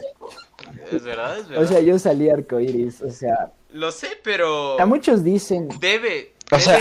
Es 0.91 1.05
verdad, 1.05 1.39
es 1.39 1.49
verdad. 1.49 1.65
O 1.65 1.67
sea, 1.67 1.81
yo 1.81 1.99
salí 1.99 2.31
arcoíris. 2.31 3.03
O 3.03 3.11
sea, 3.11 3.53
Lo 3.73 3.91
sé, 3.93 4.18
pero 4.23 4.81
a 4.81 4.87
muchos 4.87 5.25
dicen, 5.25 5.68
debe, 5.81 6.35
O 6.51 6.59
sea- 6.59 6.79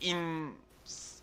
in- 0.00 0.54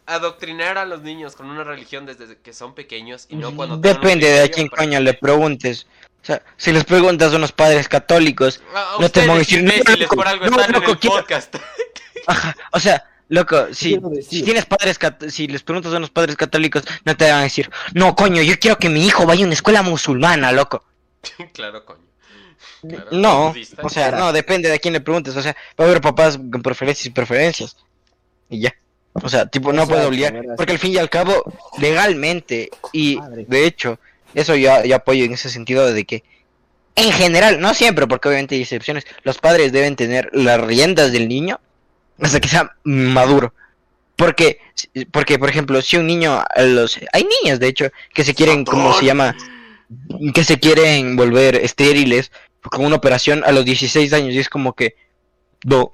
adoctrinar 0.06 0.78
a 0.78 0.86
los 0.86 1.02
niños 1.02 1.36
con 1.36 1.50
una 1.50 1.64
religión 1.64 2.06
desde 2.06 2.38
que 2.38 2.54
son 2.54 2.74
pequeños 2.76 3.26
y 3.30 3.36
no 3.36 3.56
cuando 3.56 3.78
Depende 3.78 4.28
de 4.30 4.42
a 4.44 4.48
quién 4.50 4.70
para- 4.70 4.84
coño 4.84 5.00
le 5.02 5.14
preguntes. 5.16 5.86
O 6.24 6.26
sea, 6.28 6.42
si 6.58 6.72
les 6.72 6.84
preguntas 6.86 7.34
a 7.34 7.38
unos 7.38 7.52
padres 7.52 7.88
católicos, 7.88 8.62
A, 8.74 8.98
no 9.00 9.10
te 9.10 9.22
van 9.22 9.32
a 9.32 9.40
decir, 9.40 9.64
no, 9.64 9.72
loco, 9.98 10.16
por 10.16 10.28
algo 10.28 10.46
no, 10.46 10.52
están 10.60 10.76
en 10.76 10.82
loco, 10.82 10.92
el 10.94 11.00
quiero- 11.00 11.16
podcast. 11.18 11.56
Ajá, 12.28 12.56
o 12.74 12.80
sea, 12.80 13.04
loco, 13.30 13.68
si, 13.74 14.00
si 14.28 14.44
tienes 14.44 14.66
padres, 14.66 14.98
cat- 14.98 15.28
si 15.30 15.48
les 15.48 15.64
preguntas 15.64 15.94
a 15.94 15.98
unos 15.98 16.10
padres 16.10 16.36
católicos, 16.36 16.84
no 17.06 17.16
te 17.18 17.26
van 17.30 17.40
a 17.40 17.44
decir, 17.44 17.70
no, 17.94 18.16
coño, 18.16 18.42
yo 18.44 18.58
quiero 18.60 18.78
que 18.78 18.90
mi 18.90 19.06
hijo 19.06 19.26
vaya 19.26 19.44
a 19.44 19.46
una 19.46 19.54
escuela 19.54 19.82
musulmana, 19.82 20.52
loco. 20.52 20.84
claro, 21.54 21.86
coño. 21.86 22.07
Claro, 22.88 23.08
No, 23.12 23.54
o 23.84 23.90
sea, 23.90 24.12
no, 24.12 24.34
depende 24.34 24.70
de 24.70 24.76
a 24.76 24.80
quién 24.80 24.94
le 24.94 25.02
preguntes, 25.02 25.36
o 25.36 25.42
sea, 25.42 25.56
va 25.80 25.86
a 25.86 25.88
haber 25.88 26.02
papás 26.02 26.38
con 26.38 26.62
preferencias 26.62 27.06
y 27.06 27.10
preferencias. 27.12 27.76
Y 28.50 28.62
ya. 28.62 28.74
O 29.14 29.30
sea, 29.30 29.48
tipo, 29.48 29.74
no 29.74 29.88
puede 29.88 30.06
obligar, 30.06 30.44
porque 30.56 30.74
al 30.74 30.80
fin 30.80 30.94
y 30.94 30.98
al 30.98 31.10
cabo, 31.10 31.44
legalmente, 31.80 32.70
y 32.94 33.16
Madre. 33.16 33.46
de 33.48 33.66
hecho, 33.66 34.00
eso 34.36 34.56
yo, 34.56 34.84
yo 34.84 34.96
apoyo 34.96 35.26
en 35.26 35.34
ese 35.34 35.50
sentido 35.50 35.92
de 35.92 36.06
que, 36.06 36.24
en 36.96 37.12
general, 37.12 37.60
no 37.60 37.74
siempre, 37.74 38.08
porque 38.08 38.28
obviamente 38.28 38.56
hay 38.56 38.62
excepciones, 38.62 39.06
los 39.24 39.40
padres 39.40 39.72
deben 39.72 39.96
tener 39.96 40.30
las 40.34 40.62
riendas 40.62 41.12
del 41.12 41.28
niño 41.28 41.60
hasta 42.22 42.40
que 42.40 42.48
sea 42.48 42.76
maduro. 42.84 43.54
Porque, 44.16 44.60
porque 45.12 45.38
por 45.38 45.50
ejemplo, 45.50 45.82
si 45.82 45.98
un 45.98 46.08
niño, 46.08 46.44
los, 46.58 47.00
hay 47.14 47.28
niños, 47.44 47.60
de 47.60 47.68
hecho, 47.68 47.90
que 48.14 48.24
se 48.24 48.34
quieren, 48.34 48.66
como 48.66 48.94
se 48.94 49.06
llama? 49.06 49.36
Que 50.34 50.44
se 50.44 50.60
quieren 50.60 51.16
volver 51.16 51.56
estériles 51.56 52.32
con 52.62 52.86
una 52.86 52.96
operación 52.98 53.44
a 53.46 53.52
los 53.52 53.64
16 53.66 54.12
años 54.14 54.34
y 54.34 54.40
es 54.40 54.50
como 54.50 54.74
que, 54.74 54.96
no, 55.66 55.94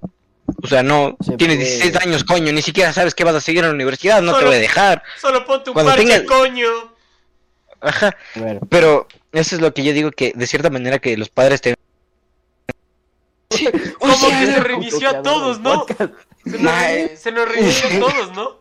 o 0.62 0.68
sea, 0.68 0.84
no, 0.84 1.18
Se 1.22 1.38
tienes 1.38 1.58
puede. 1.58 1.70
16 1.70 1.96
años, 1.98 2.24
coño, 2.24 2.52
ni 2.52 2.62
siquiera 2.62 2.92
sabes 2.94 3.14
que 3.16 3.24
vas 3.24 3.36
a 3.36 3.42
seguir 3.42 3.62
en 3.64 3.70
la 3.70 3.76
universidad, 3.76 4.22
no 4.22 4.38
te 4.38 4.46
voy 4.46 4.56
a 4.56 4.60
dejar. 4.60 5.04
Solo 5.22 5.46
ponte 5.46 5.70
un 5.70 5.74
Cuando 5.74 5.92
parche, 5.92 6.06
tengas- 6.06 6.26
coño. 6.28 6.68
Ajá, 7.82 8.16
pero 8.70 9.08
eso 9.34 9.56
es 9.56 9.62
lo 9.62 9.74
que 9.74 9.84
yo 9.84 9.92
digo 9.94 10.12
que 10.12 10.32
de 10.36 10.48
cierta 10.48 10.70
manera 10.70 11.00
que 11.00 11.18
los 11.18 11.30
padres 11.30 11.62
te... 11.62 11.76
Sí, 13.52 13.68
Como 14.00 14.14
sea, 14.16 14.40
que 14.40 14.46
se 14.48 14.60
reinició 14.62 15.10
a 15.10 15.22
todos, 15.22 15.60
¿no? 15.60 15.86
Se 16.46 16.58
nos, 16.58 16.72
Ay. 16.74 17.08
re- 17.08 17.18
se 17.18 17.32
nos 17.32 17.48
reinició 17.48 17.88
a 17.88 18.00
todos, 18.00 18.32
¿no? 18.36 18.60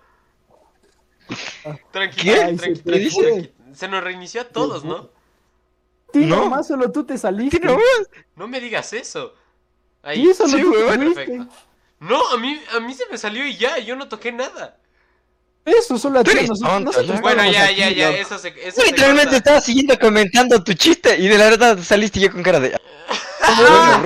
Tranquilo, 1.93 2.35
¿Qué? 2.35 2.43
Ay, 2.43 2.57
tranqui- 2.57 2.77
se 2.77 2.83
tranqui- 2.85 3.11
fue. 3.11 3.25
tranqui- 3.33 3.51
Se 3.75 3.89
nos 3.89 4.05
reinició 4.05 4.41
a 4.43 4.45
todos, 4.45 4.85
¿no? 4.85 5.11
No. 6.21 6.37
nomás 6.37 6.67
solo 6.67 6.91
tú 6.91 7.05
te 7.05 7.17
saliste. 7.19 7.61
¿Qué 7.61 7.67
no? 7.67 7.79
No 8.37 8.49
me 8.49 8.61
digas 8.61 8.93
eso. 8.93 9.35
Ahí. 10.03 10.29
Y 10.29 10.35
solo 10.35 10.57
Sí, 10.57 10.63
tú 10.63 10.73
te. 10.73 10.99
Perfecto. 10.99 11.49
No, 12.01 12.31
a 12.31 12.37
mí, 12.37 12.61
a 12.75 12.81
mí 12.81 12.95
se 12.95 13.07
me 13.11 13.17
salió 13.17 13.47
y 13.47 13.57
ya, 13.57 13.79
yo 13.79 13.95
no 13.95 14.09
toqué 14.09 14.33
nada. 14.33 14.77
Eso 15.65 15.97
solo 15.97 16.21
a 16.21 16.25
ti. 16.25 16.33
nosotros- 16.47 17.07
¿no? 17.07 17.21
Bueno, 17.21 17.49
ya, 17.51 17.67
aquí, 17.67 17.77
ya, 17.77 17.91
ya, 17.91 18.11
eso 18.11 18.37
se, 18.39 18.49
eso 18.67 18.83
Literalmente 18.85 19.37
estaba 19.37 19.61
siguiendo 19.61 19.97
comentando 19.99 20.63
tu 20.65 20.75
chiste 20.75 21.17
y 21.19 21.29
de 21.29 21.39
la 21.39 21.45
verdad 21.45 21.79
saliste 21.79 22.19
yo 22.19 22.33
con 22.33 22.43
cara 22.43 22.59
de... 22.59 22.77
Ah. 23.43 24.03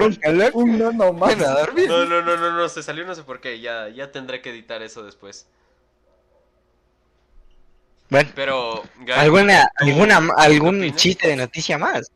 Un 0.53 0.79
no 0.79 0.93
dormir. 0.93 1.89
No, 1.89 2.05
no, 2.05 2.21
no, 2.21 2.37
no, 2.37 2.53
no, 2.53 2.69
se 2.69 2.83
salió 2.83 3.07
no 3.07 3.15
sé 3.15 3.23
por 3.23 3.41
qué, 3.41 3.61
ya, 3.61 3.89
ya 3.89 4.13
tendré 4.13 4.43
que 4.43 4.51
editar 4.51 4.83
eso 4.83 5.03
después. 5.03 5.47
Bueno, 8.09 8.31
Pero, 8.35 8.83
Gaby, 9.01 9.21
¿alguna, 9.21 9.71
¿tú 9.79 9.85
alguna, 9.85 10.21
algún 10.37 10.95
chiste 10.95 11.29
de 11.29 11.37
noticia 11.37 11.77
más? 11.79 12.11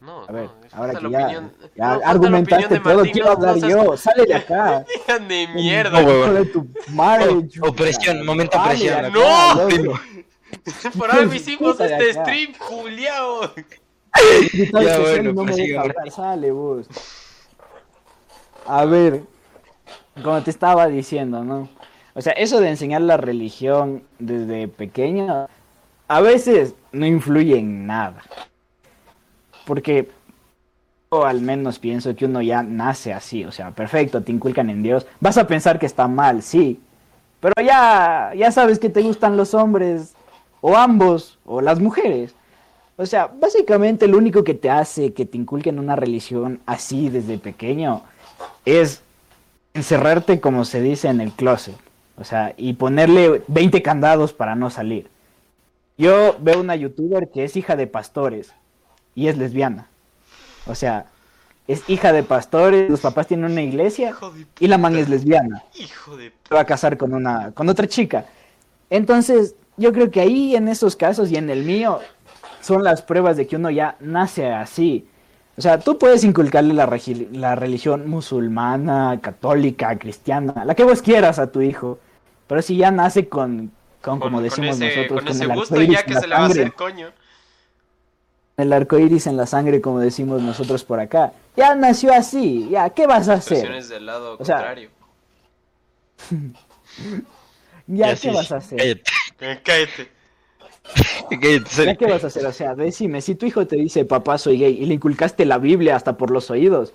No, 0.00 0.24
A 0.28 0.32
ver, 0.32 0.46
no, 0.46 0.52
ahora 0.72 0.94
que 0.98 1.10
ya, 1.10 1.18
opinión- 1.26 1.52
ya 1.76 1.94
no, 1.96 2.00
argumentaste 2.04 2.80
todo, 2.80 2.94
Martín, 2.96 3.12
quiero 3.12 3.26
no- 3.28 3.32
hablar 3.34 3.56
no 3.56 3.68
yo. 3.68 3.96
Sale 3.96 4.24
de 4.26 4.34
acá. 4.34 4.84
De 5.28 5.48
mierda. 5.48 6.02
De 6.32 6.44
tu 6.46 6.66
madre, 6.88 7.26
Oh, 7.30 7.40
chucha. 7.42 7.68
opresión, 7.68 8.26
momento 8.26 8.58
Vale, 8.58 8.74
opresión. 8.74 9.04
acá, 9.04 9.10
No. 9.10 9.68
loco. 9.70 10.00
Por 10.98 11.34
hicimos 11.34 11.72
Puta 11.72 11.84
de 11.84 11.94
este 12.10 12.20
stream, 12.20 12.52
Juliao. 12.58 13.54
Ya, 14.82 14.98
bueno, 14.98 15.32
no 15.32 15.44
me 15.44 15.54
deja 15.54 15.80
ahora. 15.80 15.94
hablar, 15.98 16.10
sale 16.12 16.50
vos. 16.50 16.86
A 18.66 18.84
ver, 18.84 19.22
como 20.22 20.42
te 20.42 20.50
estaba 20.50 20.86
diciendo, 20.88 21.42
¿no? 21.42 21.68
O 22.14 22.20
sea, 22.20 22.32
eso 22.34 22.60
de 22.60 22.68
enseñar 22.68 23.00
la 23.02 23.16
religión 23.16 24.02
desde 24.18 24.68
pequeño, 24.68 25.48
a 26.08 26.20
veces 26.20 26.74
no 26.92 27.06
influye 27.06 27.58
en 27.58 27.86
nada. 27.86 28.22
Porque, 29.66 30.10
o 31.08 31.24
al 31.24 31.40
menos 31.40 31.78
pienso 31.78 32.14
que 32.14 32.26
uno 32.26 32.42
ya 32.42 32.62
nace 32.62 33.12
así, 33.12 33.44
o 33.44 33.52
sea, 33.52 33.70
perfecto, 33.70 34.22
te 34.22 34.32
inculcan 34.32 34.68
en 34.68 34.82
Dios. 34.82 35.06
Vas 35.20 35.38
a 35.38 35.46
pensar 35.46 35.78
que 35.78 35.86
está 35.86 36.06
mal, 36.08 36.42
sí. 36.42 36.80
Pero 37.40 37.54
ya, 37.64 38.32
ya 38.36 38.52
sabes 38.52 38.78
que 38.78 38.90
te 38.90 39.02
gustan 39.02 39.36
los 39.36 39.54
hombres, 39.54 40.14
o 40.60 40.76
ambos, 40.76 41.38
o 41.44 41.60
las 41.60 41.80
mujeres. 41.80 42.34
O 42.96 43.06
sea, 43.06 43.26
básicamente 43.26 44.06
lo 44.06 44.18
único 44.18 44.44
que 44.44 44.54
te 44.54 44.70
hace 44.70 45.12
que 45.12 45.26
te 45.26 45.38
inculquen 45.38 45.78
una 45.78 45.96
religión 45.96 46.60
así 46.66 47.08
desde 47.08 47.38
pequeño 47.38 48.02
es 48.64 49.02
encerrarte, 49.74 50.40
como 50.40 50.64
se 50.64 50.80
dice, 50.80 51.08
en 51.08 51.20
el 51.20 51.32
closet. 51.32 51.74
O 52.16 52.24
sea, 52.24 52.54
y 52.56 52.74
ponerle 52.74 53.42
20 53.48 53.82
candados 53.82 54.32
para 54.32 54.54
no 54.54 54.70
salir. 54.70 55.08
Yo 55.98 56.36
veo 56.40 56.60
una 56.60 56.76
youtuber 56.76 57.30
que 57.30 57.44
es 57.44 57.56
hija 57.56 57.76
de 57.76 57.86
pastores 57.86 58.52
y 59.14 59.28
es 59.28 59.38
lesbiana. 59.38 59.88
O 60.66 60.74
sea, 60.74 61.06
es 61.66 61.88
hija 61.88 62.12
de 62.12 62.22
pastores, 62.22 62.90
los 62.90 63.00
papás 63.00 63.26
tienen 63.26 63.50
una 63.50 63.62
iglesia 63.62 64.14
y 64.58 64.66
la 64.66 64.78
man 64.78 64.96
es 64.96 65.08
lesbiana 65.08 65.62
Hijo 65.74 66.16
de 66.16 66.32
se 66.46 66.54
va 66.54 66.60
a 66.60 66.66
casar 66.66 66.96
con 66.96 67.14
una 67.14 67.52
con 67.52 67.68
otra 67.68 67.86
chica. 67.86 68.26
Entonces, 68.90 69.54
yo 69.76 69.92
creo 69.92 70.10
que 70.10 70.20
ahí 70.20 70.54
en 70.54 70.68
esos 70.68 70.96
casos 70.96 71.30
y 71.30 71.36
en 71.36 71.50
el 71.50 71.64
mío 71.64 72.00
son 72.60 72.84
las 72.84 73.02
pruebas 73.02 73.36
de 73.36 73.46
que 73.46 73.56
uno 73.56 73.70
ya 73.70 73.96
nace 74.00 74.50
así. 74.52 75.06
O 75.56 75.60
sea, 75.62 75.78
tú 75.78 75.98
puedes 75.98 76.24
inculcarle 76.24 76.72
la, 76.74 76.86
regi- 76.88 77.28
la 77.30 77.54
religión 77.54 78.08
musulmana, 78.08 79.20
católica, 79.20 79.98
cristiana, 79.98 80.64
la 80.64 80.74
que 80.74 80.84
vos 80.84 81.02
quieras 81.02 81.38
a 81.38 81.50
tu 81.52 81.60
hijo. 81.62 81.98
Pero 82.46 82.62
si 82.62 82.76
ya 82.76 82.90
nace 82.90 83.28
con, 83.28 83.70
con, 84.00 84.18
como 84.18 84.40
decimos 84.40 84.76
con 84.78 84.82
ese, 84.82 84.96
nosotros, 84.96 85.20
con 85.20 85.28
ese 85.28 85.44
el 85.44 85.52
gusto 85.52 85.74
arcoíris 85.74 85.94
ya 85.94 86.00
en 86.00 86.06
que 86.06 86.14
la 86.14 86.20
se 86.20 86.26
le 86.26 86.34
va 86.34 86.44
a 86.44 86.48
sangre, 86.48 86.62
hacer, 86.62 86.72
coño. 86.74 87.12
el 88.56 88.72
arco 88.72 88.98
iris 88.98 89.26
en 89.26 89.36
la 89.36 89.46
sangre, 89.46 89.80
como 89.80 90.00
decimos 90.00 90.40
nosotros 90.42 90.84
por 90.84 91.00
acá, 91.00 91.32
ya 91.56 91.74
nació 91.74 92.12
así, 92.14 92.68
ya, 92.70 92.90
¿qué 92.90 93.06
vas 93.06 93.28
a 93.28 93.34
hacer? 93.34 93.84
Del 93.88 94.06
lado 94.06 94.36
O 94.38 94.44
sea, 94.44 94.56
contrario. 94.56 94.90
Ya, 97.86 98.06
Ya, 98.08 98.16
¿qué 98.16 98.16
sí, 98.16 98.28
vas 98.30 98.52
a 98.52 98.56
hacer? 98.56 98.78
Cállate, 98.78 99.02
Eh, 99.40 99.60
Cállate. 99.64 100.08
cállate, 101.30 101.70
¿Ya 101.70 101.70
serio. 101.70 101.96
qué 101.98 102.06
vas 102.06 102.24
a 102.24 102.28
hacer? 102.28 102.44
O 102.46 102.52
sea, 102.52 102.74
decime, 102.74 103.20
si 103.20 103.34
tu 103.34 103.46
hijo 103.46 103.66
te 103.66 103.76
dice, 103.76 104.04
papá, 104.04 104.38
soy 104.38 104.58
gay, 104.58 104.78
y 104.80 104.86
le 104.86 104.94
inculcaste 104.94 105.44
la 105.44 105.58
Biblia 105.58 105.96
hasta 105.96 106.16
por 106.16 106.30
los 106.30 106.50
oídos. 106.50 106.94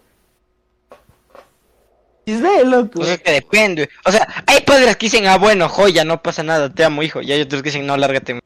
Es 2.26 2.42
de 2.42 2.66
loco. 2.66 3.00
O 3.00 3.06
sea, 3.06 3.18
que 3.18 3.32
depende. 3.32 3.90
O 4.06 4.12
sea, 4.12 4.28
hay 4.46 4.62
padres 4.62 4.98
que 4.98 5.06
dicen, 5.06 5.28
ah, 5.28 5.38
bueno, 5.38 5.70
joya, 5.70 6.04
no 6.04 6.22
pasa 6.22 6.44
nada, 6.44 6.74
te 6.74 6.84
amo, 6.84 7.02
hijo. 7.02 7.22
Y 7.22 7.32
hay 7.32 7.42
otros 7.42 7.62
que 7.64 7.70
dicen, 7.70 7.88
no, 7.88 7.96
lárgate. 7.96 8.40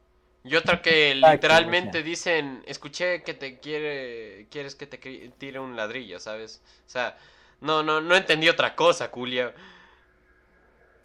Y 0.44 0.54
otra 0.54 0.80
que 0.82 1.14
literalmente 1.16 2.02
dicen, 2.02 2.62
escuché 2.66 3.22
que 3.22 3.34
te 3.34 3.58
quiere, 3.58 4.46
quieres 4.50 4.76
que 4.76 4.86
te 4.86 4.98
tire 5.38 5.58
un 5.58 5.76
ladrillo, 5.76 6.20
¿sabes? 6.20 6.62
O 6.86 6.90
sea, 6.90 7.16
no, 7.60 7.82
no, 7.82 8.00
no 8.00 8.14
entendí 8.14 8.48
otra 8.48 8.76
cosa, 8.76 9.08
Julia. 9.12 9.52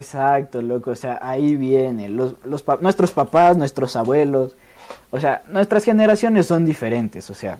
Exacto, 0.00 0.62
loco. 0.62 0.92
O 0.92 0.96
sea, 0.96 1.18
ahí 1.22 1.56
viene. 1.56 2.08
Los, 2.08 2.34
los 2.44 2.62
pa- 2.62 2.78
nuestros 2.80 3.10
papás, 3.10 3.56
nuestros 3.56 3.96
abuelos. 3.96 4.52
O 5.10 5.18
sea, 5.20 5.42
nuestras 5.48 5.84
generaciones 5.84 6.46
son 6.46 6.64
diferentes. 6.64 7.28
O 7.30 7.34
sea, 7.34 7.58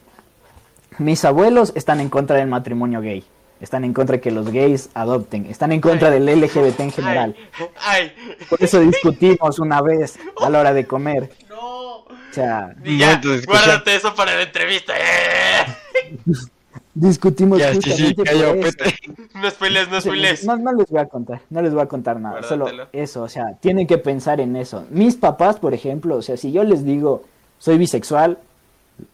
mis 0.98 1.24
abuelos 1.24 1.72
están 1.74 2.00
en 2.00 2.08
contra 2.08 2.36
del 2.36 2.46
matrimonio 2.48 3.00
gay. 3.00 3.24
Están 3.60 3.82
en 3.84 3.92
contra 3.92 4.16
de 4.16 4.20
que 4.20 4.30
los 4.30 4.50
gays 4.52 4.88
adopten. 4.94 5.46
Están 5.46 5.72
en 5.72 5.80
contra 5.80 6.10
del 6.10 6.26
LGBT 6.26 6.78
en 6.80 6.92
general. 6.92 7.34
Ay, 7.80 8.12
ay, 8.16 8.36
Por 8.48 8.62
eso 8.62 8.78
discutimos 8.80 9.58
una 9.58 9.82
vez 9.82 10.16
a 10.40 10.48
la 10.48 10.60
hora 10.60 10.72
de 10.72 10.86
comer. 10.86 11.30
no. 11.48 11.88
O 12.30 12.32
sea, 12.32 12.74
ya, 12.84 13.20
guárdate 13.46 13.96
eso 13.96 14.14
para 14.14 14.34
la 14.36 14.42
entrevista. 14.42 14.92
¡Eh! 14.96 16.14
discutimos 17.00 17.58
Ya, 17.58 17.72
sí, 17.74 17.80
sí, 17.82 17.90
justamente 18.14 18.24
por 18.24 18.28
eso. 18.28 18.76
pete. 18.76 18.94
No 19.34 19.50
spoiles, 19.50 19.88
no 19.90 20.00
Sí, 20.00 20.08
spoiles. 20.08 20.44
No, 20.44 20.56
no 20.56 20.72
les 20.72 20.88
voy 20.90 21.00
a 21.00 21.06
contar, 21.06 21.40
no 21.50 21.62
les 21.62 21.72
voy 21.72 21.82
a 21.82 21.86
contar 21.86 22.20
nada, 22.20 22.40
Guárdatelo. 22.40 22.68
solo 22.68 22.82
eso, 22.92 23.22
o 23.22 23.28
sea, 23.28 23.54
tienen 23.60 23.86
que 23.86 23.98
pensar 23.98 24.40
en 24.40 24.56
eso. 24.56 24.84
Mis 24.90 25.16
papás, 25.16 25.58
por 25.58 25.74
ejemplo, 25.74 26.16
o 26.16 26.22
sea, 26.22 26.36
si 26.36 26.52
yo 26.52 26.64
les 26.64 26.84
digo 26.84 27.22
soy 27.58 27.78
bisexual, 27.78 28.38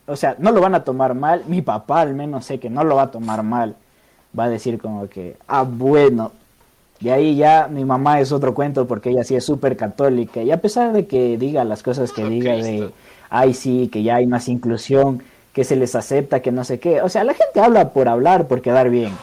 o 0.07 0.17
sea, 0.17 0.37
no 0.39 0.51
lo 0.53 0.61
van 0.61 0.75
a 0.75 0.85
tomar 0.85 1.15
mal, 1.15 1.45
mi 1.47 1.63
papá 1.63 2.01
al 2.03 2.15
menos 2.15 2.47
sé 2.47 2.59
que 2.59 2.71
no 2.71 2.85
lo 2.85 2.97
va 2.97 3.03
a 3.03 3.11
tomar 3.11 3.43
mal, 3.43 3.77
va 4.39 4.45
a 4.45 4.49
decir 4.49 4.79
como 4.79 5.09
que, 5.09 5.37
ah, 5.47 5.63
bueno, 5.63 6.33
de 7.01 7.13
ahí 7.13 7.37
ya 7.37 7.69
mi 7.71 7.85
mamá 7.85 8.21
es 8.21 8.33
otro 8.33 8.55
cuento 8.55 8.87
porque 8.87 9.11
ella 9.11 9.25
sí 9.25 9.35
es 9.35 9.45
súper 9.45 9.77
católica 9.77 10.43
y 10.43 10.51
a 10.51 10.61
pesar 10.61 10.93
de 10.93 11.07
que 11.07 11.37
diga 11.37 11.65
las 11.65 11.83
cosas 11.83 12.13
que 12.13 12.25
Oh, 12.25 12.29
diga 12.29 12.55
Cristo. 12.55 12.71
de, 12.87 12.91
ay 13.31 13.53
sí, 13.53 13.89
que 13.93 14.03
ya 14.03 14.17
hay 14.17 14.27
más 14.27 14.49
inclusión, 14.49 15.23
que 15.55 15.65
se 15.65 15.77
les 15.77 15.95
acepta, 15.95 16.43
que 16.43 16.53
no 16.53 16.65
sé 16.65 16.79
qué, 16.81 17.01
o 17.01 17.09
sea, 17.09 17.25
la 17.25 17.33
gente 17.33 17.61
habla 17.61 17.93
por 17.95 18.09
hablar, 18.09 18.47
por 18.49 18.61
quedar 18.61 18.91
bien. 18.91 19.17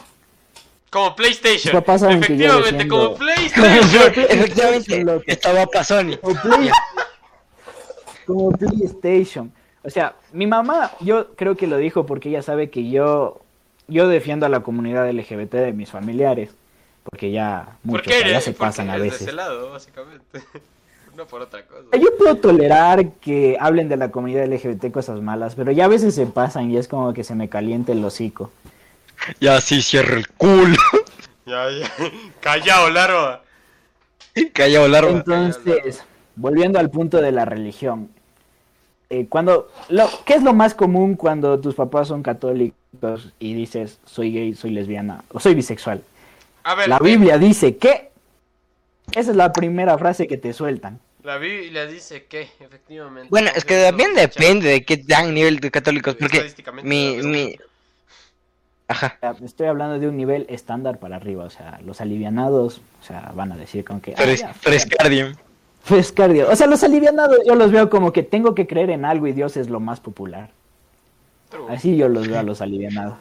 Como 0.90 1.14
PlayStation. 1.14 1.72
Mis 1.74 1.80
papás 1.82 2.00
saben 2.00 2.20
que 2.20 2.36
yo 2.36 2.58
Efectivamente, 2.58 2.88
como 2.88 3.14
PlayStation. 3.14 4.12
Efectivamente, 4.28 5.36
para 5.72 5.84
Sony. 5.84 6.16
Como 6.20 6.40
Play- 6.42 6.70
como 8.26 8.50
PlayStation. 8.52 9.52
O 9.84 9.90
sea, 9.90 10.14
mi 10.32 10.46
mamá, 10.46 10.92
yo 11.00 11.34
creo 11.34 11.56
que 11.56 11.66
lo 11.66 11.76
dijo 11.76 12.06
porque 12.06 12.28
ella 12.28 12.42
sabe 12.42 12.70
que 12.70 12.88
yo, 12.90 13.40
yo 13.88 14.08
defiendo 14.08 14.46
a 14.46 14.48
la 14.48 14.60
comunidad 14.60 15.08
LGBT 15.10 15.54
de 15.54 15.72
mis 15.72 15.90
familiares. 15.90 16.50
Porque 17.04 17.32
ya 17.32 17.76
¿Por 17.84 17.92
muchos 17.96 18.12
ya 18.30 18.40
se 18.40 18.52
pasan 18.52 18.88
a 18.88 18.94
eres 18.94 19.02
de 19.04 19.10
veces. 19.10 19.22
ese 19.22 19.32
lado, 19.32 19.70
básicamente. 19.72 20.40
No 21.16 21.26
por 21.26 21.42
otra 21.42 21.64
cosa. 21.66 21.84
Yo 21.92 22.16
puedo 22.16 22.36
tolerar 22.36 23.12
que 23.14 23.56
hablen 23.60 23.88
de 23.88 23.96
la 23.96 24.10
comunidad 24.10 24.46
LGBT 24.46 24.90
cosas 24.90 25.20
malas, 25.20 25.54
pero 25.54 25.72
ya 25.72 25.84
a 25.84 25.88
veces 25.88 26.14
se 26.14 26.26
pasan 26.26 26.70
y 26.70 26.76
es 26.76 26.88
como 26.88 27.12
que 27.12 27.24
se 27.24 27.34
me 27.34 27.48
calienta 27.48 27.92
el 27.92 28.04
hocico. 28.04 28.50
Ya 29.40 29.60
sí 29.60 29.82
cierra 29.82 30.16
el 30.16 30.28
culo. 30.28 30.76
Ya, 31.44 31.66
ya. 31.72 31.90
Callao, 32.40 32.88
larva. 32.88 33.42
Callado 34.52 34.86
largo. 34.86 35.10
Entonces, 35.10 36.04
volviendo 36.36 36.78
al 36.78 36.88
punto 36.88 37.20
de 37.20 37.32
la 37.32 37.44
religión, 37.44 38.10
eh, 39.10 39.26
cuando, 39.28 39.68
lo, 39.88 40.08
¿qué 40.24 40.34
es 40.34 40.42
lo 40.44 40.54
más 40.54 40.74
común 40.74 41.16
cuando 41.16 41.60
tus 41.60 41.74
papás 41.74 42.06
son 42.06 42.22
católicos 42.22 43.32
y 43.40 43.54
dices 43.54 43.98
soy 44.06 44.32
gay, 44.32 44.54
soy 44.54 44.70
lesbiana 44.70 45.24
o 45.32 45.40
soy 45.40 45.54
bisexual? 45.54 46.04
A 46.62 46.76
ver, 46.76 46.88
La 46.88 46.98
ve, 46.98 47.10
Biblia 47.10 47.38
dice 47.38 47.76
que 47.76 48.11
esa 49.14 49.30
es 49.30 49.36
la 49.36 49.52
primera 49.52 49.96
frase 49.98 50.26
que 50.26 50.36
te 50.36 50.52
sueltan. 50.52 50.98
La 51.22 51.38
Biblia 51.38 51.86
dice 51.86 52.24
que, 52.24 52.48
efectivamente. 52.60 53.28
Bueno, 53.30 53.50
es 53.54 53.64
que 53.64 53.80
también 53.82 54.14
depende 54.14 54.68
de 54.68 54.84
qué 54.84 54.96
tan 54.96 55.32
nivel 55.34 55.60
de 55.60 55.70
católicos, 55.70 56.16
porque 56.18 56.38
Estadísticamente, 56.38 56.88
mi, 56.88 57.14
pero- 57.16 57.28
mi... 57.28 57.56
Ajá. 58.88 59.18
Estoy 59.42 59.68
hablando 59.68 59.98
de 59.98 60.08
un 60.08 60.16
nivel 60.16 60.44
estándar 60.50 60.98
para 60.98 61.16
arriba, 61.16 61.44
o 61.44 61.50
sea, 61.50 61.80
los 61.84 62.00
alivianados, 62.00 62.82
o 63.00 63.04
sea, 63.04 63.32
van 63.34 63.52
a 63.52 63.56
decir 63.56 63.84
con 63.84 64.00
que... 64.00 64.12
ah, 64.12 64.20
Fres- 64.22 64.40
ya, 64.40 64.52
Frescardium. 64.52 65.34
Frescardio. 65.84 66.50
O 66.50 66.56
sea, 66.56 66.66
los 66.66 66.82
alivianados 66.84 67.38
yo 67.46 67.54
los 67.54 67.72
veo 67.72 67.88
como 67.88 68.12
que 68.12 68.22
tengo 68.22 68.54
que 68.54 68.66
creer 68.66 68.90
en 68.90 69.04
algo 69.04 69.26
y 69.26 69.32
Dios 69.32 69.56
es 69.56 69.68
lo 69.70 69.80
más 69.80 70.00
popular. 70.00 70.50
True. 71.50 71.72
Así 71.72 71.96
yo 71.96 72.08
los 72.08 72.28
veo 72.28 72.38
a 72.38 72.42
los 72.42 72.60
alivianados. 72.60 73.14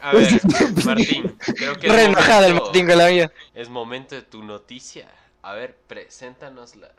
A 0.00 0.12
ver, 0.12 0.40
Martín, 0.84 1.36
creo 1.56 1.74
que 1.78 1.88
Re 1.88 2.04
el 2.06 2.10
momento- 2.12 2.64
Martín 2.64 2.86
con 2.86 2.98
la 2.98 3.06
vida. 3.08 3.32
Es 3.54 3.68
momento 3.68 4.14
de 4.14 4.22
tu 4.22 4.42
noticia. 4.42 5.08
A 5.42 5.54
ver, 5.54 5.76
preséntanosla. 5.86 6.90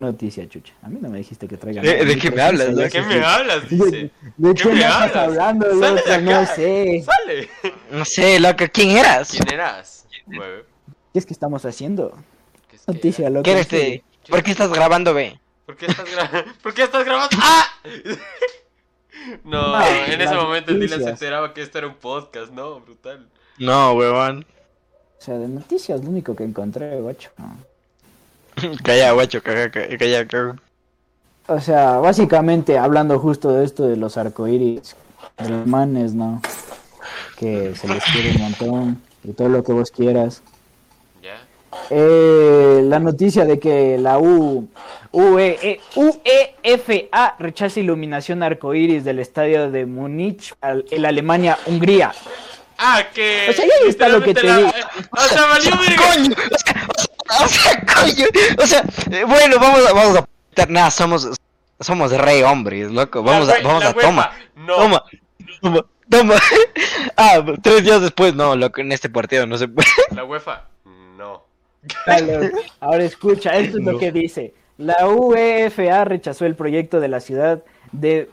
Noticia, 0.00 0.48
chucha. 0.48 0.74
A 0.82 0.88
mí 0.88 0.98
no 1.00 1.08
me 1.08 1.18
dijiste 1.18 1.46
que 1.48 1.56
traigan. 1.56 1.84
¿De- 1.84 2.04
de 2.04 2.18
qué 2.18 2.30
me 2.30 2.42
hablas? 2.42 2.74
¿De 2.74 2.90
qué 2.90 3.00
me 3.02 3.24
hablas? 3.24 3.62
¿De, 3.70 3.76
Dice. 3.76 4.10
de 4.36 4.54
¿Qué 4.54 4.62
qué 4.62 4.68
me 4.68 4.74
me 4.74 4.80
estás 4.80 5.16
hablando, 5.16 5.66
Sale 5.80 5.94
loco? 5.96 6.10
de 6.10 6.22
No 6.22 6.36
acá. 6.36 6.46
sé. 6.54 7.04
¡Sale! 7.04 7.50
No 7.90 8.04
sé, 8.04 8.40
loco, 8.40 8.64
¿quién 8.72 8.90
eras? 8.90 9.30
¿Quién 9.30 9.52
eras? 9.52 10.06
¿Qué 10.28 11.18
es 11.18 11.26
que 11.26 11.32
estamos 11.32 11.64
haciendo? 11.64 12.16
¿Qué 12.68 12.76
es 12.76 12.82
que 12.82 12.92
Noticia, 12.92 13.28
eres 13.28 13.68
de... 13.68 14.02
¿Por 14.28 14.42
qué 14.42 14.50
estás 14.50 14.70
grabando, 14.72 15.14
ve? 15.14 15.38
¿Por 15.64 15.76
qué 15.76 15.86
estás 15.86 16.10
grabando? 16.10 16.52
¿Por 16.62 16.74
qué 16.74 16.82
estás 16.82 17.04
grabando? 17.04 17.36
¡Ah! 17.40 17.66
No, 19.44 19.80
en 20.06 20.20
ese 20.20 20.34
momento 20.34 20.70
el 20.72 20.80
Dylan 20.80 20.98
se 20.98 21.04
noticias. 21.04 21.22
enteraba 21.22 21.54
que 21.54 21.62
esto 21.62 21.78
era 21.78 21.86
un 21.86 21.94
podcast, 21.94 22.52
¿no? 22.52 22.80
Brutal. 22.80 23.26
No, 23.58 23.92
huevón. 23.92 24.44
O 25.18 25.22
sea, 25.24 25.38
de 25.38 25.48
noticias 25.48 26.02
lo 26.04 26.10
único 26.10 26.34
que 26.36 26.44
encontré, 26.44 27.00
guacho. 27.00 27.30
no. 27.38 27.56
Calla, 28.84 29.12
guacho, 29.12 29.42
calla, 29.42 29.70
calla, 29.70 30.26
calla. 30.28 30.56
O 31.48 31.60
sea, 31.60 31.98
básicamente 31.98 32.78
hablando 32.78 33.18
justo 33.18 33.50
de 33.52 33.64
esto 33.64 33.86
de 33.88 33.96
los 33.96 34.16
arcoíris, 34.16 34.94
de 35.38 35.48
los 35.48 35.66
manes, 35.66 36.14
¿no? 36.14 36.40
Que 37.38 37.74
se 37.74 37.88
les 37.88 38.02
quiere 38.04 38.30
un 38.36 38.42
montón 38.42 39.02
y 39.24 39.32
todo 39.32 39.48
lo 39.48 39.64
que 39.64 39.72
vos 39.72 39.90
quieras. 39.90 40.42
¿Ya? 41.22 41.36
Eh, 41.90 42.82
la 42.84 43.00
noticia 43.00 43.44
de 43.44 43.58
que 43.58 43.98
la 43.98 44.18
U, 44.18 44.68
UE, 45.16 45.58
eh, 45.62 45.80
UEFA 45.94 47.36
rechaza 47.38 47.78
iluminación 47.80 48.42
arcoíris 48.42 49.04
del 49.04 49.20
estadio 49.20 49.70
de 49.70 49.86
Múnich, 49.86 50.52
en 50.90 51.06
Alemania-Hungría. 51.06 52.12
Ah, 52.78 53.02
que. 53.14 53.46
O 53.48 53.52
sea, 53.52 53.64
ya 53.64 53.72
ahí 53.82 53.88
está 53.88 54.08
lo 54.08 54.20
que 54.20 54.34
te 54.34 54.42
la- 54.42 54.74
O 55.12 55.20
sea, 55.20 55.46
valió 55.46 55.70
verga. 55.80 56.02
¡Coño! 56.12 56.34
O 56.50 56.58
sea, 56.58 56.88
o 57.44 57.48
sea, 57.48 57.84
coño. 57.86 58.26
O 58.58 58.66
sea, 58.66 58.84
bueno, 59.26 59.58
vamos 59.60 59.86
a, 59.88 59.92
vamos 59.92 60.16
a... 60.18 60.66
Nada, 60.66 60.90
somos... 60.90 61.28
Somos 61.80 62.12
re 62.12 62.42
hombres, 62.44 62.90
loco. 62.90 63.22
Vamos 63.22 63.46
La 63.48 63.54
a, 63.54 63.60
vamos 63.62 63.84
la 63.84 63.90
a 63.90 63.94
toma. 63.94 64.30
UEFA, 64.32 64.50
No. 64.56 64.76
Toma. 64.76 65.04
Toma. 65.60 65.86
Toma. 66.08 66.34
Ah, 67.16 67.44
tres 67.62 67.84
días 67.84 68.00
después, 68.00 68.34
no, 68.34 68.56
loco, 68.56 68.80
en 68.80 68.90
este 68.90 69.08
partido 69.08 69.46
no 69.46 69.56
se 69.56 69.68
puede. 69.68 69.86
La 70.10 70.24
UEFA, 70.24 70.64
no. 71.16 71.44
Dale, 72.06 72.50
Ahora 72.80 73.04
escucha, 73.04 73.50
esto 73.56 73.78
es 73.78 73.84
lo 73.84 73.96
que 73.98 74.10
dice. 74.10 74.52
La 74.78 75.08
UEFA 75.08 76.04
rechazó 76.04 76.46
el 76.46 76.56
proyecto 76.56 77.00
de 77.00 77.08
la 77.08 77.20
ciudad 77.20 77.62
de 77.92 78.28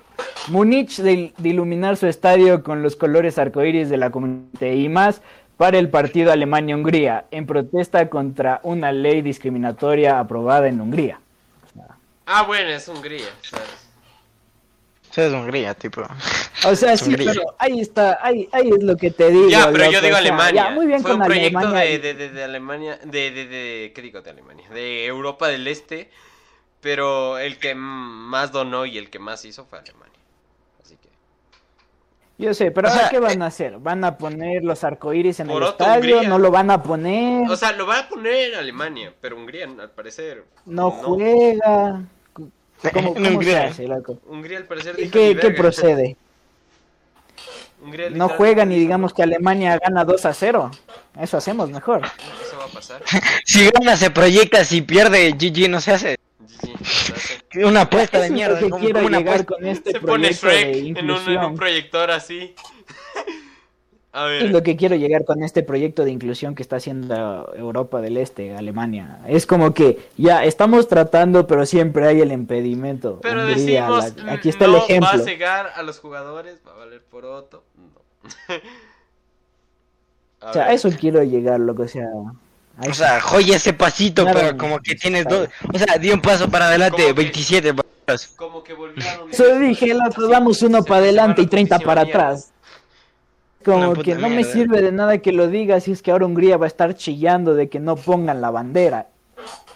Múnich 0.48 0.98
de, 0.98 1.34
de 1.38 1.50
iluminar 1.50 1.98
su 1.98 2.08
estadio 2.08 2.64
con 2.64 2.82
los 2.84 2.96
colores 2.96 3.38
arcoíris 3.38 3.90
de 3.90 3.98
la 3.98 4.10
comunidad 4.12 4.72
y 4.74 4.90
más 4.90 5.22
para 5.58 5.78
el 5.78 5.90
partido 5.90 6.32
Alemania-Hungría, 6.32 7.26
en 7.30 7.46
protesta 7.46 8.10
contra 8.10 8.60
una 8.64 8.92
ley 8.92 9.22
discriminatoria 9.22 10.20
aprobada 10.20 10.68
en 10.68 10.82
Hungría. 10.82 11.20
Ah, 12.26 12.44
bueno, 12.44 12.70
es 12.70 12.88
Hungría, 12.88 13.38
¿sabes? 13.42 13.92
Es 15.16 15.32
Hungría, 15.34 15.74
tipo. 15.76 16.02
O 16.64 16.76
sea, 16.76 16.98
sí, 16.98 17.04
Hungría. 17.06 17.26
pero 17.26 17.56
ahí 17.60 17.80
está, 17.82 18.20
ahí, 18.22 18.48
ahí 18.52 18.70
es 18.70 18.84
lo 18.84 18.98
que 18.98 19.12
te 19.12 19.30
digo. 19.30 19.50
Ya, 19.50 19.70
pero 19.72 19.86
yo 19.86 20.02
digo 20.02 20.18
o 20.18 20.20
sea, 20.20 20.20
Alemania. 20.20 20.52
ya, 20.52 20.70
muy 20.70 20.88
bien 20.88 21.04
Fue 21.04 21.12
con 21.12 21.18
un 21.18 21.24
proyecto 21.24 21.68
Alemania. 21.68 21.82
de, 21.82 22.00
de, 22.00 22.14
de, 22.14 22.30
de 22.30 22.44
Alemania, 22.44 23.00
de, 23.04 23.32
de, 23.32 23.46
de, 23.48 23.92
¿qué 23.96 24.02
digo 24.02 24.22
de 24.22 24.30
Alemania? 24.30 24.70
De 24.70 25.06
Europa 25.06 25.48
del 25.50 25.68
Este, 25.68 26.10
pero 26.82 27.38
el 27.38 27.58
que 27.58 27.76
más 27.76 28.52
donó 28.52 28.86
y 28.86 28.98
el 28.98 29.10
que 29.10 29.20
más 29.20 29.46
hizo 29.46 29.66
fue 29.66 29.80
Alemania. 29.80 30.20
Así 30.84 30.96
que, 30.96 31.10
Yo 32.44 32.54
sé, 32.54 32.72
pero 32.72 32.88
O 32.88 32.92
ahora 32.92 33.02
sea, 33.04 33.10
¿qué 33.12 33.20
van 33.20 33.42
a 33.42 33.46
hacer? 33.48 33.78
¿Van 33.80 34.04
a 34.04 34.18
poner 34.18 34.64
los 34.64 34.84
arcoíris 34.84 35.40
en 35.40 35.50
el 35.50 35.64
estadio? 35.64 36.16
Hungría. 36.16 36.30
¿No 36.30 36.40
lo 36.40 36.52
van 36.52 36.72
a 36.72 36.82
poner? 36.82 37.50
o 37.50 37.56
sea, 37.56 37.72
lo 37.74 37.86
va 37.86 38.00
a 38.00 38.10
poner 38.10 38.56
Alemania, 38.56 39.14
pero 39.22 39.38
Hungría, 39.38 39.66
al 39.66 39.92
parecer, 39.92 40.44
no, 40.66 40.92
juega. 40.92 42.02
¿Cómo, 42.34 42.52
En 42.84 42.90
cómo 42.92 43.14
se 43.14 43.32
Hungría. 43.32 43.64
hace, 43.66 43.88
loco? 43.88 44.18
Hungría, 44.26 44.58
al 44.58 44.66
parecer, 44.66 44.96
¿Y 45.00 45.10
qué, 45.10 45.30
"Ni 45.30 45.36
qué 45.36 45.48
verga". 45.50 45.62
procede? 45.62 46.18
Hungría 47.84 48.10
No 48.12 48.26
y 48.26 48.30
dijo, 48.30 48.44
digamos 48.66 49.14
que 49.14 49.24
Alemania 49.24 49.80
gana 49.84 50.06
2 50.06 50.26
a 50.26 50.34
0. 50.34 50.72
Eso 51.20 51.38
hacemos 51.38 51.70
mejor. 51.70 52.02
Eso 52.06 52.58
va 52.58 52.66
a 52.66 52.68
pasar. 52.68 53.02
Si 53.46 53.70
gana, 53.70 53.98
se 53.98 54.12
proyecta, 54.12 54.64
si 54.64 54.82
pierde, 54.82 55.32
GG 55.32 55.70
no 55.70 55.82
se 55.82 55.92
hace. 55.92 56.18
Una 57.66 57.82
apuesta 57.82 58.20
de 58.20 58.26
es 58.28 58.32
mierda. 58.32 58.56
lo 58.60 58.66
que 58.66 58.70
como- 58.72 58.84
quiero 58.84 59.02
como 59.02 59.08
una 59.18 59.46
con 59.46 59.66
este 59.66 59.92
Se 59.92 60.00
pone 60.00 60.30
proyecto 60.30 60.48
Shrek 60.48 60.66
de 60.66 60.72
en 60.72 60.78
un, 60.80 60.86
en 60.86 60.88
inclusión. 61.06 61.46
un 61.46 61.56
proyector 61.56 62.12
así. 62.12 62.56
A 64.14 64.26
ver. 64.26 64.44
Es 64.44 64.52
lo 64.52 64.62
que 64.62 64.76
quiero 64.76 64.98
llegar 64.98 65.24
con 65.24 65.42
este 65.42 65.64
proyecto 65.64 66.04
de 66.04 66.12
inclusión 66.12 66.54
que 66.54 66.62
está 66.62 66.76
haciendo 66.76 67.50
Europa 67.56 68.02
del 68.02 68.18
Este, 68.18 68.54
Alemania. 68.58 69.20
Es 69.26 69.46
como 69.46 69.74
que 69.74 70.00
ya 70.18 70.44
estamos 70.44 70.90
tratando, 70.90 71.48
pero 71.48 71.66
siempre 71.66 72.06
hay 72.06 72.20
el 72.20 72.34
impedimento. 72.34 73.20
Pero 73.22 73.46
Hungría, 73.46 73.84
decimos, 73.88 74.18
la- 74.18 74.34
aquí 74.34 74.50
está 74.50 74.68
no 74.68 74.74
el 74.76 74.80
va 74.82 74.84
ejemplo. 74.86 75.10
a 75.12 75.18
cegar 75.20 75.72
a 75.76 75.84
los 75.84 76.00
jugadores, 76.00 76.60
va 76.68 76.74
a 76.74 76.76
valer 76.80 77.02
por 77.04 77.24
otro. 77.24 77.64
No. 77.78 78.56
O 80.44 80.54
sea, 80.54 80.64
a 80.64 80.66
ver, 80.70 80.76
eso 80.76 80.90
quiero 81.00 81.24
llegar, 81.24 81.60
loco. 81.60 81.84
O 81.84 81.88
sea, 81.88 82.08
O 82.80 82.94
sea, 82.94 83.22
joya 83.22 83.58
ese 83.58 83.74
pasito, 83.74 84.24
Claro, 84.24 84.40
pero 84.40 84.58
como 84.58 84.80
que 84.80 84.96
tienes 84.96 85.26
dos. 85.26 85.50
O 85.74 85.78
sea, 85.78 85.98
di 85.98 86.12
un 86.12 86.22
paso 86.22 86.50
para 86.50 86.68
adelante, 86.68 87.04
Como 87.04 87.16
que- 87.16 87.22
27 87.24 87.74
pasos. 87.74 88.32
como 88.36 88.64
que 88.64 88.74
volvieron. 88.74 89.30
Eso 89.32 89.60
dije, 89.60 89.94
loco, 89.94 90.28
damos 90.28 90.62
uno 90.64 90.84
para 90.84 91.02
adelante 91.02 91.42
y 91.42 91.48
30 91.48 91.78
la 91.78 91.84
para 91.86 92.02
atrás. 92.02 92.52
Como 93.64 93.94
que 93.94 94.16
no 94.16 94.28
me 94.30 94.44
sirve 94.44 94.82
de 94.82 94.92
nada 94.92 95.20
que 95.20 95.32
lo 95.32 95.48
digas 95.48 95.84
si 95.84 95.92
es 95.92 96.02
que 96.02 96.10
ahora 96.12 96.26
Hungría 96.26 96.58
va 96.58 96.66
a 96.66 96.68
estar 96.68 96.96
chillando 96.96 97.54
de 97.54 97.70
que 97.70 97.80
no 97.80 97.96
pongan 97.96 98.42
la 98.42 98.50
bandera. 98.50 99.08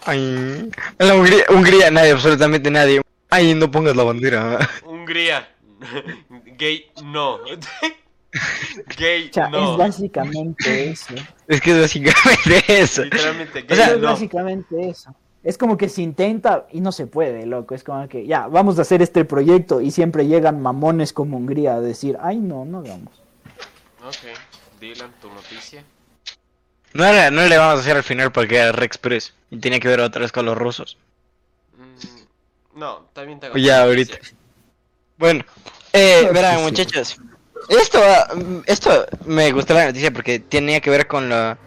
Ay, 0.04 0.18
en 0.18 0.72
la 1.08 1.14
Hungría, 1.14 1.44
Hungría, 1.50 1.90
nadie, 1.90 2.10
absolutamente 2.12 2.70
nadie. 2.70 3.00
Ay, 3.30 3.54
no 3.54 3.70
pongas 3.70 3.94
la 3.94 4.02
bandera. 4.04 4.58
Hungría. 4.84 5.48
Gay, 6.58 6.86
no. 7.04 7.38
Gay, 8.98 9.28
O 9.30 9.32
sea, 9.32 9.48
no. 9.48 9.72
es 9.72 9.78
básicamente 9.78 10.90
eso. 10.90 11.14
Es 11.48 11.60
que 11.60 11.70
es 11.72 11.80
básicamente 11.82 12.64
eso. 12.82 13.04
Literalmente, 13.04 13.66
O 13.68 13.74
es 13.74 14.00
básicamente 14.00 14.88
eso. 14.90 15.14
Es 15.42 15.56
como 15.58 15.76
que 15.76 15.88
se 15.88 16.02
intenta 16.02 16.66
y 16.72 16.80
no 16.80 16.90
se 16.90 17.06
puede, 17.06 17.46
loco. 17.46 17.74
Es 17.74 17.84
como 17.84 18.08
que 18.08 18.26
ya, 18.26 18.48
vamos 18.48 18.78
a 18.78 18.82
hacer 18.82 19.00
este 19.02 19.24
proyecto 19.24 19.80
y 19.80 19.90
siempre 19.92 20.26
llegan 20.26 20.60
mamones 20.60 21.12
como 21.12 21.36
Hungría 21.36 21.74
a 21.76 21.80
decir, 21.80 22.16
ay, 22.20 22.38
no, 22.38 22.64
no 22.64 22.78
hagamos. 22.78 23.12
Ok, 24.04 24.80
Dylan, 24.80 25.12
tu 25.20 25.28
noticia. 25.30 25.84
No, 26.94 27.04
era- 27.04 27.30
no 27.30 27.44
le 27.46 27.56
vamos 27.58 27.78
a 27.78 27.80
hacer 27.82 27.96
al 27.96 28.02
final 28.02 28.32
porque 28.32 28.56
era 28.56 28.72
Rex 28.72 28.98
Press 28.98 29.34
y 29.50 29.58
tenía 29.58 29.78
que 29.78 29.86
ver 29.88 30.00
otra 30.00 30.20
vez 30.22 30.32
con 30.32 30.46
los 30.46 30.56
rusos. 30.58 30.96
Mm, 31.76 32.78
no, 32.80 33.06
también 33.12 33.38
tengo. 33.38 33.56
Ya, 33.56 33.82
tu 33.82 33.88
ahorita. 33.88 34.18
Bueno, 35.18 35.44
eh, 35.92 36.28
verán, 36.34 36.62
muchachos. 36.62 37.16
Esto, 37.68 38.00
esto 38.66 39.06
me 39.24 39.52
gustó 39.52 39.74
la 39.74 39.86
noticia 39.86 40.10
porque 40.12 40.38
tenía 40.38 40.80
que 40.80 40.90
ver 40.90 41.06
con 41.06 41.28
la, 41.28 41.58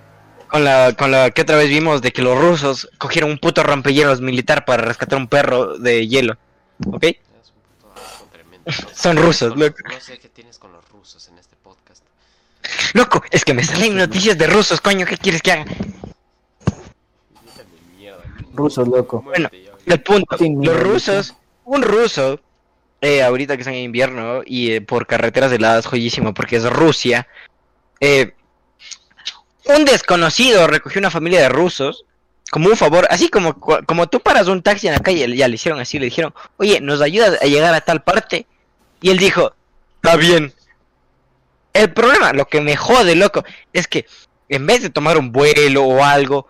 con 0.50 0.64
la, 0.64 0.94
con 0.98 1.12
la 1.12 1.32
que 1.32 1.42
otra 1.42 1.58
vez 1.58 1.70
vimos 1.70 2.02
de 2.02 2.12
que 2.12 2.22
los 2.22 2.38
rusos 2.40 2.90
cogieron 2.98 3.32
un 3.32 3.38
puto 3.38 3.64
rompehielos 3.64 4.22
militar 4.22 4.66
para 4.66 4.84
rescatar 4.84 5.18
un 5.20 5.28
perro 5.28 5.78
de 5.78 6.08
hielo, 6.08 6.38
¿ok? 6.88 7.04
Es 7.04 7.16
un 7.56 7.62
puto 7.62 7.94
asco 7.96 8.28
tremendo. 8.32 8.62
No 8.66 8.72
sé- 8.72 8.88
Son 8.96 9.18
rusos, 9.18 9.58
loco. 9.58 9.78
No 9.92 10.00
sé 10.00 10.20
qué 10.20 10.30
tienes 10.30 10.58
con 10.60 10.72
los 10.72 10.88
rusos 10.90 11.28
en 11.30 11.38
este 11.38 11.56
podcast. 11.64 12.04
Loco, 12.94 13.24
es 13.32 13.44
que 13.46 13.54
me 13.54 13.64
salen 13.64 13.98
noticias 13.98 14.38
de 14.38 14.48
rusos, 14.48 14.80
coño, 14.82 15.06
¿qué 15.06 15.18
quieres 15.18 15.42
que 15.42 15.52
haga? 15.52 15.66
Rusos, 18.54 18.88
loco. 18.88 19.24
Ya. 19.38 19.50
El 19.86 20.02
punto, 20.02 20.36
los 20.40 20.80
rusos, 20.82 21.36
un 21.66 21.82
ruso, 21.82 22.40
eh, 23.02 23.24
ahorita 23.24 23.56
que 23.56 23.62
están 23.62 23.76
en 23.76 23.84
invierno 23.84 24.42
y 24.46 24.72
eh, 24.72 24.82
por 24.82 25.08
carreteras 25.08 25.52
heladas, 25.52 25.86
joyísimo, 25.86 26.34
porque 26.34 26.58
es 26.58 26.66
Rusia, 26.70 27.28
eh, 28.00 28.34
un 29.66 29.86
desconocido 29.86 30.68
recogió 30.68 31.00
una 31.00 31.12
familia 31.12 31.42
de 31.42 31.50
rusos 31.50 32.06
como 32.50 32.70
un 32.70 32.78
favor, 32.78 33.08
así 33.10 33.30
como, 33.30 33.60
como 33.60 34.08
tú 34.08 34.20
paras 34.22 34.48
un 34.48 34.64
taxi 34.64 34.88
en 34.88 34.94
la 34.94 35.00
calle, 35.00 35.36
ya 35.36 35.48
le 35.48 35.56
hicieron 35.56 35.80
así, 35.80 36.00
le 36.00 36.06
dijeron, 36.06 36.34
oye, 36.58 36.82
¿nos 36.82 37.02
ayudas 37.02 37.40
a 37.42 37.46
llegar 37.46 37.74
a 37.74 37.82
tal 37.82 38.02
parte? 38.02 38.48
Y 39.02 39.12
él 39.12 39.20
dijo, 39.20 39.54
está 39.96 40.16
bien. 40.16 40.52
El 41.74 41.94
problema, 41.94 42.34
lo 42.34 42.46
que 42.46 42.60
me 42.60 42.76
jode, 42.76 43.16
loco, 43.16 43.44
es 43.72 43.88
que 43.88 44.08
en 44.50 44.66
vez 44.66 44.82
de 44.82 44.90
tomar 44.90 45.18
un 45.18 45.32
vuelo 45.32 45.84
o 45.84 46.04
algo, 46.04 46.48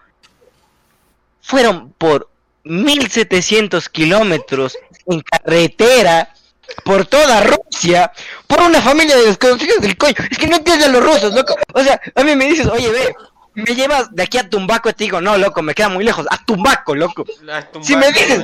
fueron 1.42 1.92
por 1.98 2.30
1700 2.64 3.90
kilómetros 3.90 4.78
en 5.06 5.22
carretera 5.22 6.34
por 6.84 7.06
toda 7.06 7.41
Rusia 7.41 8.12
por 8.48 8.62
una 8.62 8.82
familia 8.82 9.16
de 9.18 9.26
desconocidos 9.28 9.82
del 9.82 9.98
coño. 9.98 10.16
Es 10.30 10.38
que 10.38 10.48
no 10.48 10.58
entienden 10.58 10.91
los 10.94 11.04
rusos, 11.04 11.34
loco. 11.34 11.56
O 11.74 11.84
sea, 11.84 12.00
a 12.16 12.24
mí 12.24 12.36
me 12.36 12.48
dices, 12.48 12.68
oye, 12.68 12.90
ve, 12.90 13.16
me 13.56 13.76
llevas 13.76 14.14
de 14.14 14.24
aquí 14.24 14.38
a 14.38 14.50
Tumbaco 14.50 14.90
y 14.90 14.94
te 14.94 15.04
digo, 15.04 15.20
no, 15.22 15.38
loco, 15.38 15.62
me 15.62 15.74
queda 15.76 15.90
muy 15.90 16.04
lejos. 16.04 16.26
A 16.30 16.44
Tumbaco, 16.46 16.96
loco. 16.96 17.26
Si 17.82 17.96
me 17.96 18.12
dices, 18.12 18.44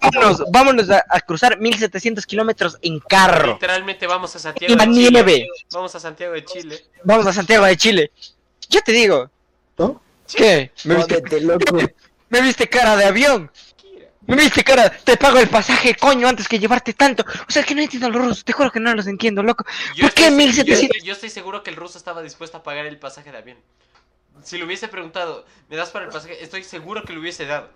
vámonos, 0.00 0.44
vámonos 0.50 0.90
a, 0.90 1.04
a 1.08 1.20
cruzar 1.20 1.58
1700 1.58 2.24
kilómetros 2.26 2.78
en 2.82 3.00
carro. 3.00 3.54
Literalmente 3.54 4.06
vamos 4.06 4.34
a 4.36 4.38
Santiago 4.38 4.72
En 4.72 4.78
la 4.78 4.86
de 4.86 4.92
Chile. 4.92 5.10
nieve. 5.10 5.48
Vamos 5.72 5.94
a 5.94 6.00
Santiago 6.00 6.34
de 6.34 6.44
Chile. 6.44 6.84
Vamos 7.02 7.26
a 7.26 7.32
Santiago 7.32 7.64
de 7.64 7.76
Chile. 7.76 8.12
Yo 8.68 8.80
te 8.82 8.92
digo, 8.92 9.30
¿No? 9.78 10.00
¿qué? 10.34 10.70
¿Me 10.84 10.94
viste, 10.96 11.40
loco. 11.40 11.78
me 12.28 12.40
viste 12.40 12.68
cara 12.68 12.96
de 12.96 13.04
avión? 13.06 13.50
Me 14.26 14.36
viste 14.36 14.64
cara, 14.64 14.90
te 14.90 15.16
pago 15.16 15.38
el 15.38 15.48
pasaje, 15.48 15.94
coño, 15.96 16.26
antes 16.28 16.48
que 16.48 16.58
llevarte 16.58 16.94
tanto. 16.94 17.24
O 17.48 17.52
sea, 17.52 17.62
que 17.62 17.74
no 17.74 17.82
entiendo 17.82 18.06
a 18.06 18.10
los 18.10 18.22
rusos, 18.22 18.44
te 18.44 18.52
juro 18.52 18.70
que 18.70 18.80
no 18.80 18.94
los 18.94 19.06
entiendo, 19.06 19.42
loco. 19.42 19.64
Yo 19.94 20.02
¿Por 20.06 20.14
qué 20.14 20.24
estoy- 20.24 20.36
1700? 20.36 20.98
Yo, 21.00 21.04
yo 21.04 21.12
estoy 21.12 21.30
seguro 21.30 21.62
que 21.62 21.70
el 21.70 21.76
ruso 21.76 21.98
estaba 21.98 22.22
dispuesto 22.22 22.56
a 22.58 22.62
pagar 22.62 22.86
el 22.86 22.98
pasaje 22.98 23.30
de 23.30 23.38
avión. 23.38 23.58
Si 24.42 24.58
le 24.58 24.64
hubiese 24.64 24.88
preguntado, 24.88 25.44
¿me 25.68 25.76
das 25.76 25.90
para 25.90 26.06
el 26.06 26.10
pasaje? 26.10 26.42
Estoy 26.42 26.64
seguro 26.64 27.02
que 27.04 27.12
lo 27.12 27.20
hubiese 27.20 27.46
dado. 27.46 27.68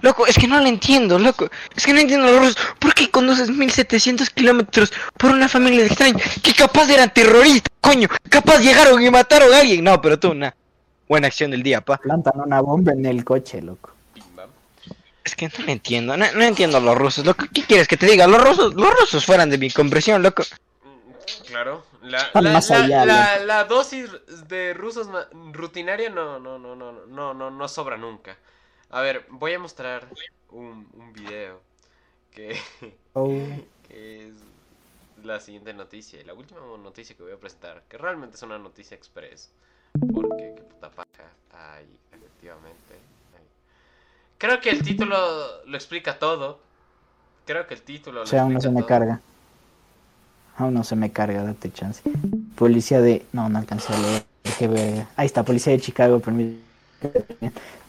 Loco, 0.00 0.26
es 0.26 0.36
que 0.38 0.46
no 0.48 0.58
lo 0.60 0.66
entiendo, 0.66 1.18
loco. 1.18 1.48
Es 1.76 1.84
que 1.84 1.92
no 1.92 2.00
entiendo 2.00 2.26
a 2.28 2.30
los 2.30 2.40
rusos. 2.40 2.56
¿Por 2.78 2.94
qué 2.94 3.10
conduces 3.10 3.50
1700 3.50 4.30
kilómetros 4.30 4.92
por 5.18 5.30
una 5.30 5.48
familia 5.48 5.80
de 5.80 5.86
extraños 5.88 6.22
que 6.42 6.54
capaz 6.54 6.88
eran 6.90 7.12
terroristas, 7.12 7.72
coño? 7.80 8.08
Capaz 8.30 8.58
llegaron 8.60 9.02
y 9.02 9.10
mataron 9.10 9.52
a 9.52 9.58
alguien. 9.60 9.84
No, 9.84 10.00
pero 10.00 10.18
tú, 10.18 10.30
una 10.30 10.54
buena 11.08 11.26
acción 11.26 11.50
del 11.50 11.62
día, 11.62 11.80
pa. 11.82 11.98
Plantan 11.98 12.40
una 12.40 12.60
bomba 12.60 12.92
en 12.92 13.04
el 13.04 13.22
coche, 13.24 13.60
loco. 13.60 13.90
Es 15.26 15.34
que 15.34 15.48
no 15.48 15.64
lo 15.66 15.72
entiendo, 15.72 16.16
no, 16.16 16.24
no 16.32 16.44
entiendo 16.44 16.76
a 16.78 16.80
los 16.80 16.96
rusos, 16.96 17.26
loco. 17.26 17.46
¿Qué 17.52 17.64
quieres 17.64 17.88
que 17.88 17.96
te 17.96 18.06
diga? 18.06 18.28
Los 18.28 18.40
rusos, 18.42 18.72
los 18.74 18.90
rusos 19.00 19.26
fueran 19.26 19.50
de 19.50 19.58
mi 19.58 19.70
compresión, 19.72 20.22
loco. 20.22 20.44
Claro. 21.48 21.84
La, 22.02 22.30
más 22.40 22.70
la- 22.70 22.76
allá, 22.84 23.04
la- 23.04 23.38
la 23.44 23.64
dosis 23.64 24.08
de 24.46 24.72
rusos 24.72 25.08
rutinaria 25.52 26.10
no, 26.10 26.38
no, 26.38 26.60
no, 26.60 26.76
no, 26.76 26.92
no, 27.06 27.34
no, 27.34 27.50
no 27.50 27.68
sobra 27.68 27.96
nunca. 27.96 28.38
A 28.90 29.00
ver, 29.00 29.26
voy 29.30 29.54
a 29.54 29.58
mostrar 29.58 30.06
un, 30.50 30.88
un 30.92 31.12
video 31.12 31.60
que, 32.30 32.56
Oh, 33.14 33.28
que 33.88 34.28
es 34.28 34.34
la 35.24 35.40
siguiente 35.40 35.74
noticia. 35.74 36.20
Y 36.20 36.24
la 36.24 36.34
última 36.34 36.60
noticia 36.60 37.16
que 37.16 37.24
voy 37.24 37.32
a 37.32 37.36
presentar, 37.40 37.82
que 37.88 37.98
realmente 37.98 38.36
es 38.36 38.42
una 38.44 38.58
noticia 38.60 38.96
express. 38.96 39.50
Porque, 40.14 40.52
qué 40.54 40.62
puta 40.62 40.90
paja. 40.90 41.32
Ahí, 41.52 41.98
efectivamente. 42.12 42.94
Creo 44.38 44.60
que 44.60 44.70
el 44.70 44.82
título 44.82 45.16
lo 45.64 45.76
explica 45.76 46.18
todo. 46.18 46.60
Creo 47.46 47.66
que 47.66 47.74
el 47.74 47.82
título 47.82 48.20
o 48.20 48.24
lo 48.24 48.26
sea, 48.26 48.42
aún 48.42 48.54
no 48.54 48.60
se 48.60 48.70
me 48.70 48.84
carga. 48.84 49.20
Aún 50.56 50.74
no 50.74 50.84
se 50.84 50.96
me 50.96 51.12
carga, 51.12 51.42
date 51.42 51.72
chance. 51.72 52.02
Policía 52.56 53.00
de... 53.00 53.24
No, 53.32 53.48
no 53.48 53.58
alcancé 53.58 53.92
a 53.92 53.98
leer. 53.98 55.06
Ahí 55.16 55.26
está, 55.26 55.42
policía 55.42 55.72
de 55.72 55.80
Chicago 55.80 56.20
permite... 56.20 56.60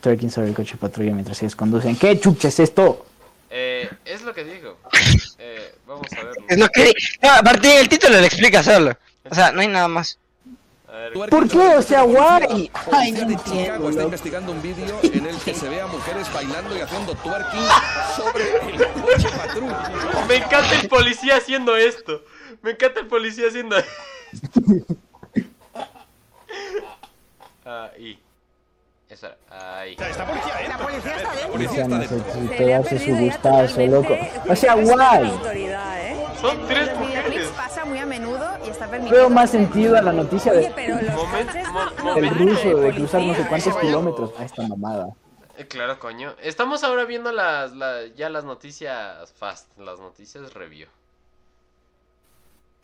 Twerking 0.02 0.30
sobre 0.30 0.49
el 0.49 0.53
coche 0.53 0.74
de 0.74 0.78
patrulla 0.78 1.14
mientras 1.14 1.41
ellos 1.41 1.56
conducen. 1.56 1.95
¿Qué 1.95 2.19
chucha 2.19 2.49
es 2.49 2.60
esto? 2.60 3.06
Eh, 3.49 3.90
es 4.06 4.22
lo 4.22 4.34
que 4.34 4.44
digo. 4.44 4.78
Eh, 5.40 5.76
vamos 5.88 6.07
a 6.11 6.24
verlo. 6.24 6.45
Es 6.48 6.57
lo 6.57 6.68
que... 6.69 6.94
No, 7.22 7.30
aparte 7.30 7.80
el 7.80 7.90
título 7.90 8.19
lo 8.19 8.26
explica 8.26 8.61
solo. 8.61 8.98
O 9.30 9.36
sea, 9.36 9.52
no 9.52 9.61
hay 9.61 9.68
nada 9.68 9.88
más. 9.88 10.19
Ver, 10.88 11.30
¿Por 11.30 11.48
qué? 11.50 11.76
O 11.76 11.82
sea, 11.82 12.04
guay. 12.04 12.72
Ay, 12.92 13.12
Policía 13.12 13.26
no 13.26 13.32
entiendo, 13.32 13.90
está 13.90 14.04
investigando 14.04 14.52
un 14.54 14.62
vídeo 14.62 15.00
en 15.04 15.26
el 15.28 15.38
que 15.40 15.54
se 15.54 15.68
ve 15.70 15.82
a 15.82 15.88
mujeres 15.88 16.32
bailando 16.34 16.78
y 16.78 16.82
haciendo 16.82 17.14
twerking 17.16 17.66
sobre 18.16 18.44
el 18.72 18.78
coche 19.02 19.30
patrulla. 19.38 19.92
Me 20.28 20.36
encanta 20.38 20.80
el 20.82 20.88
policía 20.88 21.38
haciendo 21.38 21.76
esto. 21.76 22.24
Me 22.62 22.72
encanta 22.72 23.02
el 23.02 23.08
policía 23.08 23.48
haciendo 23.50 23.76
esto. 24.34 24.62
Ahí. 27.66 28.20
Eso 29.10 29.28
era. 29.28 29.38
Ahí. 29.80 29.96
Esta 30.00 30.26
policía 30.26 30.62
entra. 30.62 30.78
La 30.78 30.84
policía 30.86 31.16
está 31.16 31.28
La 31.28 31.36
dentro. 31.36 31.52
policía 31.52 31.76
Ya 31.78 31.84
está 31.84 31.96
no 31.96 32.00
dentro. 32.00 32.34
Se 32.34 32.56
te 32.56 32.66
le 32.66 32.76
ha 32.76 32.80
hace 32.80 33.00
su 33.00 33.06
perdido 33.06 33.20
ya 33.20 33.26
gustazo, 33.26 33.82
loco. 33.88 34.08
totalmente 34.08 34.52
O 34.52 34.56
sea, 34.56 34.76
la 34.76 34.84
guay. 34.84 35.30
autoridad, 35.32 36.08
¿eh? 36.08 36.27
Son 36.42 36.68
tres 36.68 36.96
mujeres. 37.00 37.48
pasa 37.56 37.86
muy 37.86 38.00
a 38.00 38.06
menudo 38.06 38.46
y 38.66 38.70
está 38.70 38.88
permitido. 38.88 39.18
Veo 39.18 39.30
más 39.30 39.50
sentido 39.52 39.98
a 39.98 40.02
la 40.02 40.14
noticia 40.14 40.54
de, 40.54 40.70
paran 40.70 42.40
ruso 42.40 42.78
de 42.78 42.94
cruzar 42.94 43.22
no 43.22 43.34
sé 43.36 43.46
cuántos 43.48 43.76
kilómetros 43.78 44.32
a 44.40 44.46
esta 44.46 44.68
mamada. 44.68 45.10
Eh, 45.58 45.66
Claro, 45.68 45.98
coño. 46.00 46.36
Estamos 46.42 46.84
ahora 46.84 47.06
viendo 47.06 47.32
las, 47.32 47.72
la- 47.74 48.06
ya 48.16 48.30
las 48.30 48.44
noticias 48.46 49.34
fast, 49.34 49.68
las 49.80 50.00
noticias 50.00 50.54
review. 50.54 50.88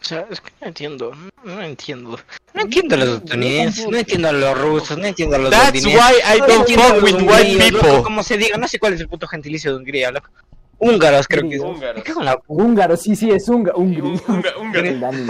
O 0.02 0.06
sea, 0.06 0.26
es 0.30 0.42
que 0.42 0.52
no 0.60 0.68
entiendo, 0.68 1.12
no 1.44 1.62
entiendo. 1.62 2.20
No 2.54 2.62
entiendo 2.62 2.96
a 2.96 2.98
los 2.98 3.10
estadounidenses, 3.20 3.88
no 3.88 3.98
entiendo 3.98 4.28
a 4.28 4.32
los 4.34 4.60
rusos, 4.60 4.98
no 4.98 5.06
entiendo 5.06 5.36
a 5.38 5.40
los 5.40 5.50
That's 5.52 5.86
why 5.86 5.94
I 6.36 6.40
no 6.40 6.48
don't 6.48 6.60
entiendo 6.60 6.84
a 6.84 6.88
fuck 6.90 7.02
los 7.04 7.14
with 7.14 7.22
white 7.22 7.72
people. 7.72 8.04
Como 8.04 8.22
se 8.24 8.38
diga, 8.38 8.58
no 8.58 8.68
sé 8.68 8.80
cuál 8.80 8.94
es 8.94 9.00
el 9.00 9.08
puto 9.08 9.28
gentilicio 9.28 9.72
de 9.72 9.78
Hungría, 9.78 10.12
loco. 10.12 10.30
Húngaros 10.80 11.28
creo 11.28 11.48
que 11.50 11.56
es. 11.56 11.62
Húngaros. 11.62 11.96
Me 11.98 12.04
cago 12.04 12.20
en 12.20 12.26
la 12.26 12.40
Húngaro, 12.48 12.98
sí, 12.98 13.16
sí, 13.16 13.32
es 13.32 13.48
húngaro. 13.48 13.78
Húngaro. 13.80 14.12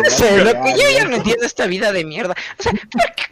Sé, 0.09 0.37
Dani, 0.37 0.43
loco, 0.43 0.67
yo 0.69 0.89
ya 0.89 1.05
no 1.05 1.15
entiendo 1.17 1.45
esta 1.45 1.67
vida 1.67 1.91
de 1.91 2.05
mierda. 2.05 2.35
O 2.59 2.63
sea. 2.63 2.71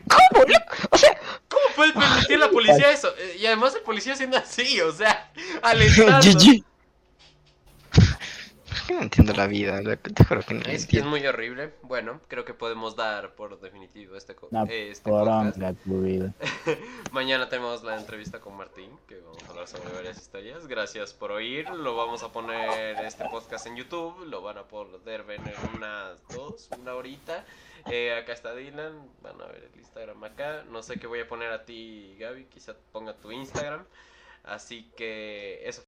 ¿cómo? 0.08 0.46
O 0.92 0.98
sea, 0.98 1.18
¿Cómo 1.48 1.64
puede 1.76 1.94
permitir 1.94 2.40
la 2.40 2.50
policía 2.50 2.92
eso? 2.92 3.10
Eh, 3.18 3.38
Y 3.42 3.46
además 3.46 3.76
el 3.76 3.82
policía 3.82 4.14
haciendo 4.14 4.38
así, 4.38 4.80
o 4.82 4.92
sea, 4.92 5.32
alentando. 5.62 6.20
GG. 6.22 6.64
Que 8.92 8.98
no 8.98 9.04
entiendo 9.04 9.32
la 9.32 9.48
vida, 9.48 9.82
loco, 9.82 10.10
te 10.14 10.26
juro 10.26 10.42
que 10.42 10.54
no 10.54 10.60
la 10.60 10.66
Es 10.66 10.86
que 10.86 10.98
es 10.98 11.04
entiendo. 11.04 11.10
muy 11.12 11.26
horrible. 11.26 11.74
Bueno, 11.84 12.20
creo 12.28 12.44
que 12.44 12.54
podemos 12.54 12.98
dar 12.98 13.36
por 13.36 13.58
definitivo 13.62 14.18
este, 14.18 14.36
co- 14.36 14.50
Una 14.52 14.64
eh, 14.64 14.90
este 14.92 15.10
podcast. 15.10 15.56
poronga 15.58 15.74
tu 15.82 16.02
vida. 16.02 16.34
Mañana 17.14 17.48
tenemos 17.48 17.84
la 17.84 17.98
entrevista 17.98 18.42
con 18.42 18.58
Martín, 18.58 18.90
que 19.08 19.18
vamos 19.22 19.42
a 19.46 19.48
hablar 19.50 19.68
sobre 19.70 19.94
varias 19.94 20.18
historias. 20.18 20.68
Gracias 20.68 21.14
por 21.14 21.32
oír. 21.32 21.70
Lo 21.70 21.96
vamos 21.96 22.22
a 22.24 22.34
poner 22.34 22.98
este 23.06 23.24
podcast 23.30 23.66
en 23.68 23.78
YouTube. 23.78 24.26
Lo 24.28 24.42
van 24.42 24.58
a 24.58 24.64
poder 24.64 25.24
ver 25.24 25.40
en 25.40 25.78
unas 25.78 26.22
dos, 26.28 26.68
una 26.78 26.94
horita. 26.94 27.46
Eh, 27.90 28.14
acá 28.22 28.34
está 28.34 28.54
Dylan. 28.54 29.08
Van 29.22 29.40
a 29.42 29.46
ver 29.46 29.70
el 29.74 29.80
Instagram 29.80 30.22
acá. 30.26 30.66
No 30.70 30.84
sé 30.84 31.00
qué 31.00 31.08
voy 31.08 31.22
a 31.22 31.28
poner 31.30 31.50
a 31.54 31.64
ti, 31.64 32.18
Gaby. 32.20 32.44
Quizá 32.54 32.74
ponga 32.92 33.14
tu 33.16 33.32
Instagram. 33.32 33.86
Así 34.44 34.92
que 34.98 35.62
eso 35.70 35.84